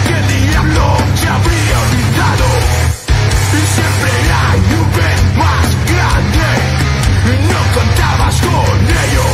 ¿qué 0.07 0.18
diablo 0.34 0.85
se 1.19 1.27
habría 1.35 1.76
olvidado? 1.85 2.47
Y 3.59 3.63
siempre 3.76 4.11
hay 4.43 4.61
un 4.80 4.89
vez 4.99 5.19
más 5.43 5.68
grande, 5.91 6.49
no 7.51 7.61
contabas 7.77 8.35
con 8.47 8.77
ello. 9.03 9.27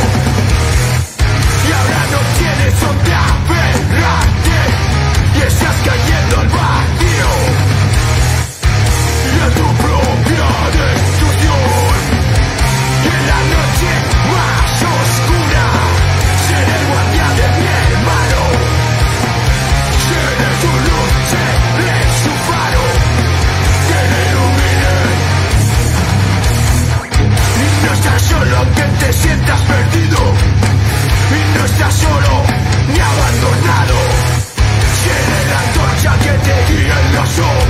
Y 1.66 1.72
ahora 1.78 2.02
no 2.14 2.20
tienes 2.38 2.72
donde 2.80 3.12
aferrarte, 3.14 4.58
y 5.36 5.40
estás 5.50 5.76
cayendo 5.88 6.36
estás 31.72 31.94
solo 31.94 32.42
ni 32.92 33.00
abandonado. 33.00 33.96
Seré 35.02 35.40
la 35.50 35.58
antorcha 35.60 36.18
que 36.24 36.32
te 36.44 36.72
guía 36.72 36.96
en 37.00 37.12
sombras. 37.26 37.67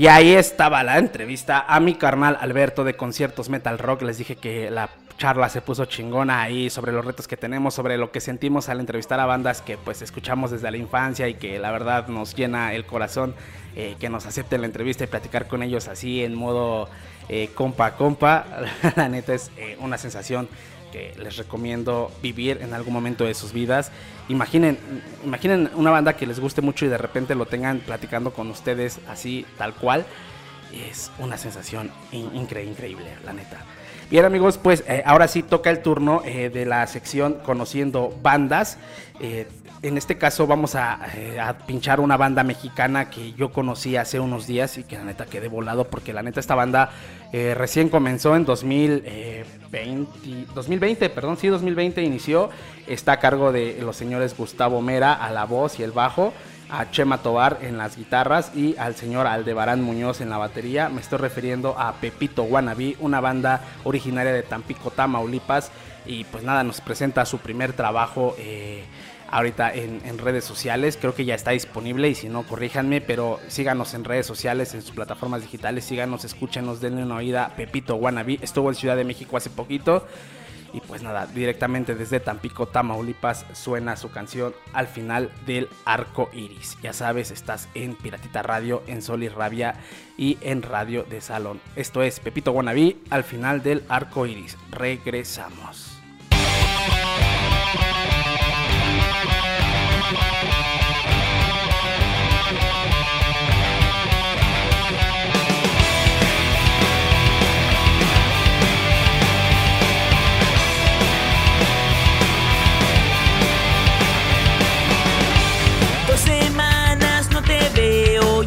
Y 0.00 0.06
ahí 0.06 0.32
estaba 0.32 0.82
la 0.82 0.96
entrevista 0.96 1.66
a 1.68 1.78
mi 1.78 1.94
carnal 1.94 2.38
Alberto 2.40 2.84
de 2.84 2.96
Conciertos 2.96 3.50
Metal 3.50 3.78
Rock. 3.78 4.00
Les 4.00 4.16
dije 4.16 4.34
que 4.34 4.70
la 4.70 4.88
charla 5.18 5.50
se 5.50 5.60
puso 5.60 5.84
chingona 5.84 6.40
ahí 6.40 6.70
sobre 6.70 6.90
los 6.90 7.04
retos 7.04 7.28
que 7.28 7.36
tenemos, 7.36 7.74
sobre 7.74 7.98
lo 7.98 8.10
que 8.10 8.22
sentimos 8.22 8.70
al 8.70 8.80
entrevistar 8.80 9.20
a 9.20 9.26
bandas 9.26 9.60
que 9.60 9.76
pues 9.76 10.00
escuchamos 10.00 10.52
desde 10.52 10.70
la 10.70 10.78
infancia 10.78 11.28
y 11.28 11.34
que 11.34 11.58
la 11.58 11.70
verdad 11.70 12.08
nos 12.08 12.34
llena 12.34 12.72
el 12.72 12.86
corazón 12.86 13.34
eh, 13.76 13.96
que 14.00 14.08
nos 14.08 14.24
acepten 14.24 14.62
la 14.62 14.68
entrevista 14.68 15.04
y 15.04 15.06
platicar 15.06 15.46
con 15.46 15.62
ellos 15.62 15.86
así 15.86 16.24
en 16.24 16.34
modo 16.34 16.88
eh, 17.28 17.50
compa 17.54 17.94
compa. 17.94 18.46
la 18.96 19.10
neta 19.10 19.34
es 19.34 19.50
eh, 19.58 19.76
una 19.80 19.98
sensación 19.98 20.48
que 20.92 21.14
les 21.18 21.36
recomiendo 21.36 22.10
vivir 22.22 22.58
en 22.62 22.74
algún 22.74 22.92
momento 22.92 23.24
de 23.24 23.34
sus 23.34 23.52
vidas. 23.52 23.90
Imaginen, 24.28 24.78
imaginen 25.24 25.70
una 25.74 25.90
banda 25.90 26.14
que 26.16 26.26
les 26.26 26.38
guste 26.40 26.60
mucho 26.62 26.84
y 26.84 26.88
de 26.88 26.98
repente 26.98 27.34
lo 27.34 27.46
tengan 27.46 27.80
platicando 27.80 28.32
con 28.32 28.50
ustedes 28.50 28.98
así, 29.08 29.44
tal 29.58 29.74
cual. 29.74 30.04
Es 30.72 31.10
una 31.18 31.36
sensación 31.36 31.90
in- 32.12 32.30
incre- 32.32 32.64
increíble, 32.64 33.06
la 33.24 33.32
neta. 33.32 33.58
Bien 34.08 34.24
amigos, 34.24 34.58
pues 34.58 34.84
eh, 34.88 35.02
ahora 35.06 35.28
sí 35.28 35.42
toca 35.42 35.70
el 35.70 35.82
turno 35.82 36.22
eh, 36.24 36.50
de 36.50 36.64
la 36.66 36.86
sección 36.86 37.38
conociendo 37.44 38.12
bandas. 38.22 38.78
Eh, 39.20 39.46
en 39.82 39.96
este 39.96 40.18
caso 40.18 40.46
vamos 40.46 40.74
a, 40.74 40.98
eh, 41.14 41.40
a 41.40 41.56
pinchar 41.56 42.00
una 42.00 42.16
banda 42.16 42.44
mexicana 42.44 43.08
que 43.08 43.32
yo 43.32 43.50
conocí 43.50 43.96
hace 43.96 44.20
unos 44.20 44.46
días 44.46 44.76
y 44.76 44.84
que 44.84 44.96
la 44.96 45.04
neta 45.04 45.24
quedé 45.24 45.48
volado 45.48 45.84
porque 45.84 46.12
la 46.12 46.22
neta 46.22 46.40
esta 46.40 46.54
banda 46.54 46.90
eh, 47.32 47.54
recién 47.56 47.88
comenzó 47.88 48.36
en 48.36 48.44
2020, 48.44 50.52
2020, 50.54 51.08
perdón, 51.10 51.38
sí, 51.38 51.48
2020 51.48 52.02
inició. 52.02 52.50
Está 52.86 53.12
a 53.12 53.20
cargo 53.20 53.52
de 53.52 53.78
los 53.80 53.96
señores 53.96 54.36
Gustavo 54.36 54.82
Mera 54.82 55.14
a 55.14 55.30
la 55.30 55.44
voz 55.44 55.80
y 55.80 55.82
el 55.82 55.92
bajo, 55.92 56.34
a 56.68 56.90
Chema 56.90 57.18
Tobar 57.18 57.58
en 57.62 57.78
las 57.78 57.96
guitarras 57.96 58.52
y 58.54 58.76
al 58.76 58.96
señor 58.96 59.26
Aldebarán 59.26 59.82
Muñoz 59.82 60.20
en 60.20 60.28
la 60.28 60.36
batería. 60.36 60.90
Me 60.90 61.00
estoy 61.00 61.18
refiriendo 61.18 61.78
a 61.78 61.94
Pepito 61.94 62.42
Wannabe, 62.42 62.96
una 63.00 63.20
banda 63.20 63.62
originaria 63.84 64.32
de 64.32 64.42
Tampico, 64.42 64.90
Tamaulipas. 64.90 65.70
Y 66.04 66.24
pues 66.24 66.42
nada, 66.42 66.64
nos 66.64 66.80
presenta 66.80 67.24
su 67.24 67.38
primer 67.38 67.72
trabajo. 67.72 68.34
eh, 68.38 68.84
ahorita 69.30 69.72
en, 69.72 70.18
redes 70.18 70.44
sociales. 70.44 70.98
Creo 71.00 71.14
que 71.14 71.24
ya 71.24 71.34
está 71.34 71.52
disponible 71.52 72.08
y 72.08 72.14
si 72.14 72.28
no, 72.28 72.42
corríjanme, 72.42 73.00
pero 73.00 73.40
síganos 73.48 73.94
en 73.94 74.04
redes 74.04 74.26
sociales, 74.26 74.74
en 74.74 74.82
sus 74.82 74.92
plataformas 74.92 75.42
digitales, 75.42 75.84
síganos, 75.84 76.24
escúchenos, 76.24 76.80
denle 76.80 77.04
una 77.04 77.16
oída. 77.16 77.52
Pepito 77.56 77.96
Wannabe 77.96 78.38
estuvo 78.42 78.68
en 78.68 78.74
Ciudad 78.74 78.96
de 78.96 79.04
México 79.04 79.36
hace 79.36 79.50
poquito. 79.50 80.06
Y 80.72 80.80
pues 80.80 81.02
nada, 81.02 81.26
directamente 81.26 81.96
desde 81.96 82.20
Tampico, 82.20 82.68
Tamaulipas, 82.68 83.44
suena 83.54 83.96
su 83.96 84.10
canción 84.10 84.54
al 84.72 84.86
final 84.86 85.30
del 85.44 85.68
arco 85.84 86.30
iris. 86.32 86.76
Ya 86.80 86.92
sabes, 86.92 87.32
estás 87.32 87.68
en 87.74 87.96
Piratita 87.96 88.42
Radio, 88.42 88.82
en 88.86 89.02
Sol 89.02 89.24
y 89.24 89.28
Rabia 89.28 89.74
y 90.16 90.38
en 90.42 90.62
Radio 90.62 91.02
de 91.02 91.20
Salón. 91.20 91.60
Esto 91.74 92.02
es 92.02 92.20
Pepito 92.20 92.52
Guanabí 92.52 93.02
al 93.10 93.24
final 93.24 93.62
del 93.62 93.82
arco 93.88 94.26
iris. 94.26 94.56
Regresamos. 94.70 95.99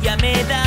Ya 0.02 0.16
me 0.22 0.34
he 0.34 0.63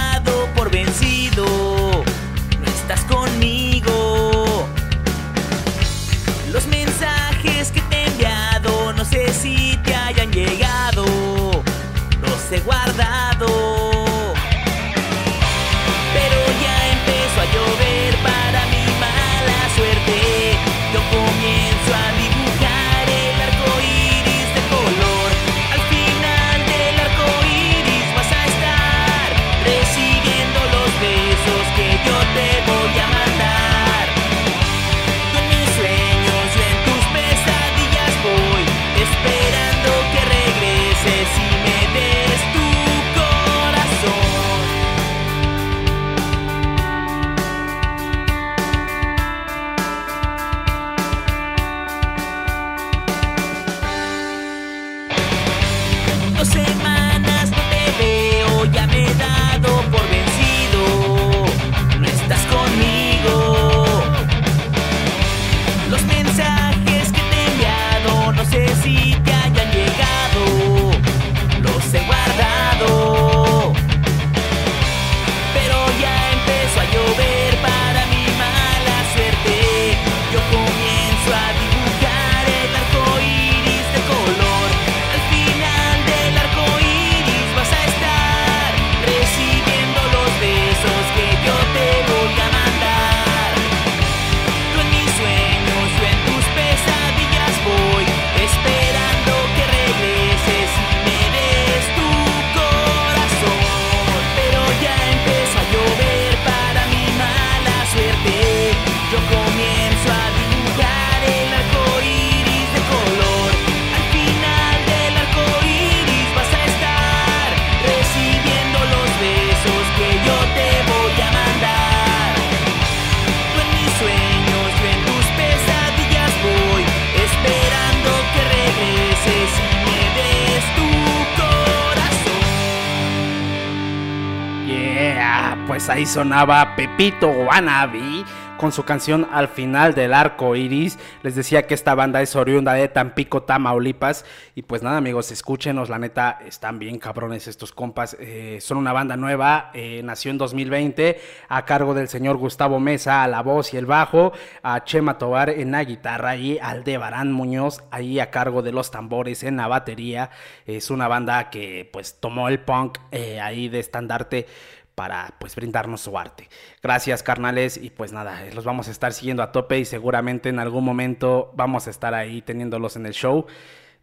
sonaba 136.17 136.75
Pepito 136.77 137.29
Wannabe 137.29 138.25
con 138.57 138.73
su 138.73 138.85
canción 138.85 139.29
Al 139.31 139.49
final 139.49 139.95
del 139.95 140.15
arco 140.15 140.57
iris. 140.57 140.99
Les 141.23 141.35
decía 141.35 141.67
que 141.67 141.75
esta 141.75 141.95
banda 141.95 142.23
es 142.23 142.35
oriunda 142.37 142.73
de 142.73 142.89
Tampico, 142.89 143.43
Tamaulipas. 143.43 144.25
Y 144.55 144.63
pues 144.63 144.83
nada, 144.83 144.97
amigos, 144.97 145.31
escúchenos, 145.31 145.91
la 145.91 145.99
neta, 145.99 146.39
están 146.47 146.79
bien 146.79 146.99
cabrones 146.99 147.49
estos 147.49 147.73
compas. 147.73 148.17
Eh, 148.19 148.57
son 148.63 148.79
una 148.79 148.95
banda 148.95 149.19
nueva, 149.19 149.71
eh, 149.75 150.01
nació 150.05 150.31
en 150.31 150.39
2020 150.39 151.21
a 151.51 151.67
cargo 151.67 151.93
del 151.93 152.09
señor 152.09 152.39
Gustavo 152.39 152.81
Mesa 152.81 153.23
a 153.23 153.29
la 153.29 153.43
voz 153.43 153.75
y 153.75 153.77
el 153.77 153.85
bajo, 153.85 154.33
a 154.63 154.85
Chema 154.85 155.19
Tobar 155.19 155.51
en 155.51 155.73
la 155.73 155.85
guitarra 155.85 156.37
y 156.37 156.59
Aldebarán 156.59 157.31
Muñoz 157.31 157.83
ahí 157.91 158.21
a 158.21 158.31
cargo 158.31 158.63
de 158.63 158.73
los 158.73 158.91
tambores 158.91 159.43
en 159.43 159.59
la 159.59 159.69
batería. 159.69 160.31
Es 160.65 160.91
una 160.91 161.09
banda 161.09 161.51
que 161.51 161.91
pues 161.93 162.21
tomó 162.21 162.49
el 162.49 162.61
punk 162.61 162.97
eh, 163.11 163.39
ahí 163.39 163.69
de 163.69 163.81
estandarte 163.81 164.47
para 164.97 165.35
pues 165.39 165.55
brindarnos 165.55 166.01
su 166.01 166.19
arte. 166.19 166.49
Gracias 166.83 167.23
carnales 167.23 167.77
y 167.77 167.91
pues 167.91 168.13
nada, 168.13 168.43
los 168.53 168.65
vamos 168.65 168.89
a 168.89 168.91
estar 168.91 169.13
siguiendo 169.13 169.45
a 169.45 169.53
tope 169.53 169.79
y 169.79 169.85
seguramente 169.85 170.49
en 170.49 170.59
algún 170.59 170.85
momento 170.85 171.53
vamos 171.55 171.87
a 171.87 171.91
estar 171.91 172.15
ahí 172.15 172.43
teniéndolos 172.43 172.97
en 172.97 173.07
el 173.07 173.13
show. 173.13 173.47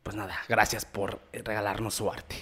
Pues 0.03 0.15
nada, 0.15 0.35
gracias 0.47 0.85
por 0.85 1.19
regalarnos 1.33 1.95
su 1.95 2.11
arte. 2.11 2.35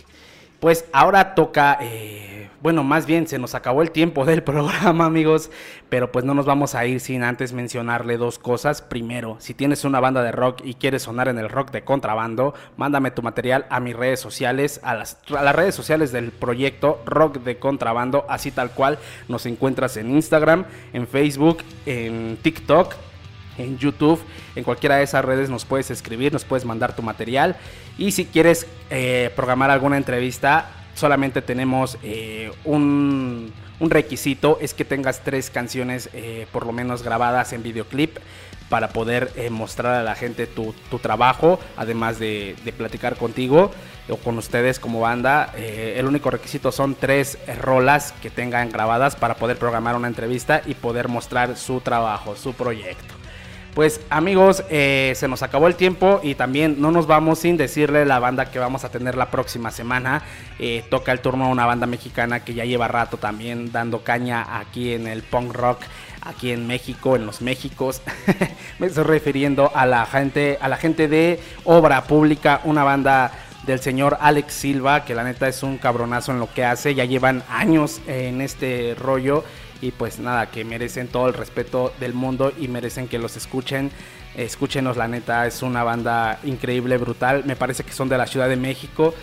Pues 0.61 0.85
ahora 0.93 1.33
toca, 1.33 1.79
eh, 1.81 2.47
bueno, 2.61 2.83
más 2.83 3.07
bien 3.07 3.25
se 3.25 3.39
nos 3.39 3.55
acabó 3.55 3.81
el 3.81 3.89
tiempo 3.89 4.25
del 4.27 4.43
programa, 4.43 5.05
amigos, 5.05 5.49
pero 5.89 6.11
pues 6.11 6.23
no 6.23 6.35
nos 6.35 6.45
vamos 6.45 6.75
a 6.75 6.85
ir 6.85 6.99
sin 6.99 7.23
antes 7.23 7.51
mencionarle 7.51 8.17
dos 8.17 8.37
cosas. 8.37 8.83
Primero, 8.83 9.37
si 9.39 9.55
tienes 9.55 9.85
una 9.85 9.99
banda 9.99 10.21
de 10.21 10.31
rock 10.31 10.61
y 10.63 10.75
quieres 10.75 11.01
sonar 11.01 11.29
en 11.29 11.39
el 11.39 11.49
rock 11.49 11.71
de 11.71 11.83
contrabando, 11.83 12.53
mándame 12.77 13.09
tu 13.09 13.23
material 13.23 13.65
a 13.71 13.79
mis 13.79 13.95
redes 13.95 14.19
sociales, 14.19 14.79
a 14.83 14.93
las, 14.93 15.17
a 15.35 15.41
las 15.41 15.55
redes 15.55 15.73
sociales 15.73 16.11
del 16.11 16.29
proyecto 16.29 17.01
Rock 17.07 17.39
de 17.39 17.57
Contrabando, 17.57 18.27
así 18.29 18.51
tal 18.51 18.69
cual 18.69 18.99
nos 19.27 19.47
encuentras 19.47 19.97
en 19.97 20.11
Instagram, 20.11 20.65
en 20.93 21.07
Facebook, 21.07 21.63
en 21.87 22.37
TikTok 22.39 22.93
en 23.61 23.77
YouTube, 23.77 24.21
en 24.55 24.63
cualquiera 24.63 24.97
de 24.97 25.03
esas 25.03 25.23
redes 25.23 25.49
nos 25.49 25.65
puedes 25.65 25.91
escribir, 25.91 26.33
nos 26.33 26.43
puedes 26.43 26.65
mandar 26.65 26.95
tu 26.95 27.01
material. 27.01 27.55
Y 27.97 28.11
si 28.11 28.25
quieres 28.25 28.67
eh, 28.89 29.31
programar 29.35 29.69
alguna 29.69 29.97
entrevista, 29.97 30.69
solamente 30.95 31.41
tenemos 31.41 31.97
eh, 32.03 32.51
un, 32.65 33.53
requisito, 33.79 34.59
es 34.61 34.73
que 34.73 34.85
tengas 34.85 35.23
tres 35.23 35.49
canciones 35.49 36.09
eh, 36.13 36.45
por 36.51 36.65
lo 36.65 36.71
menos 36.71 37.01
grabadas 37.03 37.51
en 37.53 37.63
videoclip 37.63 38.17
para 38.69 38.89
poder 38.89 39.33
mostrar 39.49 39.95
a 39.95 40.03
la 40.03 40.15
gente 40.15 40.47
tu, 40.47 40.73
trabajo, 41.01 41.59
además 41.75 42.19
de, 42.19 42.55
platicar 42.77 43.17
contigo 43.17 43.69
o 44.07 44.15
con 44.15 44.37
ustedes 44.37 44.79
como 44.79 45.01
banda. 45.01 45.53
El 45.57 46.05
único 46.05 46.31
requisito 46.31 46.71
son 46.71 46.95
tres 46.95 47.37
rolas 47.59 48.13
que 48.21 48.29
tengan 48.29 48.69
grabadas 48.69 49.17
para 49.17 49.35
poder 49.35 49.57
programar 49.57 49.97
una 49.97 50.07
entrevista 50.07 50.61
y 50.65 50.75
poder 50.75 51.09
mostrar 51.09 51.57
su 51.57 51.81
trabajo, 51.81 52.37
su 52.37 52.53
proyecto. 52.53 53.20
Pues 53.73 54.01
amigos, 54.09 54.65
eh, 54.69 55.13
se 55.15 55.29
nos 55.29 55.43
acabó 55.43 55.67
el 55.67 55.75
tiempo 55.75 56.19
y 56.21 56.35
también 56.35 56.81
no 56.81 56.91
nos 56.91 57.07
vamos 57.07 57.39
sin 57.39 57.55
decirle 57.55 58.05
la 58.05 58.19
banda 58.19 58.51
que 58.51 58.59
vamos 58.59 58.83
a 58.83 58.89
tener 58.89 59.15
la 59.15 59.31
próxima 59.31 59.71
semana. 59.71 60.23
Eh, 60.59 60.83
toca 60.89 61.13
el 61.13 61.21
turno 61.21 61.45
a 61.45 61.47
una 61.47 61.65
banda 61.65 61.87
mexicana 61.87 62.43
que 62.43 62.53
ya 62.53 62.65
lleva 62.65 62.89
rato 62.89 63.15
también 63.15 63.71
dando 63.71 64.03
caña 64.03 64.59
aquí 64.59 64.91
en 64.91 65.07
el 65.07 65.23
punk 65.23 65.53
rock, 65.53 65.83
aquí 66.21 66.51
en 66.51 66.67
México, 66.67 67.15
en 67.15 67.25
los 67.25 67.41
Méxicos. 67.41 68.01
Me 68.79 68.87
estoy 68.87 69.05
refiriendo 69.05 69.71
a 69.73 69.85
la 69.85 70.05
gente, 70.05 70.57
a 70.59 70.67
la 70.67 70.75
gente 70.75 71.07
de 71.07 71.39
Obra 71.63 72.03
Pública, 72.03 72.59
una 72.65 72.83
banda 72.83 73.31
del 73.65 73.79
señor 73.79 74.17
Alex 74.19 74.53
Silva, 74.53 75.05
que 75.05 75.15
la 75.15 75.23
neta 75.23 75.47
es 75.47 75.63
un 75.63 75.77
cabronazo 75.77 76.33
en 76.33 76.39
lo 76.39 76.51
que 76.53 76.65
hace, 76.65 76.93
ya 76.93 77.05
llevan 77.05 77.41
años 77.49 78.01
en 78.05 78.41
este 78.41 78.95
rollo 78.99 79.45
y 79.81 79.91
pues 79.91 80.19
nada, 80.19 80.51
que 80.51 80.63
merecen 80.63 81.07
todo 81.07 81.27
el 81.27 81.33
respeto 81.33 81.91
del 81.99 82.13
mundo 82.13 82.53
y 82.59 82.67
merecen 82.67 83.07
que 83.07 83.17
los 83.17 83.35
escuchen. 83.35 83.91
Escúchenos, 84.35 84.95
la 84.95 85.07
neta, 85.07 85.47
es 85.47 85.61
una 85.61 85.83
banda 85.83 86.39
increíble, 86.43 86.97
brutal. 86.97 87.43
Me 87.45 87.55
parece 87.55 87.83
que 87.83 87.91
son 87.91 88.07
de 88.07 88.17
la 88.17 88.27
Ciudad 88.27 88.47
de 88.47 88.55
México. 88.55 89.13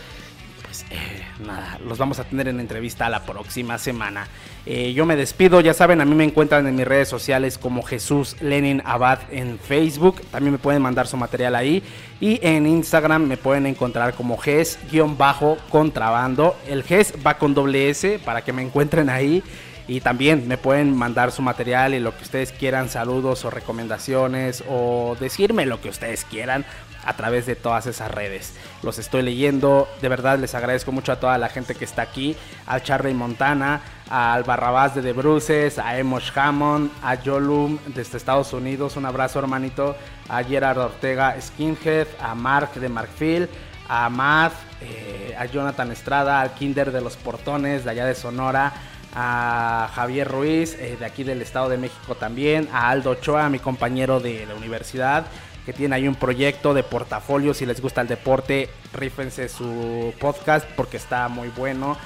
Pues 0.62 0.84
eh, 0.90 1.24
nada, 1.46 1.78
los 1.86 1.96
vamos 1.96 2.18
a 2.18 2.24
tener 2.24 2.48
en 2.48 2.60
entrevista 2.60 3.08
la 3.08 3.24
próxima 3.24 3.78
semana. 3.78 4.28
Eh, 4.66 4.92
yo 4.92 5.06
me 5.06 5.16
despido, 5.16 5.62
ya 5.62 5.72
saben, 5.72 6.02
a 6.02 6.04
mí 6.04 6.14
me 6.14 6.24
encuentran 6.24 6.66
en 6.66 6.76
mis 6.76 6.86
redes 6.86 7.08
sociales 7.08 7.56
como 7.56 7.82
Jesús 7.82 8.36
Lenin 8.42 8.82
Abad 8.84 9.20
en 9.30 9.58
Facebook. 9.58 10.20
También 10.30 10.52
me 10.52 10.58
pueden 10.58 10.82
mandar 10.82 11.06
su 11.06 11.16
material 11.16 11.54
ahí. 11.54 11.82
Y 12.20 12.38
en 12.46 12.66
Instagram 12.66 13.26
me 13.26 13.38
pueden 13.38 13.64
encontrar 13.64 14.12
como 14.12 14.36
GES-contrabando. 14.36 16.54
El 16.66 16.82
GES 16.82 17.14
va 17.26 17.38
con 17.38 17.54
doble 17.54 17.88
S 17.88 18.20
para 18.22 18.42
que 18.42 18.52
me 18.52 18.60
encuentren 18.60 19.08
ahí. 19.08 19.42
Y 19.88 20.02
también 20.02 20.46
me 20.46 20.58
pueden 20.58 20.94
mandar 20.94 21.32
su 21.32 21.40
material 21.40 21.94
y 21.94 21.98
lo 21.98 22.14
que 22.14 22.22
ustedes 22.22 22.52
quieran, 22.52 22.90
saludos 22.90 23.46
o 23.46 23.50
recomendaciones 23.50 24.62
o 24.68 25.16
decirme 25.18 25.64
lo 25.64 25.80
que 25.80 25.88
ustedes 25.88 26.26
quieran 26.26 26.66
a 27.06 27.14
través 27.14 27.46
de 27.46 27.56
todas 27.56 27.86
esas 27.86 28.10
redes. 28.10 28.54
Los 28.82 28.98
estoy 28.98 29.22
leyendo, 29.22 29.88
de 30.02 30.08
verdad 30.10 30.38
les 30.38 30.54
agradezco 30.54 30.92
mucho 30.92 31.10
a 31.10 31.18
toda 31.18 31.38
la 31.38 31.48
gente 31.48 31.74
que 31.74 31.86
está 31.86 32.02
aquí, 32.02 32.36
al 32.66 32.82
Charlie 32.82 33.14
Montana, 33.14 33.80
al 34.10 34.44
Barrabás 34.44 34.94
de 34.94 35.00
The 35.00 35.14
Bruces, 35.14 35.78
a 35.78 35.98
Emosh 35.98 36.32
Hammond, 36.36 36.90
a 37.02 37.16
Jolum 37.16 37.78
desde 37.94 38.18
Estados 38.18 38.52
Unidos, 38.52 38.96
un 38.96 39.06
abrazo 39.06 39.38
hermanito, 39.38 39.96
a 40.28 40.42
Gerard 40.44 40.78
Ortega 40.78 41.34
Skinhead, 41.40 42.08
a 42.20 42.34
Mark 42.34 42.74
de 42.74 42.90
Markfield, 42.90 43.48
a 43.88 44.10
Matt, 44.10 44.52
eh, 44.82 45.34
a 45.38 45.46
Jonathan 45.46 45.90
Estrada, 45.90 46.42
al 46.42 46.52
Kinder 46.52 46.92
de 46.92 47.00
los 47.00 47.16
Portones 47.16 47.84
de 47.84 47.90
allá 47.90 48.04
de 48.04 48.14
Sonora, 48.14 48.74
a 49.14 49.90
Javier 49.94 50.28
Ruiz 50.28 50.74
eh, 50.74 50.96
de 50.98 51.04
aquí 51.04 51.24
del 51.24 51.42
Estado 51.42 51.68
de 51.68 51.78
México 51.78 52.14
también, 52.14 52.68
a 52.72 52.90
Aldo 52.90 53.10
Ochoa, 53.10 53.48
mi 53.48 53.58
compañero 53.58 54.20
de 54.20 54.46
la 54.46 54.54
universidad, 54.54 55.26
que 55.64 55.72
tiene 55.72 55.96
ahí 55.96 56.08
un 56.08 56.14
proyecto 56.14 56.74
de 56.74 56.82
portafolio. 56.82 57.54
Si 57.54 57.66
les 57.66 57.80
gusta 57.80 58.00
el 58.00 58.08
deporte, 58.08 58.70
rífense 58.92 59.48
su 59.48 60.14
podcast 60.18 60.66
porque 60.76 60.96
está 60.96 61.28
muy 61.28 61.48
bueno. 61.48 61.96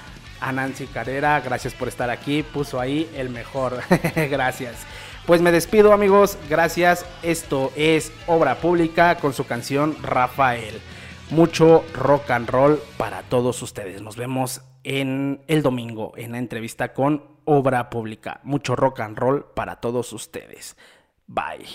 A 0.40 0.50
Nancy 0.50 0.88
Carrera, 0.88 1.40
gracias 1.40 1.72
por 1.72 1.86
estar 1.86 2.10
aquí. 2.10 2.42
Puso 2.42 2.80
ahí 2.80 3.08
el 3.14 3.30
mejor. 3.30 3.80
gracias. 4.16 4.74
Pues 5.26 5.40
me 5.40 5.52
despido 5.52 5.92
amigos, 5.92 6.36
gracias. 6.50 7.06
Esto 7.22 7.72
es 7.76 8.10
Obra 8.26 8.56
Pública 8.56 9.14
con 9.16 9.32
su 9.32 9.46
canción 9.46 9.96
Rafael. 10.02 10.80
Mucho 11.30 11.84
rock 11.94 12.32
and 12.32 12.50
roll 12.50 12.82
para 12.96 13.22
todos 13.22 13.62
ustedes. 13.62 14.02
Nos 14.02 14.16
vemos 14.16 14.62
en 14.84 15.42
el 15.46 15.62
domingo 15.62 16.12
en 16.16 16.32
la 16.32 16.38
entrevista 16.38 16.92
con 16.92 17.24
Obra 17.44 17.90
Pública. 17.90 18.40
Mucho 18.44 18.76
rock 18.76 19.00
and 19.00 19.18
roll 19.18 19.44
para 19.54 19.76
todos 19.76 20.12
ustedes. 20.12 20.76
Bye. 21.26 21.66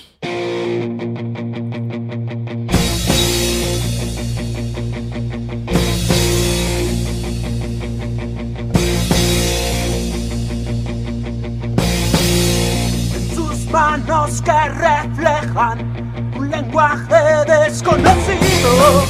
sus 13.33 13.65
manos 13.71 14.41
que 14.41 14.69
reflejan 14.69 16.33
un 16.37 16.49
lenguaje 16.49 17.15
desconocido 17.47 19.03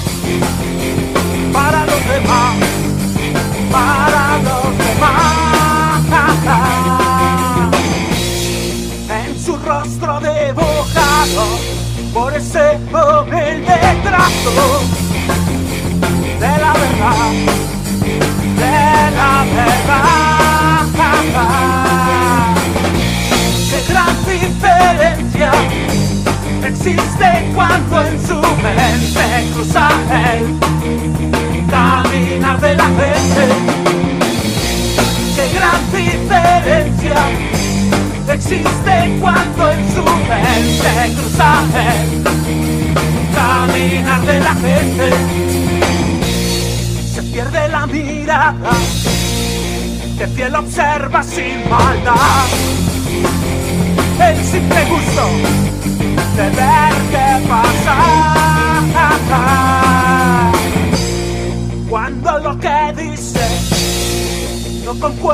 para 1.53 1.85
los 1.85 2.07
demás, 2.07 2.55
para 3.71 4.37
los 4.37 4.77
demás. 4.77 5.27
En 9.09 9.39
su 9.39 9.57
rostro 9.57 10.19
dibujado 10.19 11.45
por 12.13 12.33
ese 12.33 12.77
humilde 12.91 13.79
trazo 14.03 14.81
de 16.39 16.47
la 16.47 16.73
verdad, 16.73 17.31
de 18.57 19.15
la 19.15 19.45
verdad. 19.55 19.86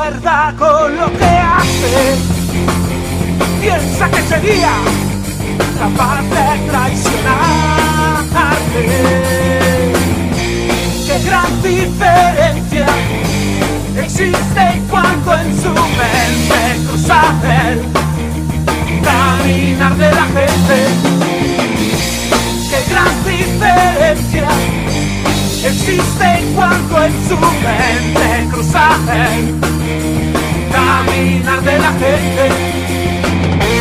Concuerda 0.04 0.54
con 0.58 0.98
lo 0.98 1.08
que 1.18 1.26
hace, 1.26 2.16
piensa 3.62 4.10
que 4.10 4.22
sería 4.24 4.74
capaz 5.80 6.22
de 6.24 6.70
traicionarte. 6.70 8.84
Qué 11.08 11.20
gran 11.26 11.62
diferencia 11.62 12.88
existe 13.98 14.82
cuando 14.90 15.38
en 15.38 15.62
su 15.62 15.70
mente 15.70 16.60
cruza 16.88 17.22
el 17.44 17.82
caminar 19.04 19.96
de 19.96 20.12
la 20.12 20.26
gente. 20.26 20.88
Qué 22.70 22.80
gran 22.92 23.16
diferencia 23.24 24.50
existe 25.66 26.30
cuando 26.56 27.04
en 27.04 27.14
su 27.30 27.38
mente 27.38 28.50
cruza 28.52 28.86
el 29.14 29.64
caminar 30.94 31.62
de 31.64 31.80
la 31.80 31.92
gente. 31.94 33.73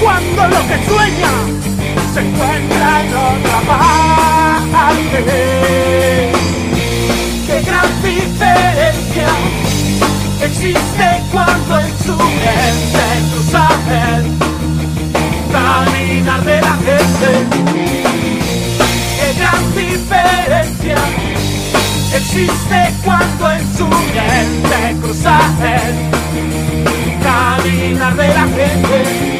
Cuando 0.00 0.48
lo 0.48 0.60
que 0.68 0.76
sueña 0.88 1.32
se 2.14 2.20
encuentra 2.20 3.00
en 3.02 3.14
otra 3.14 3.58
parte. 3.68 5.18
Qué 7.46 7.62
gran 7.62 8.02
diferencia 8.02 9.28
existe 10.42 11.06
cuando 11.32 11.80
en 11.80 11.98
su 11.98 12.16
mente 12.16 13.04
cruza 13.32 13.68
el 13.90 14.24
caminar 15.52 16.44
de 16.44 16.60
la 16.60 16.74
gente. 16.86 17.30
Qué 19.18 19.28
gran 19.38 19.62
diferencia 19.74 20.98
existe 22.14 22.94
cuando 23.04 23.50
en 23.52 23.76
su 23.76 23.86
mente 23.86 24.96
cruza 25.02 25.38
el 25.62 26.75
caminar 27.66 28.16
de 28.16 28.28
la 28.28 28.46
gente. 28.46 29.35